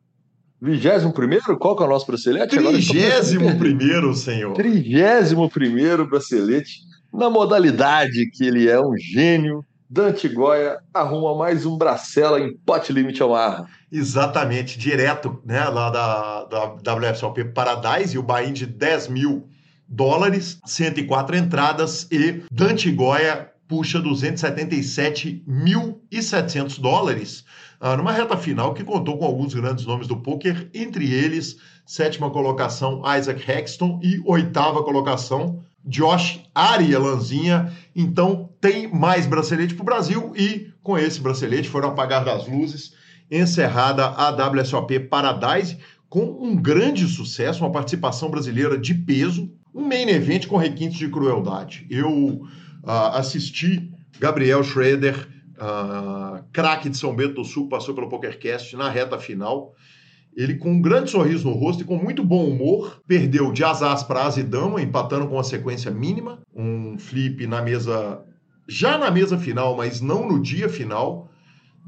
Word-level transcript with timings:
21 0.62 1.12
primeiro? 1.12 1.58
Qual 1.58 1.76
que 1.76 1.84
é 1.84 1.86
o 1.86 1.90
nosso 1.90 2.06
bracelete? 2.06 2.58
Trigésimo 2.58 3.58
primeiro, 3.58 4.14
senhor. 4.14 4.54
Trigésimo 4.54 5.50
primeiro 5.50 6.06
bracelete, 6.06 6.82
na 7.14 7.30
modalidade 7.30 8.30
que 8.32 8.46
ele 8.46 8.70
é 8.70 8.80
um 8.80 8.96
gênio. 8.98 9.64
Dante 9.90 10.28
Goya 10.28 10.80
arruma 10.94 11.34
mais 11.38 11.66
um 11.66 11.78
bracela 11.78 12.42
em 12.42 12.58
Pot 12.58 12.92
Limit 12.92 13.24
Omaha. 13.24 13.66
Exatamente, 13.90 14.78
direto 14.78 15.42
né, 15.46 15.64
lá 15.64 15.90
da, 15.90 16.44
da 16.44 16.76
WSOP 16.94 17.46
Paradise, 17.54 18.16
e 18.16 18.20
o 18.20 18.24
buy 18.24 18.52
de 18.52 18.66
10 18.66 19.08
mil 19.08 19.48
dólares, 19.88 20.60
104 20.66 21.38
entradas 21.38 22.06
e 22.12 22.44
Dante 22.52 22.92
Goya 22.92 23.50
puxa 23.70 24.02
277.700 24.02 26.82
dólares 26.82 27.46
ah, 27.80 27.96
numa 27.96 28.12
reta 28.12 28.36
final 28.36 28.74
que 28.74 28.84
contou 28.84 29.18
com 29.18 29.26
alguns 29.26 29.54
grandes 29.54 29.86
nomes 29.86 30.08
do 30.08 30.18
poker, 30.18 30.70
entre 30.74 31.14
eles 31.14 31.58
sétima 31.86 32.30
colocação 32.30 33.02
Isaac 33.18 33.50
Hexton 33.50 34.00
e 34.04 34.22
oitava 34.26 34.84
colocação 34.84 35.64
Josh 35.86 36.42
Aria 36.54 37.00
Lanzinha. 37.00 37.72
Então 37.96 38.50
tem 38.60 38.92
mais 38.94 39.26
bracelete 39.26 39.74
para 39.74 39.84
o 39.84 39.86
Brasil 39.86 40.34
e 40.36 40.70
com 40.84 40.98
esse 40.98 41.22
bracelete 41.22 41.70
foram 41.70 41.90
apagar 41.90 42.26
das 42.26 42.48
luzes, 42.48 42.94
encerrada 43.32 44.06
a 44.06 44.30
WSOP 44.30 45.00
Paradise 45.02 45.78
com 46.10 46.24
um 46.42 46.56
grande 46.56 47.08
sucesso, 47.08 47.64
uma 47.64 47.72
participação 47.72 48.30
brasileira 48.30 48.78
de 48.78 48.94
peso, 48.94 49.52
um 49.74 49.86
main 49.86 50.10
event 50.10 50.48
com 50.48 50.58
requintes 50.58 50.98
de 50.98 51.10
crueldade. 51.10 51.86
Eu 51.90 52.10
uh, 52.84 52.92
assisti 53.14 53.92
Gabriel 54.20 54.64
Schroeder 54.64 55.28
uh, 55.58 56.44
craque 56.52 56.90
de 56.90 56.98
São 56.98 57.16
Bento 57.16 57.36
do 57.36 57.46
Sul, 57.46 57.68
passou 57.68 57.94
pelo 57.94 58.10
PokerCast 58.10 58.76
na 58.76 58.90
reta 58.90 59.18
final. 59.18 59.74
Ele, 60.36 60.56
com 60.56 60.72
um 60.72 60.82
grande 60.82 61.10
sorriso 61.10 61.50
no 61.50 61.56
rosto 61.56 61.82
e 61.82 61.86
com 61.86 61.98
muito 61.98 62.24
bom 62.24 62.46
humor, 62.46 63.02
perdeu 63.08 63.52
de 63.52 63.64
asas 63.64 64.04
para 64.04 64.26
as 64.26 64.38
e 64.38 64.44
dama, 64.44 64.82
empatando 64.82 65.28
com 65.28 65.36
uma 65.36 65.44
sequência 65.44 65.90
mínima. 65.90 66.40
Um 66.56 66.98
flip 67.00 67.48
na 67.48 67.62
mesa, 67.62 68.24
já 68.68 68.98
na 69.00 69.10
mesa 69.10 69.38
final, 69.38 69.76
mas 69.76 70.00
não 70.00 70.28
no 70.28 70.40
dia 70.40 70.70
final. 70.70 71.28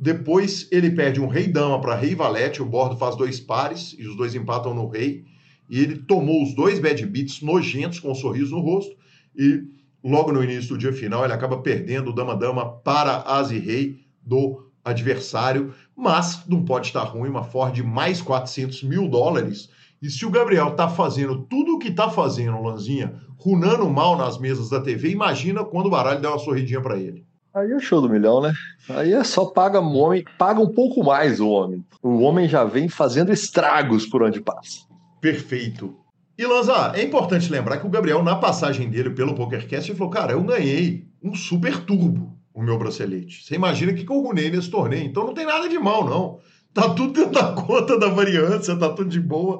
Depois 0.01 0.67
ele 0.71 0.91
perde 0.91 1.21
um 1.21 1.27
rei-dama 1.27 1.79
para 1.79 1.95
rei-valete, 1.95 2.61
o 2.61 2.65
bordo 2.65 2.97
faz 2.97 3.15
dois 3.15 3.39
pares 3.39 3.95
e 3.99 4.07
os 4.07 4.15
dois 4.15 4.33
empatam 4.33 4.73
no 4.73 4.87
rei. 4.87 5.25
E 5.69 5.79
ele 5.79 5.97
tomou 5.99 6.41
os 6.41 6.55
dois 6.55 6.79
bad 6.79 7.05
beats 7.05 7.41
nojentos 7.41 7.99
com 7.99 8.09
um 8.09 8.15
sorriso 8.15 8.55
no 8.55 8.61
rosto 8.61 8.95
e 9.37 9.61
logo 10.03 10.31
no 10.31 10.43
início 10.43 10.69
do 10.69 10.77
dia 10.77 10.93
final, 10.93 11.23
ele 11.23 11.33
acaba 11.33 11.57
perdendo 11.57 12.09
o 12.09 12.15
dama-dama 12.15 12.69
para 12.79 13.17
as 13.17 13.51
e 13.51 13.59
rei 13.59 13.99
do 14.21 14.69
adversário, 14.83 15.73
mas 15.95 16.43
não 16.47 16.63
pode 16.63 16.87
estar 16.87 17.03
ruim, 17.03 17.29
uma 17.29 17.43
Ford 17.43 17.73
de 17.73 17.83
mais 17.83 18.21
400 18.21 18.83
mil 18.83 19.07
dólares. 19.07 19.69
E 20.01 20.09
se 20.09 20.25
o 20.25 20.29
Gabriel 20.29 20.71
tá 20.71 20.87
fazendo 20.87 21.43
tudo 21.43 21.75
o 21.75 21.79
que 21.79 21.91
tá 21.91 22.09
fazendo, 22.09 22.61
Lanzinha, 22.61 23.13
runando 23.37 23.89
mal 23.89 24.17
nas 24.17 24.37
mesas 24.37 24.69
da 24.69 24.79
TV, 24.79 25.09
imagina 25.09 25.63
quando 25.63 25.87
o 25.87 25.89
baralho 25.89 26.21
der 26.21 26.29
uma 26.29 26.39
sorridinha 26.39 26.81
para 26.81 26.97
ele. 26.97 27.25
Aí 27.53 27.71
é 27.71 27.79
show 27.79 27.99
do 27.99 28.09
milhão, 28.09 28.41
né? 28.41 28.53
Aí 28.89 29.11
é 29.11 29.23
só 29.23 29.45
paga 29.45 29.81
o 29.81 29.97
homem, 29.97 30.23
paga 30.37 30.61
um 30.61 30.71
pouco 30.71 31.03
mais 31.03 31.39
o 31.39 31.49
homem. 31.49 31.83
O 32.01 32.19
homem 32.19 32.47
já 32.47 32.63
vem 32.63 32.87
fazendo 32.87 33.33
estragos 33.33 34.05
por 34.05 34.23
onde 34.23 34.39
passa. 34.39 34.87
Perfeito. 35.19 35.95
E 36.39 36.45
Lanza, 36.45 36.93
é 36.95 37.03
importante 37.03 37.51
lembrar 37.51 37.79
que 37.79 37.85
o 37.85 37.89
Gabriel, 37.89 38.23
na 38.23 38.33
passagem 38.33 38.89
dele 38.89 39.09
pelo 39.09 39.35
PokerCast, 39.35 39.91
ele 39.91 39.97
falou: 39.97 40.09
Cara, 40.09 40.31
eu 40.31 40.41
ganhei 40.41 41.05
um 41.21 41.35
super 41.35 41.83
turbo 41.83 42.33
o 42.53 42.63
meu 42.63 42.77
bracelete. 42.77 43.43
Você 43.43 43.55
imagina 43.55 43.91
que 43.91 44.09
eu 44.09 44.21
runei 44.21 44.49
nesse 44.49 44.69
torneio. 44.69 45.03
Então 45.03 45.25
não 45.25 45.33
tem 45.33 45.45
nada 45.45 45.67
de 45.67 45.77
mal, 45.77 46.09
não. 46.09 46.39
Tá 46.73 46.93
tudo 46.93 47.11
dentro 47.11 47.33
da 47.33 47.51
conta 47.51 47.99
da 47.99 48.07
variância, 48.07 48.73
tá 48.77 48.87
tudo 48.87 49.09
de 49.09 49.19
boa. 49.19 49.59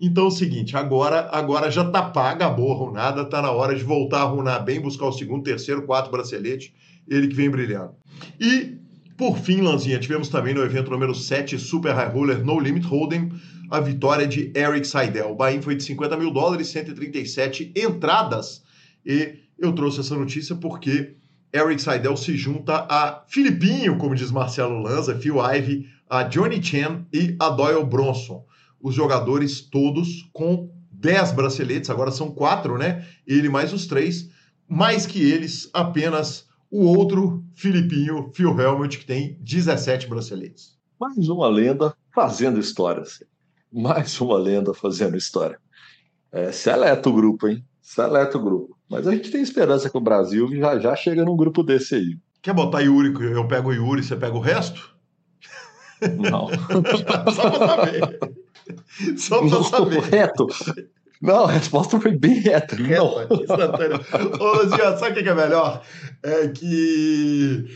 Então 0.00 0.24
é 0.24 0.28
o 0.28 0.30
seguinte, 0.30 0.74
agora, 0.74 1.28
agora 1.30 1.70
já 1.70 1.84
tá 1.84 2.02
paga 2.02 2.46
a 2.46 2.50
boa 2.50 2.74
runada, 2.74 3.22
tá 3.26 3.42
na 3.42 3.50
hora 3.50 3.74
de 3.74 3.84
voltar 3.84 4.22
a 4.22 4.24
runar 4.24 4.64
bem, 4.64 4.80
buscar 4.80 5.04
o 5.04 5.12
segundo, 5.12 5.42
terceiro, 5.42 5.82
quarto 5.82 6.10
bracelete, 6.10 6.74
ele 7.06 7.28
que 7.28 7.34
vem 7.34 7.50
brilhando. 7.50 7.92
E, 8.40 8.78
por 9.18 9.36
fim, 9.36 9.60
Lanzinha, 9.60 9.98
tivemos 9.98 10.30
também 10.30 10.54
no 10.54 10.62
evento 10.62 10.90
número 10.90 11.14
7, 11.14 11.58
Super 11.58 11.94
High 11.94 12.10
Roller 12.10 12.42
No 12.42 12.58
Limit 12.58 12.86
Hold'em, 12.86 13.30
a 13.70 13.80
vitória 13.80 14.26
de 14.26 14.52
Eric 14.54 14.86
Seidel. 14.86 15.30
O 15.30 15.34
buy 15.34 15.60
foi 15.60 15.74
de 15.74 15.82
50 15.82 16.16
mil 16.16 16.30
dólares, 16.30 16.68
137 16.68 17.72
entradas. 17.76 18.62
E 19.04 19.36
eu 19.58 19.72
trouxe 19.72 20.00
essa 20.00 20.16
notícia 20.16 20.54
porque 20.54 21.16
Eric 21.52 21.80
Seidel 21.80 22.16
se 22.16 22.36
junta 22.36 22.86
a 22.88 23.24
Filipinho, 23.28 23.96
como 23.98 24.14
diz 24.14 24.30
Marcelo 24.30 24.80
Lanza, 24.80 25.16
Phil 25.16 25.36
Ivey, 25.38 25.86
a 26.08 26.24
Johnny 26.24 26.62
Chen 26.62 27.06
e 27.12 27.36
a 27.38 27.48
Doyle 27.50 27.84
Bronson. 27.84 28.44
Os 28.80 28.94
jogadores 28.94 29.60
todos 29.60 30.28
com 30.32 30.70
10 30.92 31.32
braceletes, 31.32 31.90
agora 31.90 32.10
são 32.10 32.30
quatro, 32.30 32.78
né? 32.78 33.06
Ele 33.26 33.48
mais 33.48 33.72
os 33.72 33.86
três. 33.86 34.28
Mais 34.68 35.06
que 35.06 35.22
eles, 35.22 35.70
apenas 35.72 36.46
o 36.70 36.84
outro 36.84 37.44
Filipinho, 37.54 38.30
Phil 38.34 38.58
Helmut, 38.58 38.98
que 38.98 39.06
tem 39.06 39.38
17 39.40 40.08
braceletes. 40.08 40.76
Mais 41.00 41.28
uma 41.28 41.48
lenda 41.48 41.94
fazendo 42.12 42.58
histórias 42.58 43.20
mais 43.72 44.20
uma 44.20 44.38
lenda 44.38 44.72
fazendo 44.74 45.16
história. 45.16 45.58
É, 46.32 46.52
seleta 46.52 47.08
o 47.08 47.12
grupo, 47.12 47.48
hein? 47.48 47.64
Seleta 47.80 48.36
o 48.38 48.42
grupo. 48.42 48.76
Mas 48.88 49.06
a 49.06 49.12
gente 49.12 49.30
tem 49.30 49.42
esperança 49.42 49.90
que 49.90 49.96
o 49.96 50.00
Brasil 50.00 50.48
já, 50.54 50.78
já 50.78 50.96
chega 50.96 51.24
num 51.24 51.36
grupo 51.36 51.62
desse 51.62 51.94
aí. 51.94 52.18
Quer 52.42 52.52
botar 52.52 52.80
Yuri, 52.80 53.12
eu 53.32 53.46
pego 53.48 53.70
o 53.70 53.74
Yuri, 53.74 54.02
você 54.02 54.14
pega 54.16 54.36
o 54.36 54.40
resto? 54.40 54.94
Não. 56.18 56.48
Só 57.34 57.50
pra 57.50 57.66
saber. 57.66 58.18
Só 59.16 59.38
pra 59.40 59.48
Não, 59.48 59.64
saber. 59.64 60.02
Reto. 60.02 60.46
Não, 61.20 61.44
a 61.44 61.52
resposta 61.52 61.98
foi 62.00 62.16
bem 62.16 62.34
reta. 62.34 62.76
Não. 62.76 63.22
Instantânea. 63.40 64.00
Ô, 64.38 64.44
Luzinha, 64.58 64.96
sabe 64.98 65.20
o 65.20 65.22
que 65.24 65.28
é 65.28 65.34
melhor? 65.34 65.82
É 66.22 66.48
que 66.48 67.66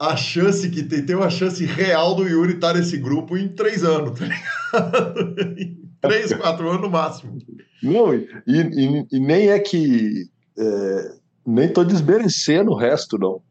a 0.00 0.16
chance 0.16 0.68
que 0.70 0.82
tem, 0.82 1.04
tem 1.04 1.14
uma 1.14 1.28
chance 1.28 1.62
real 1.66 2.14
do 2.14 2.26
Yuri 2.26 2.54
estar 2.54 2.72
nesse 2.74 2.96
grupo 2.96 3.36
em 3.36 3.48
três 3.48 3.84
anos, 3.84 4.18
tá 4.18 4.24
ligado? 4.24 5.34
Em 5.60 5.76
três, 6.00 6.32
quatro 6.32 6.70
anos 6.70 6.80
no 6.80 6.88
máximo. 6.90 7.36
Não, 7.82 8.14
e, 8.14 8.26
e- 8.46 9.06
e 9.12 9.20
nem 9.20 9.48
é 9.50 9.58
que. 9.58 10.24
é, 10.58 11.12
nem 11.46 11.68
tô 11.70 11.84
desmerecendo 11.84 12.70
o 12.70 12.76
resto, 12.76 13.18
não. 13.18 13.42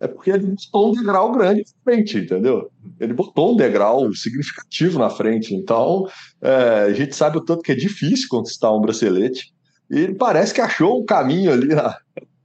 É 0.00 0.08
porque 0.08 0.30
ele 0.30 0.54
botou 0.72 0.90
um 0.90 0.92
degrau 0.92 1.32
grande 1.32 1.60
na 1.62 1.92
frente, 1.92 2.18
entendeu? 2.18 2.68
Ele 2.98 3.14
botou 3.14 3.52
um 3.54 3.56
degrau 3.56 4.12
significativo 4.12 4.98
na 4.98 5.08
frente. 5.08 5.54
Então, 5.54 6.06
é, 6.42 6.86
a 6.88 6.92
gente 6.92 7.14
sabe 7.14 7.38
o 7.38 7.44
tanto 7.44 7.62
que 7.62 7.72
é 7.72 7.76
difícil 7.76 8.26
conquistar 8.28 8.72
um 8.72 8.80
bracelete. 8.80 9.54
E 9.90 9.98
ele 10.00 10.14
parece 10.14 10.52
que 10.52 10.60
achou 10.60 11.00
um 11.00 11.04
caminho 11.04 11.52
ali 11.52 11.68
na, 11.68 11.96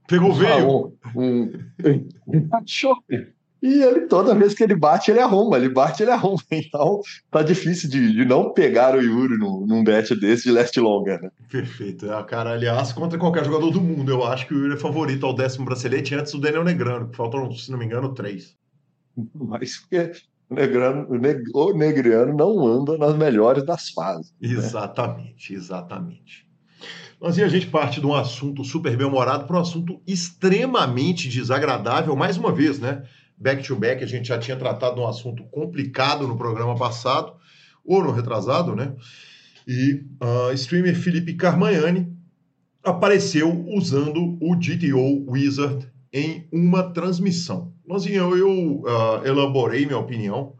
Pegou 0.06 0.30
o 0.30 0.34
veio. 0.34 0.92
um, 1.14 1.52
um, 1.84 2.48
achou. 2.52 2.96
E 3.62 3.80
ele, 3.80 4.06
toda 4.08 4.34
vez 4.34 4.54
que 4.54 4.64
ele 4.64 4.74
bate, 4.74 5.10
ele 5.12 5.20
arruma. 5.20 5.56
Ele 5.56 5.68
bate, 5.68 6.02
ele 6.02 6.10
arruma. 6.10 6.42
Então, 6.50 7.00
tá 7.30 7.42
difícil 7.42 7.88
de, 7.88 8.12
de 8.12 8.24
não 8.24 8.52
pegar 8.52 8.96
o 8.96 9.00
Yuri 9.00 9.38
num, 9.38 9.64
num 9.64 9.84
bet 9.84 10.14
desse 10.18 10.44
de 10.44 10.50
leste 10.50 10.80
longa, 10.80 11.18
né? 11.18 11.30
Perfeito. 11.48 12.10
É, 12.10 12.22
cara, 12.24 12.50
aliás, 12.50 12.92
contra 12.92 13.18
qualquer 13.18 13.44
jogador 13.44 13.70
do 13.70 13.80
mundo, 13.80 14.10
eu 14.10 14.24
acho 14.24 14.48
que 14.48 14.54
o 14.54 14.58
Yuri 14.58 14.74
é 14.74 14.78
favorito 14.78 15.24
ao 15.24 15.34
décimo 15.34 15.64
bracelete 15.64 16.14
antes 16.14 16.32
do 16.32 16.40
Daniel 16.40 16.64
Negrano, 16.64 17.08
que 17.08 17.16
faltam, 17.16 17.50
se 17.52 17.70
não 17.70 17.78
me 17.78 17.84
engano, 17.84 18.12
três. 18.12 18.56
Mas 19.34 19.78
porque 19.78 20.12
o, 20.50 20.54
negrano, 20.54 21.06
o, 21.08 21.16
neg, 21.16 21.42
o 21.54 21.72
negriano 21.72 22.34
não 22.34 22.66
anda 22.66 22.98
nas 22.98 23.16
melhores 23.16 23.64
das 23.64 23.90
fases. 23.90 24.34
Exatamente, 24.40 25.52
né? 25.52 25.58
exatamente. 25.58 26.51
Mas 27.22 27.38
e 27.38 27.44
a 27.44 27.48
gente 27.48 27.68
parte 27.68 28.00
de 28.00 28.06
um 28.06 28.16
assunto 28.16 28.64
super 28.64 28.96
bem-humorado 28.96 29.46
para 29.46 29.56
um 29.56 29.60
assunto 29.60 30.02
extremamente 30.04 31.28
desagradável, 31.28 32.16
mais 32.16 32.36
uma 32.36 32.50
vez, 32.50 32.80
né? 32.80 33.04
Back 33.38 33.62
to 33.62 33.76
back, 33.76 34.02
a 34.02 34.08
gente 34.08 34.26
já 34.26 34.36
tinha 34.40 34.56
tratado 34.56 34.96
de 34.96 35.02
um 35.02 35.06
assunto 35.06 35.44
complicado 35.44 36.26
no 36.26 36.36
programa 36.36 36.74
passado, 36.74 37.34
ou 37.84 38.02
no 38.02 38.10
retrasado, 38.10 38.74
né? 38.74 38.96
E 39.68 40.02
uh, 40.20 40.52
streamer 40.54 40.96
Felipe 40.96 41.34
Carmagnani 41.34 42.12
apareceu 42.82 43.66
usando 43.68 44.36
o 44.40 44.56
GTO 44.56 45.30
Wizard 45.30 45.86
em 46.12 46.48
uma 46.50 46.92
transmissão. 46.92 47.72
Mas 47.86 48.04
eu, 48.04 48.36
eu 48.36 48.80
uh, 48.80 49.24
elaborei 49.24 49.86
minha 49.86 49.98
opinião, 49.98 50.54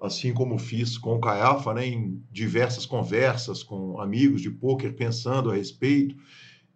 assim 0.00 0.32
como 0.32 0.58
fiz 0.58 0.96
com 0.96 1.16
o 1.16 1.20
Caiafa, 1.20 1.74
né, 1.74 1.86
em 1.86 2.22
diversas 2.30 2.86
conversas 2.86 3.62
com 3.62 4.00
amigos 4.00 4.40
de 4.40 4.50
poker, 4.50 4.94
pensando 4.94 5.50
a 5.50 5.54
respeito, 5.54 6.14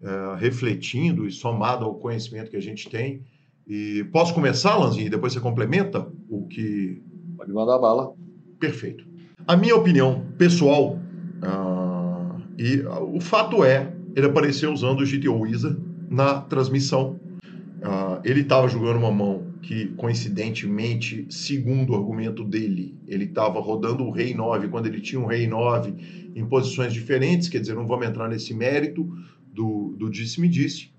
uh, 0.01 0.35
refletindo 0.37 1.27
e 1.27 1.31
somado 1.31 1.85
ao 1.85 1.95
conhecimento 1.95 2.51
que 2.51 2.57
a 2.57 2.63
gente 2.63 2.89
tem. 2.89 3.23
E 3.67 4.05
posso 4.13 4.35
começar, 4.35 4.77
Lanzinho, 4.77 5.07
e 5.07 5.11
depois 5.11 5.33
você 5.33 5.41
complementa 5.41 6.09
o 6.29 6.47
que. 6.49 7.01
Pode 7.37 7.53
mandar 7.53 7.79
bala. 7.79 8.13
Perfeito. 8.59 9.05
A 9.47 9.57
minha 9.57 9.77
opinião 9.77 10.27
pessoal, 10.37 10.95
uh, 10.97 12.43
e 12.59 12.81
uh, 12.81 13.17
o 13.17 13.21
fato 13.21 13.65
é, 13.65 13.93
ele 14.17 14.27
apareceu 14.27 14.73
usando 14.73 15.01
o 15.01 15.07
GTO 15.07 15.41
Wizard 15.41 15.81
na 16.11 16.41
transmissão. 16.41 17.21
Uh, 17.45 18.21
ele 18.25 18.41
estava 18.41 18.69
jogando 18.69 18.99
uma 18.99 19.11
mão 19.11 19.52
que, 19.63 19.87
coincidentemente, 19.97 21.25
segundo 21.31 21.91
o 21.91 21.97
argumento 21.97 22.43
dele, 22.45 22.97
ele 23.07 23.25
estava 23.25 23.61
rodando 23.61 24.03
o 24.03 24.11
rei 24.11 24.35
9 24.35 24.69
quando 24.69 24.87
ele 24.87 25.01
tinha 25.01 25.21
um 25.21 25.27
rei 25.27 25.47
9 25.47 26.33
em 26.35 26.45
posições 26.45 26.93
diferentes, 26.93 27.49
quer 27.49 27.61
dizer, 27.61 27.75
não 27.75 27.87
vamos 27.87 28.07
entrar 28.07 28.29
nesse 28.29 28.53
mérito 28.53 29.09
do, 29.53 29.95
do 29.97 30.11
disse-me-disse. 30.11 30.91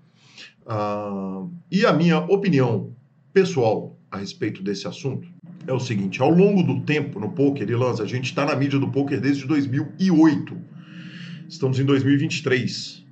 Uh, 0.62 1.52
e 1.70 1.84
a 1.84 1.92
minha 1.92 2.18
opinião 2.20 2.90
pessoal 3.34 3.98
a 4.10 4.16
respeito 4.16 4.62
desse 4.62 4.88
assunto 4.88 5.28
é 5.66 5.72
o 5.72 5.80
seguinte: 5.80 6.22
ao 6.22 6.30
longo 6.30 6.62
do 6.62 6.80
tempo 6.80 7.20
no 7.20 7.32
poker, 7.32 7.68
Ilanza, 7.68 8.02
a 8.02 8.06
gente 8.06 8.24
está 8.24 8.46
na 8.46 8.56
mídia 8.56 8.78
do 8.78 8.90
poker 8.90 9.20
desde 9.20 9.46
2008. 9.46 10.56
Estamos 11.48 11.78
em 11.78 11.84
2023. 11.84 13.04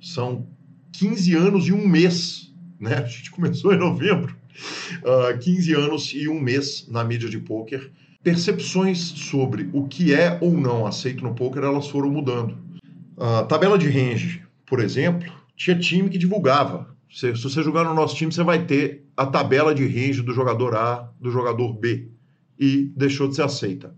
São 0.00 0.46
15 0.92 1.34
anos 1.34 1.66
e 1.66 1.72
um 1.72 1.86
mês, 1.88 2.54
né? 2.78 2.94
A 2.94 3.06
gente 3.06 3.30
começou 3.32 3.74
em 3.74 3.78
novembro. 3.78 4.39
Uh, 5.02 5.28
ah, 5.30 5.38
15 5.38 5.74
anos 5.74 6.12
e 6.14 6.28
um 6.28 6.40
mês 6.40 6.86
na 6.88 7.04
mídia 7.04 7.28
de 7.28 7.38
poker. 7.38 7.90
Percepções 8.22 8.98
sobre 8.98 9.70
o 9.72 9.86
que 9.88 10.12
é 10.12 10.38
ou 10.40 10.52
não 10.52 10.86
aceito 10.86 11.24
no 11.24 11.34
poker, 11.34 11.62
elas 11.62 11.88
foram 11.88 12.10
mudando. 12.10 12.58
Uh, 13.16 13.46
tabela 13.48 13.78
de 13.78 13.88
range, 13.88 14.42
por 14.66 14.80
exemplo, 14.80 15.30
tinha 15.56 15.78
time 15.78 16.08
que 16.08 16.18
divulgava 16.18 16.90
se, 17.12 17.34
se 17.34 17.42
você 17.42 17.62
jogar 17.62 17.84
no 17.84 17.92
nosso 17.92 18.14
time, 18.14 18.32
você 18.32 18.42
vai 18.44 18.64
ter 18.64 19.04
a 19.16 19.26
tabela 19.26 19.74
de 19.74 19.84
range 19.84 20.22
do 20.22 20.32
jogador 20.32 20.76
A, 20.76 21.12
do 21.20 21.30
jogador 21.30 21.72
B. 21.72 22.08
E 22.58 22.92
deixou 22.96 23.26
de 23.26 23.34
ser 23.34 23.42
aceita. 23.42 23.94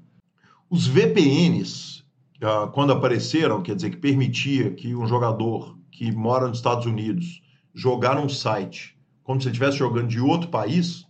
Os 0.71 0.87
VPNs, 0.87 2.05
ah, 2.41 2.71
quando 2.73 2.93
apareceram, 2.93 3.61
quer 3.61 3.75
dizer, 3.75 3.91
que 3.91 3.97
permitia 3.97 4.71
que 4.71 4.95
um 4.95 5.07
jogador 5.07 5.77
que 5.91 6.11
mora 6.11 6.49
nos 6.49 6.59
Estados 6.59 6.87
Unidos 6.87 7.43
jogar 7.75 8.15
num 8.15 8.29
site 8.29 8.92
como 9.23 9.41
se 9.41 9.49
estivesse 9.49 9.79
jogando 9.79 10.09
de 10.09 10.21
outro 10.21 10.49
país, 10.49 11.07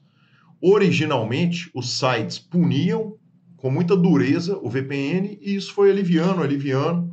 originalmente 0.61 1.71
os 1.75 1.99
sites 1.99 2.39
puniam 2.39 3.17
com 3.57 3.71
muita 3.71 3.97
dureza 3.97 4.59
o 4.59 4.69
VPN 4.69 5.39
e 5.41 5.55
isso 5.55 5.73
foi 5.73 5.91
aliviando, 5.91 6.43
aliviando, 6.43 7.13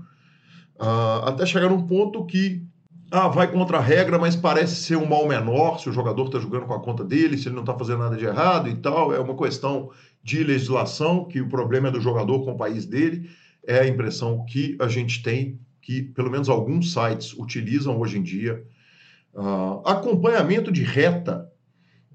uh, 0.80 1.26
até 1.26 1.46
chegar 1.46 1.70
num 1.70 1.86
ponto 1.86 2.26
que 2.26 2.64
ah, 3.12 3.28
vai 3.28 3.52
contra 3.52 3.78
a 3.78 3.82
regra, 3.82 4.20
mas 4.20 4.36
parece 4.36 4.76
ser 4.76 4.96
um 4.96 5.06
mal 5.06 5.28
menor 5.28 5.80
se 5.80 5.90
o 5.90 5.94
jogador 5.94 6.26
está 6.26 6.40
jogando 6.40 6.68
com 6.68 6.74
a 6.74 6.80
conta 6.80 7.04
dele, 7.04 7.38
se 7.38 7.48
ele 7.48 7.56
não 7.56 7.64
está 7.64 7.76
fazendo 7.76 8.00
nada 8.00 8.16
de 8.16 8.26
errado 8.26 8.70
e 8.70 8.76
tal. 8.76 9.14
É 9.14 9.20
uma 9.20 9.36
questão 9.36 9.90
de 10.24 10.44
legislação, 10.44 11.26
que 11.26 11.42
o 11.42 11.50
problema 11.50 11.88
é 11.88 11.92
do 11.92 12.00
jogador 12.00 12.44
com 12.46 12.52
o 12.52 12.58
país 12.58 12.86
dele. 12.86 13.30
É 13.66 13.80
a 13.80 13.88
impressão 13.88 14.46
que 14.46 14.78
a 14.80 14.88
gente 14.88 15.24
tem, 15.24 15.60
que 15.82 16.04
pelo 16.04 16.30
menos 16.30 16.50
alguns 16.50 16.94
sites 16.94 17.34
utilizam 17.34 18.00
hoje 18.00 18.20
em 18.20 18.22
dia. 18.22 18.64
Uh, 19.34 19.82
acompanhamento 19.86 20.72
de 20.72 20.84
reta, 20.84 21.52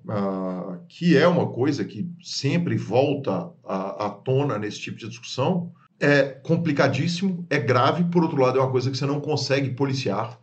uh, 0.05 0.79
que 0.89 1.17
é 1.17 1.27
uma 1.27 1.49
coisa 1.49 1.85
que 1.85 2.11
sempre 2.23 2.77
volta 2.77 3.51
à, 3.65 4.07
à 4.07 4.11
tona 4.11 4.59
nesse 4.59 4.81
tipo 4.81 4.99
de 4.99 5.09
discussão, 5.09 5.73
é 6.01 6.23
complicadíssimo, 6.25 7.47
é 7.49 7.59
grave, 7.59 8.05
por 8.05 8.23
outro 8.23 8.41
lado, 8.41 8.59
é 8.59 8.63
uma 8.63 8.71
coisa 8.71 8.91
que 8.91 8.99
você 8.99 9.07
não 9.07 9.21
consegue 9.21 9.71
policiar 9.71 10.39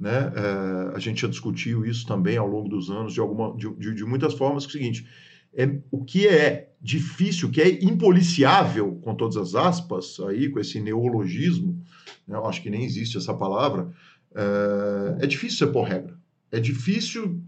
né? 0.00 0.32
É, 0.34 0.96
a 0.96 0.98
gente 0.98 1.20
já 1.20 1.28
discutiu 1.28 1.84
isso 1.84 2.06
também 2.06 2.38
ao 2.38 2.48
longo 2.48 2.70
dos 2.70 2.90
anos 2.90 3.12
de, 3.12 3.20
alguma, 3.20 3.54
de, 3.54 3.70
de, 3.74 3.94
de 3.94 4.04
muitas 4.04 4.32
formas. 4.32 4.64
Que 4.64 4.72
é 4.72 4.80
o 4.80 4.82
seguinte, 4.82 5.06
é, 5.52 5.78
o 5.90 6.02
que 6.02 6.26
é 6.26 6.70
difícil, 6.80 7.48
o 7.48 7.50
que 7.50 7.60
é 7.60 7.84
impoliciável, 7.84 8.98
com 9.02 9.14
todas 9.14 9.36
as 9.36 9.54
aspas, 9.54 10.18
aí 10.20 10.48
com 10.48 10.58
esse 10.58 10.80
neologismo, 10.80 11.78
né? 12.26 12.38
eu 12.38 12.46
acho 12.46 12.62
que 12.62 12.70
nem 12.70 12.82
existe 12.82 13.18
essa 13.18 13.34
palavra, 13.34 13.92
é, 14.34 15.24
é 15.24 15.26
difícil 15.26 15.58
você 15.58 15.72
pôr 15.72 15.84
regra. 15.84 16.18
É 16.52 16.60
difícil 16.60 17.40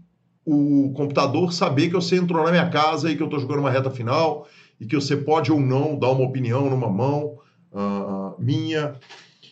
o 0.45 0.91
computador 0.95 1.53
saber 1.53 1.87
que 1.87 1.95
você 1.95 2.17
entrou 2.17 2.43
na 2.43 2.51
minha 2.51 2.69
casa 2.69 3.09
e 3.09 3.15
que 3.15 3.21
eu 3.21 3.27
estou 3.27 3.39
jogando 3.39 3.59
uma 3.59 3.71
reta 3.71 3.89
final 3.89 4.47
e 4.79 4.85
que 4.85 4.95
você 4.95 5.15
pode 5.15 5.51
ou 5.51 5.59
não 5.59 5.97
dar 5.97 6.09
uma 6.09 6.25
opinião 6.25 6.69
numa 6.69 6.89
mão 6.89 7.37
uh, 7.71 8.35
minha. 8.37 8.95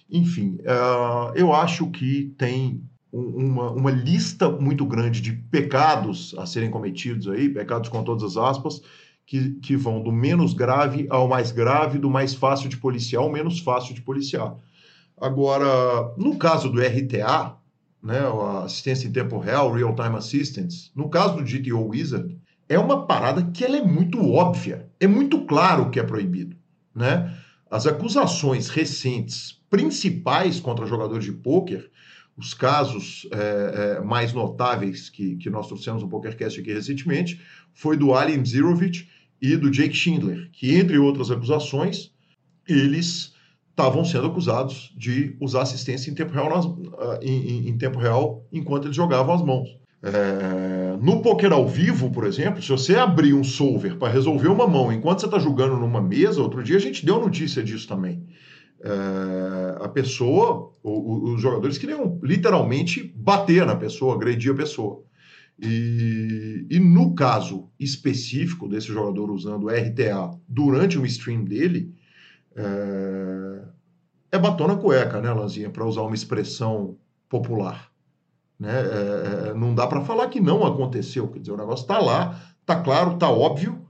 Enfim, 0.09 0.57
uh, 0.61 1.31
eu 1.35 1.53
acho 1.53 1.87
que 1.87 2.33
tem 2.37 2.83
uma, 3.11 3.71
uma 3.71 3.91
lista 3.91 4.49
muito 4.49 4.85
grande 4.85 5.21
de 5.21 5.31
pecados 5.33 6.35
a 6.37 6.45
serem 6.45 6.69
cometidos 6.69 7.27
aí, 7.27 7.49
pecados 7.49 7.89
com 7.89 8.03
todas 8.03 8.23
as 8.23 8.37
aspas, 8.37 8.81
que, 9.25 9.51
que 9.55 9.75
vão 9.75 10.01
do 10.01 10.11
menos 10.11 10.53
grave 10.53 11.07
ao 11.09 11.27
mais 11.27 11.51
grave, 11.51 11.97
do 11.97 12.09
mais 12.09 12.33
fácil 12.33 12.69
de 12.69 12.77
policiar 12.77 13.23
ao 13.23 13.31
menos 13.31 13.59
fácil 13.59 13.93
de 13.93 14.01
policiar. 14.01 14.55
Agora, 15.21 16.15
no 16.17 16.35
caso 16.35 16.67
do 16.67 16.81
RTA, 16.81 17.55
né, 18.01 18.19
a 18.19 18.63
assistência 18.63 19.07
em 19.07 19.11
tempo 19.11 19.37
real, 19.37 19.71
Real 19.71 19.93
Time 19.93 20.15
Assistance, 20.15 20.89
no 20.95 21.09
caso 21.09 21.35
do 21.35 21.43
GTO 21.43 21.89
Wizard, 21.89 22.35
é 22.67 22.79
uma 22.79 23.05
parada 23.05 23.43
que 23.51 23.63
ela 23.63 23.77
é 23.77 23.83
muito 23.83 24.19
óbvia, 24.31 24.89
é 24.99 25.05
muito 25.05 25.45
claro 25.45 25.91
que 25.91 25.99
é 25.99 26.03
proibido, 26.03 26.55
né? 26.95 27.37
As 27.69 27.85
acusações 27.85 28.69
recentes 28.69 29.61
principais 29.69 30.59
contra 30.59 30.87
jogadores 30.87 31.23
de 31.23 31.31
pôquer 31.31 31.91
os 32.35 32.53
casos 32.53 33.27
é, 33.31 33.97
é, 33.97 34.01
mais 34.01 34.33
notáveis 34.33 35.09
que, 35.09 35.35
que 35.35 35.49
nós 35.49 35.67
trouxemos 35.67 36.01
no 36.01 36.09
PokerCast 36.09 36.59
aqui 36.59 36.73
recentemente 36.73 37.39
foi 37.73 37.95
do 37.95 38.15
Alien 38.15 38.43
Zirovich 38.43 39.07
e 39.39 39.55
do 39.55 39.69
Jake 39.69 39.93
Schindler, 39.93 40.49
que, 40.51 40.75
entre 40.75 40.97
outras 40.97 41.29
acusações, 41.29 42.11
eles 42.67 43.30
estavam 43.81 44.05
sendo 44.05 44.27
acusados 44.27 44.93
de 44.97 45.35
usar 45.39 45.63
assistência 45.63 46.09
em 46.09 46.13
tempo 46.13 46.33
real, 46.33 46.49
nas, 46.49 46.65
uh, 46.65 47.19
em, 47.21 47.67
em, 47.67 47.77
tempo 47.77 47.99
real 47.99 48.45
enquanto 48.51 48.85
eles 48.85 48.95
jogavam 48.95 49.33
as 49.33 49.43
mãos. 49.43 49.69
É, 50.03 50.97
no 50.99 51.21
poker 51.21 51.53
ao 51.53 51.67
vivo, 51.67 52.09
por 52.09 52.25
exemplo, 52.25 52.59
se 52.61 52.69
você 52.69 52.95
abrir 52.95 53.35
um 53.35 53.43
solver 53.43 53.97
para 53.97 54.11
resolver 54.11 54.47
uma 54.47 54.65
mão 54.65 54.91
enquanto 54.91 55.19
você 55.19 55.27
está 55.27 55.37
jogando 55.37 55.75
numa 55.77 56.01
mesa, 56.01 56.41
outro 56.41 56.63
dia 56.63 56.77
a 56.77 56.79
gente 56.79 57.05
deu 57.05 57.19
notícia 57.19 57.61
disso 57.61 57.87
também 57.87 58.23
é, 58.83 59.83
a 59.83 59.87
pessoa, 59.87 60.71
o, 60.83 61.33
os 61.33 61.41
jogadores 61.41 61.77
queriam 61.77 62.19
literalmente 62.23 63.13
bater 63.15 63.65
na 63.65 63.75
pessoa, 63.75 64.15
agredir 64.15 64.51
a 64.51 64.55
pessoa. 64.55 65.03
E, 65.61 66.65
e, 66.69 66.79
no 66.79 67.13
caso 67.13 67.69
específico 67.79 68.67
desse 68.67 68.87
jogador 68.87 69.29
usando 69.29 69.69
RTA 69.69 70.31
durante 70.47 70.97
um 70.97 71.05
stream 71.05 71.43
dele, 71.43 71.93
é, 72.55 73.61
é 74.33 74.39
batom 74.39 74.67
na 74.67 74.75
cueca, 74.75 75.21
né, 75.21 75.31
Lanzinha, 75.31 75.69
para 75.69 75.85
usar 75.85 76.01
uma 76.01 76.15
expressão 76.15 76.97
popular. 77.29 77.91
Né? 78.59 78.71
É, 78.71 79.49
é 79.49 79.53
não 79.53 79.73
dá 79.73 79.87
para 79.87 80.01
falar 80.01 80.29
que 80.29 80.39
não 80.39 80.65
aconteceu, 80.65 81.27
quer 81.27 81.39
dizer, 81.39 81.51
o 81.51 81.57
negócio 81.57 81.83
está 81.83 81.99
lá, 81.99 82.39
está 82.61 82.81
claro, 82.81 83.13
está 83.13 83.29
óbvio, 83.29 83.85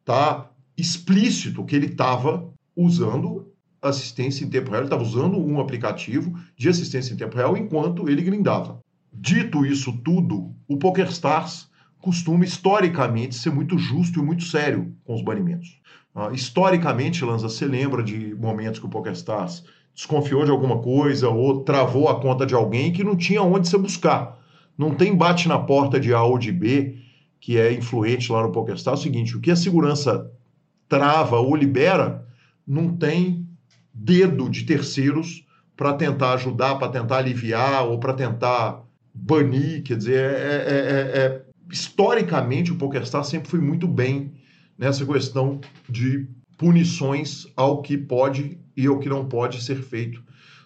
está 0.00 0.50
explícito 0.76 1.64
que 1.64 1.74
ele 1.74 1.86
estava 1.86 2.48
usando 2.76 3.52
assistência 3.80 4.44
em 4.44 4.50
tempo 4.50 4.70
real, 4.70 4.82
ele 4.82 4.86
estava 4.86 5.02
usando 5.02 5.38
um 5.38 5.60
aplicativo 5.60 6.38
de 6.56 6.68
assistência 6.68 7.12
em 7.12 7.16
tempo 7.16 7.36
real 7.36 7.56
enquanto 7.56 8.08
ele 8.08 8.22
grindava. 8.22 8.80
Dito 9.12 9.64
isso 9.64 9.92
tudo, 10.02 10.54
o 10.68 10.76
PokerStars 10.76 11.70
costuma 11.98 12.44
historicamente 12.44 13.34
ser 13.34 13.50
muito 13.50 13.78
justo 13.78 14.20
e 14.20 14.22
muito 14.22 14.44
sério 14.44 14.94
com 15.04 15.14
os 15.14 15.22
banimentos. 15.22 15.80
Uh, 16.16 16.32
historicamente, 16.32 17.22
Lanza, 17.22 17.46
você 17.46 17.66
lembra 17.66 18.02
de 18.02 18.34
momentos 18.34 18.80
que 18.80 18.86
o 18.86 18.88
PokerStars 18.88 19.62
desconfiou 19.94 20.46
de 20.46 20.50
alguma 20.50 20.78
coisa 20.78 21.28
ou 21.28 21.62
travou 21.62 22.08
a 22.08 22.18
conta 22.18 22.46
de 22.46 22.54
alguém 22.54 22.90
que 22.90 23.04
não 23.04 23.14
tinha 23.14 23.42
onde 23.42 23.68
você 23.68 23.76
buscar. 23.76 24.38
Não 24.78 24.94
tem 24.94 25.14
bate 25.14 25.46
na 25.46 25.58
porta 25.58 26.00
de 26.00 26.14
A 26.14 26.22
ou 26.22 26.38
de 26.38 26.50
B 26.50 26.96
que 27.38 27.58
é 27.58 27.70
influente 27.70 28.32
lá 28.32 28.42
no 28.42 28.50
PokerStars. 28.50 28.98
É 28.98 29.00
o 29.00 29.02
seguinte, 29.02 29.36
o 29.36 29.40
que 29.40 29.50
a 29.50 29.56
segurança 29.56 30.30
trava 30.88 31.38
ou 31.38 31.54
libera, 31.54 32.26
não 32.66 32.96
tem 32.96 33.46
dedo 33.92 34.48
de 34.48 34.64
terceiros 34.64 35.44
para 35.76 35.92
tentar 35.92 36.32
ajudar, 36.32 36.76
para 36.76 36.88
tentar 36.88 37.18
aliviar 37.18 37.86
ou 37.86 37.98
para 37.98 38.14
tentar 38.14 38.82
banir. 39.12 39.82
Quer 39.82 39.96
dizer, 39.96 40.18
é, 40.18 40.34
é, 40.34 41.18
é, 41.18 41.18
é 41.18 41.42
historicamente 41.70 42.72
o 42.72 42.76
PokerStar 42.76 43.22
sempre 43.24 43.50
foi 43.50 43.60
muito 43.60 43.86
bem 43.86 44.32
nessa 44.78 45.04
questão 45.04 45.60
de 45.88 46.26
punições 46.56 47.46
ao 47.56 47.82
que 47.82 47.96
pode 47.96 48.58
e 48.76 48.86
ao 48.86 48.98
que 48.98 49.08
não 49.08 49.26
pode 49.26 49.62
ser 49.62 49.76
feito 49.76 50.22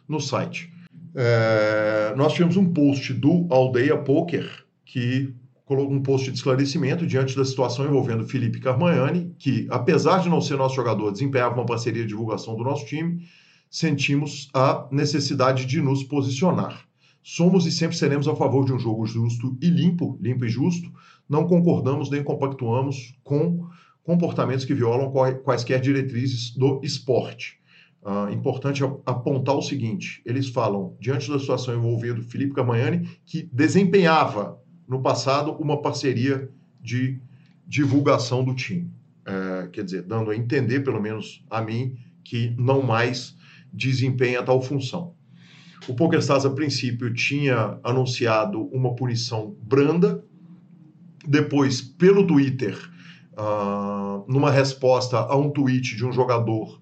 no 0.08 0.20
site. 0.20 0.72
É, 1.14 2.14
nós 2.16 2.32
tivemos 2.32 2.56
um 2.56 2.72
post 2.72 3.12
do 3.14 3.46
Aldeia 3.50 3.96
Poker 3.98 4.64
que 4.84 5.34
colocou 5.64 5.94
um 5.94 6.02
post 6.02 6.30
de 6.30 6.36
esclarecimento 6.36 7.06
diante 7.06 7.36
da 7.36 7.44
situação 7.44 7.86
envolvendo 7.86 8.26
Felipe 8.26 8.58
Carmagnani, 8.58 9.32
que, 9.38 9.68
apesar 9.70 10.18
de 10.18 10.28
não 10.28 10.40
ser 10.40 10.56
nosso 10.56 10.74
jogador, 10.74 11.12
desempenhava 11.12 11.54
uma 11.54 11.66
parceria 11.66 12.02
de 12.02 12.08
divulgação 12.08 12.56
do 12.56 12.64
nosso 12.64 12.86
time, 12.86 13.24
sentimos 13.70 14.50
a 14.52 14.88
necessidade 14.90 15.64
de 15.66 15.80
nos 15.80 16.02
posicionar. 16.02 16.84
Somos 17.22 17.66
e 17.66 17.70
sempre 17.70 17.96
seremos 17.96 18.26
a 18.26 18.34
favor 18.34 18.64
de 18.64 18.72
um 18.72 18.78
jogo 18.80 19.06
justo 19.06 19.56
e 19.62 19.68
limpo, 19.68 20.18
limpo 20.20 20.44
e 20.44 20.48
justo. 20.48 20.90
Não 21.28 21.46
concordamos 21.46 22.10
nem 22.10 22.24
compactuamos 22.24 23.14
com 23.22 23.68
comportamentos 24.10 24.64
que 24.64 24.74
violam 24.74 25.12
quaisquer 25.44 25.80
diretrizes 25.80 26.50
do 26.50 26.80
esporte. 26.82 27.60
Uh, 28.02 28.32
importante 28.32 28.82
apontar 29.06 29.54
o 29.54 29.62
seguinte: 29.62 30.20
eles 30.26 30.48
falam, 30.48 30.96
diante 30.98 31.30
da 31.30 31.38
situação 31.38 31.76
envolvendo 31.76 32.20
Felipe 32.24 32.54
Carmagnani, 32.54 33.08
que 33.24 33.48
desempenhava 33.52 34.60
no 34.88 35.00
passado 35.00 35.52
uma 35.52 35.80
parceria 35.80 36.50
de 36.80 37.20
divulgação 37.64 38.42
do 38.42 38.52
time. 38.52 38.90
É, 39.24 39.68
quer 39.68 39.84
dizer, 39.84 40.02
dando 40.02 40.30
a 40.32 40.36
entender, 40.36 40.80
pelo 40.80 41.00
menos 41.00 41.44
a 41.48 41.62
mim, 41.62 41.96
que 42.24 42.52
não 42.58 42.82
mais 42.82 43.36
desempenha 43.72 44.42
tal 44.42 44.60
função. 44.60 45.14
O 45.86 45.94
PokerStars, 45.94 46.44
a 46.44 46.50
princípio, 46.50 47.14
tinha 47.14 47.78
anunciado 47.84 48.64
uma 48.72 48.96
punição 48.96 49.54
branda, 49.62 50.24
depois, 51.24 51.80
pelo 51.80 52.26
Twitter, 52.26 52.76
uh, 53.40 54.24
numa 54.30 54.50
resposta 54.50 55.18
a 55.18 55.36
um 55.36 55.50
tweet 55.50 55.96
de 55.96 56.04
um 56.04 56.12
jogador 56.12 56.80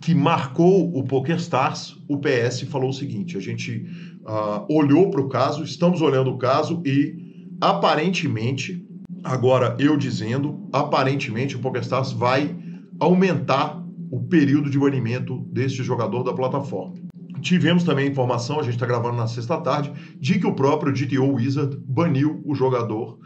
que 0.00 0.14
marcou 0.14 0.96
o 0.96 1.02
PokerStars, 1.04 1.96
o 2.08 2.18
PS 2.18 2.62
falou 2.62 2.90
o 2.90 2.94
seguinte: 2.94 3.36
a 3.36 3.40
gente 3.40 3.86
uh, 4.22 4.72
olhou 4.72 5.10
para 5.10 5.20
o 5.20 5.28
caso, 5.28 5.64
estamos 5.64 6.00
olhando 6.00 6.30
o 6.30 6.38
caso 6.38 6.82
e 6.84 7.54
aparentemente, 7.60 8.86
agora 9.24 9.76
eu 9.78 9.96
dizendo, 9.96 10.68
aparentemente 10.72 11.56
o 11.56 11.58
PokerStars 11.58 12.12
vai 12.12 12.54
aumentar 13.00 13.82
o 14.10 14.20
período 14.20 14.70
de 14.70 14.78
banimento 14.78 15.38
deste 15.50 15.82
jogador 15.82 16.22
da 16.22 16.32
plataforma. 16.32 16.94
Tivemos 17.40 17.84
também 17.84 18.06
a 18.06 18.10
informação, 18.10 18.58
a 18.58 18.62
gente 18.62 18.74
está 18.74 18.86
gravando 18.86 19.16
na 19.16 19.26
sexta 19.26 19.60
tarde, 19.60 19.92
de 20.18 20.38
que 20.38 20.46
o 20.46 20.54
próprio 20.54 20.92
GTO 20.92 21.34
Wizard 21.34 21.76
baniu 21.86 22.42
o 22.44 22.54
jogador 22.54 23.18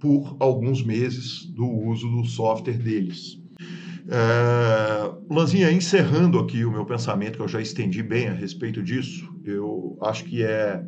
por 0.00 0.36
alguns 0.38 0.82
meses 0.84 1.44
do 1.46 1.66
uso 1.66 2.08
do 2.08 2.24
software 2.24 2.78
deles. 2.78 3.40
É, 4.10 5.12
Lanzinha, 5.30 5.70
encerrando 5.70 6.38
aqui 6.38 6.64
o 6.64 6.70
meu 6.70 6.86
pensamento, 6.86 7.36
que 7.36 7.42
eu 7.42 7.48
já 7.48 7.60
estendi 7.60 8.02
bem 8.02 8.28
a 8.28 8.32
respeito 8.32 8.82
disso, 8.82 9.28
eu 9.44 9.98
acho 10.00 10.24
que 10.24 10.42
é 10.42 10.82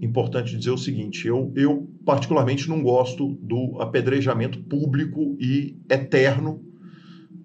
importante 0.00 0.56
dizer 0.56 0.70
o 0.70 0.78
seguinte: 0.78 1.26
eu, 1.26 1.52
eu 1.56 1.88
particularmente 2.04 2.68
não 2.68 2.82
gosto 2.82 3.34
do 3.42 3.80
apedrejamento 3.80 4.62
público 4.62 5.36
e 5.40 5.76
eterno 5.90 6.62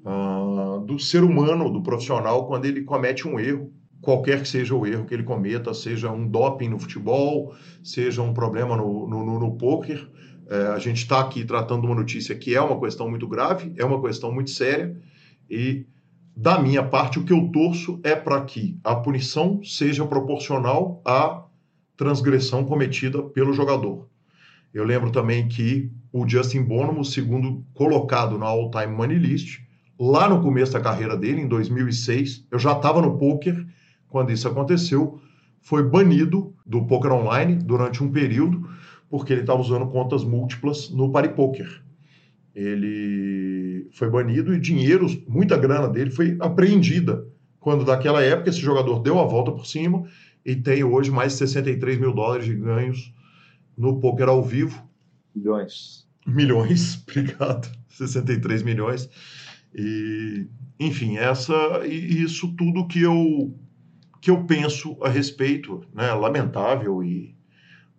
uh, 0.05 0.85
do 0.85 0.99
ser 0.99 1.23
humano, 1.23 1.71
do 1.71 1.81
profissional, 1.81 2.45
quando 2.47 2.65
ele 2.65 2.83
comete 2.83 3.27
um 3.27 3.39
erro, 3.39 3.71
qualquer 4.01 4.41
que 4.41 4.47
seja 4.47 4.75
o 4.75 4.85
erro 4.85 5.05
que 5.05 5.13
ele 5.13 5.23
cometa, 5.23 5.73
seja 5.73 6.11
um 6.11 6.27
doping 6.27 6.69
no 6.69 6.79
futebol, 6.79 7.53
seja 7.83 8.21
um 8.21 8.33
problema 8.33 8.77
no, 8.77 9.07
no, 9.07 9.25
no, 9.25 9.39
no. 9.39 9.57
É, 10.49 10.67
a 10.67 10.79
gente 10.79 10.97
está 10.97 11.19
aqui 11.19 11.45
tratando 11.45 11.85
uma 11.85 11.95
notícia 11.95 12.35
que 12.35 12.55
é 12.55 12.61
uma 12.61 12.79
questão 12.79 13.07
muito 13.07 13.27
grave, 13.27 13.71
é 13.77 13.85
uma 13.85 14.01
questão 14.01 14.31
muito 14.31 14.49
séria, 14.49 14.99
e 15.47 15.85
da 16.35 16.57
minha 16.57 16.81
parte, 16.81 17.19
o 17.19 17.23
que 17.25 17.33
eu 17.33 17.49
torço 17.49 17.99
é 18.01 18.15
para 18.15 18.41
que 18.45 18.79
a 18.83 18.95
punição 18.95 19.61
seja 19.63 20.05
proporcional 20.05 21.01
à 21.05 21.43
transgressão 21.97 22.63
cometida 22.63 23.21
pelo 23.21 23.53
jogador. 23.53 24.07
Eu 24.73 24.85
lembro 24.85 25.11
também 25.11 25.47
que 25.47 25.91
o 26.13 26.27
Justin 26.27 26.63
Bonomo, 26.63 27.03
segundo 27.03 27.65
colocado 27.73 28.37
na 28.37 28.45
All-Time 28.45 28.87
Money 28.87 29.17
List, 29.17 29.59
lá 29.99 30.29
no 30.29 30.41
começo 30.41 30.71
da 30.71 30.79
carreira 30.79 31.17
dele, 31.17 31.41
em 31.41 31.47
2006, 31.47 32.47
eu 32.49 32.57
já 32.57 32.71
estava 32.71 33.01
no 33.01 33.17
poker 33.17 33.67
quando 34.07 34.31
isso 34.31 34.47
aconteceu, 34.47 35.19
foi 35.61 35.83
banido 35.83 36.55
do 36.65 36.85
poker 36.85 37.11
online 37.11 37.55
durante 37.55 38.01
um 38.01 38.09
período, 38.09 38.65
porque 39.09 39.33
ele 39.33 39.41
estava 39.41 39.59
usando 39.59 39.87
contas 39.87 40.23
múltiplas 40.23 40.89
no 40.89 41.11
Paripoker. 41.11 41.83
Ele 42.53 43.87
foi 43.91 44.09
banido 44.09 44.53
e 44.53 44.59
dinheiro, 44.59 45.07
muita 45.27 45.57
grana 45.57 45.87
dele 45.87 46.11
foi 46.11 46.37
apreendida. 46.39 47.25
Quando 47.59 47.83
daquela 47.83 48.21
época 48.21 48.49
esse 48.49 48.59
jogador 48.59 48.99
deu 48.99 49.19
a 49.19 49.25
volta 49.25 49.51
por 49.51 49.65
cima 49.65 50.03
e 50.45 50.55
tem 50.55 50.83
hoje 50.83 51.11
mais 51.11 51.33
de 51.33 51.39
63 51.39 51.99
mil 51.99 52.13
dólares 52.13 52.45
de 52.45 52.55
ganhos 52.55 53.13
no 53.77 53.99
poker 53.99 54.29
ao 54.29 54.43
vivo. 54.43 54.83
Milhões. 55.35 56.07
Milhões, 56.25 57.03
obrigado. 57.07 57.69
63 57.89 58.63
milhões. 58.63 59.09
E, 59.73 60.47
enfim, 60.79 61.17
essa 61.17 61.53
e 61.85 62.23
isso 62.23 62.53
tudo 62.55 62.87
que 62.87 63.01
eu 63.01 63.53
que 64.21 64.29
eu 64.29 64.43
penso 64.43 64.97
a 65.01 65.07
respeito, 65.07 65.81
né? 65.93 66.11
Lamentável 66.13 67.01
e 67.01 67.38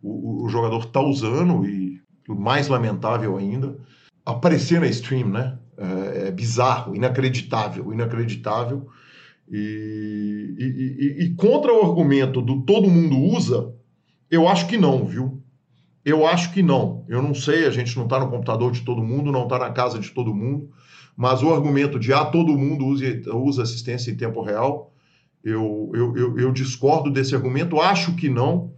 o, 0.02 0.44
o 0.44 0.48
jogador 0.48 0.84
está 0.84 1.00
usando 1.00 1.66
e 1.66 2.00
mais 2.28 2.68
lamentável 2.68 3.36
ainda 3.36 3.76
aparecer 4.24 4.80
na 4.80 4.86
stream, 4.86 5.28
né? 5.28 5.58
É, 5.76 6.28
é 6.28 6.30
bizarro, 6.30 6.94
inacreditável, 6.94 7.92
inacreditável. 7.92 8.86
E, 9.50 10.54
e, 10.58 10.64
e, 10.64 11.24
e, 11.24 11.34
contra 11.34 11.72
o 11.72 11.84
argumento 11.84 12.40
do 12.40 12.62
todo 12.62 12.88
mundo 12.88 13.18
usa, 13.18 13.74
eu 14.30 14.46
acho 14.46 14.68
que 14.68 14.76
não, 14.76 15.04
viu? 15.04 15.42
Eu 16.04 16.26
acho 16.26 16.52
que 16.52 16.62
não. 16.62 17.04
Eu 17.08 17.20
não 17.20 17.34
sei, 17.34 17.66
a 17.66 17.70
gente 17.70 17.96
não 17.96 18.04
está 18.04 18.20
no 18.20 18.30
computador 18.30 18.70
de 18.70 18.82
todo 18.82 19.02
mundo, 19.02 19.32
não 19.32 19.44
está 19.44 19.58
na 19.58 19.70
casa 19.70 19.98
de 19.98 20.10
todo 20.10 20.34
mundo, 20.34 20.70
mas 21.16 21.42
o 21.42 21.52
argumento 21.52 21.98
de 21.98 22.12
ah, 22.12 22.24
todo 22.24 22.56
mundo 22.56 22.86
usa, 22.86 23.06
usa 23.34 23.62
assistência 23.62 24.10
em 24.10 24.16
tempo 24.16 24.42
real, 24.42 24.94
eu, 25.42 25.90
eu, 25.94 26.16
eu, 26.16 26.38
eu 26.38 26.52
discordo 26.52 27.10
desse 27.10 27.34
argumento, 27.34 27.80
acho 27.80 28.14
que 28.14 28.28
não. 28.28 28.72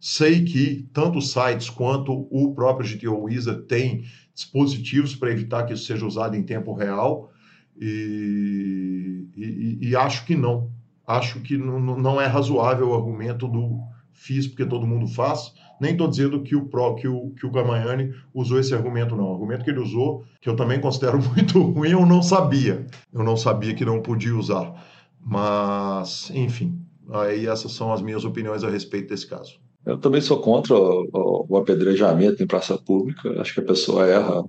Sei 0.00 0.44
que 0.44 0.88
tanto 0.92 1.20
sites 1.20 1.68
quanto 1.68 2.28
o 2.30 2.54
próprio 2.54 2.88
GTO 2.88 3.24
Wizard 3.24 3.62
tem 3.62 4.04
dispositivos 4.34 5.16
para 5.16 5.30
evitar 5.30 5.64
que 5.64 5.72
isso 5.72 5.84
seja 5.84 6.06
usado 6.06 6.36
em 6.36 6.42
tempo 6.44 6.72
real 6.72 7.32
e, 7.80 9.26
e, 9.36 9.78
e 9.88 9.96
acho 9.96 10.24
que 10.24 10.36
não. 10.36 10.70
Acho 11.06 11.40
que 11.40 11.56
não, 11.56 12.20
é 12.20 12.26
razoável 12.26 12.90
o 12.90 12.94
argumento 12.94 13.48
do 13.48 13.80
fiz 14.12 14.46
porque 14.46 14.66
todo 14.66 14.86
mundo 14.86 15.06
faz. 15.06 15.54
Nem 15.80 15.92
estou 15.92 16.08
dizendo 16.08 16.42
que 16.42 16.54
o, 16.54 16.66
Pro, 16.66 16.96
que, 16.96 17.08
o, 17.08 17.30
que 17.30 17.46
o 17.46 17.50
Gamagnani 17.50 18.12
usou 18.34 18.58
esse 18.58 18.74
argumento, 18.74 19.16
não. 19.16 19.30
O 19.30 19.32
argumento 19.32 19.64
que 19.64 19.70
ele 19.70 19.78
usou, 19.78 20.24
que 20.40 20.48
eu 20.48 20.56
também 20.56 20.80
considero 20.80 21.18
muito 21.22 21.62
ruim, 21.62 21.90
eu 21.90 22.04
não 22.04 22.22
sabia. 22.22 22.86
Eu 23.12 23.22
não 23.22 23.36
sabia 23.36 23.74
que 23.74 23.84
não 23.84 24.02
podia 24.02 24.36
usar. 24.36 24.74
Mas, 25.20 26.30
enfim, 26.34 26.78
aí 27.10 27.46
essas 27.46 27.72
são 27.72 27.92
as 27.92 28.02
minhas 28.02 28.24
opiniões 28.24 28.62
a 28.62 28.70
respeito 28.70 29.08
desse 29.08 29.26
caso. 29.26 29.58
Eu 29.88 29.96
também 29.96 30.20
sou 30.20 30.38
contra 30.38 30.76
o, 30.76 31.46
o, 31.48 31.56
apedrejamento 31.56 32.42
em 32.42 32.46
praça 32.46 32.76
pública. 32.76 33.40
Acho 33.40 33.54
que 33.54 33.60
a 33.60 33.64
pessoa 33.64 34.06
erra. 34.06 34.44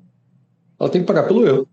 Ela 0.77 0.89
tem 0.89 1.00
que 1.00 1.08
pagar 1.08 1.24
pelo 1.24 1.48
erro. 1.48 1.65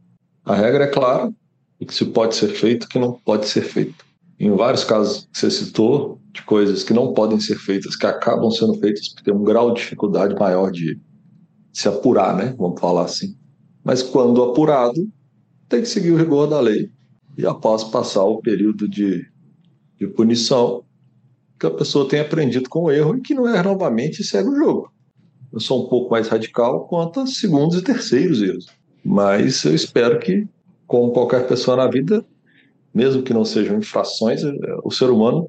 A 0.44 0.54
regra 0.54 0.84
é 0.84 0.86
clara, 0.86 1.32
o 1.80 1.84
que 1.84 1.92
se 1.92 2.04
pode 2.04 2.36
ser 2.36 2.46
feito 2.50 2.84
o 2.84 2.88
que 2.88 2.96
não 2.96 3.14
pode 3.14 3.48
ser 3.48 3.62
feito. 3.62 4.06
Em 4.38 4.52
vários 4.52 4.84
casos 4.84 5.28
que 5.32 5.38
você 5.40 5.50
citou, 5.50 6.20
de 6.32 6.42
coisas 6.42 6.84
que 6.84 6.94
não 6.94 7.12
podem 7.12 7.40
ser 7.40 7.58
feitas, 7.58 7.96
que 7.96 8.06
acabam 8.06 8.52
sendo 8.52 8.74
feitas 8.74 9.08
porque 9.08 9.24
tem 9.24 9.34
um 9.34 9.42
grau 9.42 9.72
de 9.72 9.80
dificuldade 9.80 10.36
maior 10.36 10.70
de 10.70 11.00
se 11.72 11.88
apurar, 11.88 12.36
né? 12.36 12.54
Vamos 12.56 12.80
falar 12.80 13.02
assim. 13.02 13.36
Mas 13.82 14.00
quando 14.00 14.44
apurado, 14.44 15.10
tem 15.68 15.80
que 15.80 15.88
seguir 15.88 16.12
o 16.12 16.16
rigor 16.16 16.46
da 16.46 16.60
lei. 16.60 16.88
E 17.36 17.44
após 17.44 17.82
passar 17.82 18.22
o 18.22 18.40
período 18.40 18.88
de, 18.88 19.26
de 19.98 20.06
punição, 20.06 20.84
que 21.58 21.66
a 21.66 21.70
pessoa 21.70 22.08
tenha 22.08 22.22
aprendido 22.22 22.68
com 22.68 22.84
o 22.84 22.90
erro 22.90 23.16
e 23.16 23.20
que 23.20 23.34
não 23.34 23.48
erra 23.48 23.64
novamente 23.64 24.20
e 24.20 24.24
segue 24.24 24.48
o 24.48 24.56
jogo. 24.56 24.92
Eu 25.52 25.60
sou 25.60 25.86
um 25.86 25.88
pouco 25.88 26.10
mais 26.10 26.28
radical 26.28 26.86
quanto 26.86 27.20
a 27.20 27.26
segundos 27.26 27.78
e 27.78 27.82
terceiros 27.82 28.42
erros. 28.42 28.66
Mas 29.04 29.64
eu 29.64 29.74
espero 29.74 30.18
que, 30.18 30.46
como 30.86 31.12
qualquer 31.12 31.46
pessoa 31.46 31.76
na 31.76 31.86
vida, 31.86 32.24
mesmo 32.92 33.22
que 33.22 33.32
não 33.32 33.44
sejam 33.44 33.78
infrações, 33.78 34.42
é, 34.42 34.50
o 34.82 34.90
ser 34.90 35.10
humano, 35.10 35.46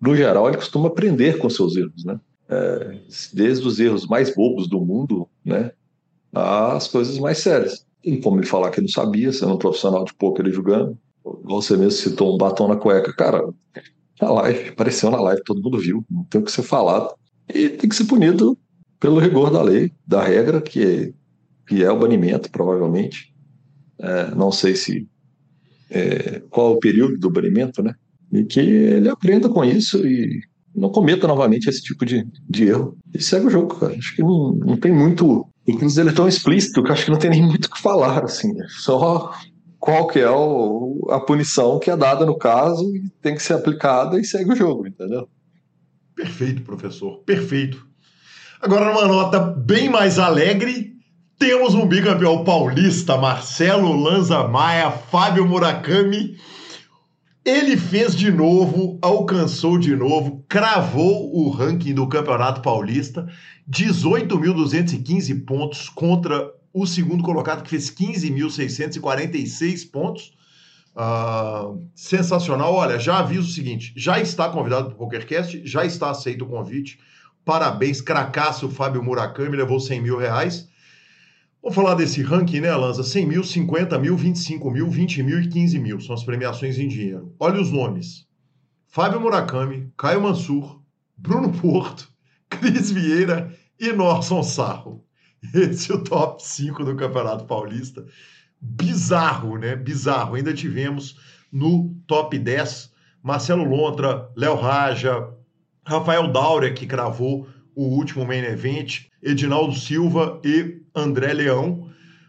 no 0.00 0.16
geral, 0.16 0.48
ele 0.48 0.56
costuma 0.56 0.88
aprender 0.88 1.38
com 1.38 1.48
seus 1.48 1.76
erros, 1.76 2.04
né? 2.04 2.18
É, 2.48 2.98
desde 3.32 3.66
os 3.66 3.80
erros 3.80 4.06
mais 4.06 4.34
bobos 4.34 4.68
do 4.68 4.80
mundo, 4.80 5.26
né, 5.44 5.72
às 6.32 6.88
coisas 6.88 7.18
mais 7.18 7.38
sérias. 7.38 7.86
Tem 8.02 8.20
como 8.20 8.38
ele 8.38 8.46
falar 8.46 8.70
que 8.70 8.80
não 8.80 8.88
sabia, 8.88 9.32
sendo 9.32 9.54
um 9.54 9.58
profissional 9.58 10.04
de 10.04 10.12
poker 10.14 10.46
e 10.46 10.52
jogando. 10.52 10.98
Você 11.44 11.74
mesmo 11.76 11.92
citou 11.92 12.34
um 12.34 12.36
batom 12.38 12.68
na 12.68 12.76
cueca. 12.76 13.14
Cara, 13.14 13.42
na 14.20 14.30
live, 14.30 14.68
apareceu 14.70 15.10
na 15.10 15.20
live, 15.20 15.42
todo 15.44 15.62
mundo 15.62 15.78
viu, 15.78 16.04
não 16.10 16.24
tem 16.24 16.40
o 16.40 16.44
que 16.44 16.52
ser 16.52 16.62
falado. 16.62 17.14
E 17.52 17.68
tem 17.68 17.88
que 17.88 17.96
ser 17.96 18.04
punido 18.04 18.58
pelo 18.98 19.18
rigor 19.18 19.50
da 19.50 19.62
lei, 19.62 19.92
da 20.06 20.22
regra, 20.22 20.60
que 20.60 20.82
é, 20.82 21.12
que 21.66 21.82
é 21.82 21.90
o 21.90 21.98
banimento, 21.98 22.50
provavelmente. 22.50 23.34
É, 23.98 24.34
não 24.34 24.50
sei 24.50 24.74
se 24.74 25.06
é, 25.90 26.40
qual 26.50 26.72
o 26.72 26.78
período 26.78 27.18
do 27.18 27.30
banimento, 27.30 27.82
né? 27.82 27.94
E 28.32 28.44
que 28.44 28.60
ele 28.60 29.08
aprenda 29.08 29.48
com 29.48 29.64
isso 29.64 30.06
e 30.06 30.40
não 30.74 30.90
cometa 30.90 31.28
novamente 31.28 31.68
esse 31.68 31.82
tipo 31.82 32.04
de, 32.04 32.26
de 32.48 32.64
erro. 32.64 32.96
E 33.14 33.22
segue 33.22 33.46
o 33.46 33.50
jogo, 33.50 33.78
cara. 33.78 33.94
Acho 33.94 34.16
que 34.16 34.22
não, 34.22 34.54
não 34.54 34.76
tem 34.76 34.92
muito. 34.92 35.46
Inclusive, 35.66 36.02
ele 36.02 36.10
é 36.10 36.14
tão 36.14 36.26
explícito 36.26 36.82
que 36.82 36.90
acho 36.90 37.04
que 37.04 37.10
não 37.10 37.18
tem 37.18 37.30
nem 37.30 37.42
muito 37.42 37.66
o 37.66 37.70
que 37.70 37.80
falar, 37.80 38.24
assim. 38.24 38.52
Só 38.68 39.32
qual 39.84 40.06
que 40.06 40.18
é 40.18 40.30
o, 40.30 41.06
a 41.10 41.20
punição 41.20 41.78
que 41.78 41.90
é 41.90 41.96
dada 41.96 42.24
no 42.24 42.38
caso 42.38 42.96
e 42.96 43.06
tem 43.20 43.34
que 43.34 43.42
ser 43.42 43.52
aplicada 43.52 44.18
e 44.18 44.24
segue 44.24 44.50
o 44.50 44.56
jogo, 44.56 44.86
entendeu? 44.86 45.28
Perfeito, 46.16 46.62
professor. 46.62 47.18
Perfeito. 47.18 47.86
Agora, 48.62 48.86
numa 48.86 49.06
nota 49.06 49.38
bem 49.38 49.90
mais 49.90 50.18
alegre, 50.18 50.94
temos 51.38 51.74
um 51.74 51.86
bicampeão 51.86 52.44
paulista, 52.44 53.18
Marcelo 53.18 53.94
Lanza 53.94 54.48
Maia, 54.48 54.90
Fábio 54.90 55.46
Murakami. 55.46 56.38
Ele 57.44 57.76
fez 57.76 58.16
de 58.16 58.32
novo, 58.32 58.98
alcançou 59.02 59.78
de 59.78 59.94
novo, 59.94 60.42
cravou 60.48 61.30
o 61.36 61.50
ranking 61.50 61.92
do 61.92 62.08
Campeonato 62.08 62.62
Paulista, 62.62 63.26
18.215 63.70 65.44
pontos 65.44 65.90
contra 65.90 66.50
o 66.74 66.86
segundo 66.86 67.22
colocado, 67.22 67.62
que 67.62 67.70
fez 67.70 67.90
15.646 67.90 69.90
pontos. 69.90 70.34
Uh, 70.96 71.84
sensacional. 71.94 72.72
Olha, 72.72 72.98
já 72.98 73.18
aviso 73.18 73.48
o 73.48 73.52
seguinte: 73.52 73.92
já 73.96 74.20
está 74.20 74.48
convidado 74.48 74.86
para 74.86 74.94
o 74.94 74.98
PokerCast, 74.98 75.62
já 75.64 75.84
está 75.84 76.10
aceito 76.10 76.44
o 76.44 76.48
convite. 76.48 76.98
Parabéns, 77.44 78.00
cracaço 78.00 78.70
Fábio 78.70 79.02
Murakami, 79.02 79.56
levou 79.56 79.80
100 79.80 80.00
mil 80.00 80.16
reais. 80.16 80.68
Vamos 81.60 81.74
falar 81.74 81.94
desse 81.94 82.22
ranking, 82.22 82.60
né, 82.60 82.72
Lanza? 82.74 83.02
100 83.02 83.26
mil, 83.26 83.42
50 83.42 83.98
mil, 83.98 84.16
25 84.16 84.70
mil, 84.70 84.88
20 84.88 85.22
mil 85.22 85.40
e 85.40 85.48
15 85.48 85.78
mil. 85.78 86.00
São 86.00 86.14
as 86.14 86.22
premiações 86.22 86.78
em 86.78 86.86
dinheiro. 86.86 87.34
Olha 87.40 87.60
os 87.60 87.72
nomes: 87.72 88.26
Fábio 88.86 89.20
Murakami, 89.20 89.92
Caio 89.96 90.22
Mansur, 90.22 90.80
Bruno 91.16 91.52
Porto, 91.52 92.08
Cris 92.48 92.90
Vieira 92.90 93.52
e 93.80 93.92
Norson 93.92 94.42
Sarro. 94.42 95.04
Esse 95.52 95.92
é 95.92 95.94
o 95.94 96.02
top 96.02 96.42
5 96.42 96.82
do 96.84 96.96
Campeonato 96.96 97.44
Paulista. 97.44 98.06
Bizarro, 98.60 99.58
né? 99.58 99.76
Bizarro. 99.76 100.36
Ainda 100.36 100.54
tivemos 100.54 101.18
no 101.52 101.94
top 102.06 102.38
10 102.38 102.94
Marcelo 103.22 103.64
Lontra, 103.64 104.30
Léo 104.36 104.54
Raja, 104.54 105.28
Rafael 105.86 106.30
Daura, 106.30 106.70
que 106.72 106.86
cravou 106.86 107.48
o 107.74 107.84
último 107.84 108.26
main 108.26 108.44
event, 108.44 109.06
Edinaldo 109.22 109.74
Silva 109.74 110.40
e 110.44 110.82
André 110.94 111.32
Leão. 111.32 111.88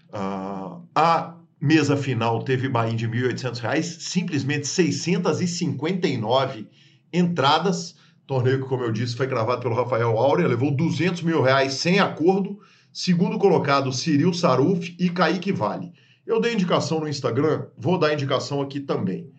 Uh, 0.10 0.81
a 0.95 1.36
mesa 1.60 1.98
final 1.98 2.43
teve 2.43 2.69
buy 2.69 2.95
de 2.95 3.05
R$ 3.05 3.34
1.800, 3.34 3.84
simplesmente 3.84 4.67
659 4.67 6.69
entradas. 7.12 7.98
Torneio 8.25 8.62
que, 8.62 8.69
como 8.69 8.84
eu 8.84 8.91
disse, 8.91 9.17
foi 9.17 9.27
cravado 9.27 9.62
pelo 9.62 9.75
Rafael 9.75 10.17
Áurea, 10.17 10.48
levou 10.48 10.72
200 10.72 11.22
mil 11.22 11.41
reais 11.41 11.74
sem 11.74 12.00
acordo. 12.00 12.57
Segundo 12.98 13.38
colocado, 13.38 13.92
Ciril 13.92 14.32
Saruf 14.34 14.96
e 14.98 15.10
Kaique 15.10 15.52
Vale. 15.52 15.92
Eu 16.25 16.40
dei 16.40 16.54
indicação 16.54 17.02
no 17.02 17.10
Instagram, 17.10 17.66
vou 17.78 18.00
dar 18.00 18.14
indicação 18.14 18.62
aqui 18.62 18.80
também. 18.80 19.30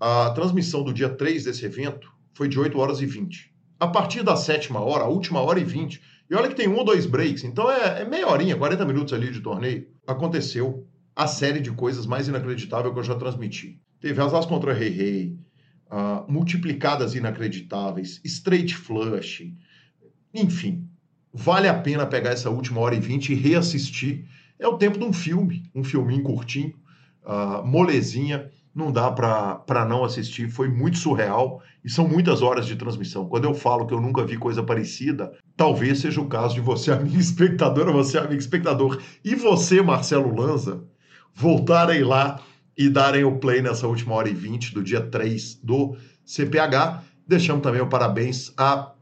A 0.00 0.30
transmissão 0.30 0.82
do 0.82 0.90
dia 0.90 1.10
3 1.10 1.44
desse 1.44 1.66
evento 1.66 2.10
foi 2.32 2.48
de 2.48 2.58
8 2.58 2.78
horas 2.78 3.02
e 3.02 3.06
20. 3.06 3.52
A 3.78 3.88
partir 3.88 4.22
da 4.22 4.36
sétima 4.36 4.80
hora, 4.80 5.04
a 5.04 5.08
última 5.08 5.42
hora 5.42 5.60
e 5.60 5.64
20, 5.64 6.00
e 6.30 6.34
olha 6.34 6.48
que 6.48 6.54
tem 6.54 6.66
um 6.66 6.76
ou 6.76 6.82
dois 6.82 7.04
breaks, 7.04 7.44
então 7.44 7.70
é, 7.70 8.00
é 8.00 8.04
meia 8.06 8.26
horinha, 8.26 8.56
40 8.56 8.86
minutos 8.86 9.12
ali 9.12 9.30
de 9.30 9.40
torneio. 9.42 9.86
Aconteceu 10.06 10.88
a 11.14 11.26
série 11.26 11.60
de 11.60 11.72
coisas 11.72 12.06
mais 12.06 12.26
inacreditáveis 12.26 12.94
que 12.94 13.00
eu 13.00 13.04
já 13.04 13.16
transmiti. 13.16 13.82
Teve 14.00 14.22
as 14.22 14.46
contra 14.46 14.72
Rei 14.72 14.88
Rei, 14.88 15.38
uh, 15.90 16.24
multiplicadas 16.32 17.14
inacreditáveis, 17.14 18.22
straight 18.24 18.74
flush, 18.74 19.52
enfim. 20.32 20.88
Vale 21.36 21.66
a 21.66 21.74
pena 21.74 22.06
pegar 22.06 22.30
essa 22.30 22.48
última 22.48 22.80
hora 22.80 22.94
e 22.94 23.00
vinte 23.00 23.30
e 23.30 23.34
reassistir. 23.34 24.24
É 24.56 24.68
o 24.68 24.78
tempo 24.78 24.96
de 24.96 25.04
um 25.04 25.12
filme, 25.12 25.64
um 25.74 25.82
filminho 25.82 26.22
curtinho, 26.22 26.72
uh, 27.24 27.66
molezinha, 27.66 28.48
não 28.72 28.92
dá 28.92 29.10
para 29.10 29.84
não 29.84 30.04
assistir, 30.04 30.48
foi 30.48 30.68
muito 30.68 30.96
surreal 30.96 31.60
e 31.84 31.90
são 31.90 32.06
muitas 32.06 32.40
horas 32.40 32.66
de 32.66 32.76
transmissão. 32.76 33.28
Quando 33.28 33.44
eu 33.44 33.54
falo 33.54 33.84
que 33.84 33.92
eu 33.92 34.00
nunca 34.00 34.24
vi 34.24 34.36
coisa 34.36 34.62
parecida, 34.62 35.32
talvez 35.56 35.98
seja 35.98 36.20
o 36.20 36.28
caso 36.28 36.54
de 36.54 36.60
você, 36.60 36.90
amigo 36.94 37.18
espectador, 37.18 37.92
você, 37.92 38.16
amigo 38.16 38.40
espectador, 38.40 39.02
e 39.24 39.34
você, 39.34 39.82
Marcelo 39.82 40.32
Lanza, 40.32 40.84
voltarem 41.34 42.04
lá 42.04 42.40
e 42.78 42.88
darem 42.88 43.24
o 43.24 43.38
play 43.40 43.60
nessa 43.60 43.88
última 43.88 44.14
hora 44.14 44.28
e 44.28 44.34
vinte 44.34 44.72
do 44.72 44.84
dia 44.84 45.00
3 45.00 45.56
do 45.62 45.96
CPH. 46.24 47.02
Deixamos 47.26 47.62
também 47.62 47.80
o 47.80 47.88
parabéns 47.88 48.52
a 48.56 48.92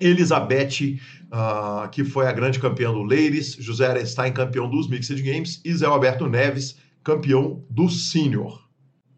Elizabeth, 0.00 0.98
uh, 1.32 1.88
que 1.90 2.04
foi 2.04 2.26
a 2.26 2.32
grande 2.32 2.58
campeã 2.58 2.92
do 2.92 3.02
Ladies, 3.02 3.56
José 3.58 3.86
Arenstein, 3.86 4.32
campeão 4.32 4.68
dos 4.68 4.88
Mixed 4.88 5.20
Games, 5.22 5.60
e 5.64 5.74
Zé 5.74 5.86
Alberto 5.86 6.26
Neves, 6.26 6.76
campeão 7.02 7.64
do 7.70 7.88
Senior. 7.88 8.68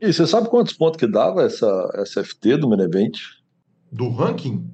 E 0.01 0.13
você 0.13 0.27
sabe 0.27 0.49
quantos 0.49 0.73
pontos 0.73 0.99
que 0.99 1.07
dava 1.07 1.43
essa, 1.43 1.91
essa 1.95 2.25
FT 2.25 2.57
do 2.57 2.69
Menevent? 2.69 3.19
Do 3.93 4.09
ranking? 4.09 4.67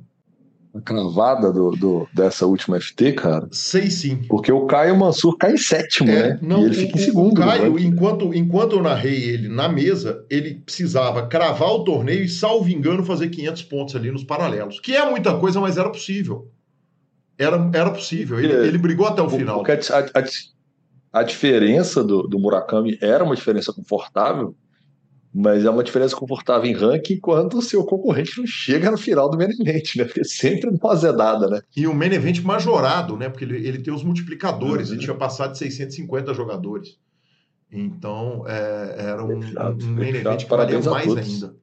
A 0.73 0.81
cravada 0.81 1.51
do, 1.51 1.71
do, 1.71 2.09
dessa 2.15 2.47
última 2.47 2.79
FT, 2.79 3.13
cara? 3.15 3.49
Sei 3.51 3.91
sim. 3.91 4.19
Porque 4.29 4.53
o 4.53 4.67
Caio 4.67 4.97
Mansur 4.97 5.37
cai 5.39 5.55
em 5.55 5.57
sétimo, 5.57 6.11
é, 6.11 6.35
né? 6.35 6.39
Não, 6.43 6.61
e 6.61 6.65
ele 6.67 6.75
fica 6.75 6.99
em 6.99 7.01
segundo. 7.01 7.41
O 7.41 7.45
Caio, 7.45 7.79
enquanto, 7.79 8.35
enquanto 8.35 8.77
eu 8.77 8.83
narrei 8.83 9.31
ele 9.31 9.49
na 9.49 9.69
mesa, 9.69 10.25
ele 10.29 10.57
precisava 10.57 11.27
cravar 11.27 11.71
o 11.71 11.83
torneio 11.83 12.23
e, 12.23 12.29
salvo 12.29 12.69
engano, 12.69 13.03
fazer 13.03 13.31
500 13.31 13.63
pontos 13.63 13.97
ali 13.97 14.13
nos 14.13 14.23
paralelos. 14.23 14.79
Que 14.79 14.95
é 14.95 15.09
muita 15.09 15.37
coisa, 15.39 15.59
mas 15.59 15.79
era 15.79 15.89
possível. 15.89 16.53
Era, 17.39 17.71
era 17.75 17.91
possível. 17.91 18.41
Ele, 18.41 18.53
ele 18.53 18.79
brigou 18.79 19.07
até 19.07 19.23
o, 19.23 19.29
final. 19.29 19.63
Porque 19.63 19.73
a, 19.73 19.99
a, 19.99 21.21
a 21.21 21.23
diferença 21.23 22.03
do, 22.03 22.23
do 22.23 22.39
Murakami 22.39 22.99
era 23.01 23.25
uma 23.25 23.37
diferença 23.37 23.73
confortável 23.73 24.57
mas 25.39 25.67
é 25.67 25.71
uma 25.71 25.85
diferença 25.85 26.17
confortável 26.17 26.65
em 26.65 26.73
ranking 26.73 27.21
quando 27.21 27.59
o 27.59 27.63
seu 27.63 27.85
concorrente 27.85 28.39
não 28.39 28.47
chega 28.47 28.91
no 28.91 28.97
final 28.97 29.29
do 29.29 29.37
main 29.37 29.51
event, 29.51 29.95
né? 29.97 30.05
Porque 30.05 30.25
sempre 30.25 30.71
uma 30.71 30.93
azedada, 30.93 31.47
né? 31.47 31.61
E 31.77 31.87
o 31.87 31.95
main 31.95 32.11
event 32.11 32.41
majorado, 32.41 33.19
né? 33.19 33.29
Porque 33.29 33.45
ele, 33.45 33.69
ele 33.69 33.79
tem 33.83 33.93
os 33.93 34.03
multiplicadores, 34.03 34.89
uhum. 34.89 34.95
ele 34.95 35.05
tinha 35.05 35.15
passado 35.15 35.53
de 35.53 35.59
650 35.59 36.33
jogadores. 36.33 36.99
Então, 37.71 38.45
é, 38.49 38.95
era 38.97 39.23
um, 39.23 39.43
fechado, 39.43 39.85
um 39.85 39.89
main 39.91 40.09
event 40.09 40.45
que 40.45 40.49
valia 40.49 40.81
mais 40.81 41.15
ainda. 41.15 41.55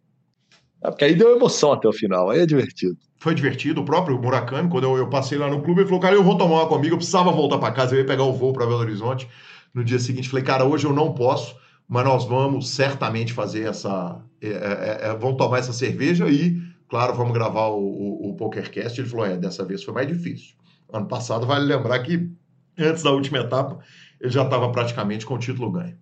É, 0.84 0.92
porque 0.92 1.06
aí 1.06 1.16
deu 1.16 1.36
emoção 1.36 1.74
até 1.74 1.88
o 1.88 1.94
final, 1.94 2.30
aí 2.30 2.42
é 2.42 2.46
divertido. 2.46 2.98
Foi 3.24 3.34
divertido. 3.34 3.82
O 3.82 3.86
próprio 3.86 4.22
Murakami, 4.22 4.70
quando 4.70 4.84
eu, 4.84 4.98
eu 4.98 5.08
passei 5.08 5.38
lá 5.38 5.50
no 5.50 5.62
clube, 5.62 5.82
ele 5.82 5.88
falou: 5.88 6.02
Cara, 6.02 6.14
eu 6.14 6.24
vou 6.24 6.38
tomar 6.38 6.56
uma 6.56 6.68
comigo, 6.68 6.94
eu 6.94 6.98
precisava 6.98 7.32
voltar 7.32 7.58
para 7.58 7.74
casa, 7.74 7.96
eu 7.96 8.00
ia 8.00 8.06
pegar 8.06 8.24
o 8.24 8.34
voo 8.34 8.52
para 8.52 8.66
Belo 8.66 8.80
Horizonte. 8.80 9.28
No 9.74 9.84
dia 9.84 9.98
seguinte, 9.98 10.28
falei: 10.30 10.44
Cara, 10.44 10.66
hoje 10.66 10.86
eu 10.86 10.94
não 10.94 11.14
posso 11.14 11.56
mas 11.88 12.06
nós 12.06 12.26
vamos 12.26 12.70
certamente 12.70 13.34
fazer 13.34 13.68
essa. 13.68 14.20
É, 14.42 14.48
é, 14.48 15.00
é, 15.10 15.18
vamos 15.18 15.38
tomar 15.38 15.60
essa 15.60 15.74
cerveja 15.74 16.28
e, 16.30 16.60
claro, 16.90 17.14
vamos 17.14 17.34
gravar 17.34 17.68
o, 17.68 17.80
o, 17.80 18.30
o 18.30 18.36
PokerCast. 18.36 19.00
Ele 19.00 19.10
falou: 19.10 19.26
é, 19.26 19.38
dessa 19.38 19.66
vez 19.66 19.84
foi 19.84 19.94
mais 19.94 20.08
difícil. 20.08 20.56
Ano 20.92 21.08
passado, 21.08 21.46
vale 21.46 21.66
lembrar 21.66 22.00
que 22.00 22.30
antes 22.78 23.04
da 23.04 23.12
última 23.12 23.40
etapa, 23.40 23.80
ele 24.20 24.32
já 24.32 24.44
estava 24.44 24.72
praticamente 24.72 25.26
com 25.26 25.36
o 25.36 25.40
título 25.40 25.72
ganho. 25.72 25.98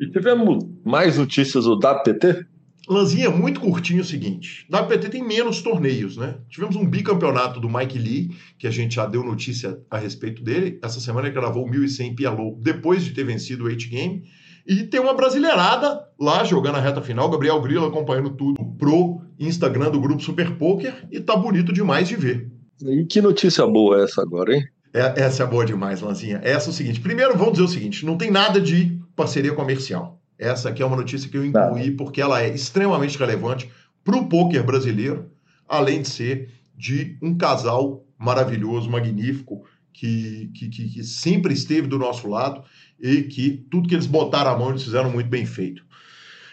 E 0.00 0.10
tivemos 0.10 0.64
mais 0.84 1.18
notícias 1.18 1.64
do 1.64 1.74
WPT? 1.74 2.46
Lanzinha, 2.88 3.30
muito 3.30 3.60
curtinho 3.60 4.02
o 4.02 4.04
seguinte: 4.04 4.66
WPT 4.70 5.08
tem 5.08 5.26
menos 5.26 5.60
torneios, 5.60 6.16
né? 6.16 6.36
Tivemos 6.48 6.76
um 6.76 6.86
bicampeonato 6.86 7.60
do 7.60 7.68
Mike 7.68 7.98
Lee, 7.98 8.30
que 8.58 8.66
a 8.66 8.70
gente 8.70 8.94
já 8.94 9.06
deu 9.06 9.24
notícia 9.24 9.78
a 9.90 9.98
respeito 9.98 10.42
dele. 10.42 10.78
Essa 10.82 11.00
semana 11.00 11.26
ele 11.26 11.34
gravou 11.34 11.66
1.100 11.66 12.14
PLO 12.14 12.56
depois 12.60 13.04
de 13.04 13.12
ter 13.12 13.24
vencido 13.24 13.64
o 13.64 13.66
8 13.66 13.88
Game. 13.88 14.22
E 14.66 14.82
tem 14.82 14.98
uma 14.98 15.14
brasileirada 15.14 16.00
lá 16.18 16.42
jogando 16.42 16.76
a 16.76 16.80
reta 16.80 17.00
final, 17.00 17.30
Gabriel 17.30 17.60
Grilo 17.60 17.86
acompanhando 17.86 18.30
tudo 18.30 18.64
pro 18.76 19.20
Instagram 19.38 19.90
do 19.90 20.00
Grupo 20.00 20.22
Super 20.22 20.56
Poker 20.56 21.06
e 21.10 21.20
tá 21.20 21.36
bonito 21.36 21.72
demais 21.72 22.08
de 22.08 22.16
ver. 22.16 22.50
E 22.84 23.04
que 23.04 23.22
notícia 23.22 23.64
boa 23.66 24.00
é 24.00 24.04
essa 24.04 24.22
agora, 24.22 24.54
hein? 24.54 24.64
É, 24.92 25.22
essa 25.22 25.42
é 25.42 25.46
boa 25.46 25.64
demais, 25.64 26.00
Lanzinha. 26.00 26.40
Essa 26.42 26.68
é 26.68 26.70
o 26.70 26.74
seguinte: 26.74 27.00
primeiro, 27.00 27.36
vamos 27.36 27.52
dizer 27.52 27.64
o 27.64 27.68
seguinte: 27.68 28.04
não 28.04 28.16
tem 28.16 28.30
nada 28.30 28.60
de 28.60 28.98
parceria 29.14 29.52
comercial. 29.52 30.20
Essa 30.38 30.68
aqui 30.68 30.82
é 30.82 30.86
uma 30.86 30.96
notícia 30.96 31.28
que 31.28 31.36
eu 31.36 31.44
incluí 31.44 31.90
tá. 31.90 31.96
porque 31.96 32.20
ela 32.20 32.42
é 32.42 32.48
extremamente 32.54 33.18
relevante 33.18 33.70
para 34.04 34.16
o 34.16 34.28
poker 34.28 34.64
brasileiro, 34.64 35.30
além 35.68 36.02
de 36.02 36.08
ser 36.08 36.50
de 36.76 37.18
um 37.22 37.36
casal 37.36 38.04
maravilhoso, 38.18 38.90
magnífico, 38.90 39.64
que, 39.92 40.50
que, 40.54 40.68
que, 40.68 41.04
sempre 41.04 41.54
esteve 41.54 41.88
do 41.88 41.98
nosso 41.98 42.28
lado 42.28 42.62
e 43.00 43.22
que 43.22 43.66
tudo 43.70 43.88
que 43.88 43.94
eles 43.94 44.06
botaram 44.06 44.50
a 44.50 44.58
mão 44.58 44.70
eles 44.70 44.84
fizeram 44.84 45.10
muito 45.10 45.28
bem 45.28 45.46
feito. 45.46 45.82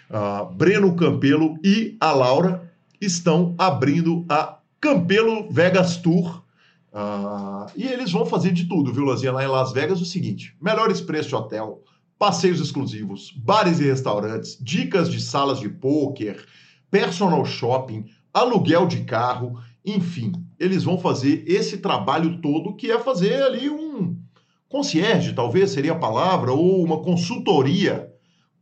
Uh, 0.10 0.54
Breno 0.54 0.96
Campelo 0.96 1.58
e 1.62 1.98
a 2.00 2.14
Laura 2.14 2.72
estão 3.02 3.54
abrindo 3.58 4.26
a 4.30 4.60
Campelo 4.80 5.52
Vegas 5.52 5.98
Tour. 5.98 6.44
Uh, 6.94 7.70
e 7.76 7.84
eles 7.86 8.12
vão 8.12 8.26
fazer 8.26 8.54
de 8.54 8.66
tudo, 8.66 8.94
viu, 8.94 9.04
Lazinha? 9.04 9.32
Lá 9.32 9.44
em 9.44 9.48
Las 9.48 9.74
Vegas, 9.74 10.00
o 10.00 10.06
seguinte: 10.06 10.56
melhores 10.62 11.02
preços 11.02 11.28
de 11.28 11.36
hotel, 11.36 11.84
passeios 12.24 12.62
exclusivos, 12.62 13.34
bares 13.36 13.82
e 13.82 13.84
restaurantes, 13.84 14.58
dicas 14.58 15.12
de 15.12 15.20
salas 15.20 15.60
de 15.60 15.68
pôquer, 15.68 16.46
personal 16.90 17.44
shopping, 17.44 18.06
aluguel 18.34 18.88
de 18.88 19.04
carro, 19.04 19.60
enfim, 19.84 20.32
eles 20.58 20.86
vão 20.86 20.98
fazer 20.98 21.44
esse 21.46 21.80
trabalho 21.80 22.40
todo 22.40 22.78
que 22.78 22.90
é 22.90 22.98
fazer 22.98 23.44
ali 23.44 23.70
um 23.70 24.18
concierge, 24.70 25.34
talvez 25.34 25.72
seria 25.72 25.92
a 25.92 26.00
palavra, 26.00 26.54
ou 26.54 26.82
uma 26.82 27.02
consultoria 27.02 28.10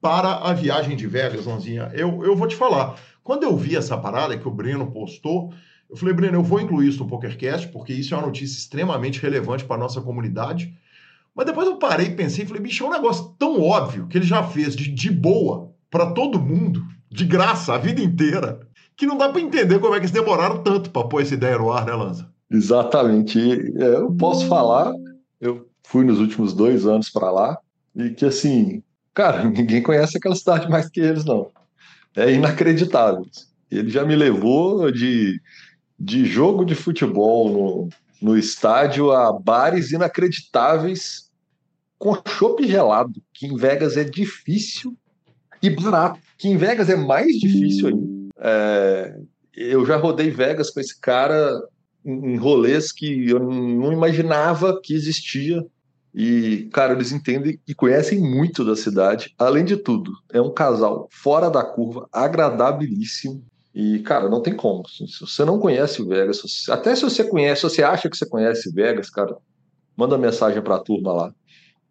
para 0.02 0.38
a 0.38 0.54
viagem 0.54 0.97
de 0.97 1.06
Vegas, 1.06 1.45
Lanzinha. 1.45 1.91
Eu, 1.93 2.26
eu 2.26 2.36
vou 2.36 2.47
te 2.47 2.56
falar, 2.56 3.00
quando 3.24 3.43
eu 3.43 3.56
vi 3.56 3.76
essa 3.76 3.95
parada 3.95 4.36
que 4.36 4.47
o 4.47 4.52
Breno 4.52 4.91
postou, 4.91 5.54
eu 5.88 5.95
falei, 5.95 6.15
Breno, 6.15 6.39
eu 6.39 6.43
vou 6.43 6.60
incluir 6.60 6.88
isso 6.88 7.04
no 7.04 7.08
PokerCast, 7.08 7.67
porque 7.67 7.93
isso 7.93 8.15
é 8.15 8.17
uma 8.17 8.26
notícia 8.26 8.58
extremamente 8.58 9.21
relevante 9.21 9.63
para 9.63 9.76
a 9.76 9.80
nossa 9.80 10.02
comunidade. 10.02 10.74
Mas 11.36 11.46
depois 11.46 11.67
eu 11.67 11.78
parei 11.78 12.08
e 12.08 12.15
pensei, 12.15 12.46
falei, 12.46 12.62
bicho, 12.62 12.84
é 12.84 12.88
um 12.88 12.91
negócio 12.91 13.34
tão 13.39 13.62
óbvio 13.62 14.08
que 14.08 14.17
ele 14.17 14.26
já 14.26 14.44
fez 14.44 14.76
de, 14.76 14.89
de 14.89 15.10
boa 15.10 15.72
para 15.89 16.12
todo 16.12 16.41
mundo, 16.41 16.84
de 17.10 17.26
graça, 17.26 17.74
a 17.74 17.78
vida 17.78 18.02
inteira, 18.02 18.60
que 18.96 19.06
não 19.06 19.17
dá 19.17 19.30
para 19.30 19.41
entender 19.41 19.80
como 19.80 19.94
é 19.94 19.98
que 19.98 20.06
eles 20.06 20.12
demoraram 20.12 20.62
tanto 20.62 20.89
para 20.89 21.08
pôr 21.08 21.22
essa 21.22 21.34
ideia 21.34 21.58
no 21.58 21.72
ar, 21.72 21.86
né, 21.86 21.94
Lanza? 21.94 22.32
Exatamente. 22.50 23.39
É, 23.78 23.96
eu 23.96 24.12
posso 24.13 24.48
falar, 24.48 24.94
eu 25.39 25.67
fui 25.84 26.04
nos 26.06 26.20
últimos 26.20 26.54
dois 26.54 26.86
anos 26.86 27.10
para 27.10 27.32
lá, 27.32 27.58
e 27.96 28.10
que 28.10 28.26
assim, 28.26 28.84
cara, 29.13 29.44
ninguém 29.50 29.82
conhece 29.82 30.17
aquela 30.17 30.36
cidade 30.36 30.70
mais 30.70 30.89
que 30.89 31.00
eles, 31.00 31.26
não. 31.26 31.50
É 32.15 32.32
inacreditável. 32.32 33.26
Ele 33.70 33.89
já 33.89 34.04
me 34.04 34.15
levou 34.15 34.91
de, 34.91 35.39
de 35.98 36.26
jogo 36.26 36.65
de 36.65 36.76
futebol 36.76 37.50
no, 37.50 37.89
no 38.21 38.38
estádio 38.38 39.12
a 39.12 39.31
bares 39.34 39.91
inacreditáveis 39.91 41.29
com 41.97 42.15
chopp 42.27 42.67
gelado, 42.67 43.21
que 43.34 43.45
em 43.45 43.55
Vegas 43.55 43.97
é 43.97 44.03
difícil 44.03 44.95
e 45.62 45.69
barato, 45.69 46.19
que 46.38 46.47
em 46.47 46.57
Vegas 46.57 46.89
é 46.89 46.95
mais 46.95 47.38
difícil 47.39 47.89
ainda. 47.89 48.31
É, 48.39 49.19
eu 49.55 49.86
já 49.86 49.97
rodei 49.97 50.31
Vegas 50.31 50.71
com 50.71 50.79
esse 50.79 50.99
cara 50.99 51.62
em 52.03 52.36
rolês 52.38 52.91
que 52.91 53.29
eu 53.29 53.39
não 53.39 53.93
imaginava 53.93 54.79
que 54.81 54.93
existia. 54.93 55.63
E, 56.13 56.69
cara, 56.73 56.93
eles 56.93 57.12
entendem 57.12 57.60
e 57.65 57.73
conhecem 57.73 58.19
muito 58.19 58.65
da 58.65 58.75
cidade. 58.75 59.34
Além 59.38 59.63
de 59.63 59.77
tudo, 59.77 60.12
é 60.34 60.41
um 60.41 60.53
casal 60.53 61.07
fora 61.12 61.49
da 61.49 61.63
curva, 61.63 62.07
agradabilíssimo. 62.12 63.45
E, 63.73 63.99
cara, 63.99 64.29
não 64.29 64.41
tem 64.41 64.55
como. 64.55 64.88
Se 64.88 65.05
você 65.21 65.45
não 65.45 65.60
conhece 65.60 66.01
o 66.01 66.07
Vegas, 66.07 66.41
até 66.69 66.95
se 66.95 67.03
você 67.03 67.23
conhece, 67.23 67.62
se 67.62 67.69
você 67.69 67.84
acha 67.84 68.10
que 68.10 68.17
você 68.17 68.27
conhece 68.27 68.71
Vegas, 68.73 69.10
cara, 69.10 69.36
manda 69.95 70.17
mensagem 70.17 70.62
para 70.62 70.75
a 70.75 70.79
turma 70.79 71.13
lá. 71.13 71.34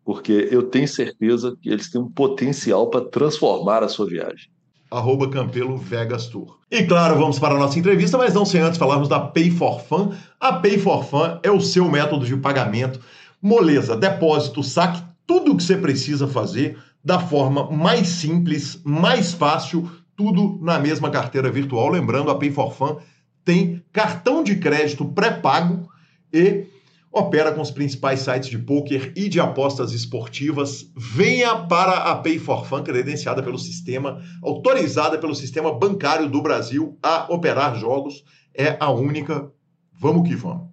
Porque 0.04 0.48
eu 0.50 0.64
tenho 0.64 0.88
certeza 0.88 1.56
que 1.60 1.70
eles 1.70 1.90
têm 1.90 2.00
um 2.00 2.10
potencial 2.10 2.88
para 2.88 3.04
transformar 3.06 3.82
a 3.82 3.88
sua 3.88 4.06
viagem. 4.06 4.50
Arroba 4.90 5.30
Campelo 5.30 5.76
Vegas 5.76 6.26
Tour. 6.26 6.58
E 6.70 6.82
claro, 6.82 7.16
vamos 7.16 7.38
para 7.38 7.54
a 7.54 7.58
nossa 7.58 7.78
entrevista, 7.78 8.18
mas 8.18 8.34
não 8.34 8.44
sem 8.44 8.60
antes 8.60 8.78
falarmos 8.78 9.08
da 9.08 9.20
Pay 9.20 9.50
for 9.52 9.80
Fun. 9.80 10.12
A 10.38 10.54
Pay 10.54 10.78
for 10.78 11.04
Fun 11.04 11.38
é 11.42 11.50
o 11.50 11.60
seu 11.60 11.88
método 11.88 12.26
de 12.26 12.36
pagamento. 12.36 13.00
Moleza, 13.40 13.96
depósito, 13.96 14.62
saque, 14.62 15.02
tudo 15.26 15.52
o 15.52 15.56
que 15.56 15.62
você 15.62 15.76
precisa 15.76 16.26
fazer 16.26 16.76
da 17.04 17.18
forma 17.20 17.70
mais 17.70 18.08
simples, 18.08 18.80
mais 18.84 19.32
fácil 19.32 19.88
tudo 20.20 20.58
na 20.60 20.78
mesma 20.78 21.08
carteira 21.08 21.50
virtual. 21.50 21.88
Lembrando, 21.88 22.30
a 22.30 22.34
Pay 22.34 22.50
for 22.50 22.74
Fun 22.74 22.98
tem 23.42 23.82
cartão 23.90 24.44
de 24.44 24.56
crédito 24.56 25.02
pré-pago 25.02 25.88
e 26.30 26.66
opera 27.10 27.52
com 27.52 27.62
os 27.62 27.70
principais 27.70 28.20
sites 28.20 28.50
de 28.50 28.58
poker 28.58 29.14
e 29.16 29.30
de 29.30 29.40
apostas 29.40 29.92
esportivas. 29.92 30.92
Venha 30.94 31.56
para 31.56 32.10
a 32.10 32.16
Pay 32.16 32.38
for 32.38 32.66
Fun, 32.66 32.82
credenciada 32.82 33.42
pelo 33.42 33.58
sistema, 33.58 34.22
autorizada 34.42 35.16
pelo 35.16 35.34
sistema 35.34 35.72
bancário 35.72 36.28
do 36.28 36.42
Brasil 36.42 36.98
a 37.02 37.26
operar 37.32 37.78
jogos. 37.78 38.22
É 38.54 38.76
a 38.78 38.90
única. 38.90 39.50
Vamos 39.98 40.28
que 40.28 40.36
vamos. 40.36 40.68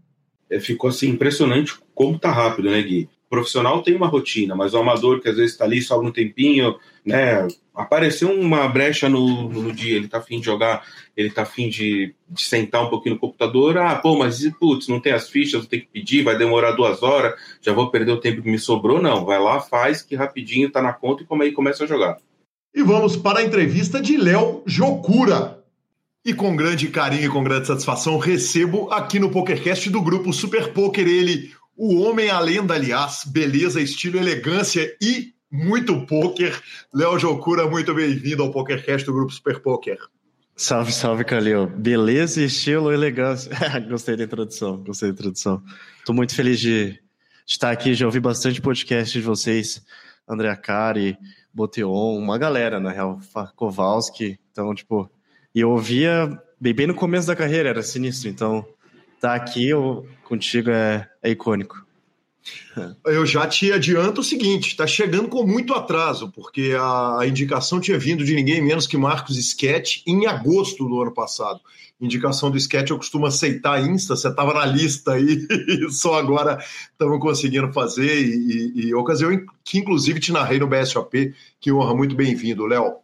É, 0.49 0.59
ficou 0.59 0.89
assim 0.89 1.07
impressionante 1.07 1.73
como 1.95 2.19
tá 2.19 2.31
rápido, 2.31 2.69
né, 2.69 2.81
Gui? 2.81 3.09
O 3.27 3.29
profissional 3.29 3.81
tem 3.81 3.95
uma 3.95 4.07
rotina, 4.07 4.55
mas 4.55 4.73
o 4.73 4.77
amador 4.77 5.21
que 5.21 5.29
às 5.29 5.37
vezes 5.37 5.53
está 5.53 5.63
ali 5.63 5.81
só 5.81 5.99
um 6.01 6.11
tempinho, 6.11 6.75
né? 7.05 7.47
Apareceu 7.77 8.31
uma 8.31 8.67
brecha 8.67 9.07
no, 9.07 9.49
no 9.49 9.71
dia, 9.71 9.95
ele 9.95 10.07
tá 10.07 10.17
afim 10.17 10.39
de 10.39 10.47
jogar, 10.47 10.83
ele 11.15 11.29
tá 11.29 11.43
afim 11.43 11.69
de, 11.69 12.15
de 12.27 12.43
sentar 12.43 12.83
um 12.83 12.89
pouquinho 12.89 13.13
no 13.13 13.21
computador. 13.21 13.77
Ah, 13.77 13.95
pô, 13.95 14.17
mas 14.17 14.39
putz, 14.59 14.87
não 14.87 14.99
tem 14.99 15.13
as 15.13 15.29
fichas, 15.29 15.61
vou 15.61 15.69
ter 15.69 15.81
que 15.81 15.87
pedir, 15.87 16.23
vai 16.23 16.35
demorar 16.35 16.71
duas 16.71 17.03
horas, 17.03 17.39
já 17.61 17.71
vou 17.71 17.91
perder 17.91 18.13
o 18.13 18.19
tempo 18.19 18.41
que 18.41 18.49
me 18.49 18.57
sobrou. 18.57 18.99
Não, 18.99 19.23
vai 19.23 19.39
lá, 19.39 19.59
faz, 19.59 20.01
que 20.01 20.15
rapidinho 20.15 20.71
tá 20.71 20.81
na 20.81 20.91
conta 20.91 21.21
e 21.21 21.25
como 21.27 21.43
aí 21.43 21.51
começa 21.51 21.83
a 21.83 21.87
jogar. 21.87 22.17
E 22.73 22.81
vamos 22.81 23.15
para 23.15 23.39
a 23.39 23.43
entrevista 23.43 24.01
de 24.01 24.17
Léo 24.17 24.63
Jocura. 24.65 25.63
E 26.25 26.33
com 26.33 26.55
grande 26.55 26.87
carinho 26.87 27.25
e 27.25 27.29
com 27.29 27.43
grande 27.43 27.67
satisfação 27.67 28.17
recebo 28.17 28.91
aqui 28.91 29.19
no 29.19 29.29
PokerCast 29.29 29.89
do 29.91 30.01
grupo 30.01 30.33
Super 30.33 30.73
Poker 30.73 31.07
ele, 31.07 31.51
o 31.75 32.01
homem 32.01 32.31
a 32.31 32.39
lenda, 32.39 32.73
aliás, 32.73 33.23
beleza, 33.23 33.79
estilo, 33.79 34.17
elegância 34.17 34.97
e 34.99 35.36
muito 35.51 36.05
poker. 36.05 36.61
Léo 36.93 37.17
Jocura, 37.19 37.69
muito 37.69 37.93
bem-vindo 37.93 38.43
ao 38.43 38.51
PokerCast 38.51 39.05
do 39.05 39.13
Grupo 39.13 39.31
Super 39.31 39.61
Poker. 39.61 39.97
Salve, 40.55 40.91
salve, 40.91 41.23
Calil. 41.23 41.67
Beleza, 41.67 42.41
estilo, 42.41 42.91
elegância. 42.91 43.51
gostei 43.87 44.15
da 44.15 44.23
introdução, 44.23 44.77
gostei 44.83 45.09
da 45.09 45.13
introdução. 45.13 45.61
Estou 45.99 46.15
muito 46.15 46.33
feliz 46.33 46.59
de, 46.59 46.99
estar 47.47 47.71
aqui, 47.71 47.93
já 47.93 48.05
ouvi 48.05 48.19
bastante 48.19 48.61
podcast 48.61 49.17
de 49.17 49.25
vocês, 49.25 49.81
André 50.27 50.53
Cari, 50.57 51.17
Boteon, 51.53 52.17
uma 52.17 52.37
galera, 52.37 52.77
na 52.77 52.91
real, 52.91 53.19
Kowalski. 53.55 54.37
Então, 54.51 54.75
tipo, 54.75 55.09
e 55.55 55.61
eu 55.61 55.71
ouvia 55.71 56.37
bem, 56.59 56.73
bem 56.73 56.87
no 56.87 56.93
começo 56.93 57.25
da 57.25 57.37
carreira, 57.37 57.69
era 57.69 57.81
sinistro. 57.81 58.29
Então, 58.29 58.67
tá 59.21 59.33
aqui 59.33 59.69
eu, 59.69 60.05
contigo 60.25 60.69
é, 60.69 61.09
é 61.23 61.29
icônico. 61.29 61.86
Eu 63.05 63.25
já 63.25 63.47
te 63.47 63.71
adianto 63.71 64.21
o 64.21 64.23
seguinte: 64.23 64.69
está 64.69 64.87
chegando 64.87 65.27
com 65.27 65.45
muito 65.45 65.73
atraso, 65.73 66.31
porque 66.31 66.75
a, 66.79 67.25
indicação 67.25 67.79
tinha 67.79 67.97
vindo 67.97 68.23
de 68.23 68.35
ninguém 68.35 68.61
menos 68.61 68.87
que 68.87 68.97
Marcos 68.97 69.37
Sketch 69.37 70.01
em 70.05 70.25
agosto 70.25 70.87
do 70.87 71.01
ano 71.01 71.13
passado. 71.13 71.59
Indicação 71.99 72.51
do 72.51 72.57
Sketch 72.57 72.91
eu 72.91 72.97
costumo 72.97 73.25
aceitar 73.25 73.81
Insta, 73.81 74.15
você 74.15 74.27
estava 74.27 74.53
na 74.53 74.65
lista 74.65 75.13
aí, 75.13 75.47
só 75.89 76.13
agora 76.13 76.59
estamos 76.91 77.19
conseguindo 77.19 77.73
fazer. 77.73 78.21
E, 78.21 78.73
e, 78.75 78.87
e, 78.87 78.95
ocasião 78.95 79.31
que, 79.65 79.79
inclusive, 79.79 80.19
te 80.19 80.31
narrei 80.31 80.59
no 80.59 80.67
BSOP. 80.67 81.33
Que 81.59 81.71
honra, 81.71 81.95
muito 81.95 82.15
bem-vindo, 82.15 82.67
Léo. 82.67 82.97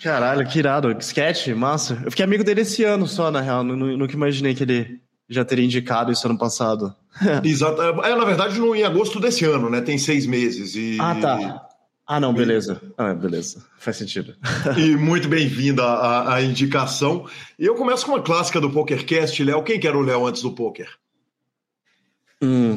Caralho, 0.00 0.46
que 0.46 0.58
irado. 0.58 0.96
Sketch, 1.00 1.48
massa. 1.48 2.00
Eu 2.04 2.10
fiquei 2.10 2.24
amigo 2.24 2.44
dele 2.44 2.60
esse 2.60 2.84
ano 2.84 3.08
só, 3.08 3.28
na 3.30 3.40
real. 3.40 3.64
Nunca 3.64 4.14
imaginei 4.14 4.54
que 4.54 4.62
ele 4.62 5.00
já 5.28 5.44
teria 5.44 5.64
indicado 5.64 6.12
isso 6.12 6.26
ano 6.26 6.38
passado. 6.38 6.94
Exato. 7.44 7.80
É, 7.82 8.16
na 8.16 8.24
verdade, 8.24 8.58
no, 8.58 8.74
em 8.74 8.82
agosto 8.82 9.20
desse 9.20 9.44
ano, 9.44 9.68
né? 9.68 9.80
Tem 9.80 9.98
seis 9.98 10.26
meses. 10.26 10.74
E... 10.74 10.98
Ah, 11.00 11.14
tá. 11.14 11.68
Ah, 12.06 12.20
não, 12.20 12.34
beleza. 12.34 12.80
Ah, 12.98 13.14
beleza. 13.14 13.64
Faz 13.78 13.96
sentido. 13.96 14.34
e 14.76 14.96
muito 14.96 15.28
bem-vinda 15.28 15.82
à, 15.84 16.34
à, 16.34 16.42
indicação. 16.42 17.26
E 17.58 17.64
eu 17.64 17.74
começo 17.74 18.04
com 18.04 18.12
uma 18.12 18.22
clássica 18.22 18.60
do 18.60 18.70
PokerCast, 18.70 19.42
Léo. 19.42 19.62
Quem 19.62 19.78
que 19.78 19.86
era 19.86 19.96
o 19.96 20.02
Léo 20.02 20.26
antes 20.26 20.42
do 20.42 20.52
poker? 20.52 20.88
Hum, 22.42 22.76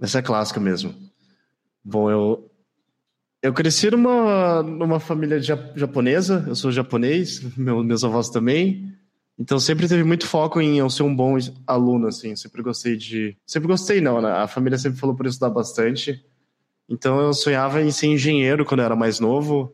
essa 0.00 0.18
é 0.18 0.22
clássica 0.22 0.58
mesmo. 0.58 0.94
Bom, 1.84 2.10
eu, 2.10 2.50
eu 3.40 3.54
cresci 3.54 3.90
numa, 3.90 4.62
numa 4.62 4.98
família 4.98 5.40
japonesa, 5.40 6.44
eu 6.48 6.56
sou 6.56 6.72
japonês, 6.72 7.40
meu, 7.56 7.82
meus 7.84 8.02
avós 8.02 8.28
também. 8.28 8.92
Então 9.38 9.60
sempre 9.60 9.86
teve 9.86 10.02
muito 10.02 10.26
foco 10.26 10.60
em 10.60 10.78
eu 10.78 10.90
ser 10.90 11.04
um 11.04 11.14
bom 11.14 11.38
aluno, 11.66 12.08
assim. 12.08 12.34
Sempre 12.34 12.60
gostei 12.60 12.96
de. 12.96 13.36
Sempre 13.46 13.68
gostei, 13.68 14.00
não, 14.00 14.20
né? 14.20 14.30
A 14.32 14.48
família 14.48 14.76
sempre 14.76 14.98
falou 14.98 15.14
por 15.14 15.26
estudar 15.26 15.50
bastante. 15.50 16.24
Então 16.88 17.20
eu 17.20 17.32
sonhava 17.32 17.80
em 17.80 17.90
ser 17.90 18.08
engenheiro 18.08 18.64
quando 18.64 18.80
eu 18.80 18.86
era 18.86 18.96
mais 18.96 19.20
novo. 19.20 19.72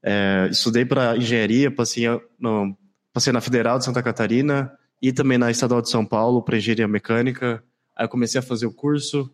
É, 0.00 0.48
estudei 0.50 0.84
para 0.84 1.16
engenharia, 1.16 1.70
passei, 1.70 2.04
no, 2.38 2.76
passei 3.12 3.32
na 3.32 3.40
Federal 3.40 3.78
de 3.78 3.84
Santa 3.86 4.02
Catarina 4.02 4.70
e 5.02 5.12
também 5.12 5.38
na 5.38 5.50
Estadual 5.50 5.80
de 5.82 5.90
São 5.90 6.04
Paulo 6.06 6.42
para 6.42 6.56
engenharia 6.56 6.86
mecânica. 6.86 7.64
Aí 7.96 8.04
eu 8.04 8.08
comecei 8.08 8.38
a 8.38 8.42
fazer 8.42 8.66
o 8.66 8.72
curso. 8.72 9.28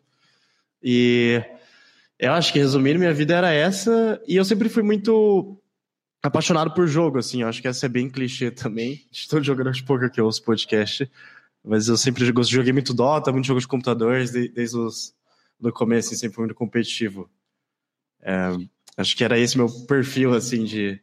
E 0.83 1.43
eu 2.19 2.33
acho 2.33 2.53
que 2.53 2.59
resumindo, 2.59 2.99
minha 2.99 3.13
vida 3.13 3.35
era 3.35 3.53
essa. 3.53 4.21
E 4.27 4.37
eu 4.37 4.45
sempre 4.45 4.71
fui 4.71 4.83
muito 4.83 5.61
apaixonado 6.23 6.73
por 6.73 6.87
jogo, 6.87 7.19
assim. 7.19 7.43
Acho 7.43 7.61
que 7.61 7.69
essa 7.69 7.87
é 7.87 7.89
bem 7.89 8.09
clichê 8.09 8.51
também. 8.51 9.05
Estou 9.11 9.43
jogando 9.43 9.73
de 9.73 9.83
pouco 9.83 10.05
aqui 10.05 10.21
os 10.21 10.41
podcast. 10.41 11.11
Mas 11.65 11.89
eu 11.89 11.97
sempre 11.97 12.25
joguei 12.25 12.73
muito 12.73 12.95
Dota, 12.95 13.33
muito 13.33 13.47
jogo 13.47 13.61
de 13.61 13.69
computadores, 13.69 14.31
desde 14.31 14.77
os, 14.77 15.15
do 15.61 15.71
começo, 15.73 16.09
assim, 16.09 16.17
sempre 16.17 16.37
fui 16.37 16.45
muito 16.45 16.57
competitivo. 16.57 17.29
É, 18.23 18.57
acho 18.97 19.15
que 19.15 19.23
era 19.23 19.39
esse 19.39 19.59
meu 19.59 19.69
perfil, 19.87 20.33
assim, 20.33 20.65
de, 20.65 20.99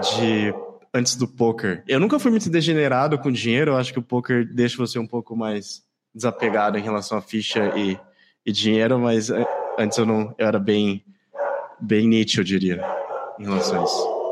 de 0.00 0.54
antes 0.92 1.16
do 1.16 1.28
poker. 1.28 1.82
Eu 1.86 2.00
nunca 2.00 2.18
fui 2.18 2.30
muito 2.30 2.48
degenerado 2.48 3.18
com 3.18 3.30
dinheiro, 3.30 3.72
eu 3.72 3.76
acho 3.76 3.92
que 3.92 3.98
o 3.98 4.02
poker 4.02 4.46
deixa 4.52 4.76
você 4.76 4.98
um 4.98 5.06
pouco 5.06 5.36
mais 5.36 5.82
desapegado 6.14 6.78
em 6.78 6.82
relação 6.82 7.16
a 7.16 7.22
ficha 7.22 7.72
e, 7.76 7.98
e 8.44 8.52
dinheiro, 8.52 8.98
mas 8.98 9.30
antes 9.78 9.96
eu 9.96 10.04
não 10.04 10.34
eu 10.38 10.46
era 10.46 10.58
bem 10.58 11.04
bem 11.80 12.06
Nietzsche, 12.06 12.38
eu 12.38 12.44
diria, 12.44 12.80
em 13.42 13.44
relação 13.44 13.80
a 13.80 13.84
isso. 13.84 14.22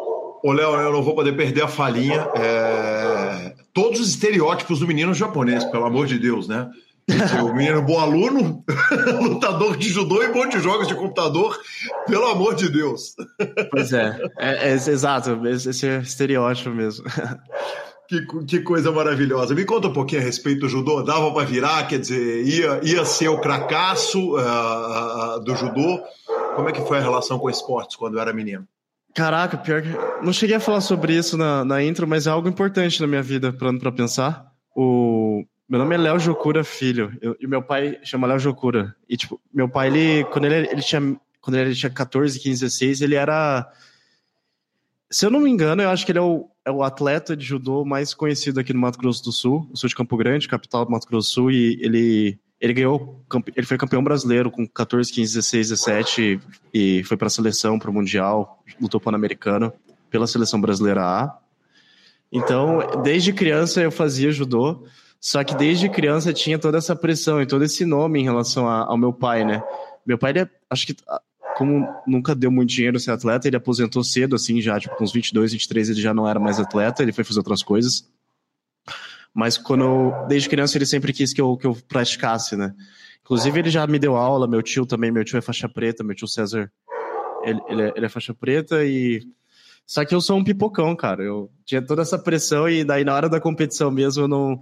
Ô, 0.43 0.53
Léo, 0.53 0.71
eu 0.77 0.93
não 0.93 1.03
vou 1.03 1.15
poder 1.15 1.37
perder 1.37 1.63
a 1.63 1.69
falinha. 1.69 2.27
É... 2.35 3.55
Todos 3.75 4.01
os 4.01 4.09
estereótipos 4.09 4.81
do 4.81 4.87
menino 4.87 5.13
japonês, 5.13 5.65
pelo 5.65 5.85
amor 5.85 6.07
de 6.07 6.19
Deus, 6.19 6.49
né? 6.49 6.71
O 7.43 7.53
menino 7.53 7.83
bom 7.83 7.99
aluno, 7.99 8.65
lutador 9.21 9.77
de 9.77 9.89
judô 9.89 10.23
e 10.23 10.33
bom 10.33 10.49
de 10.49 10.61
jogos 10.61 10.87
de 10.87 10.95
computador, 10.95 11.59
pelo 12.07 12.27
amor 12.27 12.55
de 12.55 12.69
Deus. 12.69 13.15
Pois 13.71 13.93
é, 13.93 14.17
é, 14.39 14.69
é 14.69 14.73
exato, 14.73 15.45
esse 15.47 15.89
é 15.89 15.99
estereótipo 15.99 16.71
mesmo. 16.71 17.05
Que, 18.09 18.27
que, 18.45 18.61
coisa 18.61 18.91
maravilhosa. 18.91 19.55
Me 19.55 19.65
conta 19.65 19.87
um 19.87 19.93
pouquinho 19.93 20.21
a 20.21 20.25
respeito 20.25 20.63
do 20.63 20.69
judô. 20.69 21.03
Dava 21.03 21.33
para 21.33 21.47
virar, 21.47 21.87
quer 21.87 22.01
dizer, 22.01 22.45
ia, 22.45 22.81
ia 22.83 23.05
ser 23.05 23.29
o 23.29 23.41
cracaço 23.41 24.37
uh, 24.37 25.39
do 25.45 25.55
judô. 25.55 26.01
Como 26.57 26.69
é 26.69 26.73
que 26.73 26.81
foi 26.83 26.99
a 26.99 27.01
relação 27.01 27.39
com 27.39 27.49
esportes 27.49 27.95
quando 27.95 28.19
era 28.19 28.33
menino? 28.33 28.67
Caraca, 29.15 29.57
pior 29.57 29.83
que. 29.83 29.89
Não 30.25 30.33
cheguei 30.33 30.57
a 30.57 30.61
falar 30.61 30.81
sobre 30.81 31.17
isso 31.17 31.37
na, 31.37 31.65
na 31.65 31.83
intro, 31.83 32.07
mas 32.07 32.27
é 32.27 32.31
algo 32.31 32.49
importante 32.49 33.01
na 33.01 33.07
minha 33.07 33.23
vida, 33.23 33.53
parando 33.53 33.81
pra 33.81 33.91
pensar. 33.91 34.53
O... 34.75 35.45
Meu 35.69 35.79
nome 35.79 35.95
é 35.95 35.99
Léo 35.99 36.19
Jocura 36.19 36.65
Filho, 36.65 37.17
eu, 37.21 37.37
e 37.41 37.47
meu 37.47 37.63
pai 37.63 37.99
chama 38.03 38.27
Léo 38.27 38.39
Jocura. 38.39 38.95
E, 39.09 39.17
tipo, 39.17 39.41
meu 39.53 39.69
pai, 39.69 39.89
ele, 39.89 40.25
quando 40.25 40.47
ele, 40.47 40.69
ele 40.69 40.83
tinha. 40.83 41.01
Quando 41.41 41.57
ele 41.57 41.75
tinha 41.75 41.91
14, 41.91 42.39
15, 42.39 42.61
16, 42.61 43.01
ele 43.03 43.15
era. 43.15 43.71
Se 45.11 45.27
eu 45.27 45.31
não 45.31 45.41
me 45.41 45.51
engano, 45.51 45.83
eu 45.83 45.91
acho 45.91 46.05
que 46.05 46.13
ele 46.13 46.19
é 46.19 46.23
o, 46.23 46.49
é 46.65 46.71
o 46.71 46.83
atleta 46.83 47.37
de 47.37 47.45
judô 47.45 47.85
mais 47.85 48.15
conhecido 48.15 48.61
aqui 48.61 48.73
no 48.73 48.81
Mato 48.81 48.99
Grosso 48.99 49.25
do 49.25 49.33
Sul. 49.33 49.67
Eu 49.71 49.77
sou 49.77 49.89
de 49.89 49.95
Campo 49.95 50.17
Grande, 50.17 50.47
capital 50.47 50.85
do 50.85 50.91
Mato 50.91 51.09
Grosso 51.09 51.31
do 51.31 51.35
Sul, 51.35 51.51
e 51.51 51.79
ele 51.81 52.39
ele 52.61 52.75
ganhou, 52.75 53.25
ele 53.57 53.67
foi 53.67 53.79
campeão 53.79 54.05
brasileiro 54.05 54.51
com 54.51 54.67
14, 54.69 55.11
15, 55.11 55.35
16, 55.35 55.69
17 55.71 56.41
e 56.75 57.03
foi 57.05 57.17
para 57.17 57.29
a 57.29 57.31
seleção, 57.31 57.79
para 57.79 57.91
o 57.91 57.95
Mundial, 57.95 58.63
lutou 58.81 59.01
Pan-Americano 59.01 59.73
pela 60.11 60.27
seleção 60.27 60.61
brasileira 60.61 61.03
A. 61.03 61.39
Então, 62.31 63.03
desde 63.03 63.33
criança 63.33 63.81
eu 63.81 63.91
fazia 63.91 64.31
judô, 64.31 64.85
só 65.19 65.43
que 65.43 65.55
desde 65.55 65.89
criança 65.89 66.33
tinha 66.33 66.59
toda 66.59 66.79
essa 66.79 66.95
pressão 66.95 67.41
e 67.41 67.47
todo 67.47 67.65
esse 67.65 67.85
nome 67.85 68.21
em 68.21 68.25
relação 68.25 68.69
a, 68.69 68.85
ao 68.85 68.99
meu 68.99 69.13
pai, 69.13 69.45
né? 69.45 69.63
Meu 70.07 70.19
pai, 70.19 70.33
ele, 70.33 70.41
é, 70.41 70.51
acho 70.69 70.87
que 70.87 70.97
como 71.57 71.87
nunca 72.07 72.35
deu 72.35 72.51
muito 72.51 72.71
dinheiro 72.71 72.99
ser 72.99 73.11
atleta, 73.11 73.49
ele 73.49 73.57
aposentou 73.57 74.05
cedo, 74.05 74.37
assim, 74.37 74.61
já, 74.61 74.79
tipo, 74.79 74.97
com 74.97 75.05
uns 75.05 75.13
22, 75.13 75.53
23 75.53 75.91
ele 75.91 76.01
já 76.01 76.15
não 76.15 76.29
era 76.29 76.41
mais 76.41 76.59
atleta, 76.59 77.03
ele 77.03 77.13
foi 77.13 77.25
fazer 77.25 77.41
outras 77.41 77.63
coisas. 77.63 78.09
Mas 79.35 79.57
quando 79.57 79.85
eu, 79.85 80.27
desde 80.29 80.49
criança 80.49 80.77
ele 80.77 80.87
sempre 80.87 81.13
quis 81.13 81.33
que 81.33 81.41
eu, 81.41 81.57
que 81.57 81.67
eu 81.67 81.77
praticasse, 81.89 82.57
né? 82.57 82.75
Inclusive 83.23 83.59
ele 83.61 83.71
já 83.71 83.87
me 83.87 83.99
deu 83.99 84.17
aula, 84.17 84.49
meu 84.49 84.63
tio 84.63 84.85
também, 84.85 85.11
meu 85.11 85.25
tio 85.25 85.39
é 85.39 85.41
faixa 85.41 85.69
preta, 85.69 86.03
meu 86.03 86.17
tio 86.17 86.27
César, 86.27 86.71
ele, 87.45 87.61
ele, 87.69 87.83
é, 87.83 87.93
ele 87.97 88.07
é 88.07 88.09
faixa 88.09 88.35
preta 88.35 88.85
e 88.85 89.23
só 89.91 90.05
que 90.05 90.15
eu 90.15 90.21
sou 90.21 90.39
um 90.39 90.45
pipocão, 90.45 90.95
cara. 90.95 91.21
Eu 91.21 91.51
tinha 91.65 91.83
toda 91.83 92.03
essa 92.03 92.17
pressão 92.17 92.69
e 92.69 92.85
daí 92.85 93.03
na 93.03 93.13
hora 93.13 93.29
da 93.29 93.41
competição 93.41 93.91
mesmo 93.91 94.23
eu 94.23 94.29
não, 94.29 94.61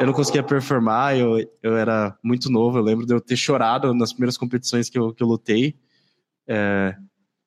eu 0.00 0.06
não 0.06 0.14
conseguia 0.14 0.42
performar. 0.42 1.14
Eu, 1.14 1.36
eu 1.62 1.76
era 1.76 2.16
muito 2.22 2.50
novo. 2.50 2.78
Eu 2.78 2.82
lembro 2.82 3.04
de 3.04 3.12
eu 3.12 3.20
ter 3.20 3.36
chorado 3.36 3.92
nas 3.92 4.14
primeiras 4.14 4.38
competições 4.38 4.88
que 4.88 4.98
eu, 4.98 5.12
que 5.12 5.22
eu 5.22 5.26
lutei. 5.26 5.76
É... 6.48 6.96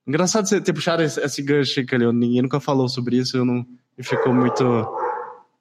Engraçado 0.05 0.47
você 0.47 0.61
ter 0.61 0.71
puxado 0.71 1.01
esse, 1.01 1.19
esse 1.19 1.41
gancho, 1.41 1.83
Calil. 1.87 2.13
Ninguém 2.13 2.43
nunca 2.43 2.59
falou 2.59 2.87
sobre 2.87 3.17
isso. 3.17 3.35
Eu 3.35 3.43
não. 3.43 3.65
E 3.97 4.03
ficou 4.03 4.31
muito. 4.31 4.63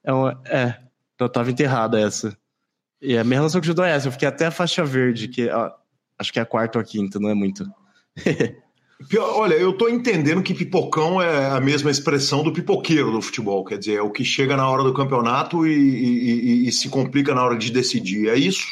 É, 0.03 0.13
uma... 0.13 0.39
é, 0.45 0.84
então 1.15 1.27
tava 1.27 1.49
enterrada 1.49 1.99
essa. 1.99 2.37
E 3.01 3.17
a 3.17 3.23
minha 3.23 3.39
relação 3.39 3.59
com 3.59 3.65
o 3.65 3.67
judô 3.67 3.83
é 3.83 3.91
essa. 3.91 4.07
Eu 4.07 4.11
fiquei 4.11 4.27
até 4.27 4.45
a 4.45 4.51
faixa 4.51 4.83
verde, 4.85 5.27
que 5.27 5.49
ó, 5.49 5.71
acho 6.19 6.31
que 6.31 6.39
é 6.39 6.41
a 6.41 6.45
quarta 6.45 6.77
ou 6.77 6.81
a 6.81 6.85
quinta, 6.85 7.19
não 7.19 7.29
é 7.29 7.33
muito. 7.33 7.65
Olha, 9.19 9.55
eu 9.55 9.73
tô 9.73 9.89
entendendo 9.89 10.41
que 10.41 10.53
pipocão 10.53 11.21
é 11.21 11.49
a 11.49 11.59
mesma 11.59 11.91
expressão 11.91 12.43
do 12.43 12.53
pipoqueiro 12.53 13.11
do 13.11 13.21
futebol, 13.21 13.63
quer 13.65 13.77
dizer, 13.77 13.95
é 13.95 14.01
o 14.01 14.09
que 14.09 14.23
chega 14.23 14.55
na 14.55 14.69
hora 14.69 14.83
do 14.83 14.93
campeonato 14.93 15.67
e, 15.67 15.73
e, 15.73 16.31
e, 16.31 16.67
e 16.69 16.71
se 16.71 16.87
complica 16.87 17.35
na 17.35 17.43
hora 17.43 17.57
de 17.57 17.71
decidir, 17.71 18.29
é 18.29 18.35
isso? 18.35 18.65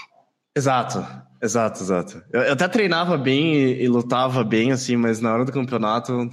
Exato, 0.56 1.06
exato, 1.42 1.84
exato. 1.84 2.24
Eu, 2.32 2.42
eu 2.42 2.54
até 2.54 2.68
treinava 2.70 3.18
bem 3.18 3.54
e, 3.54 3.88
lutava 3.90 4.46
bem, 4.46 4.72
assim, 4.72 4.96
mas 4.96 5.20
na 5.20 5.34
hora 5.34 5.44
do 5.44 5.52
campeonato, 5.52 6.30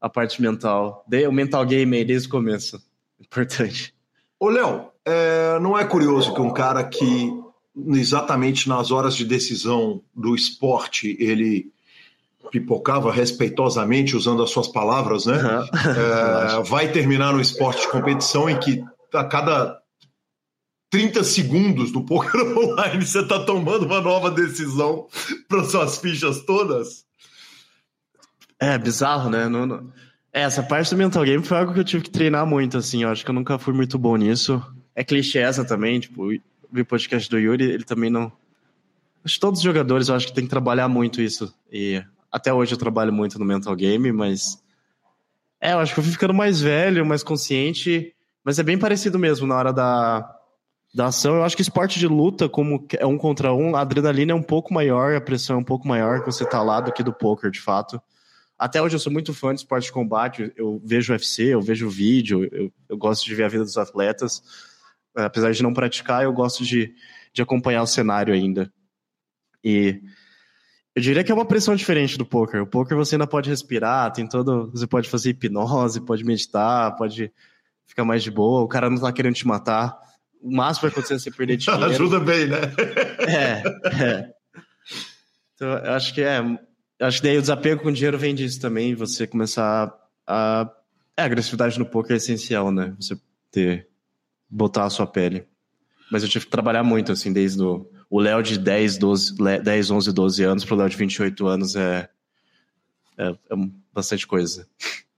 a 0.00 0.08
parte 0.08 0.40
mental, 0.40 1.04
o 1.28 1.32
mental 1.32 1.66
game 1.66 1.98
aí 1.98 2.04
desde 2.06 2.28
o 2.28 2.30
começo, 2.30 2.80
importante. 3.20 3.94
Ô, 4.40 4.48
Léo, 4.48 4.90
é, 5.08 5.58
não 5.60 5.78
é 5.78 5.84
curioso 5.84 6.34
que 6.34 6.40
um 6.40 6.52
cara 6.52 6.84
que 6.84 7.32
exatamente 7.88 8.68
nas 8.68 8.90
horas 8.90 9.14
de 9.14 9.24
decisão 9.24 10.02
do 10.14 10.34
esporte 10.34 11.16
ele 11.18 11.72
pipocava 12.50 13.12
respeitosamente 13.12 14.16
usando 14.16 14.42
as 14.42 14.50
suas 14.50 14.68
palavras, 14.68 15.26
né? 15.26 15.36
Uhum. 15.36 16.60
É, 16.60 16.62
vai 16.62 16.90
terminar 16.90 17.32
no 17.32 17.40
esporte 17.40 17.82
de 17.82 17.88
competição 17.88 18.48
em 18.48 18.58
que 18.58 18.82
a 19.12 19.24
cada 19.24 19.78
30 20.90 21.22
segundos 21.24 21.92
do 21.92 22.04
poker 22.04 22.40
online 22.56 23.04
você 23.04 23.20
está 23.20 23.44
tomando 23.44 23.86
uma 23.86 24.00
nova 24.00 24.30
decisão 24.30 25.06
para 25.48 25.64
suas 25.64 25.98
fichas 25.98 26.40
todas. 26.44 27.04
É 28.60 28.76
bizarro, 28.78 29.30
né? 29.30 29.48
Não, 29.48 29.66
não... 29.66 29.92
É, 30.32 30.42
essa 30.42 30.62
parte 30.62 30.90
do 30.90 30.96
mental 30.96 31.24
game 31.24 31.44
foi 31.44 31.58
algo 31.58 31.72
que 31.72 31.80
eu 31.80 31.84
tive 31.84 32.04
que 32.04 32.10
treinar 32.10 32.46
muito, 32.46 32.76
assim. 32.76 33.02
Eu 33.02 33.10
acho 33.10 33.24
que 33.24 33.30
eu 33.30 33.34
nunca 33.34 33.58
fui 33.58 33.72
muito 33.72 33.98
bom 33.98 34.16
nisso 34.16 34.62
é 34.98 35.04
clichê 35.04 35.38
essa 35.38 35.64
também, 35.64 36.00
tipo, 36.00 36.32
o 36.32 36.84
podcast 36.84 37.30
do 37.30 37.38
Yuri, 37.38 37.62
ele 37.62 37.84
também 37.84 38.10
não. 38.10 38.32
Acho 39.24 39.34
que 39.34 39.40
todos 39.40 39.60
os 39.60 39.64
jogadores 39.64 40.08
eu 40.08 40.16
acho 40.16 40.26
que 40.26 40.32
tem 40.32 40.42
que 40.42 40.50
trabalhar 40.50 40.88
muito 40.88 41.22
isso. 41.22 41.54
E 41.70 42.02
até 42.32 42.52
hoje 42.52 42.74
eu 42.74 42.78
trabalho 42.78 43.12
muito 43.12 43.38
no 43.38 43.44
mental 43.44 43.76
game, 43.76 44.10
mas. 44.10 44.60
É, 45.60 45.72
eu 45.72 45.78
acho 45.78 45.94
que 45.94 46.00
eu 46.00 46.02
fui 46.02 46.12
ficando 46.12 46.34
mais 46.34 46.60
velho, 46.60 47.06
mais 47.06 47.22
consciente, 47.22 48.12
mas 48.42 48.58
é 48.58 48.64
bem 48.64 48.76
parecido 48.76 49.20
mesmo 49.20 49.46
na 49.46 49.54
hora 49.54 49.72
da, 49.72 50.36
da 50.92 51.06
ação. 51.06 51.36
Eu 51.36 51.44
acho 51.44 51.54
que 51.54 51.62
esporte 51.62 52.00
de 52.00 52.08
luta, 52.08 52.48
como 52.48 52.84
é 52.98 53.06
um 53.06 53.16
contra 53.16 53.52
um, 53.52 53.76
a 53.76 53.82
adrenalina 53.82 54.32
é 54.32 54.34
um 54.34 54.42
pouco 54.42 54.74
maior, 54.74 55.14
a 55.14 55.20
pressão 55.20 55.56
é 55.56 55.58
um 55.60 55.64
pouco 55.64 55.86
maior 55.86 56.24
que 56.24 56.26
você 56.26 56.44
tá 56.44 56.60
lá 56.60 56.80
do 56.80 56.92
que 56.92 57.04
do 57.04 57.12
poker, 57.12 57.52
de 57.52 57.60
fato. 57.60 58.02
Até 58.58 58.82
hoje 58.82 58.96
eu 58.96 59.00
sou 59.00 59.12
muito 59.12 59.32
fã 59.32 59.54
de 59.54 59.60
esporte 59.60 59.84
de 59.84 59.92
combate, 59.92 60.52
eu 60.56 60.82
vejo 60.84 61.12
UFC, 61.12 61.44
eu 61.44 61.62
vejo 61.62 61.88
vídeo, 61.88 62.48
eu, 62.50 62.72
eu 62.88 62.96
gosto 62.96 63.24
de 63.24 63.32
ver 63.32 63.44
a 63.44 63.48
vida 63.48 63.62
dos 63.62 63.78
atletas 63.78 64.42
apesar 65.24 65.52
de 65.52 65.62
não 65.62 65.72
praticar, 65.72 66.22
eu 66.22 66.32
gosto 66.32 66.64
de, 66.64 66.94
de 67.32 67.42
acompanhar 67.42 67.82
o 67.82 67.86
cenário 67.86 68.32
ainda. 68.32 68.72
E 69.62 70.00
eu 70.94 71.02
diria 71.02 71.22
que 71.22 71.30
é 71.30 71.34
uma 71.34 71.46
pressão 71.46 71.74
diferente 71.74 72.16
do 72.16 72.26
poker. 72.26 72.62
O 72.62 72.66
poker 72.66 72.96
você 72.96 73.14
ainda 73.14 73.26
pode 73.26 73.50
respirar, 73.50 74.12
tem 74.12 74.26
todo, 74.26 74.70
você 74.70 74.86
pode 74.86 75.08
fazer 75.08 75.30
hipnose, 75.30 76.00
pode 76.00 76.24
meditar, 76.24 76.96
pode 76.96 77.32
ficar 77.86 78.04
mais 78.04 78.22
de 78.22 78.30
boa. 78.30 78.62
O 78.62 78.68
cara 78.68 78.90
não 78.90 78.98
tá 78.98 79.12
querendo 79.12 79.34
te 79.34 79.46
matar. 79.46 79.96
O 80.40 80.54
máximo 80.54 80.82
vai 80.82 80.90
acontecer 80.90 81.14
é 81.14 81.18
você 81.18 81.30
perder 81.30 81.56
dinheiro. 81.58 81.84
Ajuda 81.84 82.20
bem, 82.20 82.46
né? 82.46 82.58
é, 83.26 83.62
é. 84.02 84.32
Então, 85.54 85.68
eu 85.68 85.92
acho 85.92 86.14
que 86.14 86.22
é. 86.22 86.40
Acho 87.00 87.20
que 87.20 87.28
daí 87.28 87.38
o 87.38 87.40
desapego 87.40 87.82
com 87.82 87.88
o 87.88 87.92
dinheiro 87.92 88.18
vem 88.18 88.34
disso 88.34 88.60
também. 88.60 88.94
Você 88.94 89.26
começar 89.26 89.92
a. 90.26 90.70
É, 91.16 91.22
a 91.22 91.24
agressividade 91.24 91.78
no 91.78 91.86
poker 91.86 92.14
é 92.14 92.16
essencial, 92.16 92.70
né? 92.70 92.94
Você 93.00 93.16
ter 93.50 93.88
botar 94.48 94.84
a 94.84 94.90
sua 94.90 95.06
pele. 95.06 95.46
Mas 96.10 96.22
eu 96.22 96.28
tive 96.28 96.46
que 96.46 96.50
trabalhar 96.50 96.82
muito, 96.82 97.12
assim, 97.12 97.32
desde 97.32 97.62
o, 97.62 97.86
o 98.08 98.18
Léo 98.18 98.42
de 98.42 98.58
10, 98.58 98.98
12, 98.98 99.34
10, 99.62 99.90
11, 99.90 100.12
12 100.12 100.42
anos 100.44 100.64
para 100.64 100.74
o 100.74 100.78
Léo 100.78 100.88
de 100.88 100.96
28 100.96 101.46
anos 101.46 101.76
é, 101.76 102.08
é, 103.16 103.28
é 103.28 103.56
bastante 103.92 104.26
coisa. 104.26 104.66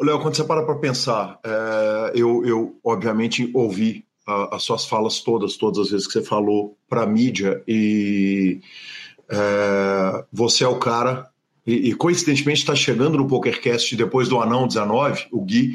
Léo, 0.00 0.20
quando 0.20 0.34
você 0.34 0.44
para 0.44 0.64
para 0.64 0.74
pensar, 0.76 1.38
é, 1.44 2.12
eu, 2.14 2.44
eu 2.44 2.80
obviamente 2.82 3.50
ouvi 3.54 4.04
a, 4.26 4.56
as 4.56 4.62
suas 4.62 4.84
falas 4.84 5.20
todas, 5.20 5.56
todas 5.56 5.86
as 5.86 5.90
vezes 5.90 6.06
que 6.06 6.12
você 6.14 6.22
falou 6.22 6.76
para 6.88 7.06
mídia 7.06 7.62
e 7.66 8.60
é, 9.28 10.24
você 10.32 10.64
é 10.64 10.68
o 10.68 10.78
cara 10.78 11.30
e, 11.66 11.90
e 11.90 11.94
coincidentemente 11.94 12.60
está 12.60 12.74
chegando 12.74 13.16
no 13.16 13.28
PokerCast 13.28 13.94
depois 13.96 14.28
do 14.28 14.40
Anão 14.40 14.66
19, 14.66 15.28
o 15.30 15.44
Gui, 15.44 15.74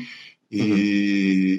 e, 0.49 0.61
uhum. 0.61 0.77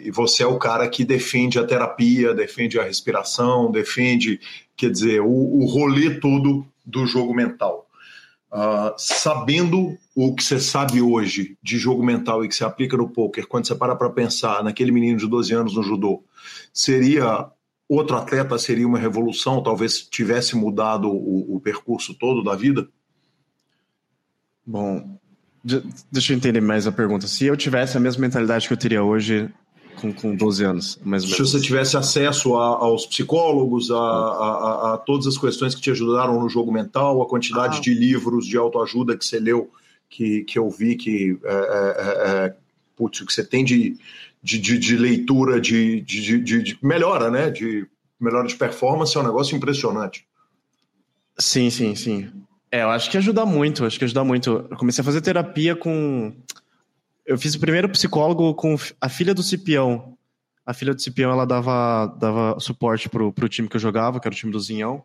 e, 0.06 0.10
você 0.10 0.42
é 0.42 0.46
o 0.46 0.58
cara 0.58 0.88
que 0.88 1.04
defende 1.04 1.58
a 1.58 1.64
terapia, 1.64 2.34
defende 2.34 2.78
a 2.78 2.84
respiração, 2.84 3.70
defende, 3.70 4.40
quer 4.76 4.90
dizer, 4.90 5.20
o, 5.20 5.28
o 5.28 5.66
rolê 5.66 6.18
todo 6.18 6.66
do 6.84 7.06
jogo 7.06 7.34
mental. 7.34 7.86
Uh, 8.50 8.94
sabendo 8.96 9.98
o 10.16 10.34
que 10.34 10.42
você 10.42 10.58
sabe 10.58 11.02
hoje 11.02 11.58
de 11.62 11.76
jogo 11.76 12.02
mental 12.02 12.42
e 12.42 12.48
que 12.48 12.54
você 12.54 12.64
aplica 12.64 12.96
no 12.96 13.10
poker, 13.10 13.46
quando 13.46 13.66
você 13.66 13.74
para 13.74 13.94
para 13.94 14.08
pensar 14.08 14.64
naquele 14.64 14.90
menino 14.90 15.18
de 15.18 15.28
12 15.28 15.52
anos 15.52 15.74
no 15.74 15.82
judô, 15.82 16.24
seria 16.72 17.50
outro 17.86 18.16
atleta 18.16 18.58
seria 18.58 18.86
uma 18.86 18.98
revolução, 18.98 19.62
talvez 19.62 20.00
tivesse 20.00 20.56
mudado 20.56 21.10
o, 21.10 21.56
o 21.56 21.60
percurso 21.60 22.14
todo 22.14 22.42
da 22.42 22.54
vida? 22.54 22.88
Bom, 24.66 25.17
deixa 26.10 26.32
eu 26.32 26.36
entender 26.36 26.60
mais 26.60 26.86
a 26.86 26.92
pergunta. 26.92 27.26
Se 27.26 27.46
eu 27.46 27.56
tivesse 27.56 27.96
a 27.96 28.00
mesma 28.00 28.22
mentalidade 28.22 28.66
que 28.66 28.72
eu 28.72 28.76
teria 28.76 29.02
hoje, 29.02 29.48
com, 30.00 30.12
com 30.12 30.34
12 30.34 30.64
anos, 30.64 31.00
mais 31.04 31.22
ou 31.24 31.30
menos. 31.30 31.48
Se 31.50 31.52
você 31.52 31.62
tivesse 31.62 31.96
acesso 31.96 32.56
a, 32.56 32.66
aos 32.66 33.06
psicólogos, 33.06 33.90
a, 33.90 33.96
a, 33.96 34.94
a, 34.94 34.98
todas 34.98 35.26
as 35.26 35.36
questões 35.36 35.74
que 35.74 35.80
te 35.80 35.90
ajudaram 35.90 36.40
no 36.40 36.48
jogo 36.48 36.72
mental, 36.72 37.20
a 37.20 37.28
quantidade 37.28 37.78
ah. 37.78 37.80
de 37.80 37.92
livros 37.94 38.46
de 38.46 38.56
autoajuda 38.56 39.16
que 39.16 39.24
você 39.24 39.38
leu, 39.38 39.70
que, 40.08 40.44
que 40.44 40.58
eu 40.58 40.70
vi 40.70 40.96
que, 40.96 41.38
é, 41.44 41.52
é, 41.52 42.46
é, 42.46 42.56
putz, 42.96 43.20
que 43.20 43.32
você 43.32 43.44
tem 43.44 43.64
de, 43.64 43.96
de, 44.42 44.58
de, 44.58 44.78
de 44.78 44.96
leitura, 44.96 45.60
de, 45.60 46.00
de, 46.00 46.38
de, 46.40 46.62
de 46.62 46.78
melhora, 46.82 47.30
né? 47.30 47.50
De 47.50 47.86
melhora 48.18 48.46
de 48.46 48.56
performance, 48.56 49.16
é 49.16 49.20
um 49.20 49.24
negócio 49.24 49.56
impressionante. 49.56 50.26
Sim, 51.38 51.70
sim, 51.70 51.94
sim. 51.94 52.30
É, 52.70 52.82
eu 52.82 52.90
acho 52.90 53.10
que 53.10 53.16
ajuda 53.16 53.46
muito, 53.46 53.84
acho 53.84 53.98
que 53.98 54.04
ajuda 54.04 54.22
muito. 54.24 54.66
Eu 54.70 54.76
comecei 54.76 55.02
a 55.02 55.04
fazer 55.04 55.20
terapia 55.20 55.74
com. 55.74 56.34
Eu 57.24 57.38
fiz 57.38 57.54
o 57.54 57.60
primeiro 57.60 57.88
psicólogo 57.88 58.54
com 58.54 58.76
a 59.00 59.08
filha 59.08 59.34
do 59.34 59.42
Cipião. 59.42 60.16
A 60.64 60.74
filha 60.74 60.94
do 60.94 61.00
Cipião, 61.00 61.30
ela 61.30 61.46
dava, 61.46 62.06
dava 62.18 62.60
suporte 62.60 63.08
pro, 63.08 63.32
pro 63.32 63.48
time 63.48 63.68
que 63.68 63.76
eu 63.76 63.80
jogava, 63.80 64.20
que 64.20 64.28
era 64.28 64.34
o 64.34 64.36
time 64.36 64.52
do 64.52 64.60
Zinhão. 64.60 65.02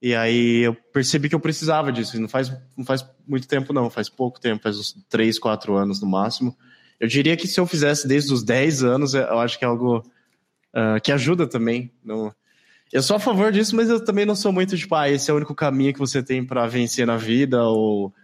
E 0.00 0.14
aí 0.14 0.58
eu 0.58 0.74
percebi 0.74 1.28
que 1.28 1.34
eu 1.34 1.40
precisava 1.40 1.90
disso. 1.90 2.20
Não 2.20 2.28
faz, 2.28 2.52
não 2.76 2.84
faz 2.84 3.04
muito 3.26 3.48
tempo, 3.48 3.72
não. 3.72 3.90
Faz 3.90 4.08
pouco 4.08 4.40
tempo, 4.40 4.62
faz 4.62 4.78
uns 4.78 4.92
3, 5.08 5.38
4 5.38 5.74
anos 5.76 6.00
no 6.00 6.06
máximo. 6.06 6.56
Eu 7.00 7.08
diria 7.08 7.36
que 7.36 7.48
se 7.48 7.58
eu 7.58 7.66
fizesse 7.66 8.06
desde 8.06 8.32
os 8.32 8.42
10 8.42 8.84
anos, 8.84 9.14
eu 9.14 9.38
acho 9.40 9.58
que 9.58 9.64
é 9.64 9.68
algo 9.68 9.98
uh, 9.98 11.00
que 11.02 11.10
ajuda 11.10 11.46
também. 11.46 11.90
No, 12.04 12.34
eu 12.94 13.02
sou 13.02 13.16
a 13.16 13.20
favor 13.20 13.50
disso, 13.50 13.74
mas 13.74 13.90
eu 13.90 14.04
também 14.04 14.24
não 14.24 14.36
sou 14.36 14.52
muito 14.52 14.76
tipo, 14.76 14.94
ah, 14.94 15.10
esse 15.10 15.28
é 15.28 15.34
o 15.34 15.36
único 15.36 15.52
caminho 15.52 15.92
que 15.92 15.98
você 15.98 16.22
tem 16.22 16.46
para 16.46 16.64
vencer 16.68 17.04
na 17.04 17.16
vida, 17.16 17.64
ou. 17.64 18.14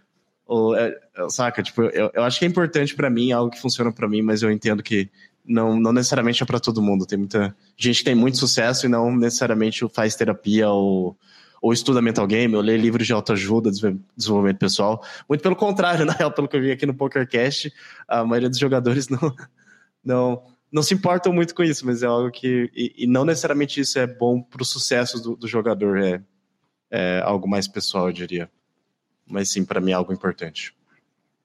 ou 0.45 0.73
é, 0.77 0.97
saca? 1.27 1.61
Tipo, 1.61 1.81
eu, 1.81 2.09
eu 2.13 2.23
acho 2.23 2.39
que 2.39 2.45
é 2.45 2.47
importante 2.47 2.95
para 2.95 3.09
mim, 3.09 3.33
algo 3.33 3.51
que 3.51 3.59
funciona 3.59 3.91
para 3.91 4.07
mim, 4.07 4.21
mas 4.21 4.41
eu 4.41 4.49
entendo 4.49 4.81
que 4.81 5.09
não, 5.45 5.77
não 5.77 5.91
necessariamente 5.91 6.41
é 6.41 6.45
para 6.45 6.57
todo 6.57 6.81
mundo. 6.81 7.05
Tem 7.05 7.17
muita 7.17 7.53
gente 7.75 7.97
que 7.97 8.05
tem 8.05 8.15
muito 8.15 8.37
sucesso 8.37 8.85
e 8.85 8.89
não 8.89 9.13
necessariamente 9.13 9.85
faz 9.89 10.15
terapia 10.15 10.69
ou, 10.69 11.17
ou 11.61 11.73
estuda 11.73 12.01
mental 12.01 12.25
game, 12.25 12.55
ou 12.55 12.61
lê 12.61 12.77
livros 12.77 13.05
de 13.05 13.11
autoajuda, 13.11 13.69
desenvolvimento 14.15 14.57
pessoal. 14.57 15.03
Muito 15.27 15.41
pelo 15.41 15.55
contrário, 15.57 16.05
na 16.07 16.13
real, 16.13 16.31
pelo 16.31 16.47
que 16.47 16.55
eu 16.55 16.61
vi 16.61 16.71
aqui 16.71 16.85
no 16.85 16.93
PokerCast, 16.93 17.73
a 18.07 18.23
maioria 18.23 18.49
dos 18.49 18.57
jogadores 18.57 19.09
não, 19.09 19.35
não, 20.01 20.43
não 20.71 20.81
se 20.81 20.93
importam 20.93 21.33
muito 21.33 21.53
com 21.53 21.63
isso, 21.63 21.85
mas 21.85 22.01
é 22.01 22.05
algo 22.05 22.31
que. 22.31 22.71
E, 22.73 23.03
e 23.03 23.07
não 23.07 23.25
necessariamente 23.25 23.81
isso 23.81 23.99
é 23.99 24.07
bom 24.07 24.41
para 24.41 24.61
o 24.61 24.65
sucesso 24.65 25.21
do, 25.21 25.35
do, 25.35 25.47
jogador, 25.47 25.97
é, 25.97 26.21
é 26.89 27.21
algo 27.25 27.47
mais 27.47 27.67
pessoal, 27.67 28.07
eu 28.07 28.13
diria. 28.13 28.49
Mas 29.27 29.51
sim, 29.51 29.65
para 29.65 29.81
mim 29.81 29.91
é 29.91 29.95
algo 29.95 30.13
importante. 30.13 30.73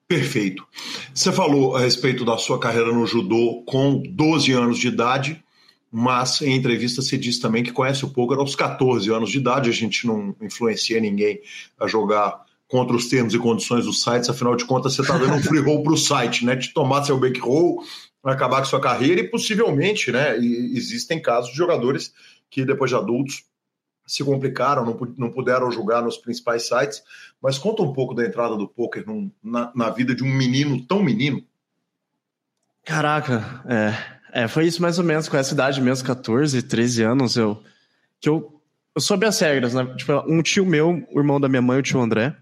Perfeito. 0.06 0.64
Você 1.12 1.32
falou 1.32 1.74
a 1.74 1.80
respeito 1.80 2.24
da 2.24 2.38
sua 2.38 2.60
carreira 2.60 2.92
no 2.92 3.06
judô 3.06 3.64
com 3.66 4.00
12 4.00 4.52
anos 4.52 4.78
de 4.78 4.86
idade, 4.86 5.44
mas 5.90 6.40
em 6.42 6.54
entrevista 6.54 7.02
você 7.02 7.18
disse 7.18 7.40
também 7.40 7.64
que 7.64 7.72
conhece 7.72 8.04
o 8.04 8.10
poker 8.10 8.38
aos 8.38 8.54
14 8.54 9.10
anos 9.10 9.30
de 9.30 9.38
idade. 9.38 9.68
A 9.68 9.72
gente 9.72 10.06
não 10.06 10.36
influencia 10.40 11.00
ninguém 11.00 11.40
a 11.80 11.88
jogar 11.88 12.46
contra 12.68 12.96
os 12.96 13.08
termos 13.08 13.34
e 13.34 13.38
condições 13.38 13.84
dos 13.84 14.02
sites, 14.02 14.28
afinal 14.28 14.56
de 14.56 14.64
contas 14.64 14.94
você 14.94 15.02
está 15.02 15.16
dando 15.18 15.34
um 15.34 15.42
free 15.42 15.60
roll 15.60 15.82
para 15.82 15.92
o 15.92 15.96
site, 15.96 16.44
né? 16.44 16.54
De 16.54 16.72
tomar 16.72 17.04
seu 17.04 17.18
back 17.18 17.38
roll 17.40 17.82
acabar 18.32 18.58
com 18.58 18.64
sua 18.64 18.80
carreira 18.80 19.20
e 19.20 19.28
possivelmente, 19.28 20.10
né, 20.10 20.36
existem 20.36 21.20
casos 21.20 21.50
de 21.50 21.56
jogadores 21.56 22.12
que 22.50 22.64
depois 22.64 22.90
de 22.90 22.96
adultos 22.96 23.44
se 24.06 24.22
complicaram, 24.22 24.84
não, 24.84 24.98
não 25.16 25.30
puderam 25.30 25.70
jogar 25.70 26.00
nos 26.00 26.16
principais 26.16 26.66
sites. 26.66 27.02
Mas 27.42 27.58
conta 27.58 27.82
um 27.82 27.92
pouco 27.92 28.14
da 28.14 28.24
entrada 28.24 28.56
do 28.56 28.68
poker 28.68 29.04
num, 29.06 29.30
na, 29.42 29.72
na, 29.74 29.90
vida 29.90 30.14
de 30.14 30.22
um 30.22 30.32
menino 30.32 30.80
tão 30.86 31.02
menino. 31.02 31.44
Caraca, 32.84 33.64
é, 33.68 34.42
é, 34.44 34.48
foi 34.48 34.66
isso 34.66 34.80
mais 34.80 34.98
ou 34.98 35.04
menos 35.04 35.28
com 35.28 35.36
essa 35.36 35.52
idade 35.52 35.80
mesmo, 35.80 36.06
14, 36.06 36.62
13 36.62 37.02
anos, 37.02 37.36
eu 37.36 37.60
que 38.20 38.28
eu, 38.28 38.60
eu 38.94 39.00
soube 39.00 39.26
as 39.26 39.38
regras, 39.38 39.74
né? 39.74 39.84
Tipo, 39.96 40.24
um 40.26 40.42
tio 40.42 40.64
meu, 40.64 41.06
o 41.12 41.18
irmão 41.18 41.40
da 41.40 41.48
minha 41.48 41.62
mãe, 41.62 41.78
o 41.78 41.82
tio 41.82 42.00
André, 42.00 42.34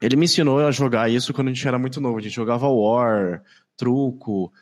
ele 0.00 0.16
me 0.16 0.26
ensinou 0.26 0.60
a 0.60 0.70
jogar 0.70 1.10
isso 1.10 1.32
quando 1.32 1.48
a 1.48 1.52
gente 1.52 1.66
era 1.66 1.78
muito 1.78 2.00
novo. 2.00 2.18
A 2.18 2.20
gente 2.20 2.34
jogava 2.34 2.68
War, 2.68 3.42
truco, 3.76 4.52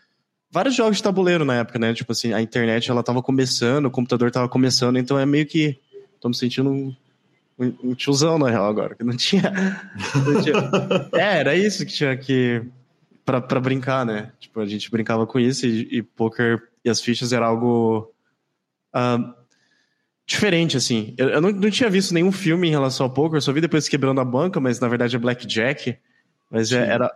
vários 0.54 0.76
jogos 0.76 0.98
de 0.98 1.02
tabuleiro 1.02 1.44
na 1.44 1.56
época, 1.56 1.80
né? 1.80 1.92
Tipo 1.92 2.12
assim, 2.12 2.32
a 2.32 2.40
internet 2.40 2.88
ela 2.88 3.02
tava 3.02 3.20
começando, 3.20 3.86
o 3.86 3.90
computador 3.90 4.30
tava 4.30 4.48
começando, 4.48 4.96
então 4.96 5.18
é 5.18 5.26
meio 5.26 5.44
que. 5.44 5.76
Tô 6.20 6.28
me 6.28 6.36
sentindo 6.36 6.70
um, 6.70 6.94
um, 7.58 7.74
um 7.82 7.94
tiozão, 7.94 8.38
na 8.38 8.48
real, 8.48 8.66
agora, 8.66 8.94
que 8.94 9.02
não 9.02 9.16
tinha. 9.16 9.52
Não 10.14 10.40
tinha... 10.40 10.54
é, 11.20 11.40
era 11.40 11.56
isso 11.56 11.84
que 11.84 11.92
tinha 11.92 12.16
que. 12.16 12.62
Pra, 13.24 13.40
pra 13.40 13.58
brincar, 13.58 14.06
né? 14.06 14.30
Tipo, 14.38 14.60
a 14.60 14.66
gente 14.66 14.88
brincava 14.90 15.26
com 15.26 15.40
isso 15.40 15.66
e, 15.66 15.98
e 15.98 16.02
poker 16.02 16.62
e 16.84 16.88
as 16.88 17.00
fichas 17.00 17.32
era 17.32 17.46
algo. 17.46 18.12
Uh, 18.94 19.34
diferente, 20.24 20.76
assim. 20.76 21.14
Eu, 21.18 21.30
eu 21.30 21.40
não, 21.40 21.50
não, 21.50 21.70
tinha 21.70 21.90
visto 21.90 22.14
nenhum 22.14 22.30
filme 22.30 22.68
em 22.68 22.70
relação 22.70 23.06
ao 23.06 23.12
poker, 23.12 23.42
só 23.42 23.52
vi 23.52 23.60
depois 23.60 23.88
quebrando 23.88 24.20
a 24.20 24.24
banca, 24.24 24.60
mas 24.60 24.78
na 24.78 24.86
verdade 24.86 25.16
é 25.16 25.18
Blackjack. 25.18 25.98
Mas 26.48 26.70
é, 26.70 26.86
era, 26.86 27.12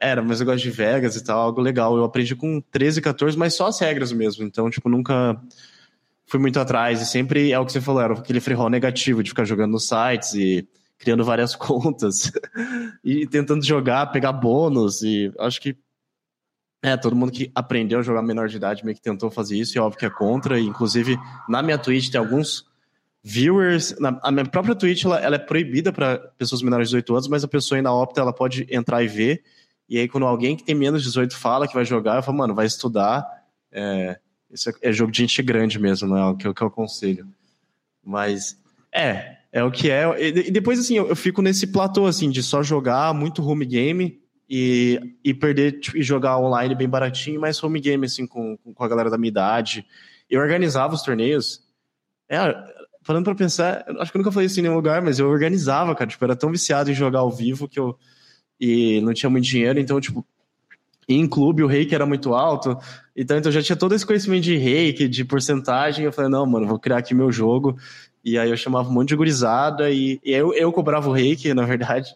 era, 0.00 0.22
mas 0.22 0.40
eu 0.40 0.46
gosto 0.46 0.62
de 0.62 0.70
Vegas 0.70 1.16
e 1.16 1.24
tal, 1.24 1.40
algo 1.40 1.60
legal. 1.60 1.96
Eu 1.96 2.04
aprendi 2.04 2.36
com 2.36 2.60
13, 2.60 3.00
14, 3.00 3.36
mas 3.36 3.54
só 3.54 3.66
as 3.66 3.80
regras 3.80 4.12
mesmo. 4.12 4.44
Então, 4.44 4.70
tipo, 4.70 4.88
nunca 4.88 5.40
fui 6.26 6.38
muito 6.38 6.60
atrás. 6.60 7.00
E 7.02 7.06
sempre 7.06 7.50
é 7.50 7.58
o 7.58 7.66
que 7.66 7.72
você 7.72 7.80
falou, 7.80 8.00
era 8.00 8.14
aquele 8.14 8.40
free 8.40 8.54
roll 8.54 8.70
negativo 8.70 9.22
de 9.22 9.30
ficar 9.30 9.44
jogando 9.44 9.72
nos 9.72 9.88
sites 9.88 10.34
e 10.34 10.68
criando 10.98 11.24
várias 11.24 11.54
contas 11.56 12.30
e 13.04 13.26
tentando 13.26 13.64
jogar, 13.64 14.06
pegar 14.06 14.32
bônus. 14.32 15.02
E 15.02 15.32
acho 15.38 15.60
que 15.60 15.76
é, 16.82 16.96
todo 16.96 17.16
mundo 17.16 17.32
que 17.32 17.50
aprendeu 17.54 17.98
a 17.98 18.02
jogar 18.02 18.22
menor 18.22 18.48
de 18.48 18.56
idade 18.56 18.84
meio 18.84 18.96
que 18.96 19.02
tentou 19.02 19.30
fazer 19.30 19.56
isso, 19.56 19.76
e 19.76 19.78
é 19.78 19.82
óbvio 19.82 19.98
que 19.98 20.06
é 20.06 20.10
contra. 20.10 20.58
E, 20.58 20.64
inclusive, 20.64 21.16
na 21.48 21.62
minha 21.62 21.78
Twitch 21.78 22.10
tem 22.10 22.20
alguns 22.20 22.66
viewers. 23.22 23.96
Na, 23.98 24.18
a 24.22 24.32
minha 24.32 24.44
própria 24.44 24.74
Twitch 24.74 25.04
ela, 25.04 25.20
ela 25.20 25.36
é 25.36 25.38
proibida 25.38 25.92
para 25.92 26.18
pessoas 26.36 26.62
menores 26.62 26.88
de 26.88 26.96
18 26.96 27.12
anos, 27.14 27.28
mas 27.28 27.44
a 27.44 27.48
pessoa 27.48 27.78
ainda 27.78 27.92
opta, 27.92 28.20
ela 28.20 28.32
pode 28.32 28.66
entrar 28.70 29.02
e 29.02 29.08
ver. 29.08 29.42
E 29.92 29.98
aí, 29.98 30.08
quando 30.08 30.24
alguém 30.24 30.56
que 30.56 30.64
tem 30.64 30.74
menos 30.74 31.02
de 31.02 31.08
18 31.08 31.36
fala 31.36 31.68
que 31.68 31.74
vai 31.74 31.84
jogar, 31.84 32.16
eu 32.16 32.22
falo, 32.22 32.38
mano, 32.38 32.54
vai 32.54 32.64
estudar. 32.64 33.26
É, 33.70 34.18
é, 34.50 34.88
é 34.88 34.90
jogo 34.90 35.12
de 35.12 35.18
gente 35.18 35.42
grande 35.42 35.78
mesmo, 35.78 36.16
é 36.16 36.24
o 36.30 36.34
que, 36.34 36.46
eu, 36.46 36.54
que 36.54 36.62
eu 36.62 36.68
aconselho. 36.68 37.28
Mas, 38.02 38.58
é, 38.90 39.36
é 39.52 39.62
o 39.62 39.70
que 39.70 39.90
é. 39.90 40.04
E, 40.18 40.50
depois, 40.50 40.78
assim, 40.78 40.96
eu, 40.96 41.08
eu, 41.08 41.14
fico 41.14 41.42
nesse 41.42 41.66
platô, 41.66 42.06
assim, 42.06 42.30
de 42.30 42.42
só 42.42 42.62
jogar 42.62 43.12
muito 43.12 43.46
home 43.46 43.66
game 43.66 44.18
e, 44.48 44.98
e 45.22 45.34
perder 45.34 45.78
tipo, 45.78 45.98
e 45.98 46.02
jogar 46.02 46.38
online 46.38 46.74
bem 46.74 46.88
baratinho, 46.88 47.38
mas 47.38 47.62
home 47.62 47.78
game, 47.78 48.06
assim, 48.06 48.26
com, 48.26 48.56
com 48.56 48.84
a 48.84 48.88
galera 48.88 49.10
da 49.10 49.18
minha 49.18 49.28
idade. 49.28 49.84
Eu 50.30 50.40
organizava 50.40 50.94
os 50.94 51.02
torneios. 51.02 51.60
É, 52.30 52.38
falando 53.02 53.26
pra 53.26 53.34
pensar, 53.34 53.84
acho 53.98 54.10
que 54.10 54.16
eu 54.16 54.20
nunca 54.20 54.32
falei 54.32 54.46
isso 54.46 54.58
em 54.58 54.62
nenhum 54.62 54.74
lugar, 54.74 55.02
mas 55.02 55.18
eu 55.18 55.28
organizava, 55.28 55.94
cara. 55.94 56.08
Tipo, 56.08 56.24
era 56.24 56.34
tão 56.34 56.50
viciado 56.50 56.90
em 56.90 56.94
jogar 56.94 57.18
ao 57.18 57.30
vivo 57.30 57.68
que 57.68 57.78
eu 57.78 57.98
e 58.64 59.00
não 59.00 59.12
tinha 59.12 59.28
muito 59.28 59.44
dinheiro, 59.44 59.80
então, 59.80 60.00
tipo, 60.00 60.24
em 61.08 61.26
clube 61.26 61.64
o 61.64 61.66
reiki 61.66 61.96
era 61.96 62.06
muito 62.06 62.32
alto, 62.32 62.78
então, 63.16 63.36
então 63.36 63.50
já 63.50 63.60
tinha 63.60 63.74
todo 63.74 63.92
esse 63.92 64.06
conhecimento 64.06 64.44
de 64.44 64.56
reiki, 64.56 65.08
de 65.08 65.24
porcentagem, 65.24 66.04
eu 66.04 66.12
falei, 66.12 66.30
não, 66.30 66.46
mano, 66.46 66.68
vou 66.68 66.78
criar 66.78 66.98
aqui 66.98 67.12
meu 67.12 67.32
jogo, 67.32 67.76
e 68.24 68.38
aí 68.38 68.48
eu 68.48 68.56
chamava 68.56 68.88
um 68.88 68.92
monte 68.92 69.08
de 69.08 69.16
gurizada, 69.16 69.90
e, 69.90 70.20
e 70.24 70.30
eu, 70.30 70.54
eu 70.54 70.70
cobrava 70.72 71.08
o 71.08 71.12
reiki, 71.12 71.52
na 71.52 71.66
verdade, 71.66 72.14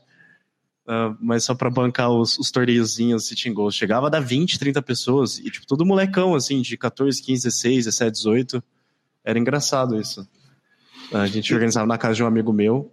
uh, 0.86 1.16
mas 1.20 1.42
só 1.42 1.52
pra 1.52 1.68
bancar 1.68 2.12
os, 2.12 2.38
os 2.38 2.48
torneiozinhos, 2.52 3.26
sitting 3.26 3.52
goals, 3.52 3.74
chegava 3.74 4.06
a 4.06 4.10
dar 4.10 4.20
20, 4.20 4.56
30 4.56 4.80
pessoas, 4.82 5.40
e 5.40 5.50
tipo, 5.50 5.66
todo 5.66 5.84
molecão, 5.84 6.36
assim, 6.36 6.62
de 6.62 6.76
14, 6.76 7.20
15, 7.24 7.42
16, 7.42 7.86
17, 7.86 8.12
18, 8.12 8.64
era 9.24 9.36
engraçado 9.36 10.00
isso. 10.00 10.24
A 11.12 11.26
gente 11.26 11.52
organizava 11.52 11.88
na 11.88 11.98
casa 11.98 12.14
de 12.14 12.22
um 12.22 12.26
amigo 12.26 12.52
meu, 12.52 12.92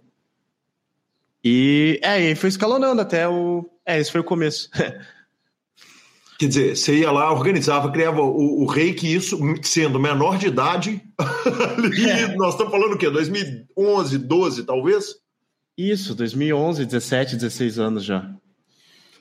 e 1.44 2.00
é, 2.02 2.30
e 2.30 2.34
foi 2.34 2.48
escalonando 2.48 3.02
até 3.02 3.28
o. 3.28 3.68
É, 3.84 4.00
esse 4.00 4.10
foi 4.10 4.22
o 4.22 4.24
começo. 4.24 4.70
Quer 6.38 6.48
dizer, 6.48 6.76
você 6.76 6.96
ia 6.98 7.12
lá, 7.12 7.32
organizava, 7.32 7.92
criava 7.92 8.20
o, 8.20 8.62
o 8.62 8.66
reiki, 8.66 9.14
isso 9.14 9.38
sendo 9.62 10.00
menor 10.00 10.36
de 10.36 10.48
idade. 10.48 11.00
ali, 11.78 12.10
é. 12.10 12.34
Nós 12.34 12.54
estamos 12.54 12.72
falando 12.72 12.94
o 12.94 12.98
quê? 12.98 13.08
2011, 13.08 14.18
12, 14.18 14.64
talvez? 14.64 15.16
Isso, 15.78 16.14
2011, 16.14 16.86
17, 16.86 17.36
16 17.36 17.78
anos 17.78 18.04
já. 18.04 18.28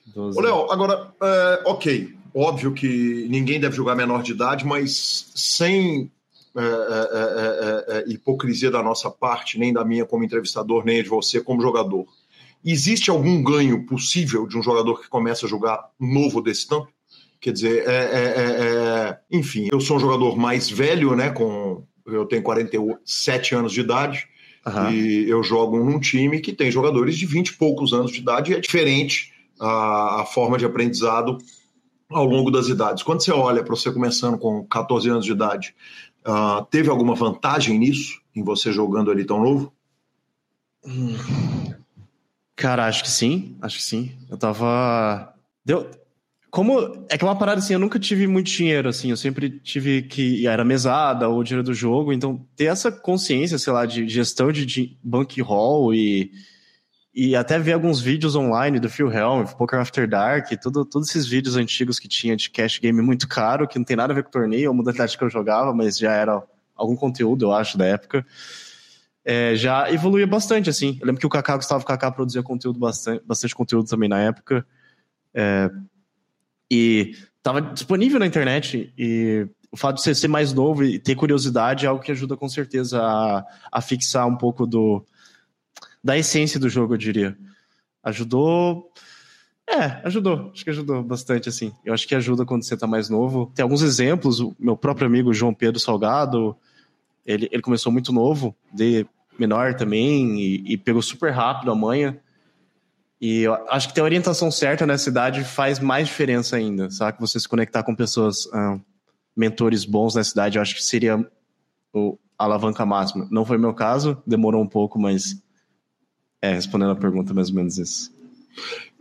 12. 0.07 0.37
Ô, 0.37 0.41
Léo, 0.41 0.71
agora, 0.71 1.13
é, 1.21 1.63
ok, 1.65 2.15
óbvio 2.33 2.73
que 2.73 3.27
ninguém 3.29 3.59
deve 3.59 3.75
jogar 3.75 3.95
menor 3.95 4.23
de 4.23 4.31
idade, 4.31 4.65
mas 4.65 5.31
sem 5.35 6.11
é 6.55 6.61
é, 6.61 6.65
é, 6.65 7.97
é, 7.97 7.97
é, 7.97 8.03
hipocrisia 8.07 8.69
da 8.69 8.83
nossa 8.83 9.09
parte, 9.09 9.57
nem 9.57 9.73
da 9.73 9.83
minha 9.83 10.05
como 10.05 10.23
entrevistador, 10.23 10.85
nem 10.85 11.01
de 11.01 11.09
você 11.09 11.41
como 11.41 11.61
jogador. 11.61 12.05
Existe 12.63 13.09
algum 13.09 13.41
ganho 13.43 13.85
possível 13.85 14.47
de 14.47 14.57
um 14.57 14.63
jogador 14.63 15.01
que 15.01 15.09
começa 15.09 15.45
a 15.45 15.49
jogar 15.49 15.89
novo 15.99 16.41
desse 16.41 16.67
tanto? 16.67 16.87
Quer 17.41 17.51
dizer, 17.51 17.85
enfim, 19.29 19.67
eu 19.69 19.81
sou 19.81 19.97
um 19.97 19.99
jogador 19.99 20.37
mais 20.37 20.69
velho, 20.69 21.13
né, 21.13 21.29
com 21.29 21.83
eu 22.05 22.25
tenho 22.25 22.43
47 22.43 23.55
anos 23.55 23.71
de 23.73 23.81
idade 23.81 24.27
uhum. 24.65 24.91
e 24.91 25.29
eu 25.29 25.43
jogo 25.43 25.77
num 25.77 25.99
time 25.99 26.39
que 26.39 26.53
tem 26.53 26.71
jogadores 26.71 27.17
de 27.17 27.25
20 27.25 27.49
e 27.49 27.57
poucos 27.57 27.93
anos 27.93 28.11
de 28.11 28.19
idade 28.19 28.51
e 28.51 28.55
é 28.55 28.59
diferente 28.59 29.33
a, 29.59 30.21
a 30.21 30.25
forma 30.25 30.57
de 30.57 30.65
aprendizado 30.65 31.37
ao 32.09 32.25
longo 32.25 32.51
das 32.51 32.67
idades. 32.67 33.03
Quando 33.03 33.23
você 33.23 33.31
olha 33.31 33.63
para 33.63 33.75
você 33.75 33.91
começando 33.91 34.37
com 34.37 34.63
14 34.65 35.09
anos 35.09 35.25
de 35.25 35.31
idade, 35.31 35.75
uh, 36.27 36.65
teve 36.69 36.89
alguma 36.89 37.15
vantagem 37.15 37.77
nisso, 37.77 38.21
em 38.35 38.43
você 38.43 38.71
jogando 38.71 39.11
ali 39.11 39.25
tão 39.25 39.41
novo? 39.41 39.73
Cara, 42.55 42.87
acho 42.87 43.03
que 43.03 43.09
sim, 43.09 43.57
acho 43.61 43.77
que 43.77 43.83
sim. 43.83 44.11
Eu 44.29 44.37
tava. 44.37 45.33
Deu, 45.65 45.89
como 46.53 47.05
é 47.09 47.17
que 47.17 47.25
é 47.25 47.27
uma 47.27 47.35
parada 47.35 47.59
assim, 47.59 47.73
eu 47.73 47.79
nunca 47.79 47.97
tive 47.97 48.27
muito 48.27 48.45
dinheiro 48.51 48.87
assim, 48.87 49.09
eu 49.09 49.17
sempre 49.17 49.49
tive 49.49 50.03
que 50.03 50.45
era 50.45 50.63
mesada 50.63 51.27
ou 51.27 51.43
dinheiro 51.43 51.63
do 51.63 51.73
jogo, 51.73 52.13
então 52.13 52.45
ter 52.55 52.65
essa 52.65 52.91
consciência, 52.91 53.57
sei 53.57 53.73
lá, 53.73 53.87
de 53.87 54.07
gestão 54.07 54.51
de, 54.51 54.63
de 54.63 54.95
bankroll 55.03 55.95
e 55.95 56.31
e 57.13 57.35
até 57.35 57.59
ver 57.59 57.73
alguns 57.73 58.01
vídeos 58.01 58.35
online 58.35 58.79
do 58.79 58.89
Phil 58.89 59.11
Helm, 59.11 59.45
Poker 59.45 59.79
After 59.79 60.09
Dark, 60.09 60.49
tudo, 60.59 60.83
todos 60.83 61.09
esses 61.09 61.27
vídeos 61.27 61.55
antigos 61.55 61.99
que 61.99 62.07
tinha 62.07 62.35
de 62.35 62.49
cash 62.49 62.79
game 62.79 63.01
muito 63.03 63.27
caro, 63.27 63.67
que 63.67 63.77
não 63.77 63.85
tem 63.85 63.95
nada 63.95 64.11
a 64.11 64.15
ver 64.15 64.23
com 64.23 64.31
torneio 64.31 64.69
ou 64.69 64.75
modalidade 64.75 65.15
que 65.15 65.23
eu 65.23 65.29
jogava, 65.29 65.73
mas 65.73 65.97
já 65.97 66.11
era 66.11 66.41
algum 66.75 66.95
conteúdo, 66.95 67.45
eu 67.45 67.53
acho, 67.53 67.77
da 67.77 67.85
época. 67.85 68.25
É, 69.23 69.55
já 69.55 69.91
evoluía 69.91 70.25
bastante, 70.25 70.71
assim. 70.71 70.97
Eu 70.99 71.05
lembro 71.05 71.19
que 71.19 71.27
o 71.27 71.29
Kaká, 71.29 71.55
Gustavo 71.55 71.85
Kaká 71.85 72.11
produzia 72.11 72.41
conteúdo 72.41 72.79
bastante, 72.79 73.23
bastante 73.25 73.53
conteúdo 73.53 73.87
também 73.87 74.09
na 74.09 74.19
época. 74.19 74.65
É, 75.35 75.69
e 76.69 77.15
estava 77.37 77.61
disponível 77.61 78.19
na 78.19 78.25
internet 78.25 78.91
e 78.97 79.47
o 79.71 79.77
fato 79.77 79.97
de 79.97 80.01
você 80.01 80.15
ser 80.15 80.27
mais 80.27 80.51
novo 80.51 80.83
e 80.83 80.97
ter 80.97 81.15
curiosidade 81.15 81.85
é 81.85 81.89
algo 81.89 82.01
que 82.01 82.11
ajuda 82.11 82.35
com 82.35 82.49
certeza 82.49 82.99
a, 83.01 83.45
a 83.71 83.81
fixar 83.81 84.27
um 84.27 84.35
pouco 84.35 84.65
do, 84.65 85.05
da 86.03 86.17
essência 86.17 86.59
do 86.59 86.69
jogo, 86.69 86.93
eu 86.93 86.97
diria. 86.97 87.37
Ajudou. 88.03 88.91
É, 89.67 90.01
ajudou. 90.05 90.51
Acho 90.53 90.63
que 90.63 90.69
ajudou 90.69 91.01
bastante, 91.01 91.47
assim. 91.47 91.71
Eu 91.85 91.93
acho 91.93 92.07
que 92.07 92.13
ajuda 92.13 92.45
quando 92.45 92.63
você 92.63 92.75
tá 92.75 92.85
mais 92.85 93.09
novo. 93.09 93.51
Tem 93.55 93.63
alguns 93.63 93.81
exemplos. 93.81 94.39
O 94.39 94.55
meu 94.59 94.75
próprio 94.75 95.07
amigo 95.07 95.33
João 95.33 95.53
Pedro 95.53 95.79
Salgado, 95.79 96.55
ele, 97.25 97.47
ele 97.51 97.61
começou 97.61 97.91
muito 97.91 98.11
novo, 98.11 98.55
de 98.71 99.05
menor 99.39 99.73
também, 99.75 100.39
e, 100.39 100.73
e 100.73 100.77
pegou 100.77 101.01
super 101.01 101.31
rápido 101.31 101.71
a 101.71 101.75
manha. 101.75 102.19
E 103.21 103.43
eu 103.43 103.53
acho 103.69 103.87
que 103.87 103.93
ter 103.93 104.01
a 104.01 104.03
orientação 104.03 104.51
certa 104.51 104.85
nessa 104.85 105.09
idade 105.09 105.45
faz 105.45 105.79
mais 105.79 106.07
diferença 106.09 106.57
ainda, 106.57 106.91
sabe? 106.91 107.21
Você 107.21 107.39
se 107.39 107.47
conectar 107.47 107.81
com 107.81 107.95
pessoas, 107.95 108.49
ah, 108.51 108.77
mentores 109.33 109.85
bons 109.85 110.13
nessa 110.13 110.33
idade, 110.33 110.57
eu 110.57 110.61
acho 110.61 110.75
que 110.75 110.83
seria 110.83 111.25
o, 111.93 112.17
a 112.37 112.43
alavanca 112.43 112.85
máxima. 112.85 113.25
Não 113.31 113.45
foi 113.45 113.57
meu 113.57 113.73
caso, 113.73 114.21
demorou 114.27 114.61
um 114.61 114.67
pouco, 114.67 114.99
mas 114.99 115.41
é, 116.43 116.55
respondendo 116.55 116.91
a 116.91 116.95
pergunta, 116.95 117.33
mais 117.33 117.47
ou 117.47 117.55
menos 117.55 117.77
isso. 117.77 118.11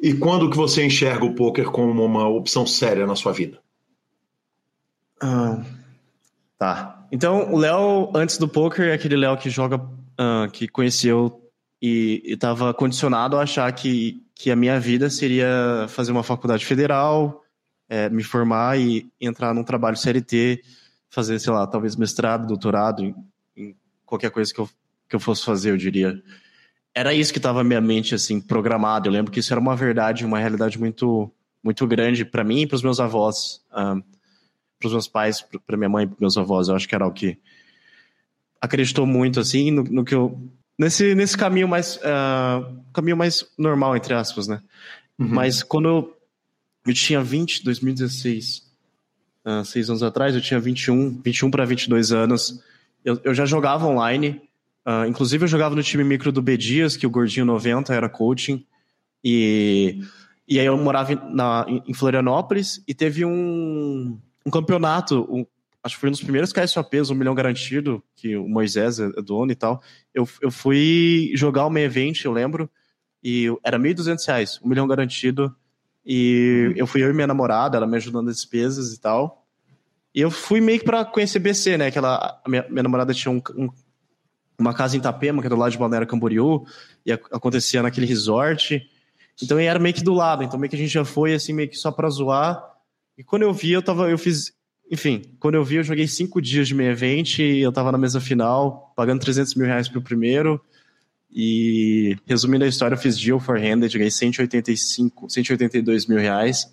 E 0.01 0.14
quando 0.14 0.49
que 0.49 0.57
você 0.57 0.86
enxerga 0.86 1.24
o 1.24 1.34
poker 1.34 1.64
como 1.72 2.05
uma 2.05 2.28
opção 2.28 2.64
séria 2.64 3.05
na 3.05 3.16
sua 3.16 3.32
vida? 3.32 3.59
Ah, 5.20 5.61
tá. 6.57 7.05
Então, 7.11 7.53
o 7.53 7.59
Léo, 7.59 8.12
antes 8.14 8.38
do 8.38 8.47
poker, 8.47 8.86
é 8.86 8.93
aquele 8.93 9.16
Léo 9.16 9.36
que 9.36 9.51
joga, 9.51 9.76
uh, 9.76 10.49
que 10.53 10.68
conheceu 10.68 11.43
e 11.82 12.22
estava 12.24 12.72
condicionado 12.72 13.36
a 13.36 13.43
achar 13.43 13.72
que, 13.72 14.22
que 14.36 14.49
a 14.49 14.55
minha 14.55 14.78
vida 14.78 15.11
seria 15.11 15.86
fazer 15.88 16.12
uma 16.12 16.22
faculdade 16.22 16.64
federal, 16.64 17.43
é, 17.88 18.09
me 18.09 18.22
formar 18.22 18.78
e 18.78 19.11
entrar 19.20 19.53
num 19.53 19.64
trabalho 19.64 19.97
CLT, 19.97 20.62
fazer, 21.11 21.40
sei 21.40 21.53
lá, 21.53 21.66
talvez 21.66 21.97
mestrado, 21.97 22.47
doutorado, 22.47 23.03
em, 23.03 23.16
em 23.57 23.76
qualquer 24.07 24.30
coisa 24.30 24.55
que 24.55 24.61
eu, 24.61 24.70
que 25.09 25.16
eu 25.16 25.20
fosse 25.20 25.45
fazer, 25.45 25.72
eu 25.72 25.76
diria. 25.76 26.22
Era 26.95 27.14
isso 27.14 27.32
que 27.32 27.38
estava 27.38 27.62
na 27.62 27.64
minha 27.64 27.80
mente, 27.80 28.14
assim, 28.14 28.40
programado. 28.40 29.09
Eu 29.09 29.12
lembro 29.12 29.32
que 29.32 29.40
isso 29.40 29.53
era 29.53 29.61
uma 29.61 29.74
verdade, 29.74 30.26
uma 30.26 30.38
realidade 30.38 30.78
muito, 30.78 31.30
muito 31.62 31.86
grande 31.86 32.24
para 32.24 32.45
mim 32.45 32.62
e 32.62 32.66
para 32.66 32.76
os 32.76 32.82
meus 32.82 33.01
avós, 33.01 33.62
um, 33.72 34.03
para 34.78 34.86
os 34.86 34.93
meus 34.93 35.09
pais, 35.09 35.45
para 35.66 35.76
minha 35.76 35.88
mãe 35.88 36.05
e 36.05 36.09
para 36.09 36.16
meus 36.20 36.36
avós. 36.36 36.68
Eu 36.68 36.76
acho 36.76 36.86
que 36.86 36.95
era 36.95 37.07
o 37.07 37.12
que 37.12 37.38
acreditou 38.61 39.07
muito, 39.07 39.40
assim, 39.40 39.70
no, 39.70 39.82
no 39.84 40.05
que 40.05 40.14
eu 40.14 40.38
nesse, 40.78 41.14
nesse 41.14 41.36
caminho 41.36 41.68
mais 41.68 41.97
uh, 41.97 42.82
caminho 42.93 43.16
mais 43.16 43.47
normal 43.57 43.97
entre 43.97 44.14
aspas, 44.14 44.49
né? 44.49 44.61
Uhum. 45.18 45.28
Mas 45.28 45.62
quando 45.62 45.88
eu, 45.88 46.16
eu 46.86 46.95
tinha 46.95 47.22
20, 47.22 47.64
2016, 47.64 48.70
uh, 49.45 49.64
seis 49.64 49.88
anos 49.88 50.03
atrás, 50.03 50.34
eu 50.34 50.40
tinha 50.40 50.59
21, 50.59 51.20
21 51.22 51.51
para 51.51 51.64
22 51.64 52.12
anos, 52.12 52.62
eu, 53.05 53.20
eu 53.24 53.34
já 53.34 53.47
jogava 53.47 53.86
online. 53.86 54.40
Uh, 54.87 55.07
inclusive 55.07 55.45
eu 55.45 55.49
jogava 55.49 55.74
no 55.74 55.83
time 55.83 56.03
micro 56.03 56.33
do 56.33 56.43
B 56.43 56.57
Dias, 56.57 56.97
que 56.97 57.07
o 57.07 57.11
Gordinho 57.11 57.47
90 57.47 57.95
era 57.95 58.09
coaching. 58.09 58.66
E, 59.24 60.01
e 60.49 60.59
aí 60.59 60.66
eu 60.66 60.76
morava 60.76 61.14
na, 61.14 61.64
em 61.87 61.95
Florianópolis 61.95 62.83
e 62.87 62.93
teve 62.93 63.24
um, 63.24 64.18
um 64.45 64.51
campeonato, 64.51 65.26
um, 65.30 65.47
acho 65.83 65.95
que 65.95 66.01
foi 66.01 66.09
um 66.09 66.12
dos 66.12 66.22
primeiros 66.22 66.53
KSOPs, 66.53 67.11
um 67.11 67.14
milhão 67.14 67.35
garantido, 67.35 68.03
que 68.16 68.37
o 68.37 68.49
Moisés 68.49 68.99
é 68.99 69.09
dono 69.22 69.53
e 69.53 69.55
tal. 69.55 69.83
Eu, 70.12 70.28
eu 70.41 70.51
fui 70.51 71.33
jogar 71.35 71.66
o 71.66 71.70
main 71.70 71.83
event, 71.85 72.24
eu 72.24 72.33
lembro, 72.33 72.68
e 73.22 73.47
era 73.62 73.76
R$ 73.76 73.95
1.200, 73.95 74.61
um 74.62 74.68
milhão 74.68 74.87
garantido. 74.87 75.55
E 76.05 76.66
uhum. 76.68 76.74
eu 76.76 76.87
fui 76.87 77.03
eu 77.03 77.11
e 77.11 77.12
minha 77.12 77.26
namorada, 77.26 77.76
ela 77.76 77.87
me 77.87 77.97
ajudando 77.97 78.26
nas 78.26 78.37
despesas 78.37 78.93
e 78.93 79.01
tal. 79.01 79.47
E 80.14 80.20
eu 80.20 80.30
fui 80.30 80.61
meio 80.61 80.78
que 80.78 80.85
pra 80.85 81.05
conhecer 81.05 81.39
BC, 81.39 81.78
né? 81.78 81.91
Que 81.91 81.99
ela, 81.99 82.41
minha, 82.47 82.66
minha 82.68 82.83
namorada 82.83 83.14
tinha 83.14 83.33
um, 83.33 83.41
um, 83.57 83.68
uma 84.59 84.75
casa 84.75 84.97
em 84.97 85.01
Itapema, 85.01 85.41
que 85.41 85.47
é 85.47 85.51
do 85.51 85.57
lado 85.57 85.73
de 85.73 85.79
Balneário 85.79 86.07
Camboriú, 86.07 86.65
e 87.05 87.13
acontecia 87.13 87.83
naquele 87.83 88.07
resort. 88.07 88.89
Então 89.43 89.59
era 89.59 89.79
meio 89.79 89.95
que 89.95 90.03
do 90.03 90.13
lado, 90.13 90.43
então 90.43 90.59
meio 90.59 90.71
que 90.71 90.77
a 90.77 90.79
gente 90.79 90.93
já 90.93 91.05
foi 91.05 91.35
assim, 91.35 91.53
meio 91.53 91.69
que 91.69 91.77
só 91.77 91.91
pra 91.91 92.09
zoar. 92.09 92.63
E 93.17 93.25
quando 93.25 93.43
eu 93.43 93.53
vi, 93.53 93.73
eu 93.73 93.83
tava, 93.83 94.09
eu 94.09 94.19
fiz, 94.19 94.53
enfim, 94.91 95.23
quando 95.39 95.55
eu 95.55 95.65
vi, 95.65 95.77
eu 95.77 95.83
joguei 95.83 96.07
cinco 96.07 96.41
dias 96.41 96.69
de 96.69 96.75
meio 96.75 96.91
evento 96.91 97.41
e 97.41 97.61
eu 97.61 97.73
tava 97.73 97.91
na 97.91 97.99
mesa 97.99 98.21
final, 98.21 98.93
pagando 98.97 99.21
300 99.21 99.55
mil 99.55 99.67
reais 99.67 99.89
pro 99.89 100.03
primeiro. 100.03 100.61
E, 101.35 102.17
resumindo 102.27 102.65
a 102.65 102.69
história, 102.69 102.95
eu 102.95 102.99
fiz 102.99 103.19
deal 103.19 103.41
for 103.41 103.59
handed, 103.59 103.91
joguei 103.91 104.11
185, 104.11 105.31
182 105.31 106.07
mil 106.07 106.19
reais, 106.19 106.71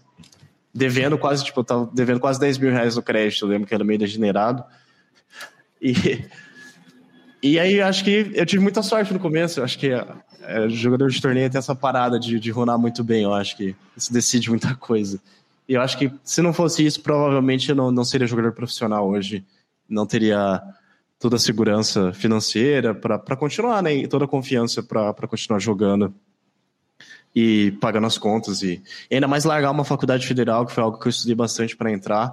devendo 0.73 1.17
quase, 1.17 1.45
tipo, 1.45 1.61
eu 1.61 1.63
tava 1.63 1.89
devendo 1.93 2.19
quase 2.19 2.39
10 2.41 2.57
mil 2.57 2.71
reais 2.71 2.97
no 2.97 3.01
crédito, 3.01 3.45
eu 3.45 3.49
lembro 3.49 3.67
que 3.67 3.73
era 3.73 3.85
meio 3.85 3.97
degenerado. 3.97 4.63
E, 5.81 5.93
e 7.41 7.59
aí, 7.59 7.81
acho 7.81 8.03
que 8.03 8.31
eu 8.33 8.45
tive 8.45 8.61
muita 8.61 8.83
sorte 8.83 9.13
no 9.13 9.19
começo, 9.19 9.59
eu 9.59 9.63
acho 9.63 9.79
que 9.79 9.89
é, 10.41 10.69
jogador 10.69 11.09
de 11.09 11.21
torneio 11.21 11.49
tem 11.49 11.59
essa 11.59 11.75
parada 11.75 12.19
de, 12.19 12.39
de 12.39 12.51
runar 12.51 12.77
muito 12.77 13.03
bem, 13.03 13.23
eu 13.23 13.33
acho 13.33 13.55
que 13.55 13.75
isso 13.95 14.11
decide 14.11 14.49
muita 14.49 14.75
coisa. 14.75 15.21
E 15.67 15.75
eu 15.75 15.81
acho 15.81 15.97
que 15.99 16.11
se 16.23 16.41
não 16.41 16.51
fosse 16.51 16.83
isso, 16.83 16.99
provavelmente 17.01 17.69
eu 17.69 17.75
não, 17.75 17.91
não 17.91 18.03
seria 18.03 18.25
jogador 18.25 18.51
profissional 18.53 19.07
hoje. 19.07 19.45
Não 19.87 20.03
teria 20.05 20.59
toda 21.19 21.35
a 21.35 21.39
segurança 21.39 22.11
financeira 22.11 22.95
para 22.95 23.35
continuar, 23.35 23.83
né? 23.83 23.93
E 23.93 24.07
toda 24.07 24.25
a 24.25 24.27
confiança 24.27 24.81
para 24.81 25.27
continuar 25.27 25.59
jogando 25.59 26.11
e 27.35 27.71
pagando 27.79 28.07
as 28.07 28.17
contas. 28.17 28.63
E, 28.63 28.81
e, 29.11 29.15
ainda 29.15 29.27
mais 29.27 29.45
largar 29.45 29.69
uma 29.69 29.85
faculdade 29.85 30.25
federal, 30.25 30.65
que 30.65 30.71
foi 30.71 30.83
algo 30.83 30.97
que 30.97 31.07
eu 31.07 31.11
estudei 31.11 31.35
bastante 31.35 31.77
para 31.77 31.91
entrar. 31.91 32.29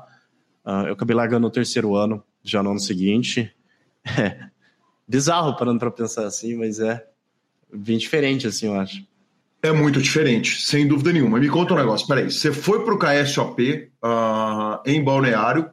Uh, 0.65 0.87
eu 0.87 0.93
acabei 0.95 1.15
largando 1.15 1.43
no 1.43 1.51
terceiro 1.51 1.95
ano, 1.95 2.25
já 2.43 2.63
no 2.63 2.71
ano 2.71 2.81
seguinte. 2.81 3.53
É 4.19 4.56
bizarro 5.07 5.57
parando 5.57 5.79
para 5.79 5.91
pensar 5.91 6.27
assim, 6.27 6.57
mas 6.57 6.81
é 6.81 7.05
bem 7.73 7.99
diferente, 7.99 8.47
assim, 8.47 8.67
eu 8.67 8.75
acho. 8.75 9.05
É 9.63 9.73
muito 9.73 10.01
diferente, 10.01 10.63
sem 10.63 10.87
dúvida 10.87 11.13
nenhuma. 11.13 11.39
Me 11.39 11.49
conta 11.49 11.75
um 11.75 11.77
negócio, 11.77 12.07
peraí. 12.07 12.31
Você 12.31 12.53
foi 12.53 12.85
para 12.85 12.95
o 12.95 12.99
KSOP 12.99 13.91
uh, 14.05 14.81
em 14.85 15.03
Balneário, 15.03 15.71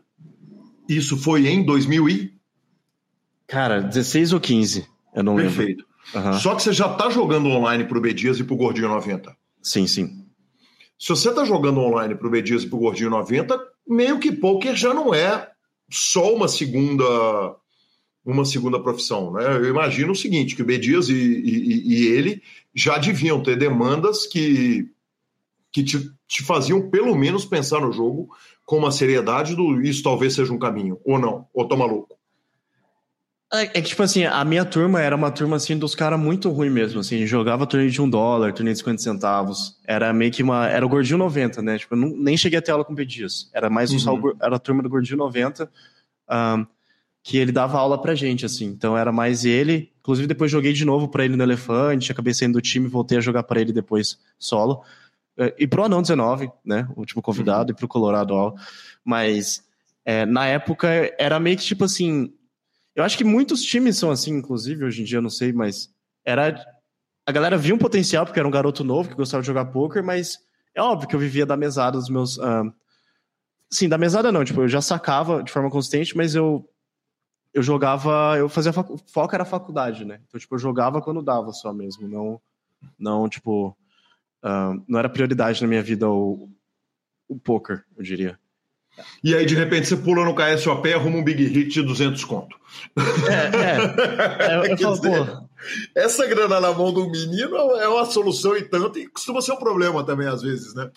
isso 0.87 1.17
foi 1.17 1.47
em 1.47 1.63
2000 1.63 2.09
e... 2.09 2.33
Cara, 3.47 3.81
16 3.81 4.33
ou 4.33 4.39
15, 4.39 4.87
eu 5.13 5.23
não 5.23 5.35
Perfeito. 5.35 5.85
lembro. 6.13 6.31
Uhum. 6.31 6.39
Só 6.39 6.55
que 6.55 6.63
você 6.63 6.73
já 6.73 6.91
está 6.91 7.09
jogando 7.09 7.47
online 7.47 7.85
para 7.85 7.97
o 7.97 8.01
B 8.01 8.13
Dias 8.13 8.39
e 8.39 8.43
para 8.43 8.53
o 8.53 8.57
Gordinho 8.57 8.89
90. 8.89 9.35
Sim, 9.61 9.87
sim. 9.87 10.25
Se 10.99 11.09
você 11.09 11.29
está 11.29 11.45
jogando 11.45 11.79
online 11.79 12.15
para 12.15 12.27
o 12.27 12.29
B 12.29 12.41
Dias 12.41 12.63
e 12.63 12.67
para 12.67 12.77
o 12.77 12.79
Gordinho 12.79 13.09
90, 13.09 13.59
meio 13.87 14.19
que 14.19 14.31
poker 14.31 14.75
já 14.75 14.93
não 14.93 15.13
é 15.13 15.49
só 15.89 16.33
uma 16.33 16.47
segunda 16.47 17.03
uma 18.25 18.45
segunda 18.45 18.79
profissão. 18.79 19.33
Né? 19.33 19.45
Eu 19.45 19.69
imagino 19.69 20.13
o 20.13 20.15
seguinte, 20.15 20.55
que 20.55 20.61
o 20.61 20.65
B 20.65 20.77
Dias 20.77 21.09
e, 21.09 21.13
e, 21.13 21.93
e 21.93 22.07
ele 22.07 22.41
já 22.73 22.97
deviam 22.97 23.41
ter 23.41 23.57
demandas 23.57 24.25
que, 24.25 24.89
que 25.71 25.83
te, 25.83 26.09
te, 26.27 26.43
faziam 26.43 26.89
pelo 26.89 27.15
menos 27.15 27.45
pensar 27.45 27.81
no 27.81 27.91
jogo 27.91 28.29
com 28.65 28.77
uma 28.77 28.91
seriedade 28.91 29.55
do 29.55 29.81
isso 29.81 30.01
talvez 30.01 30.33
seja 30.33 30.53
um 30.53 30.59
caminho, 30.59 30.99
ou 31.03 31.19
não, 31.19 31.47
ou 31.53 31.67
tô 31.67 31.75
maluco. 31.75 32.17
É, 33.53 33.65
é 33.65 33.67
que, 33.67 33.83
tipo 33.83 34.01
assim, 34.01 34.23
a 34.25 34.43
minha 34.43 34.65
turma 34.65 34.99
era 34.99 35.15
uma 35.15 35.29
turma, 35.29 35.57
assim, 35.57 35.77
dos 35.77 35.93
caras 35.93 36.19
muito 36.19 36.49
ruim 36.49 36.71
mesmo, 36.71 37.01
assim, 37.01 37.27
jogava 37.27 37.67
torneio 37.67 37.91
de 37.91 38.01
um 38.01 38.09
dólar, 38.09 38.51
torneio 38.51 38.73
de 38.73 38.79
50 38.79 39.01
centavos, 39.01 39.77
era 39.85 40.11
meio 40.11 40.31
que 40.31 40.41
uma, 40.41 40.67
era 40.67 40.83
o 40.83 40.89
Gordinho 40.89 41.19
90, 41.19 41.61
né, 41.61 41.77
tipo, 41.77 41.93
eu 41.93 41.99
não, 41.99 42.09
nem 42.09 42.35
cheguei 42.35 42.57
a 42.57 42.61
ter 42.63 42.71
aula 42.71 42.83
com 42.83 42.95
pedidos, 42.95 43.51
era 43.53 43.69
mais 43.69 43.91
um 43.91 43.93
uhum. 43.93 43.99
só, 43.99 44.17
era 44.41 44.55
a 44.55 44.59
turma 44.59 44.81
do 44.81 44.89
Gordinho 44.89 45.17
90, 45.17 45.69
um, 46.31 46.65
que 47.23 47.37
ele 47.37 47.53
dava 47.53 47.79
aula 47.79 47.99
pra 47.99 48.13
gente, 48.13 48.45
assim. 48.45 48.65
Então 48.65 48.97
era 48.97 49.11
mais 49.11 49.45
ele. 49.45 49.91
Inclusive, 50.01 50.27
depois 50.27 50.51
joguei 50.51 50.73
de 50.73 50.83
novo 50.83 51.07
para 51.07 51.23
ele 51.23 51.37
no 51.37 51.43
Elefante, 51.43 52.11
acabei 52.11 52.33
saindo 52.33 52.55
do 52.55 52.61
time, 52.61 52.85
voltei 52.87 53.17
a 53.17 53.21
jogar 53.21 53.43
para 53.43 53.61
ele 53.61 53.71
depois 53.71 54.19
solo. 54.37 54.83
É, 55.37 55.55
e 55.57 55.65
pro 55.65 55.85
Anão 55.85 56.01
19, 56.01 56.51
né? 56.65 56.85
O 56.95 56.99
último 56.99 57.21
convidado, 57.21 57.71
uhum. 57.71 57.75
e 57.75 57.79
pro 57.79 57.87
Colorado 57.87 58.33
All. 58.33 58.55
Mas 59.05 59.63
é, 60.03 60.25
na 60.25 60.45
época 60.45 60.89
era 61.17 61.39
meio 61.39 61.55
que 61.55 61.63
tipo 61.63 61.85
assim. 61.85 62.33
Eu 62.93 63.03
acho 63.03 63.17
que 63.17 63.23
muitos 63.23 63.63
times 63.63 63.97
são 63.97 64.11
assim, 64.11 64.33
inclusive, 64.33 64.83
hoje 64.83 65.01
em 65.01 65.05
dia, 65.05 65.17
eu 65.17 65.21
não 65.21 65.29
sei, 65.29 65.53
mas 65.53 65.89
era. 66.25 66.53
A 67.25 67.31
galera 67.31 67.57
via 67.57 67.73
um 67.73 67.77
potencial, 67.77 68.25
porque 68.25 68.37
era 68.37 68.47
um 68.47 68.51
garoto 68.51 68.83
novo 68.83 69.07
que 69.07 69.15
gostava 69.15 69.41
de 69.41 69.47
jogar 69.47 69.65
poker, 69.65 70.03
mas 70.03 70.39
é 70.75 70.81
óbvio 70.81 71.07
que 71.07 71.15
eu 71.15 71.19
vivia 71.19 71.45
da 71.45 71.55
mesada 71.55 71.97
dos 71.97 72.09
meus. 72.09 72.37
Uh, 72.37 72.71
sim, 73.71 73.87
da 73.87 73.97
mesada 73.97 74.29
não, 74.29 74.43
tipo, 74.43 74.61
eu 74.61 74.67
já 74.67 74.81
sacava 74.81 75.41
de 75.41 75.49
forma 75.49 75.69
consistente, 75.71 76.17
mas 76.17 76.35
eu 76.35 76.69
eu 77.53 77.61
jogava, 77.61 78.35
eu 78.37 78.49
fazia 78.49 78.73
facu... 78.73 78.97
foco 79.05 79.35
era 79.35 79.45
faculdade, 79.45 80.03
né? 80.03 80.19
Então, 80.27 80.39
tipo, 80.39 80.55
eu 80.55 80.59
jogava 80.59 81.01
quando 81.01 81.21
dava 81.21 81.51
só 81.53 81.71
mesmo, 81.71 82.07
não, 82.07 82.41
não 82.97 83.29
tipo, 83.29 83.77
uh, 84.43 84.83
não 84.87 84.99
era 84.99 85.09
prioridade 85.09 85.61
na 85.61 85.67
minha 85.67 85.83
vida 85.83 86.09
o, 86.09 86.49
o 87.27 87.37
poker, 87.37 87.83
eu 87.95 88.03
diria. 88.03 88.39
E 89.23 89.35
aí, 89.35 89.45
de 89.45 89.55
repente, 89.55 89.87
você 89.87 89.97
pula 89.97 90.23
no 90.23 90.35
KSOP 90.35 90.87
e 90.87 90.93
arruma 90.93 91.17
um 91.17 91.23
big 91.23 91.43
hit 91.45 91.73
de 91.73 91.81
200 91.81 92.23
conto. 92.25 92.55
É, 93.27 93.55
é. 93.57 94.67
é 94.69 94.71
eu, 94.71 94.77
falo, 94.77 94.95
dizer, 94.95 95.25
pô... 95.25 95.49
Essa 95.95 96.27
grana 96.27 96.59
na 96.59 96.71
mão 96.73 96.93
do 96.93 97.09
menino 97.09 97.55
é 97.77 97.87
uma 97.87 98.05
solução 98.05 98.55
e 98.55 98.63
tanto, 98.63 98.99
e 98.99 99.07
costuma 99.07 99.41
ser 99.41 99.53
um 99.53 99.57
problema 99.57 100.05
também, 100.05 100.27
às 100.27 100.41
vezes, 100.41 100.75
né? 100.75 100.91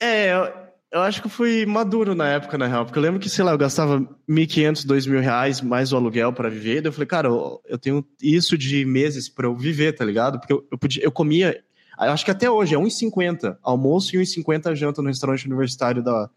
É, 0.00 0.65
eu 0.96 1.02
acho 1.02 1.20
que 1.20 1.26
eu 1.26 1.30
fui 1.30 1.66
maduro 1.66 2.14
na 2.14 2.28
época, 2.28 2.56
na 2.58 2.66
real, 2.66 2.84
porque 2.84 2.98
eu 2.98 3.02
lembro 3.02 3.20
que, 3.20 3.28
sei 3.28 3.44
lá, 3.44 3.52
eu 3.52 3.58
gastava 3.58 4.00
1.500, 4.28 4.86
2.000 4.86 5.20
reais 5.20 5.60
mais 5.60 5.92
o 5.92 5.96
aluguel 5.96 6.32
para 6.32 6.48
viver. 6.48 6.80
Daí 6.80 6.88
eu 6.88 6.92
falei, 6.92 7.06
cara, 7.06 7.28
eu, 7.28 7.62
eu 7.66 7.78
tenho 7.78 8.06
isso 8.22 8.56
de 8.56 8.84
meses 8.84 9.28
para 9.28 9.46
eu 9.46 9.56
viver, 9.56 9.92
tá 9.92 10.04
ligado? 10.04 10.38
Porque 10.38 10.52
eu, 10.52 10.66
eu, 10.70 10.78
podia, 10.78 11.02
eu 11.04 11.12
comia, 11.12 11.62
acho 11.98 12.24
que 12.24 12.30
até 12.30 12.50
hoje 12.50 12.74
é 12.74 12.78
1,50 12.78 13.58
almoço 13.62 14.14
e 14.14 14.18
1,50 14.18 14.74
janta 14.74 15.02
no 15.02 15.08
restaurante 15.08 15.46
universitário 15.46 16.02
da, 16.02 16.30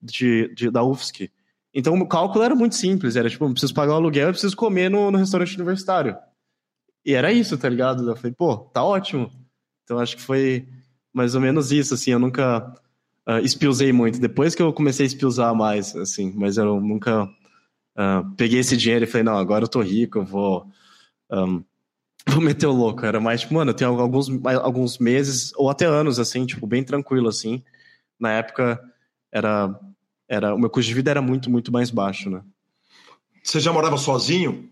de, 0.00 0.52
de, 0.54 0.70
da 0.70 0.82
UFSC. 0.82 1.30
Então 1.74 1.94
o 1.98 2.06
cálculo 2.06 2.44
era 2.44 2.54
muito 2.54 2.74
simples, 2.74 3.16
era 3.16 3.30
tipo, 3.30 3.44
eu 3.44 3.50
preciso 3.50 3.74
pagar 3.74 3.92
o 3.92 3.96
aluguel 3.96 4.28
e 4.28 4.32
preciso 4.32 4.56
comer 4.56 4.90
no, 4.90 5.10
no 5.10 5.18
restaurante 5.18 5.54
universitário. 5.54 6.16
E 7.04 7.14
era 7.14 7.32
isso, 7.32 7.56
tá 7.56 7.68
ligado? 7.68 8.08
Eu 8.08 8.16
falei, 8.16 8.32
pô, 8.32 8.56
tá 8.56 8.84
ótimo. 8.84 9.30
Então 9.84 9.98
acho 9.98 10.16
que 10.16 10.22
foi 10.22 10.68
mais 11.12 11.34
ou 11.34 11.40
menos 11.40 11.72
isso, 11.72 11.94
assim, 11.94 12.12
eu 12.12 12.18
nunca 12.18 12.72
uh, 13.28 13.38
espiusei 13.42 13.92
muito. 13.92 14.20
Depois 14.20 14.54
que 14.54 14.62
eu 14.62 14.72
comecei 14.72 15.04
a 15.04 15.06
espiusar 15.06 15.54
mais, 15.54 15.94
assim, 15.96 16.32
mas 16.34 16.56
eu 16.56 16.80
nunca 16.80 17.24
uh, 17.24 18.34
peguei 18.36 18.60
esse 18.60 18.76
dinheiro 18.76 19.04
e 19.04 19.08
falei, 19.08 19.24
não, 19.24 19.36
agora 19.36 19.64
eu 19.64 19.68
tô 19.68 19.80
rico, 19.80 20.18
eu 20.18 20.24
vou. 20.24 20.66
Um, 21.30 21.64
vou 22.28 22.40
meter 22.40 22.66
o 22.66 22.72
louco. 22.72 23.04
Era 23.04 23.20
mais, 23.20 23.40
tipo, 23.40 23.54
mano, 23.54 23.70
eu 23.70 23.74
tenho 23.74 23.98
alguns, 23.98 24.28
alguns 24.62 24.98
meses, 24.98 25.52
ou 25.56 25.68
até 25.68 25.86
anos, 25.86 26.18
assim, 26.18 26.46
tipo, 26.46 26.66
bem 26.66 26.84
tranquilo, 26.84 27.28
assim. 27.28 27.62
Na 28.18 28.32
época, 28.32 28.80
era, 29.32 29.78
era. 30.28 30.54
O 30.54 30.58
meu 30.58 30.70
custo 30.70 30.88
de 30.88 30.94
vida 30.94 31.10
era 31.10 31.22
muito, 31.22 31.50
muito 31.50 31.72
mais 31.72 31.90
baixo, 31.90 32.30
né? 32.30 32.42
Você 33.42 33.58
já 33.58 33.72
morava 33.72 33.98
sozinho? 33.98 34.70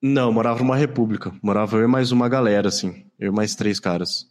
Não, 0.00 0.32
morava 0.32 0.60
numa 0.60 0.76
república. 0.76 1.32
Morava 1.42 1.76
eu 1.76 1.84
e 1.84 1.86
mais 1.86 2.10
uma 2.10 2.28
galera, 2.28 2.68
assim. 2.68 3.04
Eu 3.18 3.30
e 3.30 3.34
mais 3.34 3.54
três 3.54 3.78
caras. 3.78 4.26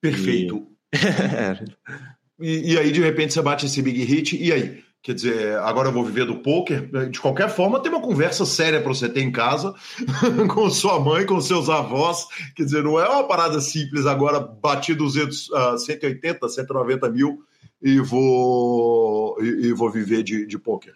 Perfeito. 0.00 0.66
E... 0.92 0.96
E, 2.38 2.72
e, 2.72 2.78
aí, 2.78 2.92
de 2.92 3.00
repente, 3.00 3.32
você 3.32 3.42
bate 3.42 3.66
esse 3.66 3.80
big 3.82 4.02
hit, 4.04 4.36
e 4.36 4.52
aí? 4.52 4.84
Quer 5.02 5.14
dizer, 5.14 5.58
agora 5.58 5.88
eu 5.88 5.92
vou 5.92 6.04
viver 6.04 6.26
do 6.26 6.38
poker. 6.38 6.90
De 7.08 7.20
qualquer 7.20 7.48
forma, 7.48 7.80
tem 7.80 7.92
uma 7.92 8.00
conversa 8.00 8.44
séria 8.44 8.80
para 8.80 8.88
você 8.88 9.08
ter 9.08 9.22
em 9.22 9.30
casa 9.30 9.72
com 10.52 10.68
sua 10.68 10.98
mãe, 10.98 11.24
com 11.24 11.40
seus 11.40 11.70
avós. 11.70 12.26
Quer 12.56 12.64
dizer, 12.64 12.82
não 12.82 12.98
é 12.98 13.08
uma 13.08 13.22
parada 13.22 13.60
simples 13.60 14.04
agora, 14.04 14.40
bati 14.40 14.94
200, 14.94 15.48
uh, 15.50 15.78
180, 15.78 16.48
190 16.48 17.08
mil 17.10 17.38
e 17.80 18.00
vou, 18.00 19.40
e, 19.40 19.68
e 19.68 19.72
vou 19.72 19.90
viver 19.92 20.24
de, 20.24 20.44
de 20.44 20.58
poker. 20.58 20.94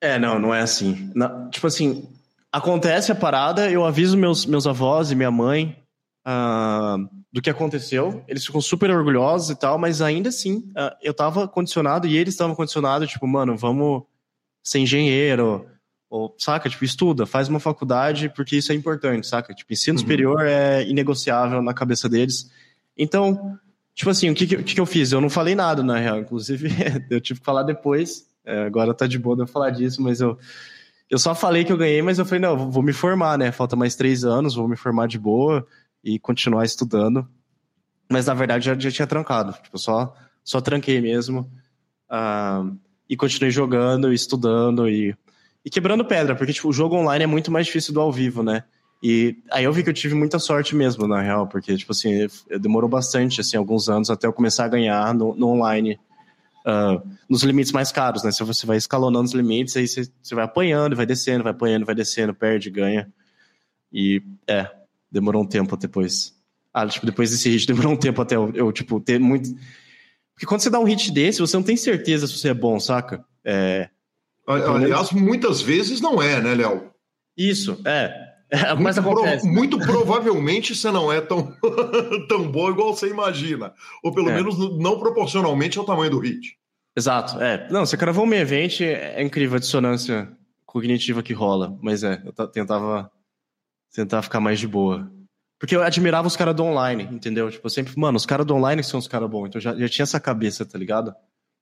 É, 0.00 0.16
não, 0.16 0.38
não 0.38 0.54
é 0.54 0.60
assim. 0.60 1.10
Tipo 1.50 1.66
assim, 1.66 2.08
acontece 2.52 3.10
a 3.10 3.16
parada, 3.16 3.68
eu 3.68 3.84
aviso 3.84 4.16
meus, 4.16 4.46
meus 4.46 4.64
avós 4.64 5.10
e 5.10 5.16
minha 5.16 5.30
mãe. 5.32 5.76
Uh, 6.24 7.08
do 7.34 7.42
que 7.42 7.50
aconteceu. 7.50 8.22
Eles 8.28 8.46
ficam 8.46 8.60
super 8.60 8.88
orgulhosos 8.92 9.50
e 9.50 9.56
tal, 9.56 9.76
mas 9.76 10.00
ainda 10.00 10.28
assim, 10.28 10.58
uh, 10.58 10.94
eu 11.02 11.12
tava 11.12 11.48
condicionado 11.48 12.06
e 12.06 12.16
eles 12.16 12.32
estavam 12.32 12.54
condicionados, 12.54 13.10
tipo, 13.10 13.26
mano, 13.26 13.56
vamos 13.56 14.04
ser 14.62 14.78
engenheiro, 14.78 15.66
ou, 16.08 16.32
saca? 16.38 16.70
Tipo, 16.70 16.84
estuda, 16.84 17.26
faz 17.26 17.48
uma 17.48 17.58
faculdade, 17.58 18.28
porque 18.28 18.54
isso 18.54 18.70
é 18.70 18.76
importante, 18.76 19.26
saca? 19.26 19.52
Tipo, 19.52 19.72
ensino 19.72 19.96
uhum. 19.96 20.02
superior 20.02 20.46
é 20.46 20.84
inegociável 20.84 21.60
na 21.60 21.74
cabeça 21.74 22.08
deles. 22.08 22.52
Então, 22.96 23.58
tipo 23.96 24.10
assim, 24.10 24.30
o 24.30 24.34
que, 24.34 24.46
que, 24.46 24.62
que 24.62 24.80
eu 24.80 24.86
fiz? 24.86 25.10
Eu 25.10 25.20
não 25.20 25.28
falei 25.28 25.56
nada, 25.56 25.82
na 25.82 25.98
real. 25.98 26.20
Inclusive, 26.20 26.68
eu 27.10 27.20
tive 27.20 27.40
que 27.40 27.46
falar 27.46 27.64
depois. 27.64 28.28
É, 28.44 28.62
agora 28.62 28.94
tá 28.94 29.08
de 29.08 29.18
boa 29.18 29.34
de 29.34 29.42
eu 29.42 29.48
falar 29.48 29.70
disso, 29.70 30.00
mas 30.00 30.20
eu, 30.20 30.38
eu 31.10 31.18
só 31.18 31.34
falei 31.34 31.64
que 31.64 31.72
eu 31.72 31.76
ganhei, 31.76 32.00
mas 32.00 32.16
eu 32.16 32.24
falei, 32.24 32.42
não, 32.42 32.70
vou 32.70 32.82
me 32.82 32.92
formar, 32.92 33.36
né? 33.36 33.50
Falta 33.50 33.74
mais 33.74 33.96
três 33.96 34.22
anos, 34.22 34.54
vou 34.54 34.68
me 34.68 34.76
formar 34.76 35.08
de 35.08 35.18
boa 35.18 35.66
e 36.04 36.18
continuar 36.18 36.64
estudando. 36.64 37.26
Mas 38.10 38.26
na 38.26 38.34
verdade 38.34 38.66
já, 38.66 38.78
já 38.78 38.90
tinha 38.90 39.06
trancado. 39.06 39.54
Tipo, 39.62 39.78
só, 39.78 40.14
só 40.44 40.60
tranquei 40.60 41.00
mesmo. 41.00 41.50
Uh, 42.10 42.78
e 43.08 43.16
continuei 43.16 43.50
jogando, 43.50 44.12
estudando 44.12 44.88
e, 44.88 45.16
e 45.64 45.70
quebrando 45.70 46.04
pedra, 46.04 46.36
porque 46.36 46.52
tipo, 46.52 46.68
o 46.68 46.72
jogo 46.72 46.96
online 46.96 47.24
é 47.24 47.26
muito 47.26 47.50
mais 47.50 47.66
difícil 47.66 47.94
do 47.94 48.00
ao 48.00 48.12
vivo, 48.12 48.42
né? 48.42 48.64
E 49.02 49.36
aí 49.50 49.64
eu 49.64 49.72
vi 49.72 49.82
que 49.82 49.90
eu 49.90 49.94
tive 49.94 50.14
muita 50.14 50.38
sorte 50.38 50.74
mesmo, 50.74 51.06
na 51.06 51.20
real, 51.20 51.46
porque, 51.46 51.76
tipo 51.76 51.92
assim, 51.92 52.26
demorou 52.58 52.88
bastante, 52.88 53.38
assim, 53.38 53.54
alguns 53.54 53.88
anos 53.88 54.08
até 54.08 54.26
eu 54.26 54.32
começar 54.32 54.64
a 54.64 54.68
ganhar 54.68 55.12
no, 55.12 55.34
no 55.34 55.48
online, 55.48 56.00
uh, 56.66 57.06
nos 57.28 57.42
limites 57.42 57.70
mais 57.70 57.92
caros, 57.92 58.24
né? 58.24 58.32
Se 58.32 58.42
você 58.42 58.64
vai 58.64 58.78
escalonando 58.78 59.26
os 59.26 59.34
limites, 59.34 59.76
aí 59.76 59.86
você, 59.86 60.10
você 60.22 60.34
vai 60.34 60.44
apanhando, 60.44 60.96
vai 60.96 61.04
descendo, 61.04 61.44
vai 61.44 61.52
apanhando, 61.52 61.84
vai 61.84 61.94
descendo, 61.94 62.32
perde, 62.32 62.70
ganha. 62.70 63.12
E, 63.92 64.22
é, 64.48 64.70
demorou 65.14 65.42
um 65.42 65.46
tempo 65.46 65.76
depois. 65.76 66.34
Ah, 66.72 66.86
tipo, 66.86 67.06
depois 67.06 67.30
desse 67.30 67.48
hit, 67.48 67.66
demorou 67.68 67.92
um 67.92 67.96
tempo 67.96 68.20
até 68.20 68.36
eu, 68.36 68.50
eu, 68.54 68.72
tipo, 68.72 69.00
ter 69.00 69.18
muito. 69.18 69.48
Porque 70.34 70.46
quando 70.46 70.60
você 70.60 70.68
dá 70.68 70.80
um 70.80 70.84
hit 70.84 71.12
desse, 71.12 71.40
você 71.40 71.56
não 71.56 71.62
tem 71.62 71.76
certeza 71.76 72.26
se 72.26 72.36
você 72.36 72.48
é 72.48 72.54
bom, 72.54 72.78
saca? 72.80 73.24
É. 73.44 73.88
Aliás, 74.46 75.12
muitas 75.12 75.62
vezes 75.62 76.00
não 76.00 76.20
é, 76.20 76.40
né, 76.40 76.54
Léo? 76.54 76.90
Isso, 77.36 77.80
é. 77.84 78.12
é 78.50 78.74
mas 78.74 78.96
muito, 78.96 79.00
acontece, 79.00 79.46
né? 79.46 79.52
muito 79.52 79.78
provavelmente 79.86 80.74
você 80.74 80.90
não 80.90 81.10
é 81.10 81.20
tão, 81.20 81.56
tão 82.28 82.50
bom 82.50 82.70
igual 82.70 82.94
você 82.94 83.08
imagina. 83.08 83.72
Ou 84.02 84.12
pelo 84.12 84.28
é. 84.28 84.34
menos 84.34 84.58
não 84.76 84.98
proporcionalmente 84.98 85.78
ao 85.78 85.84
tamanho 85.84 86.10
do 86.10 86.18
hit. 86.18 86.58
Exato, 86.96 87.40
é. 87.40 87.68
Não, 87.70 87.86
você 87.86 87.96
gravou 87.96 88.26
um 88.26 88.34
evento, 88.34 88.82
é 88.82 89.22
incrível 89.22 89.56
a 89.56 89.60
dissonância 89.60 90.28
cognitiva 90.66 91.22
que 91.22 91.32
rola. 91.32 91.76
Mas 91.80 92.02
é, 92.02 92.20
eu 92.24 92.48
tentava 92.48 93.10
tentar 93.94 94.22
ficar 94.22 94.40
mais 94.40 94.58
de 94.58 94.66
boa. 94.66 95.10
Porque 95.58 95.74
eu 95.74 95.82
admirava 95.82 96.26
os 96.26 96.36
caras 96.36 96.54
do 96.54 96.64
online, 96.64 97.04
entendeu? 97.04 97.50
Tipo, 97.50 97.66
eu 97.66 97.70
sempre, 97.70 97.94
mano, 97.96 98.16
os 98.16 98.26
caras 98.26 98.44
do 98.44 98.54
online 98.54 98.82
são 98.82 98.98
os 98.98 99.08
caras 99.08 99.30
bons. 99.30 99.46
Então 99.46 99.60
já, 99.60 99.74
já 99.74 99.88
tinha 99.88 100.02
essa 100.02 100.20
cabeça, 100.20 100.66
tá 100.66 100.76
ligado? 100.76 101.14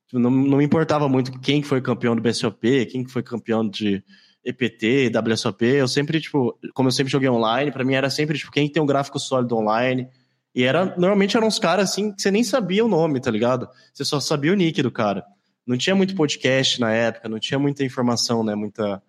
Tipo, 0.09 0.19
não, 0.19 0.31
não 0.31 0.59
me 0.59 0.65
importava 0.65 1.09
muito 1.09 1.39
quem 1.39 1.63
foi 1.63 1.81
campeão 1.81 2.17
do 2.17 2.23
BSOP, 2.23 2.87
quem 2.87 3.07
foi 3.07 3.23
campeão 3.23 3.69
de 3.69 4.03
EPT, 4.45 5.13
WSOP. 5.15 5.65
Eu 5.67 5.87
sempre, 5.87 6.21
tipo, 6.21 6.59
como 6.75 6.89
eu 6.89 6.93
sempre 6.93 7.13
joguei 7.13 7.29
online, 7.29 7.71
para 7.71 7.85
mim 7.85 7.95
era 7.95 8.11
sempre, 8.11 8.39
tipo, 8.39 8.51
quem 8.51 8.69
tem 8.69 8.83
um 8.83 8.87
gráfico 8.87 9.21
sólido 9.21 9.57
online. 9.57 10.09
E 10.55 10.65
era, 10.65 10.87
normalmente 10.97 11.37
eram 11.37 11.47
uns 11.47 11.59
caras 11.59 11.91
assim 11.91 12.13
que 12.13 12.21
você 12.21 12.31
nem 12.31 12.43
sabia 12.43 12.85
o 12.85 12.89
nome, 12.89 13.21
tá 13.21 13.31
ligado? 13.31 13.69
Você 13.93 14.05
só 14.05 14.19
sabia 14.19 14.53
o 14.53 14.57
nick 14.57 14.83
do 14.83 14.91
cara. 14.91 15.25
Não 15.67 15.77
tinha 15.77 15.95
muito 15.95 16.17
podcast 16.17 16.81
na 16.81 16.93
época, 16.93 17.29
não 17.29 17.39
tinha 17.39 17.59
muita 17.59 17.85
informação, 17.85 18.43
né? 18.43 18.55
Muita 18.55 19.03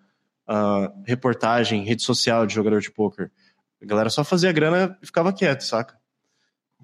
uh, 0.47 1.03
reportagem, 1.05 1.83
rede 1.83 2.03
social 2.03 2.45
de 2.45 2.53
jogador 2.53 2.81
de 2.81 2.91
poker. 2.91 3.31
A 3.81 3.85
galera 3.85 4.09
só 4.09 4.23
fazia 4.23 4.51
grana 4.51 4.97
e 5.01 5.05
ficava 5.05 5.33
quieto, 5.33 5.61
saca? 5.61 5.97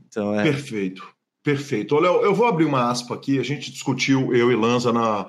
Então 0.07 0.37
é. 0.37 0.43
Perfeito, 0.43 1.07
perfeito. 1.43 1.95
Olha, 1.95 2.07
eu 2.07 2.33
vou 2.33 2.47
abrir 2.47 2.65
uma 2.65 2.89
aspa 2.89 3.15
aqui. 3.15 3.39
A 3.39 3.43
gente 3.43 3.71
discutiu, 3.71 4.33
eu 4.33 4.51
e 4.51 4.55
Lanza, 4.55 4.91
na 4.91 5.27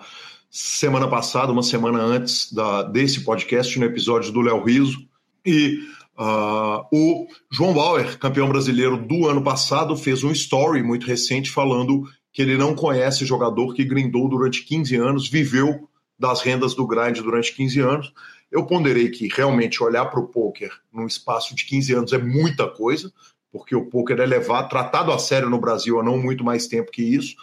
semana 0.51 1.07
passada, 1.09 1.53
uma 1.53 1.63
semana 1.63 2.01
antes 2.01 2.53
da, 2.53 2.83
desse 2.83 3.25
podcast, 3.25 3.79
no 3.79 3.87
episódio 3.87 4.33
do 4.33 4.41
Léo 4.41 4.65
Riso. 4.65 4.99
E 5.47 5.79
uh, 6.19 6.85
o 6.93 7.27
João 7.51 7.73
Bauer, 7.73 8.19
campeão 8.19 8.49
brasileiro 8.49 8.97
do 8.97 9.29
ano 9.29 9.43
passado, 9.43 9.97
fez 9.97 10.25
um 10.25 10.33
story 10.33 10.83
muito 10.83 11.07
recente 11.07 11.51
falando 11.51 12.03
que 12.33 12.43
ele 12.43 12.57
não 12.57 12.75
conhece 12.75 13.25
jogador 13.25 13.75
que 13.75 13.85
grindou 13.85 14.29
durante 14.29 14.65
15 14.65 14.97
anos, 14.97 15.29
viveu 15.29 15.89
das 16.21 16.43
rendas 16.43 16.75
do 16.75 16.87
grind 16.87 17.19
durante 17.19 17.55
15 17.55 17.81
anos. 17.81 18.13
Eu 18.53 18.67
ponderei 18.67 19.09
que 19.09 19.27
realmente 19.27 19.83
olhar 19.83 20.05
para 20.05 20.21
o 20.21 20.27
poker 20.29 20.71
num 20.93 21.07
espaço 21.07 21.55
de 21.55 21.65
15 21.65 21.95
anos 21.95 22.13
é 22.13 22.19
muita 22.19 22.69
coisa, 22.69 23.11
porque 23.51 23.75
o 23.75 23.87
poker 23.87 24.21
é 24.21 24.27
levado, 24.27 24.69
tratado 24.69 25.11
a 25.11 25.19
sério 25.19 25.49
no 25.49 25.59
Brasil 25.59 25.99
há 25.99 26.03
não 26.03 26.19
muito 26.19 26.45
mais 26.45 26.67
tempo 26.67 26.93
que 26.93 27.03
isso, 27.03 27.35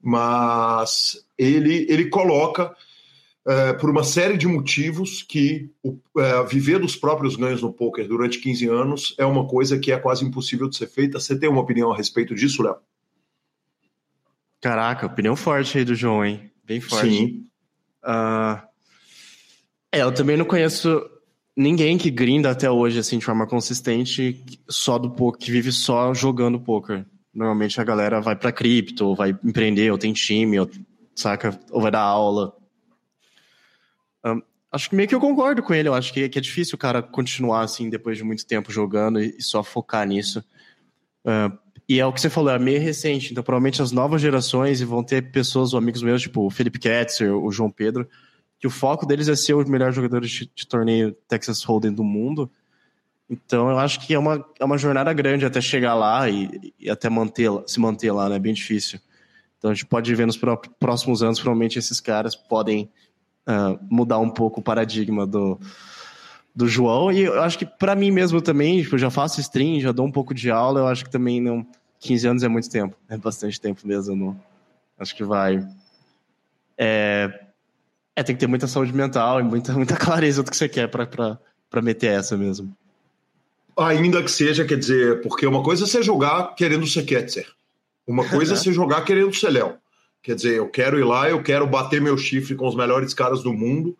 mas 0.00 1.26
ele, 1.36 1.86
ele 1.90 2.08
coloca 2.08 2.74
é, 3.46 3.74
por 3.74 3.90
uma 3.90 4.02
série 4.02 4.38
de 4.38 4.46
motivos 4.46 5.22
que 5.22 5.70
o, 5.82 5.98
é, 6.18 6.42
viver 6.44 6.78
dos 6.78 6.96
próprios 6.96 7.36
ganhos 7.36 7.60
no 7.60 7.72
poker 7.72 8.08
durante 8.08 8.40
15 8.40 8.66
anos 8.66 9.14
é 9.18 9.26
uma 9.26 9.46
coisa 9.46 9.78
que 9.78 9.92
é 9.92 9.98
quase 9.98 10.24
impossível 10.24 10.68
de 10.68 10.76
ser 10.76 10.86
feita. 10.86 11.20
Você 11.20 11.38
tem 11.38 11.48
uma 11.48 11.60
opinião 11.60 11.92
a 11.92 11.96
respeito 11.96 12.34
disso, 12.34 12.62
Léo? 12.62 12.76
Caraca, 14.60 15.06
opinião 15.06 15.36
forte 15.36 15.78
aí 15.78 15.84
do 15.84 15.94
João, 15.94 16.24
hein? 16.24 16.50
Bem 16.64 16.80
forte. 16.80 17.08
Sim. 17.08 17.46
Uh, 18.06 18.62
é, 19.90 20.02
eu 20.02 20.12
também 20.12 20.36
não 20.36 20.44
conheço 20.44 21.04
ninguém 21.56 21.98
que 21.98 22.10
grinda 22.10 22.50
até 22.50 22.70
hoje, 22.70 22.98
assim, 22.98 23.18
de 23.18 23.24
forma 23.24 23.46
consistente, 23.46 24.44
só 24.68 24.98
do 24.98 25.10
poker, 25.10 25.40
que 25.40 25.50
vive 25.50 25.72
só 25.72 26.14
jogando 26.14 26.60
poker. 26.60 27.04
Normalmente 27.34 27.80
a 27.80 27.84
galera 27.84 28.20
vai 28.20 28.36
para 28.36 28.52
cripto, 28.52 29.06
ou 29.06 29.16
vai 29.16 29.30
empreender, 29.44 29.90
ou 29.90 29.98
tem 29.98 30.12
time, 30.12 30.60
ou, 30.60 30.70
saca? 31.14 31.58
Ou 31.70 31.80
vai 31.80 31.90
dar 31.90 32.00
aula. 32.00 32.56
Um, 34.24 34.40
acho 34.70 34.88
que 34.88 34.96
meio 34.96 35.08
que 35.08 35.14
eu 35.14 35.20
concordo 35.20 35.62
com 35.62 35.74
ele. 35.74 35.88
Eu 35.88 35.94
acho 35.94 36.12
que, 36.12 36.28
que, 36.28 36.38
é 36.38 36.42
difícil 36.42 36.76
o 36.76 36.78
cara 36.78 37.02
continuar 37.02 37.62
assim 37.62 37.90
depois 37.90 38.16
de 38.16 38.24
muito 38.24 38.46
tempo 38.46 38.72
jogando 38.72 39.20
e, 39.20 39.36
e 39.38 39.42
só 39.42 39.62
focar 39.62 40.06
nisso. 40.06 40.44
Uh, 41.24 41.65
e 41.88 42.00
é 42.00 42.06
o 42.06 42.12
que 42.12 42.20
você 42.20 42.28
falou, 42.28 42.50
é 42.50 42.58
meio 42.58 42.80
recente. 42.80 43.30
Então, 43.30 43.44
provavelmente 43.44 43.80
as 43.80 43.92
novas 43.92 44.20
gerações 44.20 44.80
vão 44.80 45.04
ter 45.04 45.30
pessoas 45.30 45.72
amigos 45.72 46.02
meus, 46.02 46.22
tipo 46.22 46.44
o 46.46 46.50
Felipe 46.50 46.78
Ketzer, 46.78 47.32
o 47.32 47.50
João 47.52 47.70
Pedro, 47.70 48.08
que 48.58 48.66
o 48.66 48.70
foco 48.70 49.06
deles 49.06 49.28
é 49.28 49.36
ser 49.36 49.54
os 49.54 49.68
melhores 49.68 49.94
jogadores 49.94 50.30
de, 50.30 50.50
de 50.52 50.66
torneio 50.66 51.12
Texas 51.28 51.62
Hold'em 51.62 51.92
do 51.92 52.02
mundo. 52.02 52.50
Então, 53.28 53.70
eu 53.70 53.78
acho 53.78 54.04
que 54.04 54.14
é 54.14 54.18
uma, 54.18 54.44
é 54.58 54.64
uma 54.64 54.78
jornada 54.78 55.12
grande 55.12 55.44
até 55.46 55.60
chegar 55.60 55.94
lá 55.94 56.28
e, 56.28 56.72
e 56.78 56.90
até 56.90 57.08
manter, 57.08 57.50
se 57.66 57.78
manter 57.78 58.12
lá, 58.12 58.28
né? 58.28 58.36
É 58.36 58.38
bem 58.38 58.54
difícil. 58.54 59.00
Então, 59.58 59.70
a 59.70 59.74
gente 59.74 59.86
pode 59.86 60.12
ver 60.14 60.26
nos 60.26 60.38
próximos 60.78 61.22
anos, 61.22 61.38
provavelmente 61.38 61.78
esses 61.78 62.00
caras 62.00 62.36
podem 62.36 62.90
uh, 63.46 63.78
mudar 63.90 64.18
um 64.18 64.30
pouco 64.30 64.60
o 64.60 64.62
paradigma 64.62 65.26
do, 65.26 65.58
do 66.56 66.66
João. 66.66 67.12
E 67.12 67.20
eu 67.20 67.42
acho 67.42 67.58
que 67.58 67.66
para 67.66 67.94
mim 67.94 68.10
mesmo 68.10 68.40
também, 68.40 68.82
tipo, 68.82 68.94
eu 68.94 68.98
já 68.98 69.10
faço 69.10 69.40
stream, 69.42 69.78
já 69.78 69.92
dou 69.92 70.06
um 70.06 70.10
pouco 70.10 70.32
de 70.32 70.50
aula, 70.50 70.80
eu 70.80 70.86
acho 70.88 71.04
que 71.04 71.10
também 71.10 71.40
não. 71.40 71.64
15 71.98 72.28
anos 72.28 72.42
é 72.42 72.48
muito 72.48 72.68
tempo, 72.68 72.94
é 73.08 73.16
bastante 73.16 73.60
tempo 73.60 73.86
mesmo. 73.86 74.14
Não, 74.14 74.40
acho 74.98 75.14
que 75.14 75.24
vai. 75.24 75.66
É, 76.76 77.40
é, 78.14 78.22
tem 78.22 78.36
que 78.36 78.40
ter 78.40 78.46
muita 78.46 78.66
saúde 78.66 78.92
mental 78.92 79.40
e 79.40 79.42
muita, 79.42 79.72
muita 79.72 79.96
clareza 79.96 80.42
do 80.42 80.50
que 80.50 80.56
você 80.56 80.68
quer 80.68 80.88
para 80.88 81.82
meter 81.82 82.12
essa 82.12 82.36
mesmo. 82.36 82.74
Ainda 83.78 84.22
que 84.22 84.30
seja, 84.30 84.64
quer 84.64 84.78
dizer, 84.78 85.22
porque 85.22 85.46
uma 85.46 85.62
coisa 85.62 85.84
é 85.84 85.86
você 85.86 86.02
jogar 86.02 86.54
querendo 86.54 86.86
ser 86.86 87.04
Ketzer, 87.04 87.46
uma 88.06 88.28
coisa 88.28 88.54
é 88.54 88.56
você 88.56 88.72
jogar 88.72 89.02
querendo 89.02 89.34
ser 89.34 89.50
Léo. 89.50 89.76
Quer 90.22 90.34
dizer, 90.34 90.56
eu 90.56 90.68
quero 90.68 90.98
ir 90.98 91.04
lá, 91.04 91.30
eu 91.30 91.42
quero 91.42 91.66
bater 91.66 92.00
meu 92.00 92.16
chifre 92.16 92.54
com 92.54 92.68
os 92.68 92.74
melhores 92.74 93.14
caras 93.14 93.42
do 93.42 93.52
mundo 93.52 93.96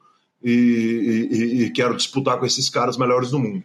e, 0.49 1.29
e, 1.31 1.65
e 1.65 1.71
quero 1.71 1.97
disputar 1.97 2.39
com 2.39 2.47
esses 2.47 2.71
caras 2.71 2.97
melhores 2.97 3.31
do 3.31 3.39
mundo. 3.39 3.65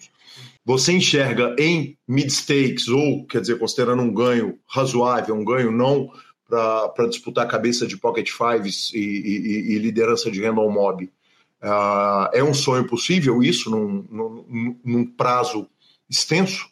Você 0.65 0.91
enxerga 0.93 1.55
em 1.57 1.97
mid-stakes, 2.07 2.87
ou, 2.87 3.25
quer 3.25 3.41
dizer, 3.41 3.57
considerando 3.57 4.01
um 4.01 4.13
ganho 4.13 4.57
razoável, 4.67 5.35
um 5.35 5.45
ganho 5.45 5.71
não 5.71 6.09
para 6.47 7.07
disputar 7.07 7.47
cabeça 7.47 7.87
de 7.87 7.97
Pocket 7.97 8.29
Fives 8.29 8.91
e, 8.93 8.99
e, 8.99 9.75
e 9.75 9.79
liderança 9.79 10.29
de 10.29 10.41
Random 10.43 10.69
Mob, 10.69 11.05
uh, 11.05 12.29
é 12.33 12.43
um 12.43 12.53
sonho 12.53 12.85
possível 12.85 13.41
isso 13.41 13.69
num, 13.69 14.05
num, 14.09 14.79
num 14.83 15.05
prazo 15.05 15.67
extenso? 16.09 16.69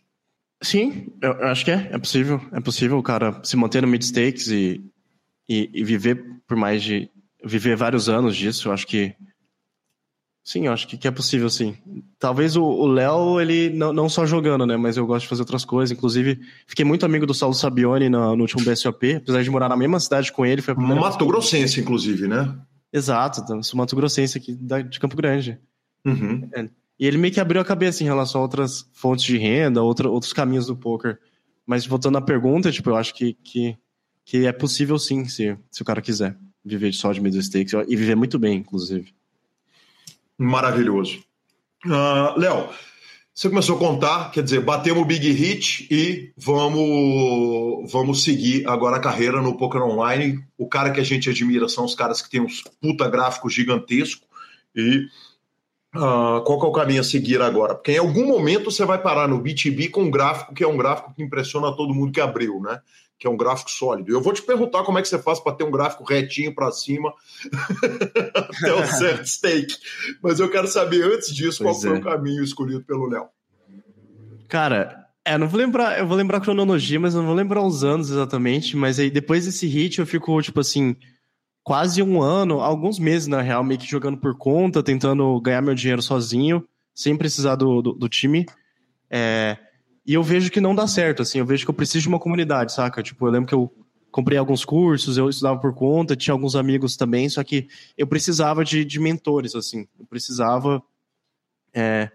Sim, 0.62 1.08
eu 1.22 1.32
acho 1.46 1.64
que 1.64 1.72
é, 1.72 1.90
é 1.94 1.98
possível. 1.98 2.42
É 2.52 2.60
possível 2.60 2.98
o 2.98 3.04
cara 3.04 3.40
se 3.44 3.56
manter 3.56 3.82
no 3.82 3.88
mid-stakes 3.88 4.50
e, 4.50 4.84
e, 5.48 5.70
e, 5.74 5.84
viver 5.84 6.22
por 6.46 6.58
mais 6.58 6.84
de. 6.84 7.10
viver 7.44 7.78
vários 7.78 8.10
anos 8.10 8.36
disso, 8.36 8.68
eu 8.68 8.74
acho 8.74 8.86
que. 8.86 9.16
Sim, 10.50 10.66
eu 10.66 10.74
acho 10.74 10.88
que, 10.88 10.98
que 10.98 11.08
é 11.08 11.12
possível, 11.12 11.48
sim. 11.48 11.76
Talvez 12.18 12.56
o 12.56 12.88
Léo, 12.88 13.40
ele 13.40 13.70
não, 13.70 13.94
não 13.94 14.10
só 14.10 14.26
jogando, 14.26 14.66
né? 14.66 14.76
Mas 14.78 14.98
eu 14.98 15.06
gosto 15.06 15.22
de 15.22 15.28
fazer 15.28 15.44
outras 15.44 15.64
coisas. 15.64 15.96
Inclusive, 15.96 16.40
fiquei 16.66 16.84
muito 16.84 17.06
amigo 17.06 17.28
do 17.28 17.36
Saulo 17.36 17.54
Sabione 17.54 18.10
no, 18.10 18.36
no 18.36 18.42
último 18.42 18.66
BSOP, 18.66 19.18
apesar 19.18 19.44
de 19.44 19.50
morar 19.52 19.70
na 19.70 19.78
mesma 19.78 20.00
cidade 20.00 20.32
com 20.32 20.44
ele. 20.44 20.64
Foi 20.64 20.74
Mato 20.74 21.24
Grossense, 21.24 21.80
inclusive, 21.80 22.28
né? 22.28 22.58
Exato, 22.92 23.64
sou 23.64 23.78
Mato 23.78 23.96
Grossense 23.96 24.40
aqui 24.40 24.56
de 24.56 25.00
Campo 25.00 25.16
Grande. 25.16 25.60
Uhum. 26.04 26.50
É. 26.56 26.68
E 27.00 27.06
ele 27.06 27.20
meio 27.20 27.32
que 27.32 27.40
abriu 27.40 27.62
a 27.62 27.66
cabeça 27.66 28.02
em 28.02 28.08
relação 28.08 28.42
a 28.42 28.44
outras 28.44 28.90
fontes 28.92 29.26
de 29.26 29.38
renda, 29.38 29.84
outra, 29.84 30.10
outros 30.10 30.34
caminhos 30.34 30.66
do 30.66 30.76
poker. 30.76 31.20
Mas 31.64 31.86
voltando 31.86 32.18
à 32.18 32.22
pergunta, 32.22 32.72
tipo, 32.72 32.90
eu 32.90 32.96
acho 32.96 33.14
que, 33.14 33.38
que 33.44 33.78
que 34.26 34.46
é 34.46 34.52
possível 34.52 34.98
sim, 35.00 35.26
se, 35.26 35.58
se 35.72 35.82
o 35.82 35.86
cara 35.86 36.02
quiser 36.02 36.38
viver 36.64 36.94
só 36.94 37.12
de 37.12 37.20
middle 37.20 37.42
stakes 37.42 37.74
e 37.88 37.96
viver 37.96 38.16
muito 38.16 38.38
bem, 38.38 38.58
inclusive. 38.58 39.12
Maravilhoso. 40.40 41.20
Uh, 41.86 42.40
Léo, 42.40 42.70
você 43.34 43.50
começou 43.50 43.76
a 43.76 43.80
contar, 43.80 44.32
quer 44.32 44.42
dizer, 44.42 44.62
batemos 44.62 45.02
o 45.02 45.06
big 45.06 45.30
hit 45.32 45.88
e 45.92 46.32
vamos, 46.38 47.92
vamos 47.92 48.24
seguir 48.24 48.66
agora 48.66 48.96
a 48.96 49.02
carreira 49.02 49.42
no 49.42 49.58
Poker 49.58 49.82
Online. 49.82 50.42
O 50.58 50.68
cara 50.68 50.92
que 50.92 51.00
a 51.02 51.04
gente 51.04 51.30
admira 51.30 51.68
são 51.68 51.84
os 51.84 51.94
caras 51.94 52.22
que 52.22 52.30
têm 52.30 52.40
uns 52.40 52.64
puta 52.82 53.10
gráficos 53.10 53.54
gigantescos 53.54 54.28
e 54.74 55.08
uh, 55.96 56.42
qual 56.46 56.64
é 56.64 56.68
o 56.68 56.72
caminho 56.72 57.02
a 57.02 57.04
seguir 57.04 57.42
agora? 57.42 57.76
Porque 57.76 57.92
em 57.92 57.98
algum 57.98 58.26
momento 58.26 58.72
você 58.72 58.86
vai 58.86 59.02
parar 59.02 59.28
no 59.28 59.40
BTB 59.40 59.90
com 59.90 60.04
um 60.04 60.12
gráfico 60.12 60.54
que 60.54 60.64
é 60.64 60.68
um 60.68 60.78
gráfico 60.78 61.14
que 61.14 61.22
impressiona 61.22 61.76
todo 61.76 61.94
mundo 61.94 62.14
que 62.14 62.22
abriu, 62.22 62.62
né? 62.62 62.82
Que 63.20 63.28
é 63.28 63.30
um 63.30 63.36
gráfico 63.36 63.70
sólido. 63.70 64.12
Eu 64.12 64.22
vou 64.22 64.32
te 64.32 64.42
perguntar 64.42 64.84
como 64.84 64.98
é 64.98 65.02
que 65.02 65.08
você 65.10 65.20
faz 65.20 65.42
para 65.42 65.54
ter 65.54 65.66
um 65.66 65.72
gráfico 65.72 66.06
retinho 66.06 66.56
para 66.56 66.72
cima 66.72 67.14
até 68.34 68.74
um 68.74 68.86
certo 68.88 69.26
stake. 69.28 69.76
Mas 70.24 70.40
eu 70.40 70.50
quero 70.50 70.68
saber 70.68 71.04
antes 71.04 71.36
disso 71.36 71.62
pois 71.62 71.78
qual 71.82 71.94
é. 71.94 72.00
foi 72.00 72.00
o 72.00 72.04
caminho 72.04 72.42
escolhido 72.42 72.82
pelo 72.84 73.08
Léo. 73.10 73.28
Cara, 74.48 75.06
é, 75.26 75.38
não 75.38 75.50
vou 75.50 75.60
lembrar, 75.60 76.00
eu 76.00 76.08
vou 76.08 76.16
lembrar 76.16 76.38
a 76.38 76.42
cronologia, 76.42 77.00
mas 77.00 77.14
não 77.14 77.26
vou 77.26 77.36
lembrar 77.36 77.62
os 77.62 77.84
anos 77.84 78.10
exatamente. 78.10 78.78
Mas 78.78 78.98
aí 78.98 79.12
depois 79.12 79.46
desse 79.46 79.68
hit 79.68 80.00
eu 80.00 80.06
fico, 80.06 80.42
tipo 80.42 80.62
assim, 80.62 80.96
quase 81.62 82.02
um 82.02 82.22
ano, 82.22 82.62
alguns 82.62 82.98
meses 82.98 83.28
na 83.28 83.42
real, 83.42 83.66
meio 83.66 83.80
que 83.80 83.86
jogando 83.86 84.18
por 84.18 84.38
conta, 84.38 84.82
tentando 84.82 85.40
ganhar 85.42 85.62
meu 85.62 85.76
dinheiro 85.76 86.02
sozinho, 86.02 86.66
sem 86.96 87.18
precisar 87.18 87.56
do, 87.56 87.82
do, 87.82 87.94
do 87.94 88.08
time. 88.08 88.46
É, 89.10 89.58
e 90.10 90.16
eu 90.16 90.24
vejo 90.24 90.50
que 90.50 90.60
não 90.60 90.74
dá 90.74 90.88
certo, 90.88 91.22
assim, 91.22 91.38
eu 91.38 91.46
vejo 91.46 91.64
que 91.64 91.70
eu 91.70 91.74
preciso 91.76 92.02
de 92.02 92.08
uma 92.08 92.18
comunidade, 92.18 92.74
saca? 92.74 93.04
Tipo, 93.04 93.28
eu 93.28 93.32
lembro 93.32 93.48
que 93.48 93.54
eu 93.54 93.72
comprei 94.10 94.40
alguns 94.40 94.66
cursos, 94.66 95.20
eu 95.20 95.30
estudava 95.30 95.60
por 95.60 95.72
conta, 95.72 96.16
tinha 96.16 96.34
alguns 96.34 96.56
amigos 96.56 96.98
também, 96.98 97.30
só 97.30 97.44
que 97.44 97.68
eu 97.96 98.08
precisava 98.08 98.66
de, 98.66 98.84
de 98.84 99.00
mentores, 99.00 99.54
assim. 99.54 99.88
Eu 100.00 100.08
precisava. 100.08 100.82
É, 101.72 102.10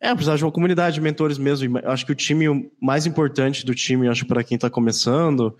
é, 0.00 0.10
eu 0.10 0.16
precisava 0.16 0.38
de 0.38 0.44
uma 0.44 0.50
comunidade 0.50 0.94
de 0.94 1.00
mentores 1.00 1.38
mesmo. 1.38 1.78
Eu 1.78 1.92
acho 1.92 2.04
que 2.04 2.10
o 2.10 2.16
time, 2.16 2.68
mais 2.80 3.06
importante 3.06 3.64
do 3.64 3.76
time, 3.76 4.08
acho 4.08 4.26
para 4.26 4.42
quem 4.42 4.56
está 4.56 4.68
começando, 4.68 5.56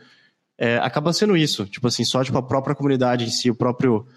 é, 0.58 0.78
acaba 0.78 1.12
sendo 1.12 1.36
isso. 1.36 1.66
Tipo 1.66 1.86
assim, 1.86 2.02
só 2.02 2.24
tipo, 2.24 2.36
a 2.36 2.42
própria 2.42 2.74
comunidade 2.74 3.26
em 3.26 3.30
si, 3.30 3.48
o 3.48 3.54
próprio, 3.54 4.08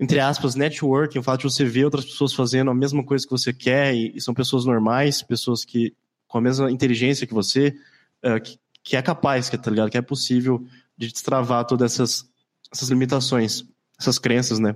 entre 0.00 0.18
aspas, 0.18 0.54
networking, 0.54 1.18
o 1.18 1.22
fato 1.22 1.40
de 1.46 1.52
você 1.52 1.66
ver 1.66 1.84
outras 1.84 2.06
pessoas 2.06 2.32
fazendo 2.32 2.70
a 2.70 2.74
mesma 2.74 3.04
coisa 3.04 3.26
que 3.26 3.30
você 3.30 3.52
quer, 3.52 3.94
e, 3.94 4.14
e 4.16 4.20
são 4.22 4.32
pessoas 4.32 4.64
normais, 4.64 5.20
pessoas 5.20 5.62
que 5.62 5.92
com 6.34 6.38
a 6.38 6.40
mesma 6.40 6.68
inteligência 6.68 7.28
que 7.28 7.32
você, 7.32 7.76
uh, 8.24 8.40
que, 8.42 8.58
que, 8.82 8.96
é 8.96 9.02
capaz, 9.02 9.48
que, 9.48 9.56
tá 9.56 9.70
ligado? 9.70 9.88
Que 9.88 9.96
é 9.96 10.02
possível 10.02 10.66
de 10.98 11.06
destravar 11.06 11.64
todas 11.64 11.92
essas, 11.92 12.28
essas 12.72 12.88
limitações, 12.88 13.64
essas 13.96 14.18
crenças, 14.18 14.58
né? 14.58 14.74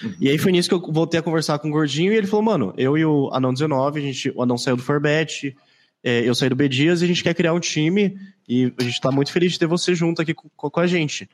Uhum. 0.00 0.14
E 0.20 0.28
aí 0.28 0.38
foi 0.38 0.52
nisso 0.52 0.68
que 0.68 0.74
eu 0.76 0.92
voltei 0.92 1.18
a 1.18 1.22
conversar 1.24 1.58
com 1.58 1.66
o 1.66 1.72
Gordinho 1.72 2.12
e 2.12 2.16
ele 2.16 2.28
falou, 2.28 2.44
mano, 2.44 2.72
eu 2.76 2.96
e 2.96 3.04
o 3.04 3.28
Anão 3.32 3.52
19, 3.52 3.98
a 3.98 4.02
gente, 4.02 4.30
o 4.30 4.42
Anão 4.44 4.56
saiu 4.56 4.76
do 4.76 4.82
Forbet, 4.82 5.56
é, 6.04 6.20
eu 6.20 6.36
saí 6.36 6.48
do 6.48 6.54
B 6.54 6.68
Dias 6.68 7.02
e 7.02 7.04
a 7.04 7.08
gente 7.08 7.24
quer 7.24 7.34
criar 7.34 7.52
um 7.52 7.58
time 7.58 8.16
e 8.48 8.72
a 8.78 8.82
gente 8.84 9.00
tá 9.00 9.10
muito 9.10 9.32
feliz 9.32 9.50
de 9.50 9.58
ter 9.58 9.66
você 9.66 9.92
junto 9.92 10.22
aqui 10.22 10.34
com, 10.34 10.48
com 10.48 10.80
a 10.80 10.86
gente. 10.86 11.28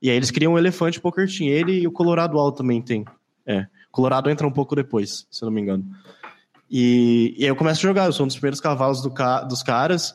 E 0.00 0.08
aí 0.08 0.16
eles 0.16 0.30
criam 0.30 0.54
um 0.54 0.58
elefante 0.58 0.98
poker 0.98 1.28
team, 1.28 1.50
ele 1.50 1.80
e 1.80 1.86
o 1.86 1.92
Colorado 1.92 2.38
Alto 2.38 2.56
também 2.58 2.80
tem. 2.80 3.04
É, 3.44 3.66
Colorado 3.90 4.30
entra 4.30 4.46
um 4.46 4.52
pouco 4.52 4.74
depois, 4.74 5.26
se 5.30 5.44
eu 5.44 5.46
não 5.48 5.52
me 5.52 5.60
engano. 5.60 5.84
E, 6.70 7.34
e 7.36 7.42
aí 7.42 7.48
eu 7.48 7.56
começo 7.56 7.80
a 7.80 7.88
jogar, 7.88 8.06
eu 8.06 8.12
sou 8.12 8.24
um 8.24 8.28
dos 8.28 8.36
primeiros 8.36 8.60
cavalos 8.60 9.02
do 9.02 9.10
ca, 9.10 9.42
dos 9.42 9.62
caras. 9.62 10.14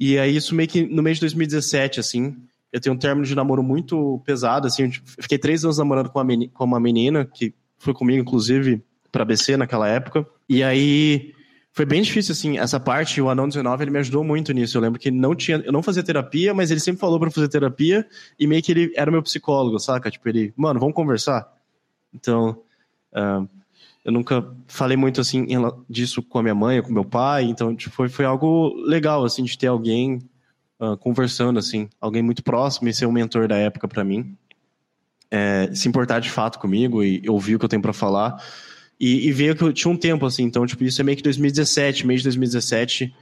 E 0.00 0.18
aí 0.18 0.34
isso 0.34 0.54
meio 0.54 0.68
que 0.68 0.82
no 0.82 1.02
mês 1.02 1.18
de 1.18 1.22
2017, 1.22 2.00
assim, 2.00 2.36
eu 2.72 2.80
tenho 2.80 2.94
um 2.94 2.98
término 2.98 3.26
de 3.26 3.34
namoro 3.34 3.62
muito 3.62 4.20
pesado, 4.24 4.66
assim, 4.66 4.84
eu 4.84 4.90
fiquei 5.20 5.38
três 5.38 5.64
anos 5.64 5.78
namorando 5.78 6.10
com 6.10 6.18
uma 6.18 6.24
menina, 6.24 6.50
com 6.52 6.64
uma 6.64 6.80
menina 6.80 7.24
que 7.24 7.54
foi 7.78 7.92
comigo, 7.92 8.20
inclusive, 8.20 8.82
para 9.12 9.24
BC 9.24 9.56
naquela 9.56 9.86
época. 9.86 10.26
E 10.48 10.62
aí 10.62 11.34
foi 11.70 11.84
bem 11.84 12.00
difícil, 12.02 12.32
assim, 12.32 12.58
essa 12.58 12.80
parte, 12.80 13.20
o 13.20 13.28
Anão 13.28 13.48
19, 13.48 13.84
ele 13.84 13.90
me 13.90 13.98
ajudou 13.98 14.24
muito 14.24 14.52
nisso. 14.52 14.76
Eu 14.78 14.82
lembro 14.82 14.98
que 14.98 15.10
não 15.10 15.34
tinha, 15.34 15.58
eu 15.58 15.72
não 15.72 15.82
fazia 15.82 16.02
terapia, 16.02 16.54
mas 16.54 16.70
ele 16.70 16.80
sempre 16.80 17.00
falou 17.00 17.20
para 17.20 17.30
fazer 17.30 17.48
terapia 17.48 18.06
e 18.38 18.46
meio 18.46 18.62
que 18.62 18.72
ele 18.72 18.92
era 18.96 19.10
meu 19.10 19.22
psicólogo, 19.22 19.78
saca? 19.78 20.10
Tipo, 20.10 20.28
ele, 20.28 20.54
mano, 20.56 20.80
vamos 20.80 20.94
conversar? 20.94 21.52
Então, 22.12 22.62
uh, 23.12 23.48
eu 24.04 24.12
nunca 24.12 24.46
falei 24.68 24.96
muito 24.96 25.20
assim 25.20 25.46
disso 25.88 26.22
com 26.22 26.38
a 26.38 26.42
minha 26.42 26.54
mãe, 26.54 26.82
com 26.82 26.92
meu 26.92 27.04
pai, 27.04 27.44
então 27.44 27.74
tipo, 27.74 27.94
foi, 27.94 28.08
foi 28.08 28.24
algo 28.24 28.74
legal 28.86 29.24
assim 29.24 29.42
de 29.42 29.56
ter 29.56 29.68
alguém 29.68 30.18
uh, 30.78 30.96
conversando 30.98 31.58
assim, 31.58 31.88
alguém 32.00 32.22
muito 32.22 32.42
próximo 32.42 32.88
e 32.88 32.94
ser 32.94 33.06
um 33.06 33.12
mentor 33.12 33.48
da 33.48 33.56
época 33.56 33.88
para 33.88 34.04
mim. 34.04 34.36
é, 35.30 35.68
se 35.74 35.88
importar 35.88 36.20
de 36.20 36.30
fato 36.30 36.60
comigo 36.60 37.02
e 37.02 37.22
ouvir 37.28 37.56
o 37.56 37.58
que 37.58 37.64
eu 37.64 37.68
tenho 37.68 37.82
para 37.82 37.92
falar. 37.92 38.40
E, 39.00 39.26
e 39.26 39.32
veio 39.32 39.56
que 39.56 39.64
eu 39.64 39.72
tinha 39.72 39.90
um 39.90 39.96
tempo, 39.96 40.24
assim, 40.24 40.44
então, 40.44 40.64
tipo, 40.64 40.84
isso 40.84 41.00
é 41.00 41.04
meio 41.04 41.16
que 41.16 41.22
2017, 41.24 42.06
mês 42.06 42.20
de 42.20 42.24
2017, 42.26 43.12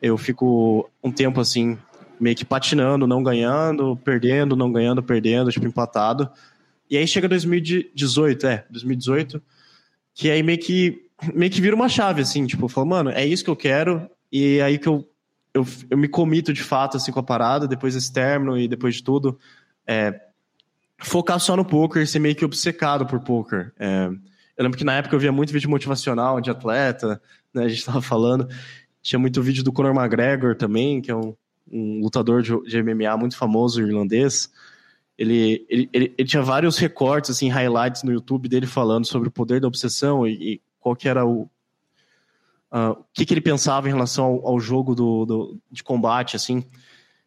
eu 0.00 0.16
fico 0.16 0.88
um 1.04 1.12
tempo, 1.12 1.40
assim, 1.40 1.76
meio 2.18 2.34
que 2.34 2.44
patinando, 2.44 3.06
não 3.06 3.22
ganhando, 3.22 3.96
perdendo, 3.96 4.56
não 4.56 4.72
ganhando, 4.72 5.02
perdendo, 5.02 5.50
tipo, 5.50 5.66
empatado. 5.66 6.30
E 6.88 6.96
aí 6.96 7.06
chega 7.06 7.28
2018, 7.28 8.46
é, 8.46 8.64
2018, 8.70 9.42
que 10.14 10.30
aí 10.30 10.42
meio 10.42 10.58
que, 10.58 11.08
meio 11.34 11.50
que 11.50 11.60
vira 11.60 11.74
uma 11.74 11.88
chave, 11.88 12.22
assim, 12.22 12.46
tipo, 12.46 12.64
eu 12.64 12.68
falo, 12.68 12.86
mano, 12.86 13.10
é 13.10 13.24
isso 13.24 13.44
que 13.44 13.50
eu 13.50 13.56
quero, 13.56 14.08
e 14.30 14.60
aí 14.60 14.78
que 14.78 14.88
eu, 14.88 15.08
eu, 15.54 15.66
eu 15.90 15.98
me 15.98 16.08
comito 16.08 16.52
de 16.52 16.62
fato, 16.62 16.96
assim, 16.96 17.12
com 17.12 17.20
a 17.20 17.22
parada, 17.22 17.66
depois 17.66 17.94
desse 17.94 18.12
término 18.12 18.58
e 18.58 18.66
depois 18.68 18.96
de 18.96 19.02
tudo, 19.02 19.38
é, 19.86 20.20
focar 20.98 21.38
só 21.40 21.56
no 21.56 21.64
poker, 21.64 22.06
ser 22.06 22.18
meio 22.18 22.34
que 22.34 22.44
obcecado 22.44 23.06
por 23.06 23.20
poker. 23.20 23.72
É, 23.78 24.10
eu 24.56 24.64
lembro 24.64 24.78
que 24.78 24.84
na 24.84 24.94
época 24.94 25.14
eu 25.14 25.20
via 25.20 25.32
muito 25.32 25.52
vídeo 25.52 25.70
motivacional 25.70 26.40
de 26.40 26.50
atleta, 26.50 27.20
né, 27.52 27.64
a 27.64 27.68
gente 27.68 27.84
tava 27.86 28.02
falando, 28.02 28.48
tinha 29.02 29.18
muito 29.18 29.42
vídeo 29.42 29.64
do 29.64 29.72
Conor 29.72 29.94
McGregor 29.94 30.56
também, 30.56 31.00
que 31.00 31.10
é 31.10 31.16
um, 31.16 31.34
um 31.70 32.00
lutador 32.00 32.42
de, 32.42 32.52
de, 32.64 32.82
MMA 32.82 33.16
muito 33.16 33.36
famoso, 33.36 33.82
irlandês. 33.82 34.50
Ele, 35.18 35.66
ele, 35.68 35.90
ele, 35.92 36.14
ele, 36.16 36.28
tinha 36.28 36.42
vários 36.42 36.78
recortes, 36.78 37.30
assim, 37.30 37.48
highlights 37.48 38.02
no 38.02 38.12
YouTube 38.12 38.48
dele 38.48 38.66
falando 38.66 39.04
sobre 39.04 39.28
o 39.28 39.32
poder 39.32 39.60
da 39.60 39.68
obsessão 39.68 40.26
e, 40.26 40.54
e 40.54 40.60
qual 40.80 40.96
que 40.96 41.08
era 41.08 41.24
o, 41.24 41.48
uh, 42.72 43.04
que, 43.12 43.26
que 43.26 43.34
ele 43.34 43.40
pensava 43.40 43.88
em 43.88 43.92
relação 43.92 44.24
ao, 44.24 44.48
ao 44.48 44.60
jogo 44.60 44.94
do, 44.94 45.26
do, 45.26 45.58
de 45.70 45.82
combate, 45.84 46.34
assim. 46.34 46.64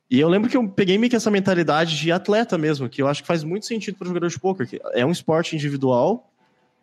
E 0.10 0.20
eu 0.20 0.28
lembro 0.28 0.50
que 0.50 0.58
eu 0.58 0.68
peguei 0.68 0.98
meio 0.98 1.10
que 1.10 1.16
essa 1.16 1.32
mentalidade 1.32 1.98
de 1.98 2.12
atleta 2.12 2.58
mesmo, 2.58 2.90
que 2.90 3.02
eu 3.02 3.08
acho 3.08 3.22
que 3.22 3.28
faz 3.28 3.44
muito 3.44 3.66
sentido 3.66 3.98
para 3.98 4.08
jogador 4.08 4.30
de 4.30 4.40
poker, 4.40 4.68
que 4.68 4.80
é 4.94 5.06
um 5.06 5.12
esporte 5.12 5.56
individual 5.56 6.32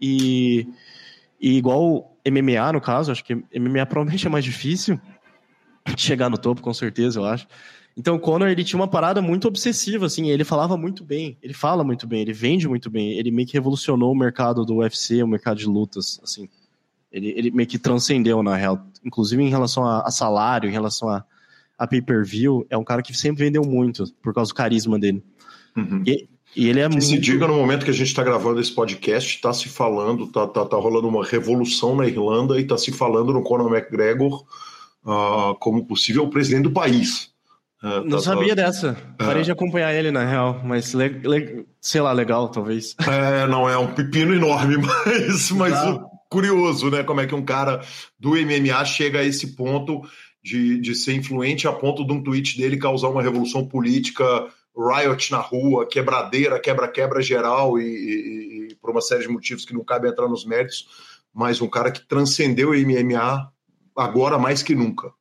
e, 0.00 0.66
e 1.40 1.56
igual 1.56 2.16
MMA, 2.28 2.72
no 2.72 2.80
caso, 2.80 3.12
acho 3.12 3.24
que 3.24 3.34
MMA 3.34 3.86
provavelmente 3.86 4.26
é 4.26 4.30
mais 4.30 4.44
difícil 4.44 5.00
chegar 5.96 6.28
no 6.28 6.38
topo, 6.38 6.62
com 6.62 6.74
certeza, 6.74 7.20
eu 7.20 7.24
acho. 7.24 7.46
Então 7.96 8.16
o 8.16 8.20
Conor, 8.20 8.48
ele 8.48 8.64
tinha 8.64 8.80
uma 8.80 8.88
parada 8.88 9.20
muito 9.20 9.46
obsessiva, 9.46 10.06
assim, 10.06 10.30
ele 10.30 10.44
falava 10.44 10.76
muito 10.76 11.04
bem, 11.04 11.36
ele 11.42 11.52
fala 11.52 11.84
muito 11.84 12.06
bem, 12.06 12.22
ele 12.22 12.32
vende 12.32 12.66
muito 12.66 12.90
bem, 12.90 13.12
ele 13.12 13.30
meio 13.30 13.46
que 13.46 13.52
revolucionou 13.52 14.12
o 14.12 14.16
mercado 14.16 14.64
do 14.64 14.76
UFC, 14.76 15.22
o 15.22 15.28
mercado 15.28 15.58
de 15.58 15.66
lutas, 15.66 16.18
assim. 16.22 16.48
Ele, 17.12 17.28
ele 17.36 17.50
meio 17.50 17.68
que 17.68 17.78
transcendeu, 17.78 18.42
na 18.42 18.56
real, 18.56 18.86
inclusive 19.04 19.42
em 19.42 19.50
relação 19.50 19.84
a, 19.84 20.00
a 20.00 20.10
salário, 20.10 20.68
em 20.68 20.72
relação 20.72 21.10
a, 21.10 21.22
a 21.76 21.86
pay-per-view, 21.86 22.66
é 22.70 22.78
um 22.78 22.84
cara 22.84 23.02
que 23.02 23.14
sempre 23.14 23.44
vendeu 23.44 23.62
muito, 23.62 24.10
por 24.22 24.32
causa 24.32 24.50
do 24.50 24.54
carisma 24.54 24.98
dele. 24.98 25.22
Uhum. 25.76 26.02
E, 26.06 26.26
e 26.56 26.68
ele 26.68 26.80
é 26.80 26.88
muito... 26.88 27.04
se 27.04 27.18
diga 27.18 27.46
no 27.46 27.54
momento 27.54 27.84
que 27.84 27.90
a 27.90 27.94
gente 27.94 28.06
está 28.06 28.22
gravando 28.22 28.60
esse 28.60 28.72
podcast, 28.72 29.36
está 29.36 29.52
se 29.52 29.68
falando, 29.68 30.26
tá, 30.28 30.46
tá, 30.46 30.64
tá 30.64 30.76
rolando 30.76 31.08
uma 31.08 31.24
revolução 31.24 31.94
na 31.94 32.06
Irlanda 32.06 32.58
e 32.58 32.62
está 32.62 32.78
se 32.78 32.90
falando 32.92 33.34
no 33.34 33.42
Conor 33.42 33.70
McGregor 33.74 34.46
uh, 35.04 35.54
como 35.60 35.84
possível 35.84 36.28
presidente 36.28 36.64
do 36.64 36.72
país. 36.72 37.31
Uh, 37.82 38.04
não 38.04 38.18
tá, 38.18 38.22
sabia 38.22 38.54
tá... 38.54 38.62
dessa. 38.62 38.96
É. 39.18 39.24
Parei 39.24 39.42
de 39.42 39.50
acompanhar 39.50 39.92
ele, 39.92 40.10
na 40.10 40.24
real, 40.24 40.60
mas 40.64 40.94
le... 40.94 41.08
Le... 41.08 41.66
sei 41.80 42.00
lá, 42.00 42.12
legal, 42.12 42.48
talvez. 42.48 42.94
É, 43.00 43.46
não 43.46 43.68
é 43.68 43.76
um 43.76 43.92
pepino 43.92 44.34
enorme, 44.34 44.76
mas, 45.04 45.50
mas 45.50 46.00
curioso, 46.30 46.90
né? 46.90 47.02
Como 47.02 47.20
é 47.20 47.26
que 47.26 47.34
um 47.34 47.44
cara 47.44 47.82
do 48.18 48.30
MMA 48.30 48.84
chega 48.84 49.20
a 49.20 49.24
esse 49.24 49.56
ponto 49.56 50.00
de, 50.42 50.78
de 50.80 50.94
ser 50.94 51.14
influente 51.14 51.68
a 51.68 51.72
ponto 51.72 52.06
de 52.06 52.12
um 52.12 52.22
tweet 52.22 52.56
dele 52.56 52.76
causar 52.76 53.08
uma 53.08 53.22
revolução 53.22 53.66
política 53.66 54.24
riot 54.76 55.30
na 55.30 55.38
rua, 55.38 55.86
quebradeira, 55.86 56.58
quebra-quebra 56.58 57.20
geral 57.20 57.78
e, 57.78 57.84
e, 57.84 58.68
e, 58.70 58.74
por 58.76 58.90
uma 58.90 59.02
série 59.02 59.22
de 59.22 59.28
motivos 59.28 59.64
que 59.64 59.74
não 59.74 59.84
cabe 59.84 60.08
entrar 60.08 60.28
nos 60.28 60.46
méritos, 60.46 60.86
mas 61.32 61.60
um 61.60 61.68
cara 61.68 61.90
que 61.90 62.06
transcendeu 62.06 62.70
o 62.70 62.74
MMA 62.74 63.52
agora 63.96 64.38
mais 64.38 64.62
que 64.62 64.74
nunca. 64.74 65.12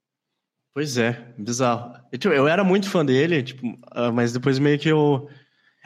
Pois 0.73 0.97
é, 0.97 1.33
bizarro. 1.37 1.93
Eu, 2.11 2.31
eu 2.31 2.47
era 2.47 2.63
muito 2.63 2.89
fã 2.89 3.05
dele, 3.05 3.43
tipo, 3.43 3.77
ah, 3.91 4.11
mas 4.11 4.31
depois 4.31 4.57
meio 4.57 4.79
que 4.79 4.89
eu 4.89 5.27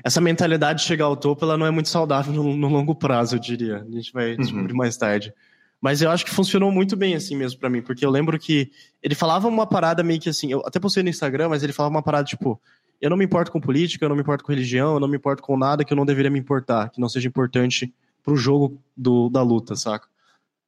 essa 0.03 0.21
mentalidade 0.21 0.81
de 0.81 0.85
chegar 0.85 1.05
ao 1.05 1.17
topo, 1.17 1.43
ela 1.43 1.57
não 1.57 1.65
é 1.65 1.71
muito 1.71 1.89
saudável 1.89 2.31
no, 2.31 2.55
no 2.55 2.67
longo 2.67 2.93
prazo, 2.93 3.35
eu 3.35 3.39
diria. 3.39 3.77
A 3.77 3.91
gente 3.91 4.13
vai 4.13 4.31
uhum. 4.31 4.37
descobrir 4.37 4.73
mais 4.73 4.95
tarde. 4.95 5.33
Mas 5.81 6.01
eu 6.01 6.11
acho 6.11 6.23
que 6.23 6.31
funcionou 6.31 6.71
muito 6.71 6.95
bem 6.95 7.15
assim 7.15 7.35
mesmo 7.35 7.59
para 7.59 7.69
mim, 7.69 7.81
porque 7.81 8.05
eu 8.05 8.09
lembro 8.09 8.37
que 8.37 8.71
ele 9.01 9.15
falava 9.15 9.47
uma 9.47 9.65
parada 9.65 10.03
meio 10.03 10.19
que 10.19 10.29
assim, 10.29 10.51
eu 10.51 10.61
até 10.65 10.79
postei 10.79 11.01
no 11.01 11.09
Instagram, 11.09 11.49
mas 11.49 11.63
ele 11.63 11.73
falava 11.73 11.93
uma 11.93 12.03
parada 12.03 12.23
tipo, 12.23 12.61
eu 13.01 13.09
não 13.09 13.17
me 13.17 13.25
importo 13.25 13.51
com 13.51 13.59
política, 13.59 14.05
eu 14.05 14.09
não 14.09 14.15
me 14.15 14.21
importo 14.21 14.43
com 14.43 14.51
religião, 14.51 14.93
eu 14.93 14.99
não 14.99 15.07
me 15.07 15.17
importo 15.17 15.43
com 15.43 15.57
nada 15.57 15.83
que 15.83 15.91
eu 15.91 15.97
não 15.97 16.05
deveria 16.05 16.31
me 16.31 16.39
importar, 16.39 16.89
que 16.89 17.01
não 17.01 17.09
seja 17.09 17.27
importante 17.27 17.93
pro 18.23 18.35
jogo 18.35 18.79
do, 18.95 19.29
da 19.29 19.41
luta, 19.41 19.75
saca? 19.75 20.07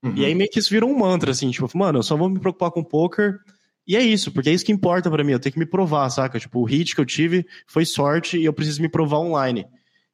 Uhum. 0.03 0.13
E 0.15 0.25
aí 0.25 0.35
meio 0.35 0.49
que 0.49 0.59
isso 0.59 0.69
virou 0.69 0.89
um 0.89 0.97
mantra, 0.97 1.31
assim, 1.31 1.49
tipo, 1.49 1.69
mano, 1.75 1.99
eu 1.99 2.03
só 2.03 2.15
vou 2.15 2.29
me 2.29 2.39
preocupar 2.39 2.71
com 2.71 2.83
poker 2.83 3.39
e 3.87 3.95
é 3.95 4.01
isso, 4.01 4.31
porque 4.31 4.49
é 4.49 4.53
isso 4.53 4.65
que 4.65 4.71
importa 4.71 5.09
para 5.09 5.23
mim, 5.23 5.31
eu 5.31 5.39
tenho 5.39 5.53
que 5.53 5.59
me 5.59 5.65
provar, 5.65 6.09
saca? 6.09 6.37
Tipo, 6.37 6.59
o 6.59 6.65
hit 6.65 6.93
que 6.93 6.99
eu 6.99 7.05
tive 7.05 7.45
foi 7.65 7.85
sorte 7.85 8.37
e 8.37 8.43
eu 8.43 8.51
preciso 8.51 8.81
me 8.81 8.89
provar 8.89 9.19
online. 9.19 9.65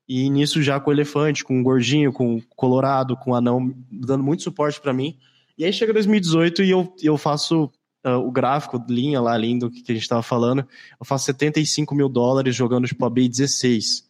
E 0.07 0.29
nisso 0.29 0.61
já 0.61 0.79
com 0.79 0.91
o 0.91 0.93
elefante, 0.93 1.43
com 1.43 1.59
o 1.59 1.63
gordinho, 1.63 2.13
com 2.13 2.35
o 2.35 2.41
colorado, 2.55 3.17
com 3.17 3.31
o 3.31 3.35
anão, 3.35 3.73
dando 3.91 4.23
muito 4.23 4.43
suporte 4.43 4.79
para 4.79 4.93
mim. 4.93 5.17
E 5.57 5.65
aí 5.65 5.73
chega 5.73 5.91
2018 5.91 6.61
e 6.61 6.69
eu, 6.69 6.93
eu 7.01 7.17
faço 7.17 7.71
uh, 8.05 8.17
o 8.17 8.31
gráfico, 8.31 8.83
linha 8.87 9.19
lá 9.19 9.35
lindo 9.35 9.71
que 9.71 9.91
a 9.91 9.95
gente 9.95 10.07
tava 10.07 10.21
falando, 10.21 10.67
eu 10.99 11.05
faço 11.05 11.25
75 11.25 11.95
mil 11.95 12.09
dólares 12.09 12.55
jogando, 12.55 12.87
tipo, 12.87 13.03
a 13.05 13.09
B16. 13.09 14.03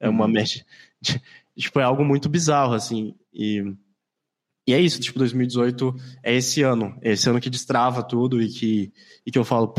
É 0.00 0.08
uma 0.08 0.24
uhum. 0.24 0.32
média. 0.32 0.64
Tipo, 1.54 1.80
é 1.80 1.82
algo 1.82 2.02
muito 2.02 2.30
bizarro, 2.30 2.72
assim. 2.72 3.14
E, 3.30 3.62
e 4.66 4.72
é 4.72 4.80
isso, 4.80 5.00
tipo, 5.00 5.18
2018 5.18 5.94
é 6.22 6.34
esse 6.34 6.62
ano. 6.62 6.96
É 7.02 7.12
esse 7.12 7.28
ano 7.28 7.40
que 7.40 7.50
destrava 7.50 8.02
tudo 8.02 8.40
e 8.40 8.48
que, 8.48 8.92
e 9.26 9.30
que 9.30 9.38
eu 9.38 9.44
falo, 9.44 9.74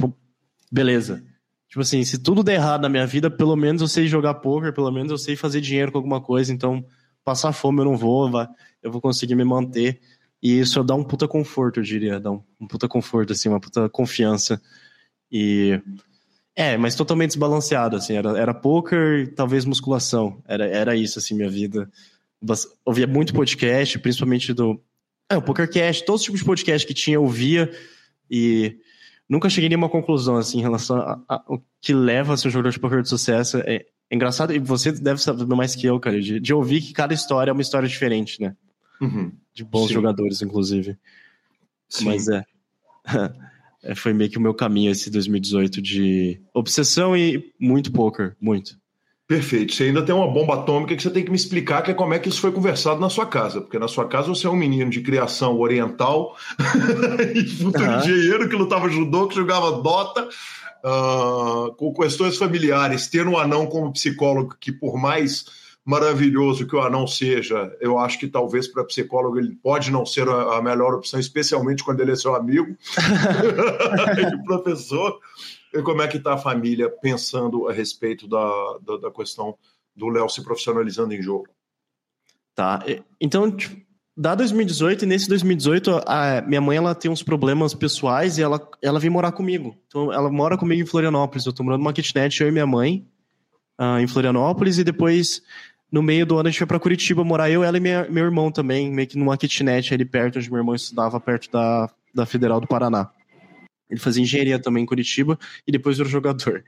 beleza. 0.71 1.23
Tipo 1.69 1.81
assim, 1.81 2.03
se 2.03 2.19
tudo 2.19 2.43
der 2.43 2.55
errado 2.55 2.81
na 2.81 2.89
minha 2.89 3.07
vida, 3.07 3.31
pelo 3.31 3.55
menos 3.55 3.81
eu 3.81 3.87
sei 3.87 4.07
jogar 4.07 4.35
poker, 4.35 4.73
pelo 4.73 4.91
menos 4.91 5.11
eu 5.11 5.17
sei 5.17 5.35
fazer 5.35 5.61
dinheiro 5.61 5.91
com 5.91 5.97
alguma 5.97 6.21
coisa, 6.21 6.53
então 6.53 6.85
passar 7.23 7.53
fome 7.53 7.79
eu 7.79 7.85
não 7.85 7.97
vou, 7.97 8.29
eu 8.81 8.91
vou 8.91 9.01
conseguir 9.01 9.35
me 9.35 9.43
manter. 9.43 9.99
E 10.41 10.59
isso 10.59 10.83
dá 10.83 10.93
um 10.93 11.03
puta 11.05 11.25
conforto, 11.25 11.79
eu 11.79 11.83
diria. 11.83 12.19
Dá 12.19 12.29
um, 12.29 12.43
um 12.59 12.67
puta 12.67 12.87
conforto, 12.87 13.31
assim, 13.31 13.47
uma 13.47 13.61
puta 13.61 13.87
confiança. 13.87 14.61
E. 15.31 15.81
É, 16.53 16.77
mas 16.77 16.95
totalmente 16.95 17.29
desbalanceado, 17.29 17.95
assim. 17.95 18.17
Era, 18.17 18.37
era 18.37 18.53
poker 18.53 19.21
e 19.21 19.27
talvez 19.27 19.63
musculação. 19.63 20.43
Era, 20.45 20.67
era 20.67 20.95
isso, 20.97 21.17
assim, 21.17 21.33
minha 21.33 21.49
vida. 21.49 21.89
Ouvia 22.85 23.07
muito 23.07 23.33
podcast, 23.33 23.97
principalmente 23.99 24.53
do. 24.53 24.81
É, 25.29 25.37
o 25.37 25.41
PokerCast, 25.41 26.05
todos 26.05 26.21
os 26.21 26.25
tipos 26.25 26.41
de 26.41 26.45
podcast 26.45 26.87
que 26.87 26.93
tinha, 26.93 27.15
eu 27.15 27.27
via. 27.27 27.71
E 28.29 28.77
nunca 29.27 29.49
cheguei 29.49 29.67
a 29.67 29.69
nenhuma 29.69 29.89
conclusão, 29.89 30.35
assim, 30.35 30.59
em 30.59 30.61
relação 30.61 31.23
ao 31.27 31.63
que 31.81 31.93
leva 31.93 32.33
a 32.33 32.37
ser 32.37 32.49
um 32.49 32.51
jogador 32.51 32.71
de 32.71 32.79
poker 32.79 33.01
de 33.01 33.09
sucesso. 33.09 33.57
É, 33.57 33.75
é, 33.75 33.85
engraçado, 34.11 34.53
e 34.53 34.59
você 34.59 34.91
deve 34.91 35.21
saber 35.21 35.45
mais 35.55 35.75
que 35.75 35.87
eu, 35.87 35.99
cara, 35.99 36.19
de, 36.21 36.39
de 36.39 36.53
ouvir 36.53 36.81
que 36.81 36.93
cada 36.93 37.13
história 37.13 37.51
é 37.51 37.53
uma 37.53 37.61
história 37.61 37.87
diferente, 37.87 38.41
né? 38.41 38.55
Uhum. 39.01 39.31
De 39.53 39.63
bons 39.63 39.87
Sim. 39.87 39.93
jogadores, 39.93 40.41
inclusive. 40.41 40.97
Sim. 41.89 42.05
Mas 42.05 42.27
é. 42.27 42.43
é. 43.83 43.95
Foi 43.95 44.13
meio 44.13 44.29
que 44.29 44.37
o 44.37 44.41
meu 44.41 44.53
caminho 44.53 44.91
esse 44.91 45.09
2018 45.09 45.81
de 45.81 46.41
obsessão 46.53 47.15
e 47.15 47.53
muito 47.59 47.91
poker, 47.91 48.35
muito. 48.39 48.77
Perfeito. 49.27 49.73
Você 49.73 49.85
ainda 49.85 50.03
tem 50.03 50.13
uma 50.13 50.27
bomba 50.27 50.55
atômica 50.55 50.95
que 50.95 51.01
você 51.01 51.09
tem 51.09 51.23
que 51.23 51.31
me 51.31 51.37
explicar 51.37 51.81
que 51.81 51.91
é 51.91 51.93
como 51.93 52.13
é 52.13 52.19
que 52.19 52.27
isso 52.27 52.41
foi 52.41 52.51
conversado 52.51 52.99
na 52.99 53.09
sua 53.09 53.25
casa. 53.25 53.61
Porque 53.61 53.79
na 53.79 53.87
sua 53.87 54.05
casa 54.07 54.27
você 54.27 54.45
é 54.45 54.49
um 54.49 54.55
menino 54.55 54.89
de 54.89 55.01
criação 55.01 55.59
oriental 55.59 56.35
e 57.33 57.45
futuro 57.47 57.85
uhum. 57.85 57.99
engenheiro 57.99 58.49
que 58.49 58.55
lutava 58.55 58.89
judô, 58.89 59.27
que 59.27 59.35
jogava 59.35 59.71
Dota, 59.81 60.27
uh, 60.83 61.73
com 61.75 61.93
questões 61.93 62.37
familiares. 62.37 63.07
Ter 63.07 63.25
um 63.25 63.37
anão 63.37 63.65
como 63.65 63.93
psicólogo 63.93 64.55
que, 64.59 64.71
por 64.71 64.97
mais 64.97 65.45
maravilhoso 65.85 66.65
que 66.65 66.75
o 66.75 66.81
anão 66.81 67.05
seja, 67.05 67.75
eu 67.81 67.97
acho 67.99 68.17
que 68.17 68.27
talvez 68.27 68.67
para 68.67 68.85
psicólogo 68.85 69.37
ele 69.37 69.53
pode 69.61 69.91
não 69.91 70.05
ser 70.05 70.27
a, 70.29 70.61
melhor 70.61 70.93
opção, 70.93 71.19
especialmente 71.19 71.83
quando 71.83 71.99
ele 71.99 72.11
é 72.11 72.15
seu 72.15 72.35
amigo 72.35 72.75
e 74.33 74.43
professor. 74.45 75.19
E 75.73 75.81
como 75.81 76.01
é 76.01 76.07
que 76.07 76.17
está 76.17 76.33
a 76.33 76.37
família 76.37 76.89
pensando 76.89 77.67
a 77.67 77.73
respeito 77.73 78.27
da, 78.27 78.77
da, 78.85 78.97
da 78.97 79.11
questão 79.11 79.57
do 79.95 80.07
Léo 80.09 80.29
se 80.29 80.43
profissionalizando 80.43 81.13
em 81.13 81.21
jogo? 81.21 81.47
Tá, 82.55 82.83
então, 83.19 83.55
da 84.15 84.35
2018, 84.35 85.03
e 85.03 85.07
nesse 85.07 85.27
2018, 85.27 86.03
a 86.05 86.41
minha 86.41 86.61
mãe 86.61 86.77
ela 86.77 86.93
tem 86.93 87.09
uns 87.09 87.23
problemas 87.23 87.73
pessoais 87.73 88.37
e 88.37 88.43
ela, 88.43 88.61
ela 88.79 88.99
vem 88.99 89.09
morar 89.09 89.31
comigo. 89.31 89.75
Então, 89.87 90.13
ela 90.13 90.31
mora 90.31 90.55
comigo 90.55 90.81
em 90.81 90.85
Florianópolis. 90.85 91.45
Eu 91.45 91.53
tô 91.53 91.63
morando 91.63 91.79
numa 91.79 91.93
kitnet, 91.93 92.39
eu 92.39 92.47
e 92.47 92.51
minha 92.51 92.67
mãe, 92.67 93.07
uh, 93.81 93.97
em 93.99 94.05
Florianópolis, 94.05 94.77
e 94.77 94.83
depois 94.83 95.41
no 95.91 96.03
meio 96.03 96.25
do 96.25 96.37
ano 96.37 96.47
a 96.47 96.51
gente 96.51 96.59
foi 96.59 96.67
para 96.67 96.79
Curitiba 96.79 97.23
morar, 97.23 97.49
eu, 97.49 97.63
ela 97.63 97.77
e 97.77 97.79
minha, 97.79 98.07
meu 98.09 98.25
irmão 98.25 98.51
também, 98.51 98.91
meio 98.91 99.07
que 99.07 99.17
numa 99.17 99.37
kitnet 99.37 99.93
ali 99.93 100.05
perto, 100.05 100.37
onde 100.37 100.49
meu 100.49 100.59
irmão 100.59 100.75
estudava, 100.75 101.19
perto 101.19 101.51
da, 101.51 101.89
da 102.13 102.25
Federal 102.25 102.59
do 102.59 102.67
Paraná. 102.67 103.09
Ele 103.93 103.99
fazia 103.99 104.23
engenharia 104.23 104.57
também 104.57 104.81
em 104.81 104.87
Curitiba 104.87 105.37
e 105.67 105.71
depois 105.71 105.97
virou 105.97 106.11
jogador. 106.11 106.63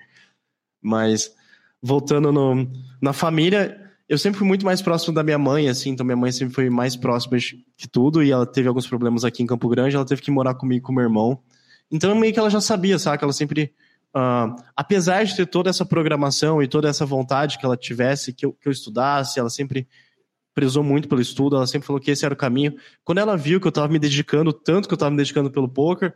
Mas, 0.80 1.34
voltando 1.82 2.32
no, 2.32 2.72
na 3.02 3.14
família, 3.14 3.92
eu 4.08 4.16
sempre 4.20 4.38
fui 4.38 4.48
muito 4.48 4.64
mais 4.64 4.80
próximo 4.80 5.12
da 5.12 5.24
minha 5.24 5.40
mãe, 5.40 5.68
assim, 5.68 5.90
então 5.90 6.06
minha 6.06 6.16
mãe 6.16 6.32
sempre 6.32 6.54
foi 6.54 6.70
mais 6.70 6.96
próxima 6.96 7.36
de 7.40 7.90
tudo, 7.92 8.22
e 8.22 8.30
ela 8.30 8.46
teve 8.46 8.68
alguns 8.68 8.86
problemas 8.86 9.26
aqui 9.26 9.42
em 9.42 9.48
Campo 9.48 9.68
Grande, 9.68 9.96
ela 9.96 10.06
teve 10.06 10.22
que 10.22 10.30
morar 10.30 10.54
comigo 10.54 10.86
com 10.86 10.94
meu 10.94 11.04
irmão. 11.04 11.42
Então 11.90 12.14
meio 12.14 12.32
que 12.32 12.38
ela 12.38 12.52
já 12.52 12.62
sabia, 12.62 13.00
sabe? 13.00 13.24
Ela 13.24 13.34
sempre. 13.34 13.74
Uh, 14.16 14.56
apesar 14.76 15.26
de 15.26 15.36
ter 15.36 15.48
toda 15.48 15.72
essa 15.72 15.84
programação 15.84 16.62
e 16.62 16.68
toda 16.68 16.88
essa 16.88 17.08
vontade 17.08 17.58
que 17.58 17.66
ela 17.66 17.76
tivesse, 17.76 18.32
que 18.32 18.46
eu, 18.46 18.54
que 18.54 18.68
eu 18.68 18.72
estudasse, 18.72 19.40
ela 19.40 19.50
sempre 19.50 19.88
prezou 20.54 20.84
muito 20.84 21.10
pelo 21.10 21.20
estudo, 21.20 21.56
ela 21.56 21.68
sempre 21.68 21.88
falou 21.88 22.00
que 22.00 22.12
esse 22.12 22.24
era 22.24 22.34
o 22.34 22.38
caminho. 22.38 22.76
Quando 23.04 23.18
ela 23.18 23.36
viu 23.36 23.60
que 23.60 23.66
eu 23.66 23.70
estava 23.70 23.92
me 23.92 24.00
dedicando 24.00 24.54
tanto 24.54 24.88
que 24.88 24.94
eu 24.94 24.96
estava 24.96 25.12
me 25.12 25.18
dedicando 25.18 25.50
pelo 25.52 25.68
poker, 25.68 26.14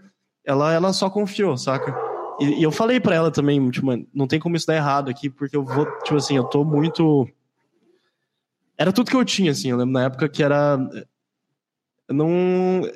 ela, 0.49 0.73
ela 0.73 0.93
só 0.93 1.09
confiou, 1.09 1.57
saca? 1.57 1.95
E, 2.39 2.59
e 2.59 2.63
eu 2.63 2.71
falei 2.71 2.99
para 2.99 3.15
ela 3.15 3.31
também, 3.31 3.69
tipo, 3.69 3.87
não 4.13 4.27
tem 4.27 4.39
como 4.39 4.55
isso 4.55 4.67
dar 4.67 4.75
errado 4.75 5.09
aqui, 5.09 5.29
porque 5.29 5.55
eu 5.55 5.63
vou, 5.63 5.85
tipo 6.01 6.15
assim, 6.15 6.35
eu 6.35 6.43
tô 6.43 6.63
muito 6.63 7.27
era 8.79 8.93
tudo 8.93 9.11
que 9.11 9.17
eu 9.17 9.25
tinha, 9.25 9.51
assim. 9.51 9.69
Eu 9.69 9.75
lembro 9.75 9.91
na 9.91 10.05
época 10.05 10.29
que 10.29 10.41
era. 10.41 10.77
Não. 12.07 12.89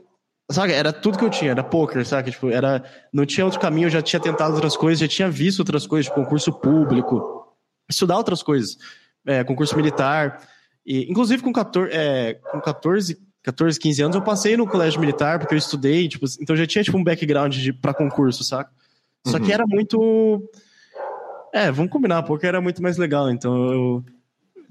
Sabe, 0.49 0.71
era 0.71 0.93
tudo 0.93 1.17
que 1.17 1.25
eu 1.25 1.29
tinha, 1.29 1.51
era 1.51 1.63
poker, 1.63 2.05
sabe? 2.05 2.31
Tipo, 2.31 2.49
era, 2.49 2.83
não 3.11 3.25
tinha 3.25 3.43
outro 3.43 3.59
caminho, 3.59 3.87
eu 3.87 3.89
já 3.89 4.01
tinha 4.01 4.19
tentado 4.19 4.53
outras 4.53 4.77
coisas, 4.77 4.99
já 4.99 5.07
tinha 5.07 5.29
visto 5.29 5.59
outras 5.59 5.85
coisas, 5.85 6.05
tipo, 6.09 6.21
concurso 6.21 6.53
público, 6.53 7.53
estudar 7.89 8.17
outras 8.17 8.43
coisas, 8.43 8.77
é, 9.25 9.43
concurso 9.43 9.75
militar. 9.75 10.41
E, 10.85 11.09
inclusive, 11.09 11.41
com 11.41 11.51
14, 11.51 11.91
é, 11.91 12.33
com 12.35 12.61
14, 12.61 13.17
14, 13.43 13.77
15 13.77 14.01
anos, 14.01 14.15
eu 14.15 14.21
passei 14.21 14.55
no 14.55 14.65
colégio 14.65 15.01
militar, 15.01 15.37
porque 15.37 15.53
eu 15.53 15.57
estudei, 15.57 16.07
tipo, 16.07 16.25
então 16.39 16.55
já 16.55 16.65
tinha 16.65 16.83
tipo, 16.83 16.97
um 16.97 17.03
background 17.03 17.55
para 17.81 17.93
concurso, 17.93 18.43
saca? 18.43 18.71
Só 19.27 19.37
uhum. 19.37 19.43
que 19.43 19.51
era 19.51 19.65
muito. 19.67 20.49
É, 21.53 21.69
vamos 21.69 21.91
combinar, 21.91 22.23
porque 22.23 22.47
era 22.47 22.61
muito 22.61 22.81
mais 22.81 22.97
legal, 22.97 23.29
então 23.29 23.71
eu 23.71 24.05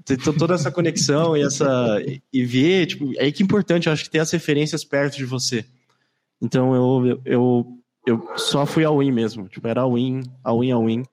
ter 0.03 0.17
toda 0.17 0.55
essa 0.55 0.71
conexão 0.71 1.37
e 1.37 1.43
essa 1.43 2.01
e 2.31 2.43
ver, 2.43 2.87
tipo, 2.87 3.13
é 3.17 3.25
aí 3.25 3.31
que 3.31 3.41
é 3.41 3.45
importante, 3.45 3.87
eu 3.87 3.93
acho 3.93 4.03
que 4.03 4.09
ter 4.09 4.19
as 4.19 4.31
referências 4.31 4.83
perto 4.83 5.15
de 5.15 5.25
você. 5.25 5.65
Então 6.41 6.75
eu 6.75 7.21
eu, 7.25 7.77
eu 8.05 8.29
só 8.35 8.65
fui 8.65 8.83
ao 8.83 8.97
win 8.97 9.11
mesmo, 9.11 9.47
tipo, 9.47 9.67
era 9.67 9.81
ao 9.81 9.93
win, 9.93 10.23
ao 10.43 10.59
win, 10.59 10.71
ao 10.71 10.85
win, 10.85 11.03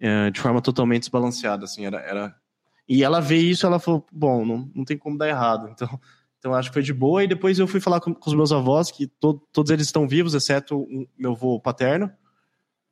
é, 0.00 0.30
de 0.30 0.40
forma 0.40 0.60
totalmente 0.60 1.02
desbalanceada, 1.02 1.64
assim, 1.64 1.84
era, 1.84 1.98
era... 2.00 2.34
E 2.88 3.04
ela 3.04 3.20
vê 3.20 3.36
isso, 3.36 3.66
ela 3.66 3.78
falou, 3.78 4.04
bom, 4.10 4.44
não, 4.44 4.70
não 4.74 4.84
tem 4.84 4.96
como 4.96 5.18
dar 5.18 5.28
errado, 5.28 5.68
então... 5.70 5.88
Então 6.44 6.54
acho 6.54 6.68
que 6.68 6.74
foi 6.74 6.82
de 6.82 6.92
boa. 6.92 7.24
E 7.24 7.26
depois 7.26 7.58
eu 7.58 7.66
fui 7.66 7.80
falar 7.80 8.00
com, 8.00 8.12
com 8.12 8.28
os 8.28 8.36
meus 8.36 8.52
avós, 8.52 8.90
que 8.90 9.06
to, 9.06 9.40
todos 9.50 9.70
eles 9.70 9.86
estão 9.86 10.06
vivos, 10.06 10.34
exceto 10.34 10.78
o 10.78 11.08
meu 11.16 11.32
avô 11.32 11.58
paterno. 11.58 12.12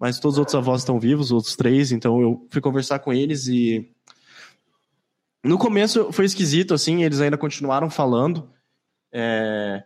Mas 0.01 0.19
todos 0.19 0.37
os 0.37 0.39
outros 0.39 0.55
avós 0.55 0.81
estão 0.81 0.99
vivos, 0.99 1.27
os 1.27 1.33
outros 1.33 1.55
três. 1.55 1.93
Então 1.93 2.19
eu 2.23 2.47
fui 2.51 2.63
conversar 2.63 3.01
com 3.01 3.13
eles 3.13 3.49
e 3.49 3.93
no 5.45 5.59
começo 5.59 6.11
foi 6.13 6.25
esquisito, 6.25 6.73
assim, 6.73 7.05
eles 7.05 7.21
ainda 7.21 7.37
continuaram 7.37 7.91
falando 7.91 8.49
é, 9.13 9.85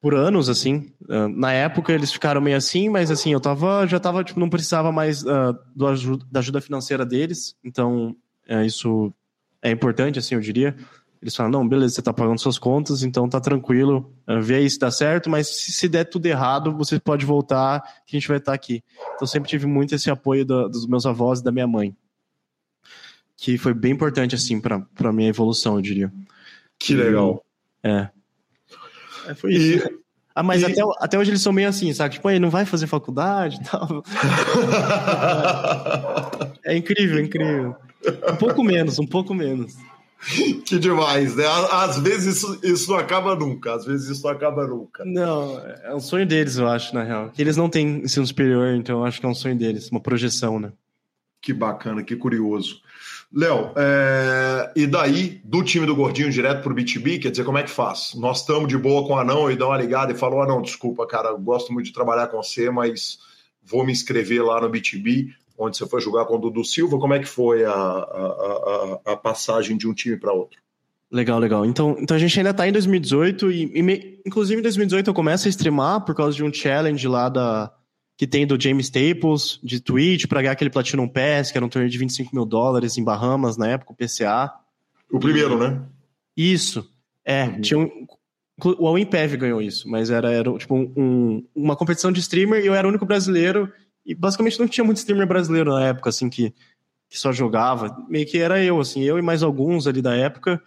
por 0.00 0.12
anos, 0.12 0.48
assim. 0.48 0.92
Uh, 1.02 1.28
na 1.28 1.52
época 1.52 1.92
eles 1.92 2.12
ficaram 2.12 2.40
meio 2.40 2.56
assim, 2.56 2.88
mas 2.88 3.12
assim, 3.12 3.32
eu 3.32 3.40
tava, 3.40 3.86
já 3.86 4.00
tava, 4.00 4.24
tipo, 4.24 4.40
não 4.40 4.50
precisava 4.50 4.90
mais 4.90 5.22
uh, 5.22 5.56
do 5.76 5.86
ajuda, 5.86 6.26
da 6.28 6.40
ajuda 6.40 6.60
financeira 6.60 7.06
deles, 7.06 7.54
então 7.62 8.16
é, 8.48 8.66
isso 8.66 9.14
é 9.62 9.70
importante, 9.70 10.18
assim, 10.18 10.34
eu 10.34 10.40
diria. 10.40 10.74
Eles 11.22 11.36
falam, 11.36 11.52
não, 11.52 11.68
beleza, 11.68 11.94
você 11.94 12.02
tá 12.02 12.12
pagando 12.12 12.40
suas 12.40 12.58
contas, 12.58 13.04
então 13.04 13.28
tá 13.28 13.40
tranquilo, 13.40 14.12
uh, 14.28 14.42
vê 14.42 14.56
aí 14.56 14.68
se 14.68 14.78
dá 14.78 14.90
certo, 14.90 15.30
mas 15.30 15.46
se, 15.46 15.88
der 15.88 16.04
tudo 16.04 16.26
errado, 16.26 16.76
você 16.76 16.98
pode 16.98 17.24
voltar, 17.24 17.80
que 18.04 18.16
a 18.16 18.18
gente 18.18 18.28
vai 18.28 18.38
estar 18.38 18.50
tá 18.50 18.56
aqui. 18.56 18.82
Então 19.14 19.26
sempre 19.26 19.48
tive 19.48 19.66
muito 19.66 19.94
esse 19.94 20.10
apoio 20.10 20.44
do, 20.44 20.68
dos 20.68 20.86
meus 20.86 21.06
avós 21.06 21.38
e 21.38 21.44
da 21.44 21.52
minha 21.52 21.66
mãe 21.66 21.96
que 23.42 23.58
foi 23.58 23.74
bem 23.74 23.90
importante, 23.90 24.36
assim, 24.36 24.60
para 24.60 24.86
a 25.00 25.12
minha 25.12 25.28
evolução, 25.28 25.74
eu 25.74 25.82
diria. 25.82 26.12
Que 26.78 26.94
legal. 26.94 27.44
É. 27.82 28.08
é 29.26 29.34
foi 29.34 29.52
isso. 29.52 29.88
E... 29.88 29.98
Ah, 30.32 30.44
mas 30.44 30.62
e... 30.62 30.66
até, 30.66 30.80
até 31.00 31.18
hoje 31.18 31.32
eles 31.32 31.42
são 31.42 31.52
meio 31.52 31.68
assim, 31.68 31.92
sabe? 31.92 32.14
Tipo, 32.14 32.30
ele 32.30 32.38
não 32.38 32.50
vai 32.50 32.64
fazer 32.64 32.86
faculdade 32.86 33.56
e 33.56 33.64
tal. 33.64 34.04
é 36.64 36.76
incrível, 36.76 37.18
é 37.18 37.22
incrível. 37.22 37.74
Um 38.30 38.36
pouco 38.36 38.62
menos, 38.62 39.00
um 39.00 39.06
pouco 39.06 39.34
menos. 39.34 39.74
Que 40.64 40.78
demais, 40.78 41.36
né? 41.36 41.44
Às 41.70 41.98
vezes 41.98 42.36
isso, 42.36 42.60
isso 42.62 42.90
não 42.90 42.98
acaba 42.98 43.34
nunca, 43.34 43.74
às 43.74 43.84
vezes 43.84 44.08
isso 44.08 44.22
não 44.22 44.30
acaba 44.30 44.66
nunca. 44.66 45.04
Não, 45.04 45.58
é 45.82 45.94
um 45.94 46.00
sonho 46.00 46.26
deles, 46.26 46.56
eu 46.56 46.68
acho, 46.68 46.94
na 46.94 47.02
real. 47.02 47.32
Eles 47.36 47.56
não 47.56 47.68
têm 47.68 48.02
ensino 48.04 48.26
superior, 48.26 48.74
então 48.74 49.00
eu 49.00 49.04
acho 49.04 49.20
que 49.20 49.26
é 49.26 49.28
um 49.28 49.34
sonho 49.34 49.56
deles, 49.56 49.90
uma 49.90 50.00
projeção, 50.00 50.58
né? 50.58 50.72
Que 51.40 51.52
bacana, 51.52 52.02
que 52.02 52.14
curioso. 52.14 52.80
Léo, 53.34 53.72
é... 53.76 54.70
e 54.76 54.86
daí, 54.86 55.40
do 55.42 55.62
time 55.62 55.86
do 55.86 55.96
Gordinho 55.96 56.30
direto 56.30 56.62
pro 56.62 56.74
BTB, 56.74 57.18
quer 57.18 57.30
dizer, 57.30 57.44
como 57.44 57.58
é 57.58 57.62
que 57.62 57.70
faz? 57.70 58.12
Nós 58.14 58.40
estamos 58.40 58.68
de 58.68 58.76
boa 58.76 59.06
com 59.06 59.14
o 59.14 59.18
Anão 59.18 59.50
e 59.50 59.56
dá 59.56 59.66
uma 59.66 59.78
ligada 59.78 60.12
e 60.12 60.16
falou: 60.16 60.42
ah, 60.42 60.46
não, 60.46 60.62
desculpa, 60.62 61.06
cara, 61.06 61.32
gosto 61.32 61.72
muito 61.72 61.86
de 61.86 61.92
trabalhar 61.92 62.28
com 62.28 62.36
você, 62.36 62.70
mas 62.70 63.18
vou 63.64 63.84
me 63.84 63.92
inscrever 63.92 64.44
lá 64.44 64.60
no 64.60 64.68
BTB, 64.68 65.34
onde 65.58 65.76
você 65.76 65.86
foi 65.86 66.00
jogar 66.00 66.24
com 66.24 66.36
o 66.36 66.38
Dudu 66.38 66.64
Silva. 66.64 66.98
Como 66.98 67.14
é 67.14 67.18
que 67.18 67.28
foi 67.28 67.64
a, 67.64 67.72
a, 67.72 69.00
a, 69.06 69.12
a 69.12 69.16
passagem 69.16 69.76
de 69.76 69.88
um 69.88 69.94
time 69.94 70.16
para 70.16 70.32
outro? 70.32 70.60
Legal, 71.10 71.38
legal. 71.38 71.66
Então, 71.66 71.96
então 71.98 72.16
a 72.16 72.20
gente 72.20 72.38
ainda 72.38 72.50
está 72.50 72.66
em 72.66 72.72
2018 72.72 73.50
e, 73.50 73.70
e 73.74 73.82
me... 73.82 74.18
inclusive 74.24 74.58
em 74.58 74.62
2018 74.62 75.08
eu 75.08 75.14
começo 75.14 75.46
a 75.46 75.50
streamar 75.50 76.04
por 76.04 76.14
causa 76.14 76.34
de 76.34 76.42
um 76.42 76.52
challenge 76.52 77.06
lá 77.06 77.28
da 77.28 77.72
que 78.16 78.26
tem 78.26 78.46
do 78.46 78.60
James 78.60 78.86
Staples, 78.86 79.58
de 79.62 79.80
Twitch, 79.80 80.26
para 80.26 80.40
ganhar 80.40 80.52
aquele 80.52 80.70
Platinum 80.70 81.08
Pass, 81.08 81.50
que 81.50 81.58
era 81.58 81.64
um 81.64 81.68
torneio 81.68 81.90
de 81.90 81.98
25 81.98 82.34
mil 82.34 82.44
dólares 82.44 82.96
em 82.96 83.02
Bahamas 83.02 83.56
na 83.56 83.68
época, 83.68 83.92
o 83.92 83.96
PCA. 83.96 84.52
O 85.10 85.18
primeiro, 85.18 85.58
né? 85.58 85.82
Isso. 86.36 86.88
É, 87.24 87.44
uhum. 87.44 87.60
tinha 87.60 87.78
um, 87.80 88.06
o 88.64 88.86
All 88.86 88.96
ganhou 89.38 89.60
isso, 89.60 89.88
mas 89.88 90.10
era, 90.10 90.30
era 90.30 90.56
tipo 90.56 90.74
um, 90.74 91.44
uma 91.54 91.74
competição 91.74 92.12
de 92.12 92.20
streamer 92.20 92.62
e 92.62 92.66
eu 92.66 92.74
era 92.74 92.86
o 92.86 92.90
único 92.90 93.06
brasileiro 93.06 93.72
e 94.04 94.14
basicamente 94.14 94.58
não 94.58 94.68
tinha 94.68 94.84
muito 94.84 94.98
streamer 94.98 95.26
brasileiro 95.26 95.72
na 95.72 95.84
época, 95.84 96.10
assim, 96.10 96.28
que, 96.28 96.54
que 97.08 97.18
só 97.18 97.32
jogava. 97.32 97.96
Meio 98.08 98.26
que 98.26 98.38
era 98.38 98.62
eu, 98.62 98.80
assim, 98.80 99.02
eu 99.02 99.18
e 99.18 99.22
mais 99.22 99.42
alguns 99.42 99.86
ali 99.86 100.02
da 100.02 100.14
época. 100.14 100.62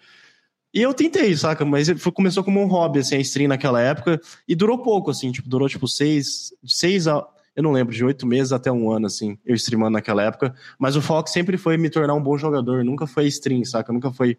E 0.73 0.81
eu 0.81 0.93
tentei, 0.93 1.35
saca? 1.35 1.63
Mas 1.63 1.89
foi, 1.99 2.11
começou 2.11 2.43
como 2.43 2.61
um 2.61 2.67
hobby, 2.67 2.99
assim, 2.99 3.15
a 3.15 3.19
stream 3.19 3.47
naquela 3.49 3.81
época 3.81 4.19
e 4.47 4.55
durou 4.55 4.81
pouco, 4.81 5.11
assim, 5.11 5.31
tipo, 5.31 5.47
durou 5.47 5.69
tipo 5.69 5.87
seis, 5.87 6.53
seis 6.65 7.07
a 7.07 7.25
eu 7.55 7.63
não 7.63 7.71
lembro, 7.71 7.95
de 7.95 8.03
oito 8.03 8.27
meses 8.27 8.51
até 8.51 8.69
um 8.69 8.91
ano, 8.91 9.07
assim, 9.07 9.39
eu 9.45 9.55
streamando 9.55 9.91
naquela 9.91 10.21
época. 10.21 10.53
Mas 10.77 10.97
o 10.97 11.01
foco 11.01 11.29
sempre 11.29 11.57
foi 11.57 11.77
me 11.77 11.89
tornar 11.89 12.13
um 12.13 12.21
bom 12.21 12.37
jogador, 12.37 12.83
nunca 12.83 13.07
foi 13.07 13.27
stream, 13.27 13.63
saca? 13.63 13.93
Nunca 13.93 14.11
foi 14.11 14.37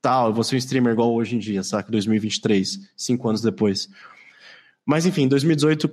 tal, 0.00 0.28
eu 0.28 0.32
vou 0.34 0.44
ser 0.44 0.54
um 0.54 0.58
streamer 0.58 0.92
igual 0.92 1.12
hoje 1.12 1.34
em 1.34 1.38
dia, 1.40 1.64
saca? 1.64 1.90
2023, 1.90 2.92
cinco 2.96 3.28
anos 3.28 3.42
depois. 3.42 3.88
Mas 4.84 5.04
enfim, 5.04 5.22
em 5.22 5.28
2018, 5.28 5.90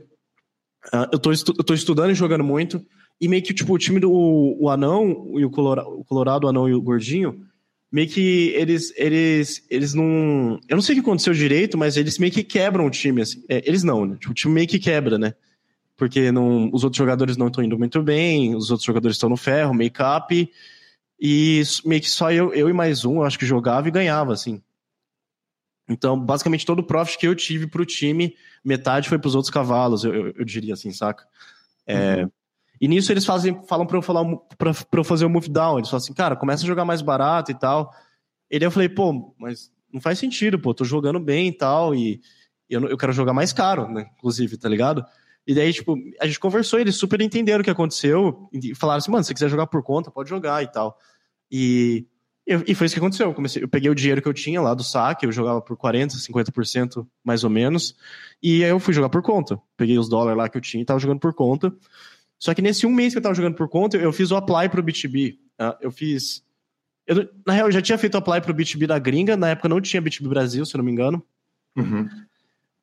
uh, 0.93 1.07
eu, 1.11 1.19
tô 1.19 1.31
estu 1.31 1.53
eu 1.57 1.63
tô 1.63 1.73
estudando 1.73 2.11
e 2.11 2.15
jogando 2.15 2.43
muito, 2.43 2.83
e 3.21 3.27
meio 3.27 3.43
que, 3.43 3.53
tipo, 3.53 3.73
o 3.73 3.77
time 3.77 3.99
do 3.99 4.11
o 4.11 4.69
Anão 4.69 5.33
e 5.35 5.45
o 5.45 5.49
Colorado, 5.49 5.89
o 5.89 6.03
Colorado, 6.03 6.45
o 6.45 6.49
Anão 6.49 6.67
e 6.67 6.73
o 6.73 6.81
Gordinho, 6.81 7.45
meio 7.91 8.09
que 8.09 8.53
eles, 8.55 8.93
eles, 8.97 9.65
eles 9.69 9.93
não. 9.93 10.59
Eu 10.67 10.75
não 10.75 10.81
sei 10.81 10.93
o 10.93 10.95
que 10.97 11.07
aconteceu 11.07 11.33
direito, 11.33 11.77
mas 11.77 11.95
eles 11.95 12.17
meio 12.17 12.31
que 12.31 12.43
quebram 12.43 12.85
o 12.85 12.89
time. 12.89 13.21
Assim. 13.21 13.43
É, 13.47 13.61
eles 13.65 13.83
não, 13.83 14.05
né? 14.05 14.17
Tipo, 14.19 14.31
o 14.31 14.35
time 14.35 14.53
meio 14.53 14.67
que 14.67 14.79
quebra, 14.79 15.17
né? 15.17 15.33
porque 15.95 16.31
não, 16.31 16.69
os 16.73 16.83
outros 16.83 16.97
jogadores 16.97 17.37
não 17.37 17.47
estão 17.47 17.63
indo 17.63 17.77
muito 17.77 18.01
bem, 18.01 18.55
os 18.55 18.71
outros 18.71 18.85
jogadores 18.85 19.15
estão 19.15 19.29
no 19.29 19.37
ferro, 19.37 19.73
make-up, 19.73 20.49
e 21.19 21.63
meio 21.85 22.01
que 22.01 22.09
só 22.09 22.31
eu, 22.31 22.53
eu 22.53 22.69
e 22.69 22.73
mais 22.73 23.05
um, 23.05 23.17
eu 23.17 23.23
acho 23.23 23.39
que 23.39 23.45
jogava 23.45 23.87
e 23.87 23.91
ganhava, 23.91 24.33
assim. 24.33 24.61
Então, 25.93 26.19
basicamente, 26.19 26.65
todo 26.65 26.79
o 26.79 26.83
profit 26.83 27.19
que 27.19 27.27
eu 27.27 27.35
tive 27.35 27.67
pro 27.67 27.85
time, 27.85 28.35
metade 28.65 29.07
foi 29.07 29.19
pros 29.19 29.35
outros 29.35 29.53
cavalos, 29.53 30.03
eu, 30.03 30.13
eu, 30.13 30.33
eu 30.39 30.43
diria 30.43 30.73
assim, 30.73 30.91
saca? 30.91 31.25
É, 31.85 32.23
uhum. 32.23 32.31
E 32.81 32.87
nisso 32.87 33.11
eles 33.13 33.23
fazem, 33.23 33.63
falam 33.67 33.85
pra 33.85 33.97
eu, 33.97 34.01
falar, 34.01 34.25
pra, 34.57 34.73
pra 34.73 34.99
eu 34.99 35.03
fazer 35.03 35.25
o 35.25 35.29
move 35.29 35.49
down, 35.49 35.77
eles 35.77 35.89
falam 35.89 36.03
assim, 36.03 36.13
cara, 36.13 36.35
começa 36.35 36.63
a 36.63 36.67
jogar 36.67 36.83
mais 36.83 37.01
barato 37.01 37.51
e 37.51 37.53
tal. 37.53 37.93
E 38.49 38.57
daí 38.57 38.65
eu 38.65 38.71
falei, 38.71 38.89
pô, 38.89 39.35
mas 39.37 39.71
não 39.91 40.01
faz 40.01 40.17
sentido, 40.17 40.59
pô, 40.59 40.73
tô 40.73 40.83
jogando 40.83 41.19
bem 41.19 41.49
e 41.49 41.53
tal, 41.53 41.93
e 41.93 42.19
eu, 42.67 42.81
eu 42.89 42.97
quero 42.97 43.13
jogar 43.13 43.33
mais 43.33 43.53
caro, 43.53 43.87
né, 43.87 44.09
inclusive, 44.17 44.57
tá 44.57 44.67
ligado? 44.67 45.05
E 45.45 45.53
daí, 45.53 45.71
tipo, 45.71 45.95
a 46.19 46.25
gente 46.25 46.39
conversou, 46.39 46.79
eles 46.79 46.95
super 46.95 47.21
entenderam 47.21 47.61
o 47.61 47.63
que 47.63 47.69
aconteceu 47.69 48.49
e 48.51 48.73
falaram 48.73 48.97
assim, 48.97 49.11
mano, 49.11 49.23
se 49.23 49.27
você 49.27 49.33
quiser 49.33 49.49
jogar 49.49 49.67
por 49.67 49.83
conta, 49.83 50.09
pode 50.09 50.29
jogar 50.29 50.63
e 50.63 50.67
tal. 50.67 50.97
E, 51.51 52.07
e 52.45 52.75
foi 52.75 52.85
isso 52.85 52.95
que 52.95 52.99
aconteceu. 52.99 53.27
Eu, 53.27 53.33
comecei, 53.33 53.63
eu 53.63 53.67
peguei 53.67 53.89
o 53.89 53.95
dinheiro 53.95 54.21
que 54.21 54.27
eu 54.27 54.33
tinha 54.33 54.61
lá 54.61 54.73
do 54.73 54.83
saque, 54.83 55.25
eu 55.25 55.31
jogava 55.31 55.61
por 55.61 55.77
40%, 55.77 56.11
50% 56.15 57.07
mais 57.23 57.43
ou 57.43 57.49
menos, 57.49 57.95
e 58.41 58.63
aí 58.63 58.69
eu 58.69 58.79
fui 58.79 58.93
jogar 58.93 59.09
por 59.09 59.21
conta. 59.21 59.59
Peguei 59.77 59.97
os 59.97 60.09
dólares 60.09 60.37
lá 60.37 60.49
que 60.49 60.57
eu 60.57 60.61
tinha 60.61 60.81
e 60.81 60.85
tava 60.85 60.99
jogando 60.99 61.19
por 61.19 61.33
conta. 61.33 61.73
Só 62.37 62.53
que 62.53 62.61
nesse 62.61 62.85
um 62.85 62.91
mês 62.91 63.13
que 63.13 63.19
eu 63.19 63.23
tava 63.23 63.35
jogando 63.35 63.55
por 63.55 63.69
conta, 63.69 63.95
eu 63.95 64.11
fiz 64.11 64.29
o 64.31 64.35
apply 64.35 64.67
pro 64.67 64.83
BTB. 64.83 65.39
Tá? 65.55 65.77
Eu 65.81 65.91
fiz. 65.91 66.43
Eu, 67.07 67.29
na 67.45 67.53
real, 67.53 67.67
eu 67.67 67.71
já 67.71 67.81
tinha 67.81 67.97
feito 67.97 68.15
o 68.15 68.17
apply 68.17 68.41
pro 68.41 68.53
BTB 68.53 68.87
da 68.87 68.99
gringa, 68.99 69.37
na 69.37 69.49
época 69.49 69.69
não 69.69 69.79
tinha 69.79 70.01
BTB 70.01 70.27
Brasil, 70.27 70.65
se 70.65 70.75
eu 70.75 70.79
não 70.79 70.85
me 70.85 70.91
engano. 70.91 71.23
Uhum. 71.77 72.09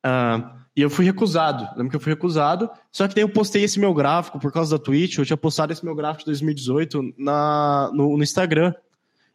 Uh, 0.03 0.61
e 0.75 0.81
eu 0.81 0.89
fui 0.89 1.05
recusado. 1.05 1.67
Lembro 1.75 1.89
que 1.89 1.95
eu 1.95 1.99
fui 1.99 2.11
recusado. 2.11 2.69
Só 2.91 3.07
que 3.07 3.13
daí 3.13 3.23
eu 3.23 3.29
postei 3.29 3.63
esse 3.63 3.79
meu 3.79 3.93
gráfico 3.93 4.39
por 4.39 4.51
causa 4.51 4.77
da 4.77 4.83
Twitch. 4.83 5.17
Eu 5.17 5.25
tinha 5.25 5.37
postado 5.37 5.73
esse 5.73 5.83
meu 5.83 5.93
gráfico 5.93 6.23
de 6.23 6.31
2018 6.31 7.13
na, 7.17 7.91
no, 7.93 8.17
no 8.17 8.23
Instagram. 8.23 8.73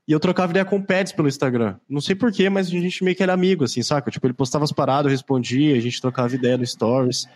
E 0.06 0.12
eu 0.12 0.20
trocava 0.20 0.52
ideia 0.52 0.64
com 0.64 0.76
o 0.76 0.82
Pets 0.82 1.12
pelo 1.12 1.26
Instagram. 1.26 1.76
Não 1.88 2.00
sei 2.00 2.14
porquê, 2.14 2.48
mas 2.48 2.68
a 2.68 2.70
gente 2.70 3.02
meio 3.02 3.16
que 3.16 3.22
era 3.22 3.32
amigo, 3.32 3.64
assim, 3.64 3.82
saca? 3.82 4.10
Tipo, 4.10 4.26
ele 4.26 4.34
postava 4.34 4.64
as 4.64 4.70
paradas, 4.70 5.06
eu 5.06 5.10
respondia, 5.10 5.76
a 5.76 5.80
gente 5.80 6.00
trocava 6.00 6.34
ideia 6.34 6.56
no 6.56 6.64
Stories. 6.64 7.26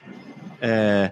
É... 0.61 1.11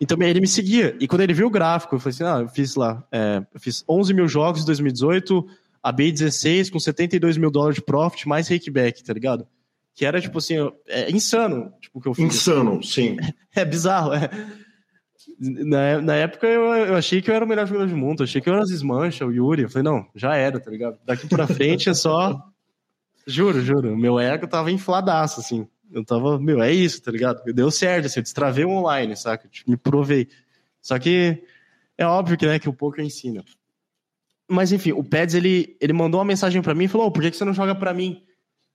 Então 0.00 0.20
ele 0.22 0.40
me 0.40 0.46
seguia. 0.46 0.96
E 1.00 1.06
quando 1.06 1.22
ele 1.22 1.34
viu 1.34 1.46
o 1.46 1.50
gráfico, 1.50 1.94
eu 1.94 2.00
falei 2.00 2.14
assim: 2.14 2.24
ah, 2.24 2.40
eu 2.42 2.48
fiz 2.48 2.74
lá, 2.74 3.04
é, 3.10 3.42
eu 3.52 3.60
fiz 3.60 3.84
11 3.88 4.14
mil 4.14 4.28
jogos 4.28 4.62
em 4.62 4.66
2018, 4.66 5.46
a 5.82 5.92
B16 5.92 6.70
com 6.70 6.78
72 6.78 7.36
mil 7.36 7.50
dólares 7.50 7.76
de 7.76 7.82
profit, 7.82 8.28
mais 8.28 8.48
rakeback, 8.48 9.02
tá 9.02 9.12
ligado? 9.12 9.46
Que 9.94 10.04
era, 10.04 10.20
tipo 10.20 10.38
assim, 10.38 10.54
é 10.86 11.10
insano 11.10 11.72
tipo, 11.80 11.98
o 11.98 12.02
que 12.02 12.08
eu 12.08 12.14
fiz. 12.14 12.24
Insano, 12.24 12.82
sim. 12.82 13.16
É 13.56 13.64
bizarro, 13.64 14.12
é. 14.14 14.30
Na, 15.38 16.00
na 16.00 16.14
época 16.14 16.46
eu, 16.46 16.62
eu 16.74 16.96
achei 16.96 17.22
que 17.22 17.30
eu 17.30 17.34
era 17.34 17.44
o 17.44 17.48
melhor 17.48 17.66
jogador 17.66 17.88
do 17.88 17.96
mundo, 17.96 18.20
eu 18.20 18.24
achei 18.24 18.40
que 18.40 18.48
eu 18.48 18.54
era 18.54 18.62
as 18.62 18.70
Smancha, 18.70 19.26
o 19.26 19.32
Yuri. 19.32 19.62
Eu 19.62 19.70
falei, 19.70 19.84
não, 19.84 20.06
já 20.14 20.34
era, 20.34 20.58
tá 20.58 20.70
ligado? 20.70 20.98
Daqui 21.04 21.28
pra 21.28 21.46
frente 21.46 21.88
é 21.88 21.94
só. 21.94 22.40
Juro, 23.26 23.60
juro. 23.60 23.94
Meu 23.94 24.18
ego 24.18 24.46
tava 24.46 24.72
infladaço, 24.72 25.40
assim. 25.40 25.68
Eu 25.92 26.02
tava, 26.02 26.38
meu, 26.38 26.62
é 26.62 26.72
isso, 26.72 27.02
tá 27.02 27.10
ligado? 27.10 27.42
Deu 27.52 27.70
certo, 27.70 28.06
assim, 28.06 28.20
eu 28.20 28.22
destravei 28.22 28.64
o 28.64 28.70
online, 28.70 29.14
saca? 29.14 29.46
Tipo, 29.48 29.70
me 29.70 29.76
provei. 29.76 30.28
Só 30.80 30.98
que 30.98 31.44
é 31.98 32.06
óbvio 32.06 32.38
que, 32.38 32.46
né, 32.46 32.58
que 32.58 32.70
o 32.70 32.72
poker 32.72 33.04
ensina. 33.04 33.44
Mas 34.48 34.72
enfim, 34.72 34.92
o 34.92 35.04
Peds, 35.04 35.34
ele, 35.34 35.76
ele 35.78 35.92
mandou 35.92 36.20
uma 36.20 36.24
mensagem 36.24 36.62
para 36.62 36.74
mim 36.74 36.84
e 36.84 36.88
falou: 36.88 37.08
oh, 37.08 37.10
por 37.10 37.22
que, 37.22 37.30
que 37.30 37.36
você 37.36 37.44
não 37.44 37.52
joga 37.52 37.74
para 37.74 37.92
mim? 37.92 38.24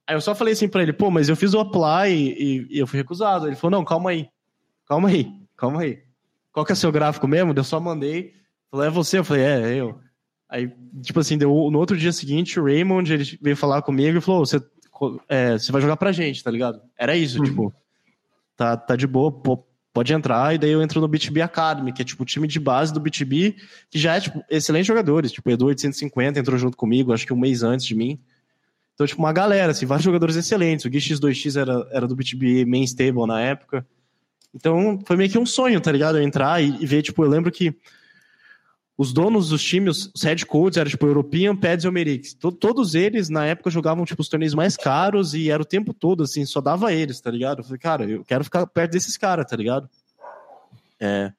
Aí 0.05 0.15
eu 0.15 0.21
só 0.21 0.35
falei 0.35 0.53
assim 0.53 0.67
pra 0.67 0.83
ele, 0.83 0.93
pô, 0.93 1.09
mas 1.09 1.29
eu 1.29 1.35
fiz 1.35 1.53
o 1.53 1.59
apply 1.59 2.11
e, 2.11 2.67
e, 2.69 2.79
eu 2.79 2.85
fui 2.85 2.99
recusado. 2.99 3.47
Ele 3.47 3.55
falou, 3.55 3.79
não, 3.79 3.85
calma 3.85 4.09
aí, 4.09 4.27
calma 4.85 5.09
aí, 5.09 5.31
calma 5.55 5.81
aí. 5.81 6.03
Qual 6.53 6.65
que 6.65 6.71
é 6.71 6.75
o 6.75 6.77
seu 6.77 6.91
gráfico 6.91 7.27
mesmo? 7.27 7.51
Eu 7.53 7.63
só 7.63 7.79
mandei, 7.79 8.33
falou, 8.71 8.85
é 8.85 8.89
você? 8.89 9.17
Eu 9.17 9.23
falei, 9.25 9.43
é, 9.43 9.61
é 9.61 9.75
eu. 9.75 9.99
Aí, 10.47 10.71
tipo 11.01 11.19
assim, 11.19 11.35
deu, 11.35 11.49
no 11.49 11.79
outro 11.79 11.97
dia 11.97 12.11
seguinte, 12.11 12.59
o 12.59 12.63
Raymond, 12.63 13.11
ele 13.11 13.39
veio 13.41 13.57
falar 13.57 13.81
comigo 13.81 14.19
e 14.19 14.21
falou, 14.21 14.45
você, 14.45 14.61
é, 15.27 15.57
vai 15.71 15.81
jogar 15.81 15.97
pra 15.97 16.11
gente, 16.11 16.43
tá 16.43 16.51
ligado? 16.51 16.79
Era 16.95 17.15
isso, 17.15 17.39
uhum. 17.39 17.43
tipo, 17.43 17.73
tá, 18.55 18.77
tá 18.77 18.95
de 18.95 19.07
boa, 19.07 19.31
pô, 19.31 19.65
pode 19.91 20.13
entrar, 20.13 20.53
e 20.53 20.59
daí 20.59 20.69
eu 20.69 20.81
entro 20.81 21.01
no 21.01 21.07
BTB 21.07 21.41
Academy, 21.41 21.91
que 21.91 22.03
é 22.03 22.05
tipo 22.05 22.21
o 22.21 22.25
time 22.25 22.47
de 22.47 22.59
base 22.59 22.93
do 22.93 22.99
BTB, 22.99 23.55
que 23.89 23.97
já 23.97 24.15
é, 24.15 24.21
tipo, 24.21 24.43
excelentes 24.47 24.87
jogadores, 24.87 25.31
tipo, 25.31 25.49
Edu 25.49 25.65
850 25.65 26.39
entrou 26.39 26.57
junto 26.59 26.77
comigo, 26.77 27.11
acho 27.11 27.25
que 27.25 27.33
um 27.33 27.39
mês 27.39 27.63
antes 27.63 27.85
de 27.85 27.95
mim. 27.95 28.19
Então, 28.93 29.07
tipo, 29.07 29.19
uma 29.19 29.33
galera, 29.33 29.71
assim, 29.71 29.87
vários 29.87 30.05
jogadores 30.05 30.35
excelentes. 30.35 30.85
O 30.85 30.89
Gui 30.89 30.99
X2X 30.99 31.59
era, 31.59 31.87
era 31.91 32.07
do 32.07 32.15
BTB 32.15 32.63
main 32.65 32.83
stable 32.83 33.25
na 33.25 33.41
época. 33.41 33.85
Então, 34.53 34.99
foi 35.05 35.17
meio 35.17 35.29
que 35.29 35.37
um 35.37 35.45
sonho, 35.45 35.81
tá 35.81 35.91
ligado? 35.91 36.17
Eu 36.17 36.23
entrar 36.23 36.61
e, 36.61 36.77
e 36.79 36.85
ver, 36.85 37.01
tipo, 37.01 37.23
eu 37.23 37.29
lembro 37.29 37.51
que 37.51 37.75
os 38.95 39.11
donos 39.11 39.49
dos 39.49 39.63
times, 39.63 40.11
os 40.13 40.21
head 40.21 40.45
coaches, 40.45 40.77
eram 40.77 40.89
tipo 40.89 41.07
European, 41.07 41.55
Peds 41.55 41.83
e 41.83 41.87
Omerix. 41.87 42.33
Todos 42.33 42.93
eles, 42.93 43.27
na 43.27 43.45
época, 43.45 43.71
jogavam 43.71 44.05
tipo 44.05 44.21
os 44.21 44.29
torneios 44.29 44.53
mais 44.53 44.77
caros 44.77 45.33
e 45.33 45.49
era 45.49 45.61
o 45.61 45.65
tempo 45.65 45.93
todo, 45.93 46.23
assim, 46.23 46.45
só 46.45 46.61
dava 46.61 46.93
eles, 46.93 47.19
tá 47.19 47.31
ligado? 47.31 47.59
Eu 47.59 47.63
falei, 47.63 47.79
cara, 47.79 48.05
eu 48.05 48.23
quero 48.23 48.43
ficar 48.43 48.67
perto 48.67 48.91
desses 48.91 49.17
caras, 49.17 49.47
tá 49.47 49.55
ligado? 49.55 49.89
É. 50.99 51.33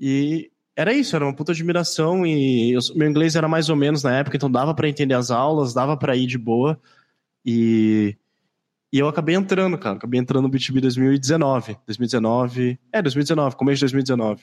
E 0.00 0.50
era 0.74 0.92
isso, 0.92 1.14
era 1.14 1.24
uma 1.24 1.34
puta 1.34 1.52
admiração 1.52 2.26
e 2.26 2.72
eu, 2.72 2.80
meu 2.96 3.08
inglês 3.08 3.36
era 3.36 3.46
mais 3.46 3.68
ou 3.68 3.76
menos 3.76 4.02
na 4.02 4.16
época, 4.16 4.36
então 4.36 4.50
dava 4.50 4.74
para 4.74 4.88
entender 4.88 5.14
as 5.14 5.30
aulas, 5.30 5.72
dava 5.72 5.96
para 5.96 6.16
ir 6.16 6.26
de 6.26 6.38
boa. 6.38 6.80
E, 7.46 8.16
e 8.92 8.98
eu 8.98 9.08
acabei 9.08 9.36
entrando, 9.36 9.78
cara, 9.78 9.96
acabei 9.96 10.18
entrando 10.18 10.42
no 10.42 10.48
BTB 10.48 10.80
2019. 10.80 11.76
2019, 11.86 12.78
é, 12.92 13.00
2019, 13.00 13.56
começo 13.56 13.76
de 13.76 13.92
2019. 13.92 14.42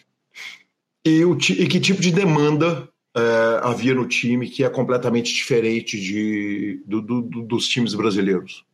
E, 1.05 1.25
o, 1.25 1.35
e 1.35 1.67
que 1.67 1.79
tipo 1.79 2.01
de 2.01 2.11
demanda 2.11 2.87
é, 3.15 3.59
havia 3.61 3.93
no 3.93 4.07
time 4.07 4.49
que 4.49 4.63
é 4.63 4.69
completamente 4.69 5.33
diferente 5.33 5.99
de, 5.99 6.81
do, 6.85 7.01
do, 7.01 7.21
dos 7.21 7.67
times 7.67 7.93
brasileiros? 7.93 8.65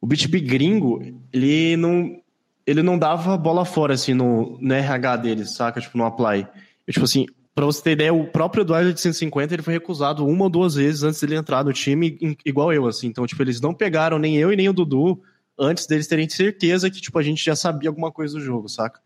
O 0.00 0.06
BTB 0.06 0.40
gringo, 0.40 1.00
ele 1.32 1.76
não, 1.76 2.20
ele 2.66 2.82
não 2.82 2.98
dava 2.98 3.36
bola 3.36 3.64
fora, 3.64 3.94
assim, 3.94 4.14
no, 4.14 4.58
no 4.60 4.74
RH 4.74 5.16
deles, 5.18 5.54
saca? 5.54 5.80
Tipo, 5.80 5.98
no 5.98 6.04
apply. 6.04 6.48
Eu, 6.86 6.92
tipo 6.92 7.04
assim, 7.04 7.26
pra 7.54 7.66
você 7.66 7.82
ter 7.82 7.92
ideia, 7.92 8.14
o 8.14 8.26
próprio 8.26 8.62
Eduardo 8.62 8.92
de 8.92 9.00
150 9.00 9.54
ele 9.54 9.62
foi 9.62 9.74
recusado 9.74 10.26
uma 10.26 10.44
ou 10.44 10.50
duas 10.50 10.74
vezes 10.74 11.02
antes 11.02 11.20
dele 11.20 11.36
entrar 11.36 11.64
no 11.64 11.72
time, 11.72 12.18
igual 12.44 12.72
eu, 12.72 12.86
assim. 12.86 13.08
Então, 13.08 13.26
tipo, 13.26 13.42
eles 13.42 13.60
não 13.60 13.74
pegaram 13.74 14.18
nem 14.18 14.36
eu 14.36 14.52
e 14.52 14.56
nem 14.56 14.68
o 14.68 14.72
Dudu 14.72 15.20
antes 15.58 15.86
deles 15.86 16.06
terem 16.06 16.28
certeza 16.28 16.90
que, 16.90 17.00
tipo, 17.00 17.18
a 17.18 17.22
gente 17.22 17.44
já 17.44 17.54
sabia 17.54 17.90
alguma 17.90 18.10
coisa 18.10 18.34
do 18.34 18.40
jogo, 18.40 18.68
saca? 18.68 19.00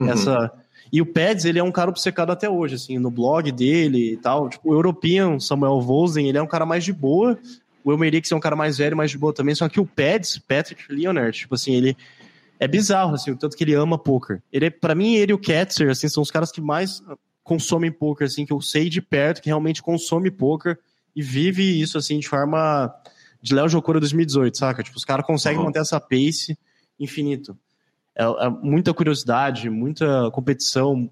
Uhum. 0.00 0.10
Essa. 0.10 0.52
E 0.92 1.02
o 1.02 1.06
Peds, 1.06 1.44
ele 1.44 1.58
é 1.58 1.62
um 1.62 1.72
cara 1.72 1.90
obcecado 1.90 2.30
até 2.30 2.48
hoje, 2.48 2.76
assim, 2.76 2.98
no 2.98 3.10
blog 3.10 3.50
dele 3.52 4.12
e 4.12 4.16
tal. 4.16 4.48
Tipo, 4.48 4.70
o 4.70 4.74
European, 4.74 5.38
Samuel 5.38 5.80
Vosen, 5.80 6.28
ele 6.28 6.38
é 6.38 6.42
um 6.42 6.46
cara 6.46 6.64
mais 6.64 6.84
de 6.84 6.92
boa. 6.92 7.38
O 7.84 7.92
Elmerix 7.92 8.30
é 8.32 8.36
um 8.36 8.40
cara 8.40 8.56
mais 8.56 8.78
velho, 8.78 8.96
mais 8.96 9.10
de 9.10 9.18
boa 9.18 9.32
também. 9.32 9.54
Só 9.54 9.68
que 9.68 9.80
o 9.80 9.86
Peds, 9.86 10.38
Patrick 10.38 10.82
Leonard, 10.88 11.36
tipo 11.36 11.54
assim, 11.54 11.74
ele 11.74 11.96
é 12.58 12.66
bizarro, 12.66 13.14
assim, 13.14 13.30
o 13.30 13.36
tanto 13.36 13.56
que 13.56 13.64
ele 13.64 13.74
ama 13.74 13.98
poker. 13.98 14.40
Ele, 14.52 14.66
é, 14.66 14.70
para 14.70 14.94
mim, 14.94 15.14
ele 15.14 15.32
e 15.32 15.34
o 15.34 15.38
Ketzer, 15.38 15.90
assim, 15.90 16.08
são 16.08 16.22
os 16.22 16.30
caras 16.30 16.50
que 16.50 16.60
mais 16.60 17.02
consomem 17.48 17.90
poker, 17.90 18.26
assim, 18.26 18.44
que 18.44 18.52
eu 18.52 18.60
sei 18.60 18.90
de 18.90 19.00
perto, 19.00 19.40
que 19.40 19.48
realmente 19.48 19.82
consome 19.82 20.30
poker 20.30 20.78
e 21.16 21.22
vive 21.22 21.80
isso, 21.80 21.96
assim, 21.96 22.18
de 22.18 22.28
forma 22.28 22.94
de 23.40 23.54
Léo 23.54 23.68
Jocora 23.68 23.98
2018, 23.98 24.56
saca? 24.56 24.82
Tipo, 24.82 24.98
os 24.98 25.04
caras 25.04 25.26
conseguem 25.26 25.58
uhum. 25.58 25.64
manter 25.64 25.80
essa 25.80 25.98
pace 25.98 26.56
infinito. 27.00 27.58
É, 28.14 28.24
é, 28.24 28.50
muita 28.62 28.92
curiosidade, 28.92 29.70
muita 29.70 30.30
competição. 30.30 31.10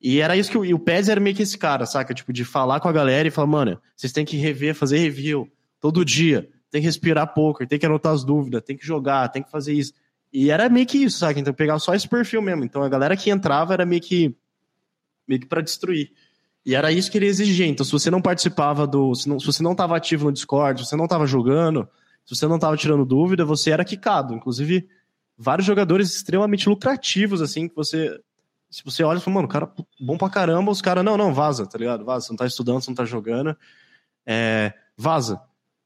E 0.00 0.20
era 0.20 0.36
isso 0.36 0.50
que 0.50 0.58
o, 0.58 0.64
e 0.64 0.74
o 0.74 0.78
Pez 0.78 1.08
era 1.08 1.20
meio 1.20 1.34
que 1.34 1.42
esse 1.42 1.56
cara, 1.56 1.86
saca? 1.86 2.12
Tipo, 2.12 2.32
de 2.32 2.44
falar 2.44 2.80
com 2.80 2.88
a 2.88 2.92
galera 2.92 3.26
e 3.26 3.30
falar, 3.30 3.46
mano, 3.46 3.80
vocês 3.96 4.12
têm 4.12 4.24
que 4.24 4.36
rever, 4.36 4.74
fazer 4.74 4.98
review 4.98 5.50
todo 5.80 6.04
dia. 6.04 6.48
Tem 6.70 6.82
que 6.82 6.86
respirar 6.86 7.32
poker, 7.32 7.66
tem 7.66 7.78
que 7.78 7.86
anotar 7.86 8.12
as 8.12 8.24
dúvidas, 8.24 8.62
tem 8.62 8.76
que 8.76 8.84
jogar, 8.84 9.28
tem 9.30 9.42
que 9.42 9.50
fazer 9.50 9.72
isso. 9.72 9.94
E 10.30 10.50
era 10.50 10.68
meio 10.68 10.86
que 10.86 10.98
isso, 10.98 11.18
sabe? 11.18 11.40
Então 11.40 11.54
pegava 11.54 11.78
só 11.78 11.94
esse 11.94 12.06
perfil 12.06 12.42
mesmo. 12.42 12.64
Então 12.64 12.82
a 12.82 12.88
galera 12.88 13.16
que 13.16 13.30
entrava 13.30 13.72
era 13.72 13.86
meio 13.86 14.02
que 14.02 14.36
meio 15.28 15.40
que 15.40 15.46
para 15.46 15.60
destruir. 15.60 16.12
E 16.64 16.74
era 16.74 16.90
isso 16.90 17.10
que 17.10 17.18
ele 17.18 17.26
exigia. 17.26 17.66
Então 17.66 17.84
se 17.84 17.92
você 17.92 18.10
não 18.10 18.20
participava 18.20 18.86
do, 18.86 19.14
se, 19.14 19.28
não, 19.28 19.38
se 19.38 19.46
você 19.46 19.62
não 19.62 19.72
estava 19.72 19.96
ativo 19.96 20.24
no 20.24 20.32
Discord, 20.32 20.82
se 20.82 20.88
você 20.88 20.96
não 20.96 21.04
estava 21.04 21.26
jogando, 21.26 21.88
se 22.24 22.34
você 22.34 22.46
não 22.46 22.56
estava 22.56 22.76
tirando 22.76 23.04
dúvida, 23.04 23.44
você 23.44 23.70
era 23.70 23.84
quicado. 23.84 24.34
Inclusive 24.34 24.88
vários 25.36 25.66
jogadores 25.66 26.14
extremamente 26.14 26.68
lucrativos 26.68 27.40
assim 27.40 27.68
que 27.68 27.76
você 27.76 28.18
se 28.70 28.84
você 28.84 29.02
olha 29.02 29.18
e 29.18 29.20
fala, 29.20 29.36
mano, 29.36 29.48
cara 29.48 29.70
bom 29.98 30.18
pra 30.18 30.28
caramba, 30.28 30.70
os 30.70 30.82
caras, 30.82 31.04
não, 31.04 31.16
não, 31.16 31.32
vaza, 31.32 31.66
tá 31.66 31.78
ligado? 31.78 32.04
Vaza, 32.04 32.26
você 32.26 32.32
não 32.32 32.36
tá 32.36 32.46
estudando, 32.46 32.82
você 32.82 32.90
não 32.90 32.94
tá 32.94 33.04
jogando, 33.04 33.56
é, 34.26 34.74
vaza. 34.96 35.40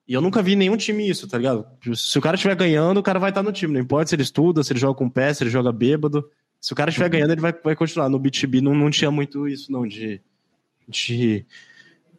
E 0.07 0.14
eu 0.14 0.20
nunca 0.20 0.43
vi 0.43 0.57
nenhum 0.57 0.76
time 0.76 1.09
isso, 1.09 1.28
tá 1.28 1.38
ligado? 1.38 1.64
Se 1.95 2.18
o 2.18 2.20
cara 2.20 2.34
estiver 2.34 2.57
ganhando, 2.57 2.99
o 2.99 3.03
cara 3.03 3.20
vai 3.20 3.30
estar 3.30 3.43
no 3.43 3.53
time. 3.53 3.72
Não 3.72 3.80
importa 3.80 4.09
se 4.09 4.14
ele 4.16 4.22
estuda, 4.22 4.64
se 4.64 4.72
ele 4.72 4.80
joga 4.80 4.99
com 4.99 5.09
pé, 5.09 5.32
se 5.32 5.45
ele 5.45 5.51
joga 5.51 5.70
bêbado. 5.70 6.28
Se 6.62 6.72
o 6.72 6.76
cara 6.76 6.90
estiver 6.90 7.06
uhum. 7.06 7.10
ganhando, 7.10 7.32
ele 7.32 7.40
vai, 7.40 7.52
vai 7.52 7.74
continuar. 7.74 8.08
No 8.08 8.20
BTB 8.20 8.60
não, 8.60 8.72
não 8.72 8.88
tinha 8.88 9.10
muito 9.10 9.48
isso, 9.48 9.72
não, 9.72 9.84
de, 9.84 10.20
de, 10.88 11.44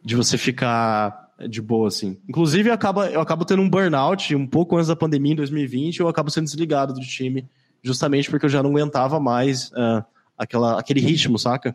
de 0.04 0.14
você 0.14 0.36
ficar 0.36 1.32
de 1.48 1.62
boa, 1.62 1.88
assim. 1.88 2.20
Inclusive, 2.28 2.68
eu 2.68 2.74
acabo, 2.74 3.02
eu 3.04 3.22
acabo 3.22 3.46
tendo 3.46 3.62
um 3.62 3.70
burnout 3.70 4.34
um 4.36 4.46
pouco 4.46 4.76
antes 4.76 4.88
da 4.88 4.94
pandemia, 4.94 5.32
em 5.32 5.36
2020, 5.36 6.00
eu 6.00 6.08
acabo 6.08 6.30
sendo 6.30 6.44
desligado 6.44 6.92
do 6.92 7.00
time, 7.00 7.48
justamente 7.82 8.28
porque 8.28 8.44
eu 8.44 8.50
já 8.50 8.62
não 8.62 8.70
aguentava 8.70 9.18
mais 9.18 9.70
uh, 9.70 10.04
aquela, 10.36 10.78
aquele 10.78 11.00
ritmo, 11.00 11.38
saca? 11.38 11.74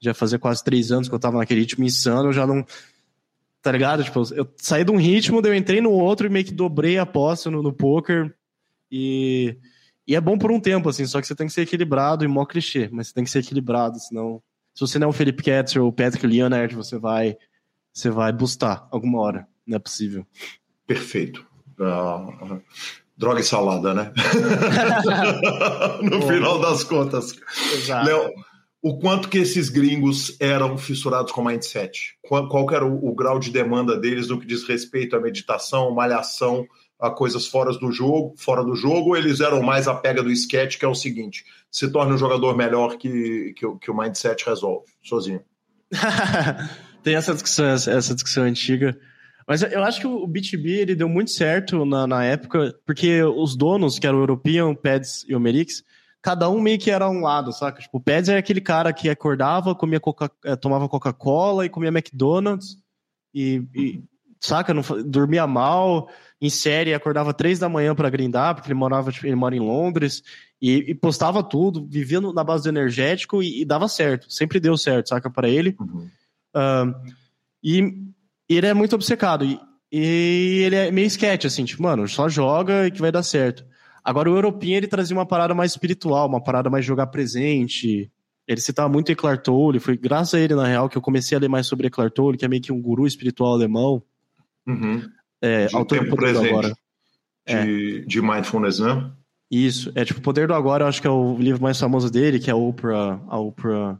Já 0.00 0.14
fazia 0.14 0.38
quase 0.38 0.64
três 0.64 0.90
anos 0.90 1.10
que 1.10 1.14
eu 1.14 1.18
tava 1.18 1.36
naquele 1.36 1.60
ritmo 1.60 1.84
insano, 1.84 2.30
eu 2.30 2.32
já 2.32 2.46
não 2.46 2.64
Tá 3.60 3.72
ligado? 3.72 4.04
Tipo, 4.04 4.22
eu 4.32 4.48
saí 4.58 4.84
de 4.84 4.92
um 4.92 4.96
ritmo, 4.96 5.40
eu 5.44 5.52
entrei 5.52 5.80
no 5.80 5.90
outro 5.90 6.24
e 6.24 6.30
meio 6.30 6.44
que 6.44 6.54
dobrei 6.54 6.98
a 6.98 7.02
aposta 7.02 7.50
no, 7.50 7.64
no 7.64 7.72
poker. 7.72 8.32
E, 8.92 9.56
e 10.06 10.14
é 10.14 10.20
bom 10.20 10.38
por 10.38 10.52
um 10.52 10.60
tempo, 10.60 10.88
assim, 10.88 11.06
só 11.06 11.20
que 11.20 11.26
você 11.26 11.34
tem 11.34 11.46
que 11.46 11.52
ser 11.52 11.62
equilibrado 11.62 12.24
e 12.24 12.28
mó 12.28 12.46
clichê, 12.46 12.88
mas 12.92 13.08
você 13.08 13.14
tem 13.14 13.24
que 13.24 13.30
ser 13.30 13.40
equilibrado, 13.40 13.98
senão. 13.98 14.42
Se 14.72 14.80
você 14.80 14.98
não 14.98 15.06
é 15.06 15.10
o 15.10 15.12
Felipe 15.12 15.42
Ketzer 15.42 15.82
ou 15.82 15.88
o 15.88 15.92
Patrick 15.92 16.26
Leonard, 16.26 16.74
você 16.76 16.98
vai, 16.98 17.36
você 17.92 18.10
vai 18.10 18.30
bustar 18.30 18.86
alguma 18.90 19.20
hora. 19.20 19.48
Não 19.66 19.76
é 19.76 19.78
possível. 19.78 20.26
Perfeito. 20.86 21.44
Uh, 21.80 22.60
droga 23.16 23.40
e 23.40 23.44
salada, 23.44 23.94
né? 23.94 24.12
no 26.02 26.22
final 26.22 26.60
das 26.60 26.84
contas. 26.84 27.34
Exato. 27.72 28.06
Léo, 28.06 28.30
o 28.82 28.98
quanto 28.98 29.28
que 29.28 29.38
esses 29.38 29.68
gringos 29.68 30.36
eram 30.38 30.76
fissurados 30.78 31.32
com 31.32 31.42
mindset? 31.42 32.16
Qual, 32.22 32.48
qual 32.48 32.70
era 32.70 32.86
o, 32.86 33.08
o, 33.08 33.14
grau 33.14 33.38
de 33.38 33.50
demanda 33.50 33.98
deles 33.98 34.28
no 34.28 34.38
que 34.38 34.46
diz 34.46 34.62
respeito 34.68 35.16
à 35.16 35.20
meditação, 35.20 35.92
malhação, 35.92 36.66
a 36.98 37.10
coisas 37.10 37.46
fora 37.46 37.72
do 37.72 37.92
jogo, 37.92 38.34
fora 38.36 38.64
do 38.64 38.74
jogo, 38.74 39.16
eles 39.16 39.40
eram 39.40 39.62
mais 39.62 39.86
a 39.86 39.94
pega 39.94 40.22
do 40.22 40.30
sketch, 40.30 40.78
que 40.78 40.84
é 40.84 40.88
o 40.88 40.94
seguinte: 40.94 41.44
se 41.70 41.90
torna 41.90 42.14
um 42.14 42.18
jogador 42.18 42.56
melhor 42.56 42.96
que, 42.96 43.52
que, 43.54 43.66
que 43.80 43.90
o 43.90 43.96
mindset 43.96 44.44
resolve, 44.44 44.86
sozinho. 45.02 45.42
Tem 47.02 47.14
essa 47.14 47.32
discussão, 47.32 47.66
essa 47.66 48.14
discussão 48.14 48.44
antiga. 48.44 48.98
Mas 49.46 49.62
eu 49.62 49.84
acho 49.84 50.00
que 50.00 50.06
o 50.08 50.26
B2B 50.26 50.66
ele 50.66 50.96
deu 50.96 51.08
muito 51.08 51.30
certo 51.30 51.84
na, 51.84 52.04
na 52.04 52.24
época, 52.24 52.74
porque 52.84 53.22
os 53.22 53.54
donos, 53.54 53.96
que 53.96 54.06
eram 54.06 54.18
o 54.18 54.22
European, 54.22 54.66
o 54.66 54.76
Peds 54.76 55.24
e 55.28 55.36
o 55.36 55.40
Merix, 55.40 55.84
cada 56.20 56.50
um 56.50 56.60
meio 56.60 56.80
que 56.80 56.90
era 56.90 57.08
um 57.08 57.20
lado, 57.20 57.52
saca? 57.52 57.80
Tipo, 57.80 57.98
o 57.98 58.00
Peds 58.00 58.28
era 58.28 58.40
aquele 58.40 58.60
cara 58.60 58.92
que 58.92 59.08
acordava, 59.08 59.72
comia 59.72 60.00
Coca, 60.00 60.28
eh, 60.44 60.56
tomava 60.56 60.88
Coca-Cola 60.88 61.64
e 61.64 61.68
comia 61.68 61.90
McDonald's 61.90 62.76
e, 63.32 63.62
e 63.72 64.02
saca? 64.40 64.74
Não, 64.74 64.82
dormia 65.04 65.46
mal, 65.46 66.08
em 66.40 66.50
série, 66.50 66.94
acordava 66.94 67.32
três 67.32 67.58
da 67.58 67.68
manhã 67.68 67.94
para 67.94 68.10
grindar, 68.10 68.54
porque 68.54 68.68
ele 68.68 68.78
morava, 68.78 69.10
tipo, 69.10 69.26
ele 69.26 69.34
mora 69.34 69.56
em 69.56 69.60
Londres, 69.60 70.22
e, 70.60 70.90
e, 70.90 70.94
postava 70.94 71.42
tudo, 71.42 71.86
vivia 71.86 72.20
na 72.20 72.44
base 72.44 72.64
do 72.64 72.70
energético 72.70 73.42
e, 73.42 73.62
e, 73.62 73.64
dava 73.64 73.88
certo, 73.88 74.30
sempre 74.32 74.58
deu 74.58 74.76
certo, 74.76 75.10
saca, 75.10 75.30
para 75.30 75.48
ele. 75.48 75.76
Uhum. 75.78 76.08
Uh, 76.54 77.12
e, 77.62 77.80
e, 78.48 78.56
ele 78.56 78.66
é 78.66 78.74
muito 78.74 78.94
obcecado, 78.94 79.44
e, 79.44 79.60
e, 79.92 80.62
ele 80.64 80.76
é 80.76 80.90
meio 80.90 81.06
sketch, 81.06 81.44
assim, 81.44 81.64
tipo, 81.64 81.82
mano, 81.82 82.06
só 82.08 82.28
joga 82.28 82.86
e 82.86 82.90
que 82.90 83.00
vai 83.00 83.12
dar 83.12 83.22
certo. 83.22 83.64
Agora, 84.04 84.30
o 84.30 84.36
Europinha, 84.36 84.76
ele 84.76 84.86
trazia 84.86 85.16
uma 85.16 85.26
parada 85.26 85.52
mais 85.52 85.72
espiritual, 85.72 86.28
uma 86.28 86.40
parada 86.40 86.70
mais 86.70 86.84
jogar 86.84 87.08
presente. 87.08 88.08
Ele 88.46 88.60
citava 88.60 88.88
muito 88.88 89.10
Eckhart 89.10 89.42
Tolle, 89.42 89.80
foi 89.80 89.96
graças 89.96 90.34
a 90.34 90.38
ele, 90.38 90.54
na 90.54 90.64
real, 90.64 90.88
que 90.88 90.96
eu 90.96 91.02
comecei 91.02 91.36
a 91.36 91.40
ler 91.40 91.48
mais 91.48 91.66
sobre 91.66 91.88
Eckhart 91.88 92.14
Tolle, 92.14 92.38
que 92.38 92.44
é 92.44 92.48
meio 92.48 92.62
que 92.62 92.72
um 92.72 92.80
guru 92.80 93.04
espiritual 93.04 93.54
alemão. 93.54 94.00
Uhum. 94.66 95.02
É, 95.40 95.66
de 95.66 95.76
autor 95.76 95.98
tempo 96.00 96.16
presente 96.16 96.48
agora. 96.48 96.68
De, 97.46 98.00
é. 98.00 98.00
de 98.04 98.22
mindfulness, 98.22 98.80
né? 98.80 99.10
Isso, 99.50 99.92
é 99.94 100.04
tipo, 100.04 100.18
o 100.18 100.22
Poder 100.22 100.48
do 100.48 100.54
Agora, 100.54 100.84
eu 100.84 100.88
acho 100.88 101.00
que 101.00 101.06
é 101.06 101.10
o 101.10 101.36
livro 101.38 101.62
mais 101.62 101.78
famoso 101.78 102.10
dele, 102.10 102.40
que 102.40 102.50
a 102.50 102.56
Oprah, 102.56 103.20
a 103.28 103.38
Oprah 103.38 103.98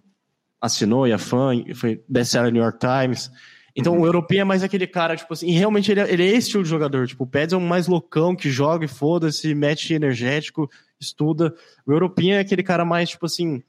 assinou 0.60 1.06
e 1.06 1.12
a 1.12 1.18
fã, 1.18 1.52
foi 1.74 2.02
best-seller 2.08 2.52
New 2.52 2.62
York 2.62 2.78
Times. 2.78 3.30
Então 3.76 3.94
uhum. 3.94 4.00
o 4.00 4.06
europeu 4.06 4.40
é 4.40 4.44
mais 4.44 4.64
aquele 4.64 4.86
cara, 4.86 5.16
tipo 5.16 5.32
assim, 5.32 5.48
e 5.48 5.52
realmente 5.52 5.90
ele 5.92 6.00
é, 6.00 6.12
ele 6.12 6.22
é 6.24 6.28
esse 6.28 6.48
estilo 6.48 6.64
de 6.64 6.68
jogador. 6.68 7.06
Tipo, 7.06 7.24
o 7.24 7.26
Peds 7.26 7.52
é 7.52 7.56
um 7.56 7.66
mais 7.66 7.86
loucão 7.86 8.34
que 8.34 8.50
joga 8.50 8.86
e 8.86 8.88
foda-se, 8.88 9.54
mete 9.54 9.92
energético, 9.92 10.68
estuda. 10.98 11.54
O 11.86 11.92
europeu 11.92 12.32
é 12.32 12.40
aquele 12.40 12.62
cara 12.62 12.84
mais, 12.84 13.10
tipo 13.10 13.26
assim, 13.26 13.62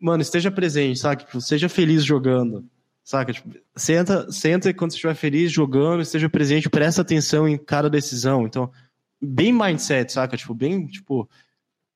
mano, 0.00 0.20
esteja 0.20 0.50
presente, 0.50 0.98
sabe? 0.98 1.24
Tipo, 1.24 1.40
seja 1.40 1.68
feliz 1.68 2.04
jogando. 2.04 2.64
Saca? 3.08 3.32
Tipo, 3.32 3.48
senta, 3.74 4.30
senta 4.30 4.74
quando 4.74 4.90
você 4.90 4.96
estiver 4.96 5.14
feliz 5.14 5.50
jogando, 5.50 6.02
esteja 6.02 6.28
presente, 6.28 6.68
presta 6.68 7.00
atenção 7.00 7.48
em 7.48 7.56
cada 7.56 7.88
decisão. 7.88 8.46
Então, 8.46 8.70
bem 9.18 9.50
mindset, 9.50 10.12
saca? 10.12 10.36
Tipo, 10.36 10.52
bem, 10.52 10.86
tipo, 10.86 11.26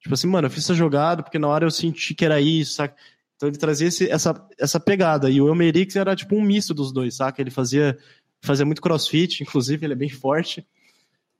tipo 0.01 0.15
assim, 0.15 0.27
mano, 0.27 0.47
eu 0.47 0.51
fiz 0.51 0.65
essa 0.65 0.73
jogada 0.73 1.23
porque 1.23 1.39
na 1.39 1.49
hora 1.49 1.67
eu 1.67 1.71
senti 1.71 2.15
que 2.15 2.25
era 2.25 2.41
isso, 2.41 2.73
saca? 2.77 2.97
Então 3.37 3.47
ele 3.47 3.59
trazia 3.59 3.89
esse, 3.89 4.11
essa, 4.11 4.49
essa 4.59 4.81
pegada. 4.81 5.29
E 5.29 5.39
o 5.39 5.49
Elmerix 5.49 5.97
era 5.97 6.17
tipo 6.17 6.35
um 6.35 6.41
misto 6.41 6.73
dos 6.73 6.91
dois, 6.91 7.15
saca? 7.17 7.43
Ele 7.43 7.51
fazia, 7.51 7.99
fazia 8.41 8.65
muito 8.65 8.81
crossfit, 8.81 9.43
inclusive, 9.43 9.85
ele 9.85 9.93
é 9.93 9.97
bem 9.97 10.09
forte. 10.09 10.67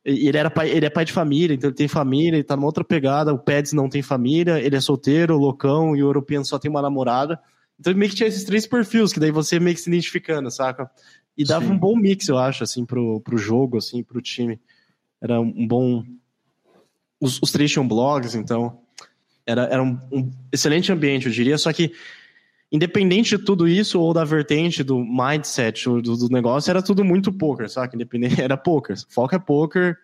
E 0.05 0.29
ele, 0.29 0.37
era 0.37 0.51
pai, 0.51 0.69
ele 0.69 0.85
é 0.85 0.91
pai 0.91 1.07
de 1.07 1.15
família, 1.15 1.55
então 1.55 1.71
ele 1.71 1.77
tem 1.77 1.89
família, 1.89 2.37
ele 2.37 2.45
tá 2.45 2.57
numa 2.57 2.67
outra 2.67 2.85
pegada. 2.85 3.33
O 3.33 3.39
Peds 3.39 3.73
não 3.73 3.89
tem 3.89 4.03
família, 4.03 4.61
ele 4.61 4.77
é 4.77 4.81
solteiro, 4.83 5.39
loucão, 5.39 5.97
e 5.97 6.03
o 6.03 6.09
European 6.09 6.45
só 6.45 6.59
tem 6.59 6.71
uma 6.71 6.83
namorada. 6.83 7.41
Então 7.83 7.93
meio 7.97 8.09
que 8.09 8.17
tinha 8.17 8.29
esses 8.29 8.45
três 8.45 8.65
perfis, 8.65 9.13
que 9.13 9.19
daí 9.19 9.33
você 9.33 9.59
meio 9.59 9.75
que 9.75 9.83
se 9.83 9.91
identificando, 9.91 10.49
saca? 10.53 10.89
E 11.37 11.45
dava 11.45 11.67
Sim. 11.67 11.73
um 11.73 11.79
bom 11.79 11.97
mix, 11.97 12.29
eu 12.29 12.39
acho, 12.39 12.63
assim, 12.63 12.87
pro, 12.87 13.21
pro 13.23 13.37
jogo, 13.37 13.79
assim, 13.79 14.05
pro 14.05 14.23
time. 14.23 14.61
Era 15.21 15.41
um 15.41 15.67
bom. 15.67 16.05
Os, 17.21 17.43
os 17.43 17.51
três 17.51 17.73
tinham 17.73 17.89
blogs, 17.89 18.37
então. 18.37 18.79
Era, 19.45 19.63
era 19.63 19.83
um, 19.83 19.99
um 20.13 20.31
excelente 20.53 20.93
ambiente, 20.93 21.27
eu 21.27 21.33
diria. 21.33 21.59
Só 21.59 21.73
que, 21.73 21.93
independente 22.71 23.37
de 23.37 23.45
tudo 23.45 23.67
isso, 23.67 24.01
ou 24.01 24.15
da 24.15 24.23
vertente 24.23 24.85
do 24.85 25.05
mindset, 25.05 25.89
ou 25.89 26.01
do, 26.01 26.17
do 26.17 26.29
negócio, 26.29 26.71
era 26.71 26.81
tudo 26.81 27.05
muito 27.05 27.33
poker, 27.33 27.69
saca? 27.69 27.97
Independente, 27.97 28.39
era 28.41 28.57
poker. 28.57 28.97
Foco 29.09 29.35
é 29.35 29.41
poker. 29.41 29.99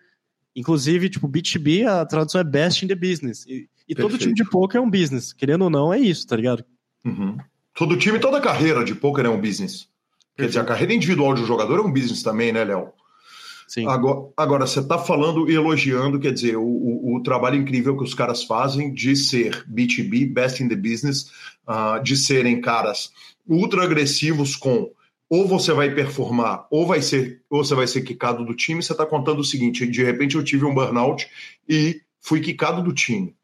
Inclusive, 0.53 1.09
tipo, 1.09 1.29
B2B, 1.29 1.87
a 1.87 2.05
tradução 2.05 2.41
é 2.41 2.43
best 2.43 2.83
in 2.83 2.89
the 2.89 2.95
business. 2.95 3.45
E, 3.45 3.69
e 3.87 3.95
todo 3.95 4.17
time 4.17 4.33
de 4.33 4.43
poker 4.43 4.81
é 4.81 4.83
um 4.83 4.89
business. 4.89 5.31
Querendo 5.31 5.61
ou 5.61 5.69
não, 5.69 5.93
é 5.93 5.99
isso, 5.99 6.27
tá 6.27 6.35
ligado? 6.35 6.65
Uhum. 7.05 7.37
Todo 7.73 7.97
time, 7.97 8.19
toda 8.19 8.41
carreira 8.41 8.83
de 8.83 8.95
poker 8.95 9.25
é 9.25 9.29
um 9.29 9.39
business. 9.39 9.87
Quer 10.37 10.47
dizer, 10.47 10.59
a 10.59 10.65
carreira 10.65 10.93
individual 10.93 11.33
de 11.33 11.41
um 11.41 11.45
jogador 11.45 11.79
é 11.79 11.81
um 11.81 11.91
business 11.91 12.23
também, 12.23 12.51
né, 12.51 12.63
Léo? 12.63 12.93
Sim. 13.67 13.87
Agora, 13.87 14.31
agora, 14.35 14.67
você 14.67 14.79
está 14.79 14.97
falando 14.97 15.49
e 15.49 15.53
elogiando, 15.53 16.19
quer 16.19 16.33
dizer, 16.33 16.57
o, 16.57 16.63
o, 16.63 17.15
o, 17.15 17.23
trabalho 17.23 17.55
incrível 17.55 17.95
que 17.95 18.03
os 18.03 18.15
caras 18.15 18.43
fazem 18.43 18.91
de 18.91 19.15
ser 19.15 19.63
B2B, 19.69 20.33
best 20.33 20.63
in 20.63 20.67
the 20.67 20.75
business, 20.75 21.29
uh, 21.67 22.01
de 22.01 22.17
serem 22.17 22.61
caras 22.61 23.11
ultra 23.47 23.83
agressivos 23.83 24.55
com 24.55 24.91
ou 25.29 25.47
você 25.47 25.71
vai 25.71 25.93
performar, 25.93 26.65
ou 26.71 26.87
vai 26.87 27.01
ser, 27.01 27.43
ou 27.49 27.63
você 27.63 27.75
vai 27.75 27.85
ser 27.85 28.01
quicado 28.01 28.43
do 28.43 28.55
time. 28.55 28.81
Você 28.81 28.91
está 28.91 29.05
contando 29.05 29.39
o 29.39 29.43
seguinte: 29.43 29.85
de 29.85 30.03
repente 30.03 30.35
eu 30.35 30.43
tive 30.43 30.65
um 30.65 30.73
burnout 30.73 31.29
e 31.67 32.01
fui 32.19 32.41
quicado 32.41 32.81
do 32.81 32.91
time. 32.91 33.35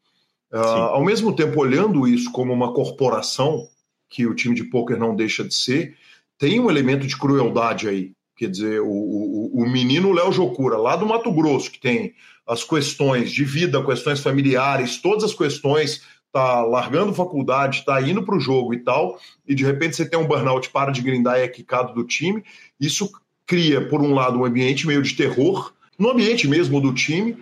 Uh, 0.52 0.58
ao 0.58 1.04
mesmo 1.04 1.34
tempo, 1.34 1.60
olhando 1.60 2.06
isso 2.08 2.32
como 2.32 2.52
uma 2.52 2.72
corporação, 2.72 3.68
que 4.08 4.26
o 4.26 4.34
time 4.34 4.54
de 4.54 4.64
pôquer 4.64 4.98
não 4.98 5.14
deixa 5.14 5.44
de 5.44 5.54
ser, 5.54 5.96
tem 6.38 6.60
um 6.60 6.70
elemento 6.70 7.06
de 7.06 7.16
crueldade 7.16 7.88
aí. 7.88 8.12
Quer 8.36 8.50
dizer, 8.50 8.80
o, 8.80 8.86
o, 8.86 9.62
o 9.62 9.68
menino 9.68 10.12
Léo 10.12 10.30
Jocura, 10.30 10.76
lá 10.76 10.94
do 10.94 11.06
Mato 11.06 11.32
Grosso, 11.32 11.70
que 11.70 11.80
tem 11.80 12.14
as 12.46 12.62
questões 12.62 13.32
de 13.32 13.44
vida, 13.44 13.82
questões 13.84 14.20
familiares, 14.20 14.98
todas 14.98 15.24
as 15.24 15.34
questões, 15.34 16.02
tá 16.30 16.62
largando 16.62 17.14
faculdade, 17.14 17.84
tá 17.84 18.00
indo 18.02 18.22
para 18.22 18.36
o 18.36 18.40
jogo 18.40 18.74
e 18.74 18.78
tal, 18.78 19.18
e 19.46 19.54
de 19.54 19.64
repente 19.64 19.96
você 19.96 20.08
tem 20.08 20.18
um 20.18 20.26
burnout, 20.26 20.68
para 20.70 20.92
de 20.92 21.00
grindar 21.00 21.38
e 21.38 21.42
é 21.42 21.48
quicado 21.48 21.94
do 21.94 22.04
time. 22.04 22.44
Isso 22.78 23.10
cria, 23.46 23.88
por 23.88 24.02
um 24.02 24.12
lado, 24.12 24.38
um 24.38 24.44
ambiente 24.44 24.86
meio 24.86 25.02
de 25.02 25.14
terror, 25.14 25.72
no 25.98 26.10
ambiente 26.10 26.46
mesmo 26.46 26.78
do 26.78 26.92
time, 26.92 27.38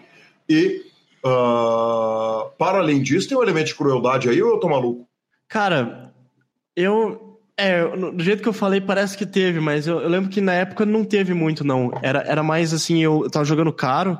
e 0.48 0.82
uh, 1.24 2.50
para 2.56 2.78
além 2.78 3.02
disso, 3.02 3.28
tem 3.28 3.36
um 3.36 3.42
elemento 3.42 3.66
de 3.66 3.74
crueldade 3.74 4.28
aí, 4.28 4.40
ou 4.40 4.52
eu 4.52 4.60
tô 4.60 4.68
maluco? 4.68 5.08
Cara, 5.48 6.13
eu. 6.76 7.40
É, 7.56 7.86
do 7.96 8.22
jeito 8.22 8.42
que 8.42 8.48
eu 8.48 8.52
falei, 8.52 8.80
parece 8.80 9.16
que 9.16 9.24
teve, 9.24 9.60
mas 9.60 9.86
eu, 9.86 10.00
eu, 10.00 10.08
lembro 10.08 10.28
que 10.28 10.40
na 10.40 10.52
época 10.54 10.84
não 10.84 11.04
teve 11.04 11.32
muito, 11.32 11.62
não. 11.62 11.92
Era, 12.02 12.20
era 12.22 12.42
mais 12.42 12.74
assim, 12.74 13.00
eu, 13.00 13.22
eu 13.22 13.30
tava 13.30 13.44
jogando 13.44 13.72
caro, 13.72 14.18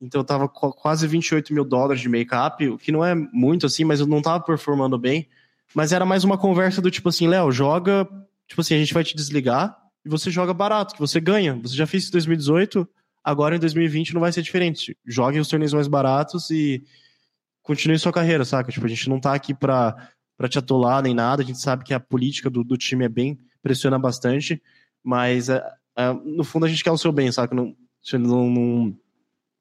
então 0.00 0.22
eu 0.22 0.24
tava 0.24 0.48
quase 0.48 1.06
28 1.06 1.52
mil 1.52 1.64
dólares 1.64 2.00
de 2.00 2.08
make-up, 2.08 2.66
o 2.66 2.78
que 2.78 2.90
não 2.90 3.04
é 3.04 3.14
muito 3.14 3.66
assim, 3.66 3.84
mas 3.84 4.00
eu 4.00 4.06
não 4.06 4.22
tava 4.22 4.42
performando 4.42 4.98
bem. 4.98 5.28
Mas 5.74 5.92
era 5.92 6.06
mais 6.06 6.24
uma 6.24 6.38
conversa 6.38 6.80
do 6.80 6.90
tipo 6.90 7.08
assim, 7.08 7.26
Léo, 7.26 7.52
joga. 7.52 8.08
Tipo 8.46 8.60
assim, 8.60 8.74
a 8.74 8.78
gente 8.78 8.94
vai 8.94 9.04
te 9.04 9.14
desligar 9.14 9.76
e 10.04 10.08
você 10.08 10.30
joga 10.30 10.54
barato, 10.54 10.94
que 10.94 11.00
você 11.00 11.20
ganha. 11.20 11.54
Você 11.62 11.74
já 11.74 11.86
fez 11.86 12.04
isso 12.04 12.12
em 12.12 12.12
2018, 12.12 12.88
agora 13.22 13.56
em 13.56 13.58
2020 13.58 14.14
não 14.14 14.20
vai 14.20 14.32
ser 14.32 14.42
diferente. 14.42 14.96
Jogue 15.04 15.40
os 15.40 15.48
torneios 15.48 15.72
mais 15.72 15.88
baratos 15.88 16.50
e 16.50 16.84
continue 17.62 17.98
sua 17.98 18.12
carreira, 18.12 18.44
saca? 18.44 18.70
Tipo, 18.70 18.86
a 18.86 18.88
gente 18.88 19.08
não 19.08 19.18
tá 19.18 19.34
aqui 19.34 19.54
pra 19.54 20.10
para 20.36 20.48
te 20.48 20.58
atolar 20.58 21.02
nem 21.02 21.14
nada. 21.14 21.42
A 21.42 21.44
gente 21.44 21.60
sabe 21.60 21.84
que 21.84 21.94
a 21.94 22.00
política 22.00 22.50
do, 22.50 22.64
do 22.64 22.76
time 22.76 23.04
é 23.04 23.08
bem, 23.08 23.38
pressiona 23.62 23.98
bastante, 23.98 24.62
mas 25.02 25.48
é, 25.48 25.62
é, 25.96 26.12
no 26.12 26.44
fundo 26.44 26.66
a 26.66 26.68
gente 26.68 26.82
quer 26.82 26.90
o 26.90 26.98
seu 26.98 27.12
bem, 27.12 27.30
sabe? 27.30 27.54
Não, 27.54 27.74
não, 28.14 28.50
não, 28.50 28.98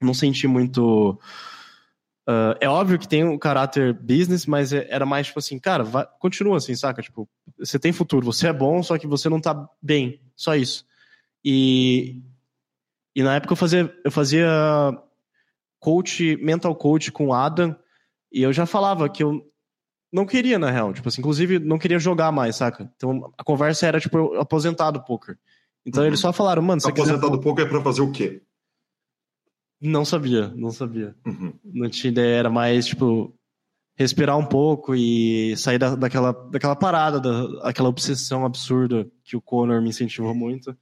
não 0.01 0.13
senti 0.13 0.47
muito. 0.47 1.19
Uh, 2.27 2.55
é 2.61 2.69
óbvio 2.69 2.97
que 2.97 3.07
tem 3.07 3.23
um 3.23 3.37
caráter 3.37 3.93
business, 3.93 4.45
mas 4.45 4.71
é, 4.71 4.87
era 4.89 5.05
mais 5.05 5.27
tipo 5.27 5.39
assim, 5.39 5.59
cara, 5.59 5.83
vai, 5.83 6.07
continua 6.19 6.57
assim, 6.57 6.75
saca? 6.75 7.01
Tipo, 7.01 7.27
você 7.57 7.77
tem 7.77 7.91
futuro, 7.91 8.25
você 8.25 8.47
é 8.47 8.53
bom, 8.53 8.81
só 8.81 8.97
que 8.97 9.07
você 9.07 9.29
não 9.29 9.41
tá 9.41 9.67
bem, 9.81 10.21
só 10.35 10.55
isso. 10.55 10.85
E, 11.43 12.21
e 13.15 13.21
na 13.21 13.35
época 13.35 13.53
eu 13.53 13.57
fazia, 13.57 13.93
eu 14.05 14.11
fazia 14.11 14.47
coach, 15.79 16.37
mental 16.37 16.73
coach 16.75 17.11
com 17.11 17.27
o 17.27 17.33
Adam, 17.33 17.75
e 18.31 18.41
eu 18.41 18.53
já 18.53 18.65
falava 18.65 19.09
que 19.09 19.21
eu 19.21 19.52
não 20.13 20.27
queria, 20.27 20.59
na 20.59 20.69
real. 20.69 20.93
Tipo 20.93 21.09
assim, 21.09 21.21
inclusive, 21.21 21.57
não 21.57 21.79
queria 21.79 21.97
jogar 21.97 22.31
mais, 22.31 22.55
saca? 22.55 22.89
Então 22.95 23.33
a 23.35 23.43
conversa 23.43 23.87
era, 23.87 23.99
tipo, 23.99 24.35
aposentado 24.35 24.99
do 24.99 25.05
poker. 25.05 25.37
Então 25.83 26.03
uhum. 26.03 26.07
eles 26.07 26.19
só 26.19 26.31
falaram, 26.31 26.61
mano, 26.61 26.79
você 26.79 26.89
Aposentado 26.89 27.31
do 27.31 27.41
poker 27.41 27.65
é 27.65 27.69
pra 27.69 27.81
fazer 27.81 28.01
o 28.01 28.11
quê? 28.11 28.43
Não 29.81 30.05
sabia, 30.05 30.49
não 30.55 30.71
sabia. 30.71 31.15
Uhum. 31.25 31.53
Não 31.65 31.89
tinha 31.89 32.11
ideia, 32.11 32.35
era 32.35 32.49
mais, 32.49 32.85
tipo, 32.85 33.33
respirar 33.95 34.37
um 34.37 34.45
pouco 34.45 34.93
e 34.93 35.57
sair 35.57 35.79
da, 35.79 35.95
daquela, 35.95 36.31
daquela 36.31 36.75
parada, 36.75 37.19
da, 37.19 37.67
aquela 37.67 37.89
obsessão 37.89 38.45
absurda 38.45 39.09
que 39.23 39.35
o 39.35 39.41
Conor 39.41 39.81
me 39.81 39.89
incentivou 39.89 40.35
muito. 40.35 40.77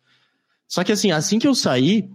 Só 0.68 0.84
que 0.84 0.92
assim, 0.92 1.12
assim 1.12 1.40
que 1.40 1.48
eu 1.48 1.56
saí, 1.56 2.12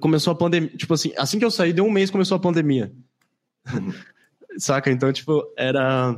começou 0.00 0.32
a 0.32 0.36
pandemia. 0.36 0.76
Tipo 0.76 0.94
assim, 0.94 1.12
assim 1.16 1.38
que 1.38 1.44
eu 1.44 1.50
saí, 1.50 1.72
deu 1.72 1.84
um 1.84 1.90
mês 1.90 2.10
começou 2.10 2.36
a 2.36 2.40
pandemia. 2.40 2.92
Uhum. 3.72 3.92
Saca? 4.60 4.90
Então, 4.90 5.12
tipo, 5.12 5.42
era. 5.56 6.16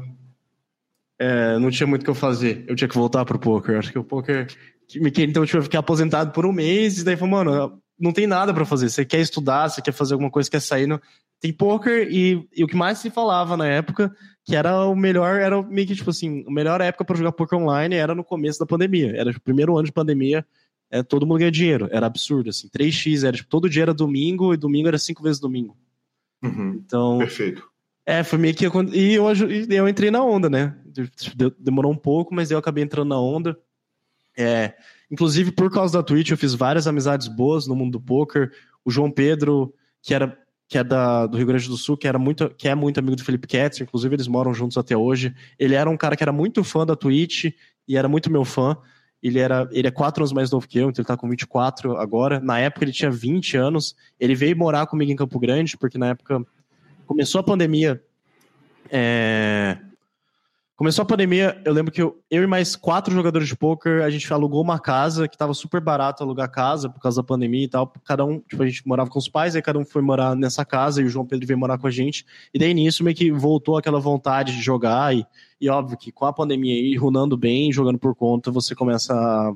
É, 1.19 1.59
não 1.59 1.71
tinha 1.71 1.87
muito 1.87 2.03
o 2.03 2.05
que 2.05 2.11
eu 2.11 2.15
fazer. 2.15 2.65
Eu 2.67 2.75
tinha 2.75 2.89
que 2.89 2.95
voltar 2.95 3.25
pro 3.25 3.39
poker. 3.39 3.79
Acho 3.79 3.93
que 3.93 3.99
o 3.99 4.05
poker. 4.05 4.49
Então, 4.95 5.47
tipo, 5.47 5.59
eu 5.59 5.63
fiquei 5.63 5.79
aposentado 5.79 6.33
por 6.33 6.45
um 6.45 6.53
mês 6.53 6.99
e 6.99 7.05
daí 7.05 7.17
falei, 7.17 7.33
mano, 7.33 7.81
não 7.99 8.13
tem 8.13 8.27
nada 8.27 8.53
para 8.53 8.65
fazer. 8.65 8.91
Você 8.91 9.05
quer 9.05 9.21
estudar, 9.21 9.69
você 9.69 9.81
quer 9.81 9.93
fazer 9.93 10.15
alguma 10.15 10.31
coisa, 10.31 10.51
quer 10.51 10.61
sair. 10.61 10.87
No... 10.87 11.01
Tem 11.41 11.53
poker 11.53 12.09
e, 12.11 12.47
e 12.55 12.65
o 12.65 12.67
que 12.67 12.77
mais 12.77 12.99
se 12.99 13.11
falava 13.11 13.57
na 13.57 13.67
época, 13.67 14.15
que 14.45 14.57
era 14.57 14.85
o 14.87 14.95
melhor, 14.95 15.41
era 15.41 15.63
meio 15.63 15.87
que 15.87 15.95
tipo 15.95 16.11
assim, 16.11 16.45
a 16.47 16.53
melhor 16.53 16.81
época 16.81 17.05
para 17.05 17.17
jogar 17.17 17.33
poker 17.33 17.59
online 17.59 17.95
era 17.95 18.15
no 18.15 18.25
começo 18.25 18.59
da 18.59 18.67
pandemia. 18.67 19.13
Era 19.17 19.31
o 19.31 19.41
primeiro 19.41 19.77
ano 19.77 19.87
de 19.87 19.93
pandemia, 19.93 20.45
é, 20.91 21.03
todo 21.03 21.27
mundo 21.27 21.39
ganha 21.39 21.51
dinheiro. 21.51 21.89
Era 21.91 22.07
absurdo, 22.07 22.51
assim. 22.51 22.69
3x 22.69 23.27
era, 23.27 23.37
tipo, 23.37 23.49
todo 23.49 23.71
dia 23.71 23.83
era 23.83 23.95
domingo 23.95 24.53
e 24.53 24.57
domingo 24.57 24.89
era 24.89 24.99
cinco 24.99 25.23
vezes 25.23 25.41
domingo. 25.41 25.77
Uhum, 26.43 26.83
então. 26.85 27.19
Perfeito. 27.19 27.72
É, 28.05 28.23
foi 28.25 28.39
meio 28.39 28.55
que. 28.55 28.65
E 28.93 29.15
eu, 29.15 29.25
eu 29.71 29.89
entrei 29.89 30.11
na 30.11 30.23
onda, 30.25 30.51
né? 30.51 30.75
Demorou 31.59 31.93
um 31.93 31.97
pouco, 31.97 32.35
mas 32.35 32.51
eu 32.51 32.59
acabei 32.59 32.83
entrando 32.83 33.09
na 33.09 33.21
onda. 33.21 33.57
É, 34.37 34.75
inclusive, 35.11 35.53
por 35.53 35.71
causa 35.71 35.99
da 35.99 36.03
Twitch, 36.03 36.31
eu 36.31 36.37
fiz 36.37 36.55
várias 36.55 36.87
amizades 36.87 37.29
boas 37.29 37.67
no 37.67 37.77
mundo 37.77 37.93
do 37.93 38.01
poker. 38.01 38.51
O 38.85 38.91
João 38.91 39.11
Pedro, 39.11 39.73
que 40.03 40.15
era 40.15 40.37
que 40.73 40.79
é 40.79 40.83
da, 40.83 41.27
do 41.27 41.37
Rio 41.37 41.47
Grande 41.47 41.69
do 41.69 41.77
Sul, 41.77 41.99
que 41.99 42.09
era 42.09 42.19
muito, 42.19 42.49
que 42.57 42.67
é 42.67 42.75
muito 42.75 42.99
amigo 42.99 43.15
do 43.15 43.23
Felipe 43.23 43.47
Ketz, 43.47 43.83
inclusive 43.83 44.15
eles 44.15 44.27
moram 44.27 44.55
juntos 44.55 44.79
até 44.79 44.97
hoje. 44.97 45.35
Ele 45.59 45.75
era 45.75 45.89
um 45.89 45.99
cara 45.99 46.17
que 46.17 46.25
era 46.25 46.33
muito 46.33 46.65
fã 46.65 46.87
da 46.87 46.97
Twitch 46.97 47.53
e 47.87 47.95
era 47.95 48.09
muito 48.09 48.33
meu 48.33 48.43
fã. 48.43 48.75
Ele, 49.23 49.39
era, 49.39 49.69
ele 49.71 49.87
é 49.87 49.91
quatro 49.91 50.23
anos 50.23 50.33
mais 50.33 50.51
novo 50.51 50.67
que 50.67 50.79
eu, 50.79 50.89
então 50.89 51.03
ele 51.03 51.07
tá 51.07 51.15
com 51.15 51.29
24 51.29 51.99
agora. 51.99 52.41
Na 52.41 52.59
época 52.59 52.87
ele 52.87 52.93
tinha 52.93 53.11
20 53.11 53.55
anos. 53.55 53.95
Ele 54.19 54.35
veio 54.35 54.57
morar 54.57 54.87
comigo 54.87 55.13
em 55.13 55.17
Campo 55.17 55.39
Grande, 55.39 55.77
porque 55.77 55.99
na 55.99 56.09
época 56.09 56.43
começou 57.07 57.41
a 57.41 57.45
pandemia. 57.45 58.03
É... 58.91 59.79
Começou 60.75 61.05
a 61.05 61.07
pandemia, 61.07 61.63
eu 61.65 61.73
lembro 61.73 61.93
que 61.93 62.03
eu, 62.03 62.21
eu 62.29 62.43
e 62.43 62.47
mais 62.47 62.75
quatro 62.75 63.15
jogadores 63.15 63.47
de 63.47 63.55
poker, 63.55 64.03
a 64.03 64.11
gente 64.11 64.33
alugou 64.33 64.61
uma 64.61 64.81
casa, 64.81 65.29
que 65.29 65.39
tava 65.39 65.55
super 65.55 65.81
barato 65.81 66.25
alugar 66.25 66.51
casa 66.51 66.89
por 66.89 67.01
causa 67.01 67.23
da 67.23 67.27
pandemia 67.27 67.65
e 67.65 67.69
tal. 67.69 67.93
Cada 68.05 68.25
um, 68.25 68.41
tipo, 68.41 68.61
a 68.61 68.67
gente 68.67 68.85
morava 68.85 69.09
com 69.09 69.19
os 69.19 69.29
pais, 69.29 69.55
aí 69.55 69.63
cada 69.63 69.79
um 69.79 69.85
foi 69.85 70.03
morar 70.03 70.35
nessa 70.35 70.65
casa 70.65 71.01
e 71.01 71.05
o 71.05 71.09
João 71.09 71.25
Pedro 71.25 71.47
veio 71.47 71.59
morar 71.59 71.79
com 71.79 71.87
a 71.87 71.91
gente. 71.91 72.27
E 72.53 72.59
daí 72.59 72.75
nisso 72.75 73.05
meio 73.05 73.15
que 73.15 73.31
voltou 73.31 73.77
aquela 73.77 74.01
vontade 74.01 74.57
de 74.57 74.61
jogar 74.61 75.15
e, 75.15 75.25
e 75.61 75.69
óbvio 75.69 75.97
que 75.97 76.11
com 76.11 76.25
a 76.25 76.33
pandemia 76.33 76.75
aí, 76.75 76.97
runando 76.97 77.37
bem, 77.37 77.73
jogando 77.73 77.99
por 77.99 78.17
conta, 78.17 78.51
você 78.51 78.75
começa 78.75 79.15
a, 79.15 79.55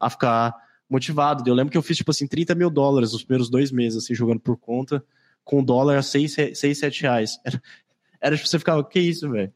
a 0.00 0.08
ficar 0.08 0.54
motivado. 0.88 1.42
Eu 1.46 1.54
lembro 1.54 1.72
que 1.72 1.76
eu 1.76 1.82
fiz, 1.82 1.96
tipo 1.96 2.10
assim, 2.10 2.26
30 2.26 2.54
mil 2.54 2.70
dólares 2.70 3.12
nos 3.12 3.22
primeiros 3.22 3.50
dois 3.50 3.70
meses, 3.70 4.02
assim, 4.02 4.14
jogando 4.14 4.40
por 4.40 4.56
conta, 4.56 5.04
com 5.44 5.60
o 5.60 5.64
dólar 5.64 5.98
a 5.98 6.02
6, 6.02 6.36
6 6.54 6.78
7 6.78 7.02
reais. 7.02 7.38
Era, 7.44 7.62
era 8.20 8.36
tipo, 8.36 8.48
você 8.48 8.58
ficava, 8.58 8.82
que 8.82 8.98
isso, 8.98 9.30
velho? 9.30 9.52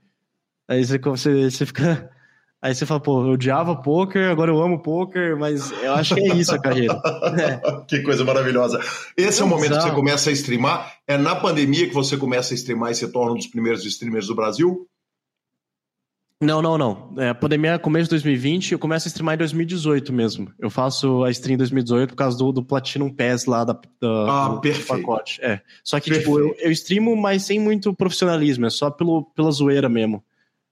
Aí 0.68 0.84
você, 0.84 0.98
você, 0.98 1.50
você 1.50 1.66
fica. 1.66 2.10
Aí 2.60 2.74
você 2.74 2.84
fala, 2.84 2.98
pô, 2.98 3.24
eu 3.24 3.34
odiava 3.34 3.76
poker, 3.76 4.28
agora 4.28 4.50
eu 4.50 4.60
amo 4.60 4.82
poker, 4.82 5.38
mas 5.38 5.70
eu 5.80 5.94
acho 5.94 6.16
que 6.16 6.22
é 6.22 6.34
isso 6.34 6.52
a 6.52 6.58
carreira. 6.58 7.00
É. 7.38 7.60
que 7.86 8.00
coisa 8.02 8.24
maravilhosa. 8.24 8.80
Esse 9.16 9.42
é 9.42 9.44
o 9.44 9.48
momento 9.48 9.76
que 9.76 9.82
você 9.82 9.92
começa 9.92 10.28
a 10.28 10.32
streamar? 10.32 10.92
É 11.06 11.16
na 11.16 11.36
pandemia 11.36 11.86
que 11.86 11.94
você 11.94 12.16
começa 12.16 12.52
a 12.52 12.56
streamar 12.56 12.90
e 12.90 12.96
se 12.96 13.06
torna 13.12 13.30
um 13.30 13.36
dos 13.36 13.46
primeiros 13.46 13.84
streamers 13.84 14.26
do 14.26 14.34
Brasil? 14.34 14.88
Não, 16.40 16.62
não, 16.62 16.78
não. 16.78 17.14
É, 17.18 17.30
a 17.30 17.34
pandemia 17.34 17.72
é 17.72 17.78
começo 17.78 18.04
de 18.04 18.10
2020, 18.10 18.72
eu 18.72 18.78
começo 18.78 19.08
a 19.08 19.10
streamar 19.10 19.34
em 19.34 19.38
2018 19.38 20.12
mesmo. 20.12 20.52
Eu 20.56 20.70
faço 20.70 21.24
a 21.24 21.30
stream 21.30 21.54
em 21.54 21.58
2018 21.58 22.10
por 22.10 22.16
causa 22.16 22.38
do, 22.38 22.52
do 22.52 22.62
Platinum 22.62 23.12
Pass 23.12 23.44
lá 23.46 23.64
da, 23.64 23.72
da 23.72 24.44
ah, 24.44 24.48
do, 24.50 24.60
perfeito. 24.60 25.00
do 25.00 25.00
pacote. 25.00 25.40
É. 25.42 25.60
Só 25.82 25.98
que, 25.98 26.10
perfeito. 26.10 26.30
tipo, 26.30 26.38
eu, 26.38 26.54
eu 26.60 26.70
streamo, 26.70 27.16
mas 27.16 27.42
sem 27.42 27.58
muito 27.58 27.92
profissionalismo, 27.92 28.66
é 28.66 28.70
só 28.70 28.88
pelo, 28.88 29.24
pela 29.34 29.50
zoeira 29.50 29.88
mesmo 29.88 30.22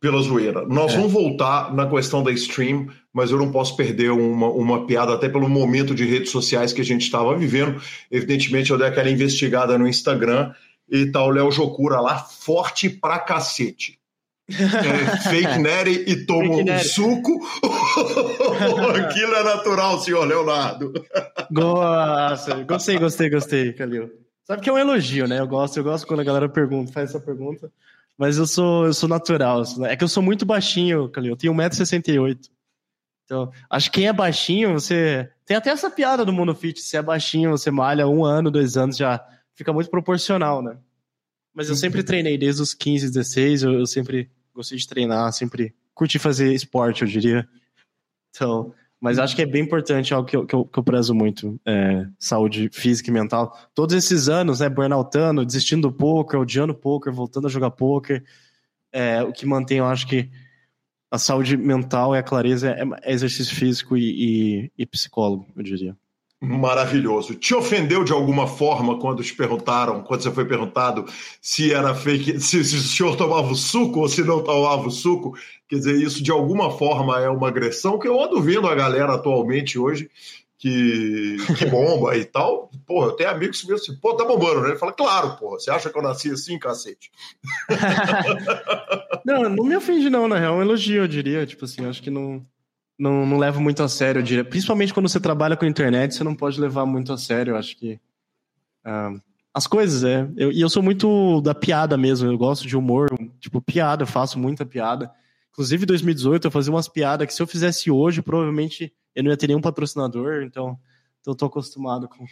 pela 0.00 0.20
zoeira. 0.20 0.64
Nós 0.66 0.92
é. 0.92 0.96
vamos 0.96 1.12
voltar 1.12 1.74
na 1.74 1.88
questão 1.88 2.22
da 2.22 2.30
stream, 2.30 2.88
mas 3.12 3.30
eu 3.30 3.38
não 3.38 3.50
posso 3.50 3.76
perder 3.76 4.10
uma, 4.10 4.48
uma 4.48 4.86
piada, 4.86 5.12
até 5.12 5.28
pelo 5.28 5.48
momento 5.48 5.94
de 5.94 6.04
redes 6.04 6.30
sociais 6.30 6.72
que 6.72 6.80
a 6.80 6.84
gente 6.84 7.02
estava 7.02 7.36
vivendo. 7.36 7.80
Evidentemente, 8.10 8.70
eu 8.70 8.78
dei 8.78 8.86
aquela 8.86 9.10
investigada 9.10 9.76
no 9.78 9.88
Instagram 9.88 10.52
e 10.88 11.06
tá 11.06 11.24
o 11.24 11.30
Léo 11.30 11.50
Jocura 11.50 12.00
lá, 12.00 12.18
forte 12.18 12.88
pra 12.88 13.18
cacete. 13.18 13.98
É, 14.48 15.16
fake 15.28 15.58
Nery 15.58 16.04
e 16.06 16.24
toma 16.24 16.56
um 16.56 16.78
suco. 16.78 17.40
Aquilo 18.96 19.34
é 19.34 19.42
natural, 19.42 19.98
senhor 20.00 20.24
Leonardo. 20.24 20.92
Nossa, 21.50 22.62
gostei, 22.62 22.98
gostei, 22.98 23.30
gostei, 23.30 23.72
Calil. 23.72 24.10
Sabe 24.44 24.62
que 24.62 24.70
é 24.70 24.72
um 24.72 24.78
elogio, 24.78 25.26
né? 25.26 25.40
Eu 25.40 25.48
gosto, 25.48 25.76
eu 25.76 25.84
gosto 25.84 26.06
quando 26.06 26.20
a 26.20 26.24
galera 26.24 26.48
pergunta, 26.48 26.92
faz 26.92 27.10
essa 27.10 27.18
pergunta. 27.18 27.70
Mas 28.16 28.38
eu 28.38 28.46
sou, 28.46 28.86
eu 28.86 28.94
sou 28.94 29.08
natural. 29.08 29.62
É 29.84 29.96
que 29.96 30.04
eu 30.04 30.08
sou 30.08 30.22
muito 30.22 30.46
baixinho, 30.46 31.08
Calil. 31.08 31.32
Eu 31.32 31.36
tenho 31.36 31.52
1,68m. 31.52 32.48
Então, 33.24 33.50
acho 33.68 33.90
que 33.90 34.00
quem 34.00 34.08
é 34.08 34.12
baixinho, 34.12 34.74
você. 34.74 35.28
Tem 35.44 35.56
até 35.56 35.70
essa 35.70 35.90
piada 35.90 36.24
do 36.24 36.32
Mundo 36.32 36.54
Fit. 36.54 36.80
Se 36.80 36.96
é 36.96 37.02
baixinho, 37.02 37.50
você 37.50 37.70
malha 37.70 38.06
um 38.06 38.24
ano, 38.24 38.50
dois 38.50 38.76
anos, 38.76 38.96
já 38.96 39.20
fica 39.54 39.72
muito 39.72 39.90
proporcional, 39.90 40.62
né? 40.62 40.78
Mas 41.52 41.68
eu 41.68 41.74
sempre 41.74 42.02
treinei 42.04 42.38
desde 42.38 42.62
os 42.62 42.72
15, 42.72 43.10
16. 43.10 43.62
Eu, 43.64 43.72
eu 43.80 43.86
sempre 43.86 44.30
gostei 44.56 44.78
de 44.78 44.88
treinar, 44.88 45.32
sempre 45.32 45.74
curti 45.94 46.18
fazer 46.18 46.52
esporte, 46.52 47.02
eu 47.02 47.08
diria. 47.08 47.48
Então, 48.34 48.74
mas 49.00 49.18
acho 49.18 49.36
que 49.36 49.42
é 49.42 49.46
bem 49.46 49.62
importante, 49.62 50.12
algo 50.12 50.28
que 50.28 50.36
eu, 50.36 50.46
que 50.46 50.54
eu, 50.54 50.64
que 50.64 50.78
eu 50.78 50.82
prezo 50.82 51.14
muito, 51.14 51.60
é, 51.64 52.06
saúde 52.18 52.68
física 52.72 53.10
e 53.10 53.12
mental. 53.12 53.56
Todos 53.74 53.94
esses 53.94 54.28
anos, 54.28 54.60
né, 54.60 54.68
burnoutando, 54.68 55.44
desistindo 55.44 55.88
do 55.88 55.94
poker, 55.94 56.40
odiando 56.40 56.74
poker, 56.74 57.12
voltando 57.12 57.46
a 57.46 57.50
jogar 57.50 57.70
poker, 57.70 58.24
é, 58.92 59.22
o 59.22 59.32
que 59.32 59.46
mantém, 59.46 59.78
eu 59.78 59.86
acho 59.86 60.06
que 60.06 60.30
a 61.10 61.18
saúde 61.18 61.56
mental 61.56 62.14
e 62.14 62.18
a 62.18 62.22
clareza 62.22 62.70
é, 62.70 62.82
é 63.02 63.12
exercício 63.12 63.54
físico 63.54 63.96
e, 63.96 64.64
e, 64.66 64.72
e 64.78 64.86
psicólogo, 64.86 65.46
eu 65.54 65.62
diria. 65.62 65.96
Maravilhoso. 66.40 67.34
Te 67.34 67.54
ofendeu 67.54 68.04
de 68.04 68.12
alguma 68.12 68.46
forma 68.46 68.98
quando 68.98 69.22
te 69.22 69.34
perguntaram, 69.34 70.02
quando 70.02 70.22
você 70.22 70.30
foi 70.30 70.44
perguntado 70.44 71.06
se 71.40 71.72
era 71.72 71.94
fake, 71.94 72.38
se, 72.40 72.62
se 72.62 72.76
o 72.76 72.80
senhor 72.80 73.16
tomava 73.16 73.48
o 73.50 73.56
suco 73.56 74.00
ou 74.00 74.08
se 74.08 74.22
não 74.22 74.42
tomava 74.42 74.86
o 74.86 74.90
suco? 74.90 75.34
Quer 75.66 75.76
dizer, 75.76 75.96
isso 75.96 76.22
de 76.22 76.30
alguma 76.30 76.70
forma 76.70 77.18
é 77.20 77.28
uma 77.28 77.48
agressão 77.48 77.98
que 77.98 78.06
eu 78.06 78.22
ando 78.22 78.40
vendo 78.42 78.68
a 78.68 78.74
galera 78.74 79.14
atualmente 79.14 79.78
hoje 79.78 80.10
que, 80.58 81.36
que 81.56 81.66
bomba 81.70 82.16
e 82.16 82.24
tal. 82.24 82.70
Porra, 82.86 83.08
eu 83.08 83.12
tenho 83.12 83.30
amigos 83.30 83.62
que 83.62 83.68
me 83.68 83.74
assim, 83.74 83.96
pô, 83.96 84.14
tá 84.14 84.24
bombando, 84.24 84.60
né? 84.60 84.68
Ele 84.68 84.78
fala, 84.78 84.92
claro, 84.92 85.36
porra, 85.38 85.58
você 85.58 85.70
acha 85.70 85.88
que 85.88 85.98
eu 85.98 86.02
nasci 86.02 86.30
assim, 86.30 86.58
cacete? 86.58 87.10
não, 89.24 89.48
não 89.48 89.64
me 89.64 89.76
ofende 89.76 90.10
não, 90.10 90.28
na 90.28 90.38
real, 90.38 90.56
é 90.56 90.58
um 90.58 90.62
elogio, 90.62 91.02
eu 91.02 91.08
diria. 91.08 91.46
Tipo 91.46 91.64
assim, 91.64 91.86
acho 91.86 92.02
que 92.02 92.10
não 92.10 92.44
não, 92.98 93.26
não 93.26 93.38
levo 93.38 93.60
muito 93.60 93.82
a 93.82 93.88
sério, 93.88 94.20
eu 94.20 94.22
diria. 94.22 94.44
Principalmente 94.44 94.94
quando 94.94 95.08
você 95.08 95.20
trabalha 95.20 95.56
com 95.56 95.66
internet, 95.66 96.14
você 96.14 96.24
não 96.24 96.34
pode 96.34 96.60
levar 96.60 96.86
muito 96.86 97.12
a 97.12 97.18
sério, 97.18 97.52
eu 97.52 97.56
acho 97.56 97.76
que. 97.76 98.00
Uh, 98.84 99.20
as 99.52 99.66
coisas, 99.66 100.04
é. 100.04 100.28
Eu, 100.36 100.52
e 100.52 100.60
eu 100.60 100.68
sou 100.68 100.82
muito 100.82 101.40
da 101.40 101.54
piada 101.54 101.96
mesmo, 101.96 102.30
eu 102.30 102.36
gosto 102.36 102.66
de 102.66 102.76
humor, 102.76 103.08
tipo, 103.40 103.60
piada, 103.60 104.02
eu 104.02 104.06
faço 104.06 104.38
muita 104.38 104.66
piada. 104.66 105.10
Inclusive, 105.50 105.84
em 105.84 105.86
2018, 105.86 106.46
eu 106.46 106.50
fazia 106.50 106.72
umas 106.72 106.88
piadas 106.88 107.26
que 107.26 107.32
se 107.32 107.40
eu 107.40 107.46
fizesse 107.46 107.90
hoje, 107.90 108.20
provavelmente 108.20 108.92
eu 109.14 109.24
não 109.24 109.30
ia 109.30 109.36
ter 109.36 109.46
nenhum 109.46 109.60
patrocinador, 109.62 110.42
então, 110.42 110.78
então 111.20 111.32
eu 111.32 111.34
tô 111.34 111.46
acostumado 111.46 112.06
com, 112.06 112.26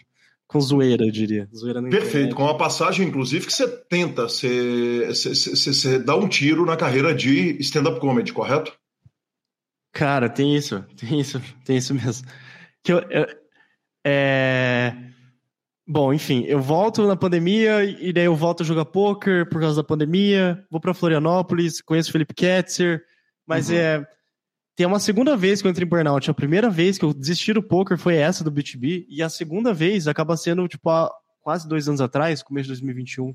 com 0.46 0.60
zoeira, 0.60 1.06
eu 1.06 1.10
diria. 1.10 1.48
Zoeira 1.54 1.82
Perfeito, 1.82 2.36
com 2.36 2.46
a 2.46 2.58
passagem, 2.58 3.08
inclusive, 3.08 3.46
que 3.46 3.52
você 3.54 3.66
tenta, 3.66 4.28
você, 4.28 5.06
você, 5.08 5.34
você, 5.34 5.72
você 5.72 5.98
dá 5.98 6.14
um 6.14 6.28
tiro 6.28 6.66
na 6.66 6.76
carreira 6.76 7.14
de 7.14 7.56
stand-up 7.60 7.98
comedy, 8.00 8.34
correto? 8.34 8.78
Cara, 9.94 10.28
tem 10.28 10.56
isso, 10.56 10.84
tem 10.96 11.20
isso, 11.20 11.40
tem 11.64 11.76
isso 11.76 11.94
mesmo. 11.94 12.26
Que 12.82 12.92
eu, 12.92 12.98
eu 13.08 13.26
é... 14.04 14.94
Bom, 15.86 16.12
enfim, 16.12 16.44
eu 16.46 16.60
volto 16.60 17.06
na 17.06 17.14
pandemia 17.14 17.84
e 17.84 18.12
daí 18.12 18.24
eu 18.24 18.34
volto 18.34 18.62
a 18.62 18.66
jogar 18.66 18.86
poker 18.86 19.48
por 19.48 19.60
causa 19.60 19.76
da 19.76 19.86
pandemia. 19.86 20.66
Vou 20.70 20.80
para 20.80 20.94
Florianópolis, 20.94 21.80
conheço 21.80 22.08
o 22.08 22.12
Felipe 22.12 22.34
Ketzer, 22.34 23.04
mas 23.46 23.70
uhum. 23.70 23.76
é 23.76 24.06
tem 24.76 24.86
uma 24.86 24.98
segunda 24.98 25.36
vez 25.36 25.62
que 25.62 25.68
eu 25.68 25.70
entrei 25.70 25.86
em 25.86 25.88
burnout. 25.88 26.28
A 26.28 26.34
primeira 26.34 26.68
vez 26.68 26.98
que 26.98 27.04
eu 27.04 27.14
desisti 27.14 27.52
do 27.52 27.62
poker 27.62 27.96
foi 27.96 28.16
essa 28.16 28.42
do 28.42 28.50
BTB 28.50 29.06
e 29.08 29.22
a 29.22 29.28
segunda 29.28 29.72
vez 29.72 30.08
acaba 30.08 30.36
sendo 30.36 30.66
tipo 30.66 30.90
há 30.90 31.12
quase 31.40 31.68
dois 31.68 31.86
anos 31.86 32.00
atrás, 32.00 32.42
começo 32.42 32.64
de 32.64 32.70
2021. 32.70 33.32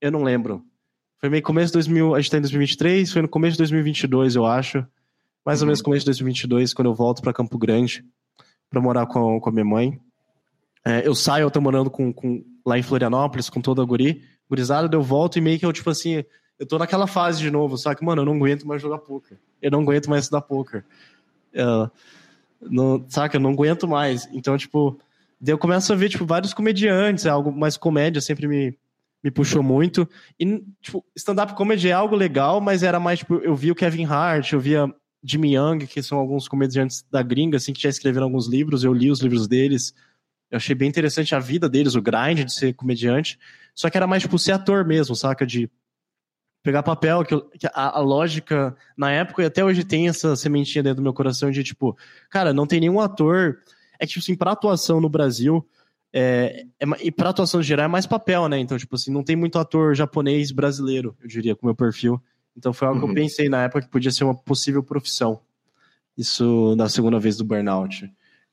Eu 0.00 0.10
não 0.10 0.24
lembro. 0.24 0.64
Foi 1.18 1.28
meio 1.28 1.42
começo 1.42 1.68
de 1.68 1.74
2000, 1.74 2.14
a 2.16 2.20
gente 2.20 2.30
tá 2.32 2.38
em 2.38 2.40
2023, 2.40 3.12
foi 3.12 3.22
no 3.22 3.28
começo 3.28 3.52
de 3.52 3.58
2022, 3.58 4.34
eu 4.34 4.44
acho 4.44 4.84
mais 5.44 5.60
ou 5.60 5.66
menos 5.66 5.82
começo 5.82 6.00
de 6.00 6.06
2022, 6.06 6.72
quando 6.72 6.88
eu 6.88 6.94
volto 6.94 7.22
para 7.22 7.32
Campo 7.32 7.58
Grande 7.58 8.04
para 8.70 8.80
morar 8.80 9.06
com, 9.06 9.38
com 9.38 9.48
a 9.48 9.52
minha 9.52 9.64
mãe. 9.64 10.00
É, 10.84 11.06
eu 11.06 11.14
saio, 11.14 11.44
eu 11.44 11.50
tô 11.50 11.60
morando 11.60 11.90
com, 11.90 12.12
com, 12.12 12.44
lá 12.64 12.78
em 12.78 12.82
Florianópolis 12.82 13.50
com 13.50 13.60
toda 13.60 13.82
a 13.82 13.84
guri, 13.84 14.22
gurizada, 14.48 14.94
eu 14.94 15.02
volto 15.02 15.38
e 15.38 15.40
meio 15.40 15.58
que 15.58 15.66
eu, 15.66 15.72
tipo 15.72 15.90
assim, 15.90 16.24
eu 16.58 16.66
tô 16.66 16.78
naquela 16.78 17.06
fase 17.06 17.40
de 17.40 17.50
novo, 17.50 17.76
só 17.76 17.94
que, 17.94 18.04
mano, 18.04 18.22
eu 18.22 18.26
não 18.26 18.34
aguento 18.34 18.66
mais 18.66 18.80
jogar 18.80 18.98
poker. 18.98 19.38
Eu 19.60 19.70
não 19.70 19.80
aguento 19.80 20.08
mais 20.08 20.24
estudar 20.24 20.42
poker. 20.42 20.84
Uh, 21.54 21.90
não, 22.60 23.04
saca? 23.08 23.36
Eu 23.36 23.40
não 23.40 23.50
aguento 23.50 23.86
mais. 23.86 24.28
Então, 24.32 24.56
tipo, 24.56 24.98
daí 25.40 25.52
eu 25.52 25.58
começo 25.58 25.92
a 25.92 25.96
ver, 25.96 26.08
tipo, 26.08 26.24
vários 26.24 26.54
comediantes, 26.54 27.26
é 27.26 27.30
algo 27.30 27.52
mais 27.52 27.76
comédia 27.76 28.20
sempre 28.20 28.46
me, 28.46 28.78
me 29.22 29.30
puxou 29.30 29.62
muito. 29.62 30.08
E, 30.38 30.62
tipo, 30.80 31.04
stand-up 31.16 31.54
comedy 31.54 31.88
é 31.88 31.92
algo 31.92 32.16
legal, 32.16 32.60
mas 32.60 32.82
era 32.82 32.98
mais, 32.98 33.20
tipo, 33.20 33.36
eu 33.36 33.54
via 33.54 33.72
o 33.72 33.76
Kevin 33.76 34.04
Hart, 34.04 34.52
eu 34.52 34.60
via 34.60 34.92
Jimmy 35.22 35.54
Young, 35.54 35.86
que 35.86 36.02
são 36.02 36.18
alguns 36.18 36.48
comediantes 36.48 37.04
da 37.10 37.22
gringa, 37.22 37.56
assim, 37.56 37.72
que 37.72 37.82
já 37.82 37.88
escreveram 37.88 38.26
alguns 38.26 38.48
livros, 38.48 38.82
eu 38.82 38.92
li 38.92 39.10
os 39.10 39.20
livros 39.20 39.46
deles. 39.46 39.94
Eu 40.50 40.56
achei 40.56 40.74
bem 40.74 40.88
interessante 40.88 41.34
a 41.34 41.38
vida 41.38 41.68
deles, 41.68 41.94
o 41.94 42.02
grind 42.02 42.44
de 42.44 42.52
ser 42.52 42.74
comediante. 42.74 43.38
Só 43.74 43.88
que 43.88 43.96
era 43.96 44.06
mais, 44.06 44.22
tipo, 44.22 44.38
ser 44.38 44.52
ator 44.52 44.84
mesmo, 44.84 45.14
saca? 45.14 45.46
De 45.46 45.70
pegar 46.62 46.82
papel, 46.82 47.24
que, 47.24 47.40
que 47.58 47.66
a, 47.68 47.98
a, 47.98 48.00
lógica, 48.00 48.76
na 48.96 49.10
época 49.10 49.42
e 49.42 49.46
até 49.46 49.64
hoje 49.64 49.84
tem 49.84 50.08
essa 50.08 50.36
sementinha 50.36 50.82
dentro 50.82 50.96
do 50.96 51.02
meu 51.02 51.14
coração 51.14 51.50
de, 51.50 51.62
tipo, 51.64 51.96
cara, 52.28 52.52
não 52.52 52.66
tem 52.66 52.80
nenhum 52.80 53.00
ator. 53.00 53.58
É 53.98 54.06
que, 54.06 54.12
tipo 54.12 54.20
assim, 54.20 54.36
pra 54.36 54.52
atuação 54.52 55.00
no 55.00 55.08
Brasil, 55.08 55.66
é, 56.12 56.66
é, 56.78 56.86
e 57.00 57.10
pra 57.10 57.30
atuação 57.30 57.62
geral 57.62 57.86
é 57.86 57.88
mais 57.88 58.06
papel, 58.06 58.48
né? 58.48 58.58
Então, 58.58 58.76
tipo 58.76 58.94
assim, 58.96 59.10
não 59.10 59.24
tem 59.24 59.34
muito 59.34 59.58
ator 59.58 59.94
japonês 59.94 60.50
brasileiro, 60.50 61.16
eu 61.20 61.28
diria, 61.28 61.56
com 61.56 61.66
o 61.66 61.68
meu 61.68 61.74
perfil. 61.74 62.22
Então 62.56 62.72
foi 62.72 62.88
algo 62.88 63.00
uhum. 63.00 63.06
que 63.06 63.10
eu 63.10 63.22
uhum. 63.22 63.28
pensei 63.28 63.48
na 63.48 63.64
época 63.64 63.82
que 63.82 63.90
podia 63.90 64.10
ser 64.10 64.24
uma 64.24 64.34
possível 64.34 64.82
profissão. 64.82 65.40
isso 66.16 66.74
na 66.76 66.88
segunda 66.88 67.18
vez 67.18 67.36
do 67.36 67.44
burnout. 67.44 68.10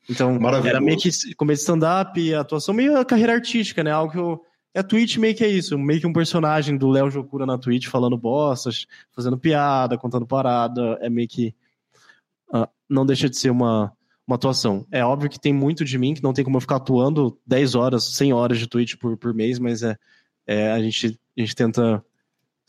Então, 0.08 0.38
era 0.64 0.80
meio 0.80 0.98
que 0.98 1.10
começo 1.34 1.62
stand-up 1.62 2.34
atuação, 2.34 2.74
meio 2.74 2.98
a 2.98 3.04
carreira 3.04 3.34
artística, 3.34 3.84
né? 3.84 3.90
Algo 3.90 4.12
que 4.12 4.18
eu. 4.18 4.44
É 4.72 4.80
a 4.80 4.84
Twitch 4.84 5.16
meio 5.16 5.34
que 5.34 5.42
é 5.42 5.48
isso, 5.48 5.76
meio 5.76 6.00
que 6.00 6.06
um 6.06 6.12
personagem 6.12 6.76
do 6.76 6.88
Léo 6.88 7.10
Jocura 7.10 7.44
na 7.44 7.58
Twitch 7.58 7.88
falando 7.88 8.16
bostas, 8.16 8.86
fazendo 9.10 9.36
piada, 9.36 9.98
contando 9.98 10.26
parada, 10.26 10.96
é 11.00 11.10
meio 11.10 11.26
que. 11.26 11.54
Uh, 12.52 12.68
não 12.88 13.04
deixa 13.04 13.28
de 13.28 13.36
ser 13.36 13.50
uma, 13.50 13.92
uma 14.26 14.36
atuação. 14.36 14.86
É 14.92 15.04
óbvio 15.04 15.28
que 15.28 15.40
tem 15.40 15.52
muito 15.52 15.84
de 15.84 15.98
mim, 15.98 16.14
que 16.14 16.22
não 16.22 16.32
tem 16.32 16.44
como 16.44 16.56
eu 16.56 16.60
ficar 16.60 16.76
atuando 16.76 17.36
10 17.46 17.74
horas, 17.74 18.04
100 18.14 18.32
horas 18.32 18.58
de 18.58 18.68
Twitch 18.68 18.96
por, 18.96 19.16
por 19.16 19.34
mês, 19.34 19.58
mas 19.58 19.82
é, 19.82 19.96
é 20.46 20.70
a, 20.70 20.80
gente, 20.80 21.18
a 21.36 21.40
gente 21.40 21.54
tenta 21.54 22.04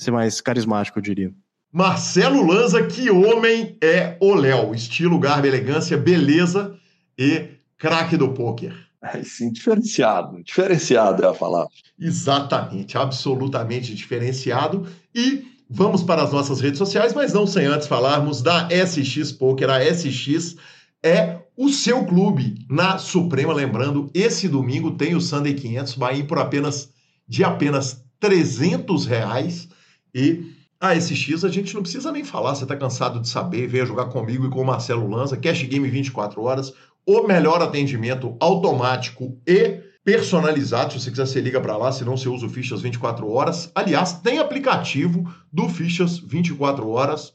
ser 0.03 0.11
mais 0.11 0.41
carismático, 0.41 0.99
eu 0.99 1.03
diria. 1.03 1.33
Marcelo 1.71 2.45
Lanza, 2.45 2.85
que 2.85 3.09
homem 3.09 3.77
é 3.81 4.17
o 4.19 4.33
Léo? 4.33 4.75
Estilo, 4.75 5.17
garbo, 5.17 5.47
elegância, 5.47 5.97
beleza 5.97 6.75
e 7.17 7.49
craque 7.77 8.17
do 8.17 8.33
pôquer. 8.33 8.75
Aí 9.01 9.23
sim, 9.23 9.51
diferenciado. 9.51 10.43
Diferenciado 10.43 11.23
é 11.23 11.27
a 11.27 11.33
palavra. 11.33 11.71
Exatamente, 11.97 12.97
absolutamente 12.97 13.95
diferenciado. 13.95 14.85
E 15.15 15.45
vamos 15.69 16.03
para 16.03 16.23
as 16.23 16.31
nossas 16.31 16.59
redes 16.59 16.77
sociais, 16.77 17.13
mas 17.13 17.33
não 17.33 17.47
sem 17.47 17.65
antes 17.65 17.87
falarmos 17.87 18.41
da 18.41 18.67
SX 18.69 19.31
Poker. 19.31 19.69
A 19.69 19.79
SX 19.83 20.57
é 21.01 21.39
o 21.57 21.69
seu 21.69 22.05
clube 22.05 22.65
na 22.69 22.97
Suprema. 22.97 23.53
Lembrando, 23.53 24.11
esse 24.13 24.47
domingo 24.47 24.91
tem 24.91 25.15
o 25.15 25.21
Sunday 25.21 25.53
500, 25.53 25.95
vai 25.95 26.19
ir 26.19 26.23
por 26.27 26.37
apenas 26.37 26.89
de 27.27 27.43
apenas 27.43 28.03
300 28.19 29.05
reais 29.05 29.69
e 30.13 30.51
a 30.79 30.95
SX 30.99 31.45
a 31.45 31.49
gente 31.49 31.75
não 31.75 31.83
precisa 31.83 32.11
nem 32.11 32.23
falar, 32.23 32.55
você 32.55 32.63
está 32.63 32.75
cansado 32.75 33.19
de 33.19 33.29
saber, 33.29 33.67
venha 33.67 33.85
jogar 33.85 34.05
comigo 34.05 34.47
e 34.47 34.49
com 34.49 34.61
o 34.61 34.65
Marcelo 34.65 35.07
Lanza, 35.07 35.37
Cash 35.37 35.63
Game 35.63 35.87
24 35.87 36.41
horas, 36.41 36.73
o 37.05 37.21
melhor 37.23 37.61
atendimento 37.61 38.35
automático 38.39 39.37
e 39.45 39.79
personalizado. 40.03 40.93
Se 40.93 40.99
você 40.99 41.11
quiser, 41.11 41.27
você 41.27 41.41
liga 41.41 41.61
para 41.61 41.77
lá, 41.77 41.91
senão 41.91 42.17
você 42.17 42.27
usa 42.27 42.47
o 42.47 42.49
Fichas 42.49 42.81
24 42.81 43.29
horas. 43.31 43.71
Aliás, 43.75 44.13
tem 44.13 44.39
aplicativo 44.39 45.31
do 45.53 45.69
Fichas 45.69 46.17
24 46.17 46.89
horas 46.89 47.33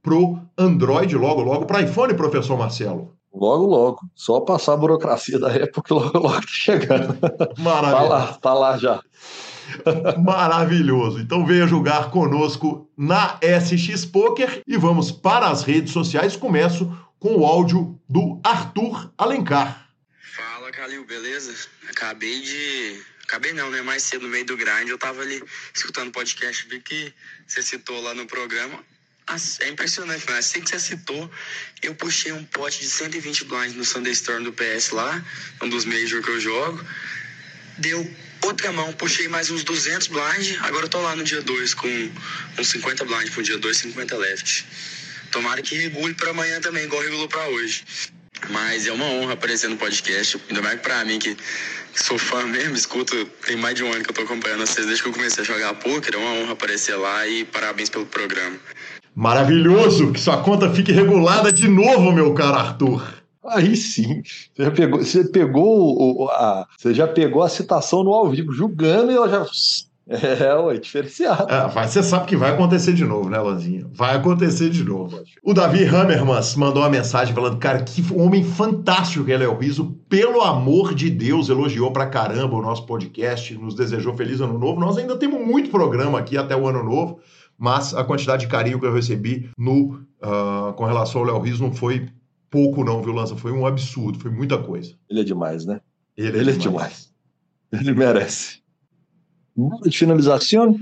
pro 0.00 0.38
Android 0.56 1.16
logo, 1.16 1.42
logo, 1.42 1.66
para 1.66 1.82
iPhone, 1.82 2.14
professor 2.14 2.56
Marcelo. 2.56 3.14
Logo, 3.32 3.66
logo. 3.66 4.00
Só 4.14 4.40
passar 4.40 4.74
a 4.74 4.76
burocracia 4.76 5.38
da 5.40 5.50
época, 5.50 5.92
logo, 5.92 6.18
logo 6.18 6.40
tá 6.40 6.46
chegando. 6.46 7.18
Maravilha. 7.58 7.98
Tá 7.98 8.02
lá, 8.02 8.32
tá 8.34 8.54
lá 8.54 8.78
já. 8.78 9.02
Maravilhoso. 10.22 11.20
Então 11.20 11.46
venha 11.46 11.66
jogar 11.66 12.10
conosco 12.10 12.90
na 12.96 13.38
SX 13.42 14.04
Poker 14.04 14.62
e 14.66 14.76
vamos 14.76 15.10
para 15.10 15.48
as 15.48 15.62
redes 15.62 15.92
sociais. 15.92 16.36
Começo 16.36 16.90
com 17.18 17.36
o 17.36 17.46
áudio 17.46 17.98
do 18.08 18.40
Arthur 18.44 19.12
Alencar. 19.16 19.88
Fala, 20.36 20.70
Calil, 20.70 21.04
beleza? 21.06 21.54
Acabei 21.88 22.40
de. 22.40 23.00
Acabei 23.24 23.52
não, 23.52 23.70
né? 23.70 23.80
Mais 23.80 24.02
cedo 24.02 24.22
no 24.22 24.28
meio 24.28 24.44
do 24.44 24.56
grind, 24.56 24.88
eu 24.88 24.98
tava 24.98 25.22
ali 25.22 25.42
escutando 25.74 26.12
podcast, 26.12 26.68
vi 26.68 26.80
que 26.80 27.14
você 27.46 27.62
citou 27.62 27.98
lá 28.02 28.12
no 28.14 28.26
programa. 28.26 28.78
É 29.60 29.68
impressionante, 29.70 30.22
mas 30.26 30.38
assim 30.40 30.60
que 30.60 30.68
você 30.68 30.78
citou, 30.78 31.30
eu 31.82 31.94
puxei 31.94 32.30
um 32.32 32.44
pote 32.44 32.80
de 32.80 32.90
120 32.90 33.44
blinds 33.46 33.74
no 33.74 33.84
Sunday 33.84 34.12
Storm 34.12 34.42
do 34.42 34.52
PS 34.52 34.90
lá, 34.90 35.24
um 35.62 35.68
dos 35.68 35.86
major 35.86 36.22
que 36.22 36.28
eu 36.28 36.38
jogo. 36.38 36.84
Deu 37.78 38.04
outra 38.44 38.70
mão, 38.72 38.92
puxei 38.92 39.26
mais 39.28 39.50
uns 39.50 39.64
200 39.64 40.08
blind. 40.08 40.56
Agora 40.60 40.84
eu 40.84 40.88
tô 40.88 41.00
lá 41.00 41.16
no 41.16 41.24
dia 41.24 41.40
2 41.42 41.74
com 41.74 41.88
uns 42.58 42.68
50 42.68 43.04
blind 43.04 43.30
pro 43.30 43.42
dia 43.42 43.58
2, 43.58 43.76
50 43.76 44.16
left. 44.16 44.66
Tomara 45.30 45.62
que 45.62 45.74
regule 45.74 46.14
para 46.14 46.30
amanhã 46.30 46.60
também, 46.60 46.84
igual 46.84 47.02
regulou 47.02 47.28
para 47.28 47.46
hoje. 47.48 47.82
Mas 48.50 48.86
é 48.86 48.92
uma 48.92 49.06
honra 49.06 49.32
aparecer 49.32 49.68
no 49.68 49.76
podcast, 49.76 50.40
ainda 50.48 50.60
mais 50.60 50.80
pra 50.80 51.04
mim 51.04 51.18
que, 51.18 51.36
sou 51.94 52.18
fã 52.18 52.42
mesmo, 52.44 52.76
escuto, 52.76 53.24
tem 53.46 53.56
mais 53.56 53.74
de 53.74 53.82
um 53.82 53.92
ano 53.92 54.04
que 54.04 54.10
eu 54.10 54.14
tô 54.14 54.22
acompanhando 54.22 54.60
vocês 54.60 54.86
desde 54.86 55.02
que 55.02 55.08
eu 55.08 55.12
comecei 55.12 55.42
a 55.42 55.46
jogar 55.46 55.74
poker, 55.74 56.14
é 56.14 56.18
uma 56.18 56.42
honra 56.42 56.52
aparecer 56.52 56.94
lá 56.96 57.26
e 57.26 57.44
parabéns 57.44 57.88
pelo 57.88 58.04
programa. 58.06 58.58
Maravilhoso, 59.14 60.12
que 60.12 60.20
sua 60.20 60.42
conta 60.42 60.72
fique 60.74 60.92
regulada 60.92 61.52
de 61.52 61.68
novo, 61.68 62.12
meu 62.12 62.34
caro 62.34 62.58
Arthur. 62.58 63.23
Aí 63.46 63.76
sim, 63.76 64.22
você, 64.54 64.64
já 64.64 64.70
pegou, 64.70 64.98
você 65.00 65.24
pegou 65.24 66.22
o, 66.22 66.28
a, 66.30 66.66
você 66.76 66.94
já 66.94 67.06
pegou 67.06 67.42
a 67.42 67.48
citação 67.48 68.02
no 68.02 68.12
ao 68.12 68.28
vivo, 68.30 68.52
julgando 68.52 69.12
e 69.12 69.14
ela 69.14 69.28
já. 69.28 69.46
É, 70.06 70.54
ué, 70.56 70.76
diferenciado. 70.76 71.50
É, 71.50 71.72
mas 71.74 71.90
você 71.90 72.02
sabe 72.02 72.26
que 72.26 72.36
vai 72.36 72.52
acontecer 72.52 72.92
de 72.92 73.06
novo, 73.06 73.30
né, 73.30 73.38
Lanzinha? 73.38 73.86
Vai 73.90 74.14
acontecer 74.14 74.68
de 74.68 74.84
novo. 74.84 75.22
O 75.42 75.54
Davi 75.54 75.82
Hammermans 75.84 76.54
mandou 76.56 76.82
uma 76.82 76.90
mensagem 76.90 77.34
falando, 77.34 77.56
cara, 77.56 77.82
que 77.82 78.04
homem 78.12 78.44
fantástico 78.44 79.24
que 79.24 79.32
ele 79.32 79.44
é 79.44 79.48
o 79.48 79.56
Riso. 79.56 79.96
Pelo 80.06 80.42
amor 80.42 80.94
de 80.94 81.08
Deus, 81.08 81.48
elogiou 81.48 81.90
pra 81.90 82.06
caramba 82.06 82.54
o 82.54 82.62
nosso 82.62 82.84
podcast, 82.84 83.56
nos 83.56 83.74
desejou 83.74 84.14
feliz 84.14 84.42
ano 84.42 84.58
novo. 84.58 84.78
Nós 84.78 84.98
ainda 84.98 85.16
temos 85.16 85.40
muito 85.40 85.70
programa 85.70 86.18
aqui 86.18 86.36
até 86.36 86.54
o 86.54 86.68
ano 86.68 86.82
novo, 86.82 87.18
mas 87.56 87.94
a 87.94 88.04
quantidade 88.04 88.44
de 88.44 88.50
carinho 88.50 88.78
que 88.78 88.86
eu 88.86 88.92
recebi 88.92 89.48
no, 89.56 90.00
uh, 90.22 90.74
com 90.76 90.84
relação 90.84 91.22
ao 91.22 91.26
Léo 91.26 91.40
Riso 91.40 91.62
não 91.62 91.72
foi 91.72 92.08
pouco 92.54 92.84
não, 92.84 93.02
viu, 93.02 93.12
Lança? 93.12 93.34
Foi 93.34 93.50
um 93.50 93.66
absurdo, 93.66 94.20
foi 94.20 94.30
muita 94.30 94.56
coisa. 94.56 94.94
Ele 95.10 95.20
é 95.20 95.24
demais, 95.24 95.66
né? 95.66 95.80
Ele 96.16 96.28
é, 96.28 96.40
Ele 96.40 96.52
demais. 96.52 96.56
é 96.56 96.62
demais. 96.62 97.14
Ele 97.72 97.92
merece. 97.92 98.62
De 99.82 99.98
finalização? 99.98 100.78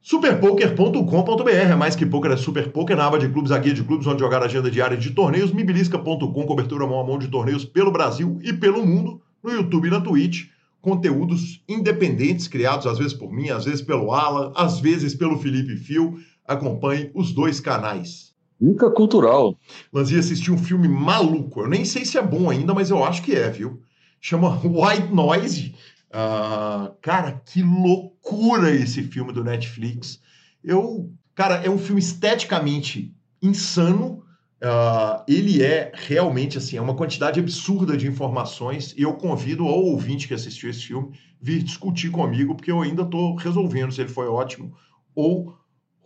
Superpoker.com.br 0.00 1.50
é 1.50 1.74
mais 1.74 1.96
que 1.96 2.06
poker, 2.06 2.30
é 2.30 2.36
super 2.36 2.70
poker 2.70 2.96
na 2.96 3.04
aba 3.04 3.18
de 3.18 3.28
clubes, 3.28 3.50
a 3.50 3.58
guia 3.58 3.74
de 3.74 3.82
clubes, 3.82 4.06
onde 4.06 4.20
jogar 4.20 4.44
agenda 4.44 4.70
diária 4.70 4.96
de 4.96 5.10
torneios, 5.10 5.50
mibilisca.com, 5.50 6.46
cobertura 6.46 6.86
mão 6.86 7.00
a 7.00 7.04
mão 7.04 7.18
de 7.18 7.26
torneios 7.26 7.64
pelo 7.64 7.90
Brasil 7.90 8.38
e 8.40 8.52
pelo 8.52 8.86
mundo, 8.86 9.20
no 9.42 9.50
YouTube 9.50 9.88
e 9.88 9.90
na 9.90 10.00
Twitch, 10.00 10.46
conteúdos 10.80 11.64
independentes 11.68 12.46
criados 12.46 12.86
às 12.86 12.96
vezes 12.96 13.12
por 13.12 13.32
mim, 13.32 13.48
às 13.50 13.64
vezes 13.64 13.82
pelo 13.82 14.12
Alan, 14.12 14.52
às 14.54 14.78
vezes 14.78 15.16
pelo 15.16 15.36
Felipe 15.38 15.76
Fio. 15.76 16.16
Acompanhe 16.46 17.10
os 17.12 17.32
dois 17.32 17.58
canais. 17.58 18.27
Dica 18.60 18.90
cultural. 18.90 19.56
Lanzinha 19.92 20.20
assistiu 20.20 20.54
um 20.54 20.58
filme 20.58 20.88
maluco. 20.88 21.60
Eu 21.60 21.68
nem 21.68 21.84
sei 21.84 22.04
se 22.04 22.18
é 22.18 22.22
bom 22.22 22.50
ainda, 22.50 22.74
mas 22.74 22.90
eu 22.90 23.04
acho 23.04 23.22
que 23.22 23.34
é, 23.34 23.48
viu? 23.48 23.82
Chama 24.20 24.60
White 24.66 25.12
Noise. 25.12 25.74
Uh, 26.08 26.94
cara, 27.00 27.40
que 27.44 27.62
loucura 27.62 28.70
esse 28.74 29.02
filme 29.02 29.32
do 29.32 29.44
Netflix. 29.44 30.20
Eu, 30.64 31.12
cara, 31.34 31.56
é 31.56 31.70
um 31.70 31.78
filme 31.78 32.00
esteticamente 32.00 33.14
insano. 33.40 34.24
Uh, 34.60 35.22
ele 35.28 35.62
é 35.62 35.92
realmente 35.94 36.58
assim, 36.58 36.76
é 36.76 36.80
uma 36.80 36.96
quantidade 36.96 37.38
absurda 37.38 37.96
de 37.96 38.08
informações. 38.08 38.92
E 38.96 39.02
eu 39.02 39.14
convido 39.14 39.64
ao 39.64 39.84
ouvinte 39.84 40.26
que 40.26 40.34
assistiu 40.34 40.68
esse 40.68 40.82
filme 40.82 41.12
vir 41.40 41.62
discutir 41.62 42.10
comigo, 42.10 42.56
porque 42.56 42.72
eu 42.72 42.82
ainda 42.82 43.02
estou 43.02 43.36
resolvendo 43.36 43.92
se 43.92 44.00
ele 44.00 44.08
foi 44.08 44.26
ótimo 44.26 44.74
ou 45.14 45.56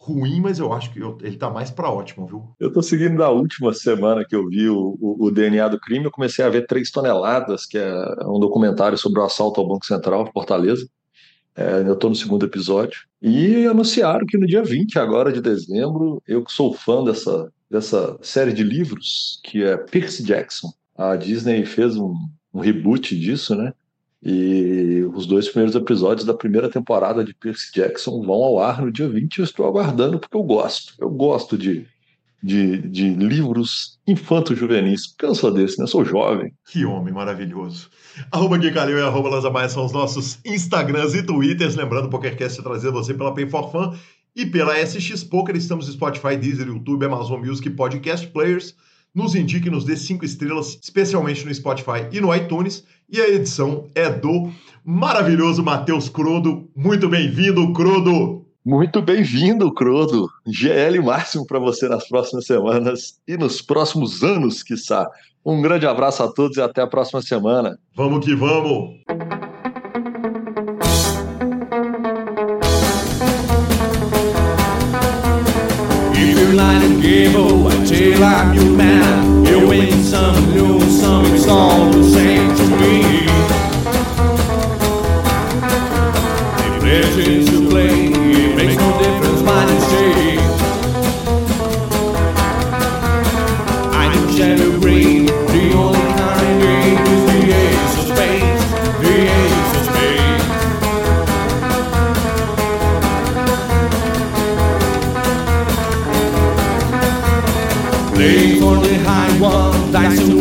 ruim, 0.02 0.40
mas 0.40 0.58
eu 0.58 0.72
acho 0.72 0.92
que 0.92 0.98
eu, 0.98 1.16
ele 1.22 1.36
tá 1.36 1.48
mais 1.48 1.70
para 1.70 1.88
ótimo, 1.88 2.26
viu? 2.26 2.42
Eu 2.58 2.72
tô 2.72 2.82
seguindo 2.82 3.14
na 3.14 3.28
última 3.28 3.72
semana 3.72 4.24
que 4.24 4.34
eu 4.34 4.48
vi 4.48 4.68
o, 4.68 4.98
o, 5.00 5.26
o, 5.26 5.30
DNA 5.30 5.68
do 5.68 5.78
crime, 5.78 6.04
eu 6.04 6.10
comecei 6.10 6.44
a 6.44 6.48
ver 6.48 6.66
Três 6.66 6.90
Toneladas, 6.90 7.66
que 7.66 7.78
é 7.78 8.04
um 8.26 8.40
documentário 8.40 8.98
sobre 8.98 9.20
o 9.20 9.24
assalto 9.24 9.60
ao 9.60 9.68
Banco 9.68 9.86
Central, 9.86 10.28
Fortaleza. 10.32 10.88
É, 11.54 11.84
eu 11.86 11.94
tô 11.94 12.08
no 12.08 12.16
segundo 12.16 12.44
episódio. 12.44 13.02
E 13.20 13.64
anunciaram 13.66 14.26
que 14.26 14.36
no 14.36 14.46
dia 14.46 14.64
20 14.64 14.98
agora 14.98 15.32
de 15.32 15.40
dezembro, 15.40 16.20
eu 16.26 16.42
que 16.42 16.50
sou 16.50 16.74
fã 16.74 17.04
dessa, 17.04 17.52
dessa 17.70 18.18
série 18.22 18.52
de 18.52 18.64
livros, 18.64 19.40
que 19.44 19.62
é 19.62 19.76
Percy 19.76 20.24
Jackson. 20.24 20.72
A 20.96 21.14
Disney 21.14 21.64
fez 21.64 21.96
um, 21.96 22.14
um 22.52 22.58
reboot 22.60 23.16
disso, 23.16 23.54
né? 23.54 23.72
E 24.24 25.02
os 25.14 25.26
dois 25.26 25.48
primeiros 25.48 25.74
episódios 25.74 26.24
da 26.24 26.32
primeira 26.32 26.70
temporada 26.70 27.24
de 27.24 27.34
Percy 27.34 27.72
Jackson 27.74 28.22
vão 28.22 28.36
ao 28.36 28.60
ar 28.60 28.80
no 28.80 28.92
dia 28.92 29.08
20 29.08 29.38
eu 29.38 29.44
estou 29.44 29.66
aguardando 29.66 30.18
porque 30.18 30.36
eu 30.36 30.44
gosto. 30.44 30.94
Eu 31.00 31.10
gosto 31.10 31.58
de, 31.58 31.88
de, 32.40 32.78
de 32.78 33.10
livros 33.10 33.98
infanto-juvenis, 34.06 35.16
sou 35.34 35.50
desse, 35.50 35.76
né? 35.78 35.84
Eu 35.84 35.88
sou 35.88 36.04
jovem. 36.04 36.54
Que 36.70 36.84
homem 36.84 37.12
maravilhoso. 37.12 37.90
Arroba 38.30 38.58
Gui 38.58 38.70
Calil 38.70 38.98
e 38.98 39.02
arroba 39.02 39.28
Lanza 39.28 39.68
são 39.68 39.84
os 39.84 39.92
nossos 39.92 40.38
Instagrams 40.44 41.14
e 41.14 41.22
Twitters. 41.24 41.74
Lembrando, 41.74 42.06
o 42.06 42.10
PokerCast 42.10 42.62
trazer 42.62 42.92
você 42.92 43.12
pela 43.14 43.34
Pay 43.34 43.48
for 43.48 43.72
Fun 43.72 43.96
e 44.36 44.46
pela 44.46 44.76
SX 44.86 45.24
Poker. 45.24 45.56
Estamos 45.56 45.88
no 45.88 45.92
Spotify, 45.94 46.36
Deezer, 46.36 46.68
YouTube, 46.68 47.04
Amazon 47.04 47.44
Music 47.44 47.68
Podcast 47.70 48.28
Players 48.28 48.76
nos 49.14 49.34
indique, 49.34 49.68
nos 49.68 49.84
dê 49.84 49.96
cinco 49.96 50.24
estrelas, 50.24 50.78
especialmente 50.82 51.44
no 51.44 51.54
Spotify 51.54 52.08
e 52.10 52.20
no 52.20 52.34
iTunes. 52.34 52.84
E 53.12 53.20
a 53.20 53.28
edição 53.28 53.90
é 53.94 54.08
do 54.08 54.50
maravilhoso 54.82 55.62
Matheus 55.62 56.08
Crodo. 56.08 56.66
Muito 56.74 57.10
bem-vindo, 57.10 57.70
Crodo! 57.74 58.46
Muito 58.64 59.02
bem-vindo, 59.02 59.70
Crodo. 59.74 60.30
GL 60.46 60.98
máximo 61.02 61.46
para 61.46 61.58
você 61.58 61.90
nas 61.90 62.08
próximas 62.08 62.46
semanas 62.46 63.20
e 63.28 63.36
nos 63.36 63.60
próximos 63.60 64.22
anos, 64.22 64.62
quiçá. 64.62 65.06
Um 65.44 65.60
grande 65.60 65.86
abraço 65.86 66.22
a 66.22 66.32
todos 66.32 66.56
e 66.56 66.62
até 66.62 66.80
a 66.80 66.86
próxima 66.86 67.20
semana. 67.20 67.78
Vamos 67.94 68.24
que 68.24 68.34
vamos! 68.34 69.02
If 76.14 76.38
you're 76.38 76.54
lying 76.54 77.36
oh, 77.36 77.68
I 77.68 77.84
tell 77.84 78.24
I'm 78.24 78.54
your 78.54 78.74
man. 78.74 79.21
win 79.72 80.04
some, 80.04 80.54
lose 80.54 81.00
some, 81.00 81.24
it's 81.34 81.48
all 81.48 81.88
the 81.90 82.04
same 82.04 82.54
to 82.58 82.66
me. 82.80 83.02
They 86.82 87.02
pledge 87.14 87.46
to 87.48 87.61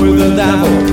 with 0.01 0.17
the 0.17 0.35
devil. 0.35 0.90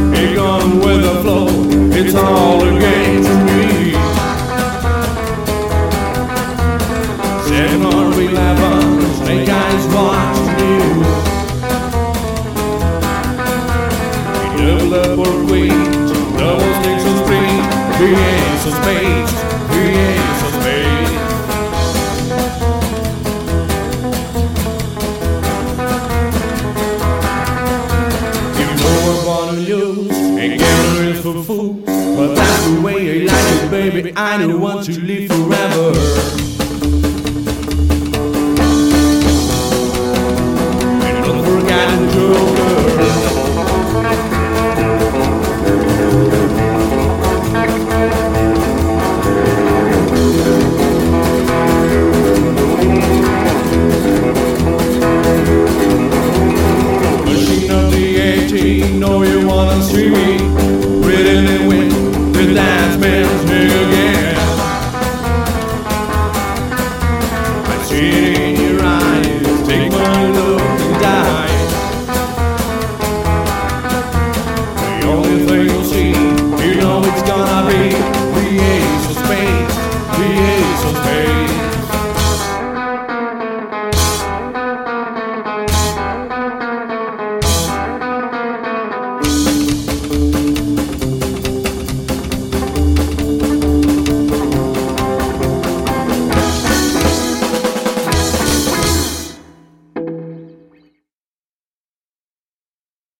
want 34.58 34.84
to 34.86 35.00
live 35.00 35.28
forever. 35.28 36.27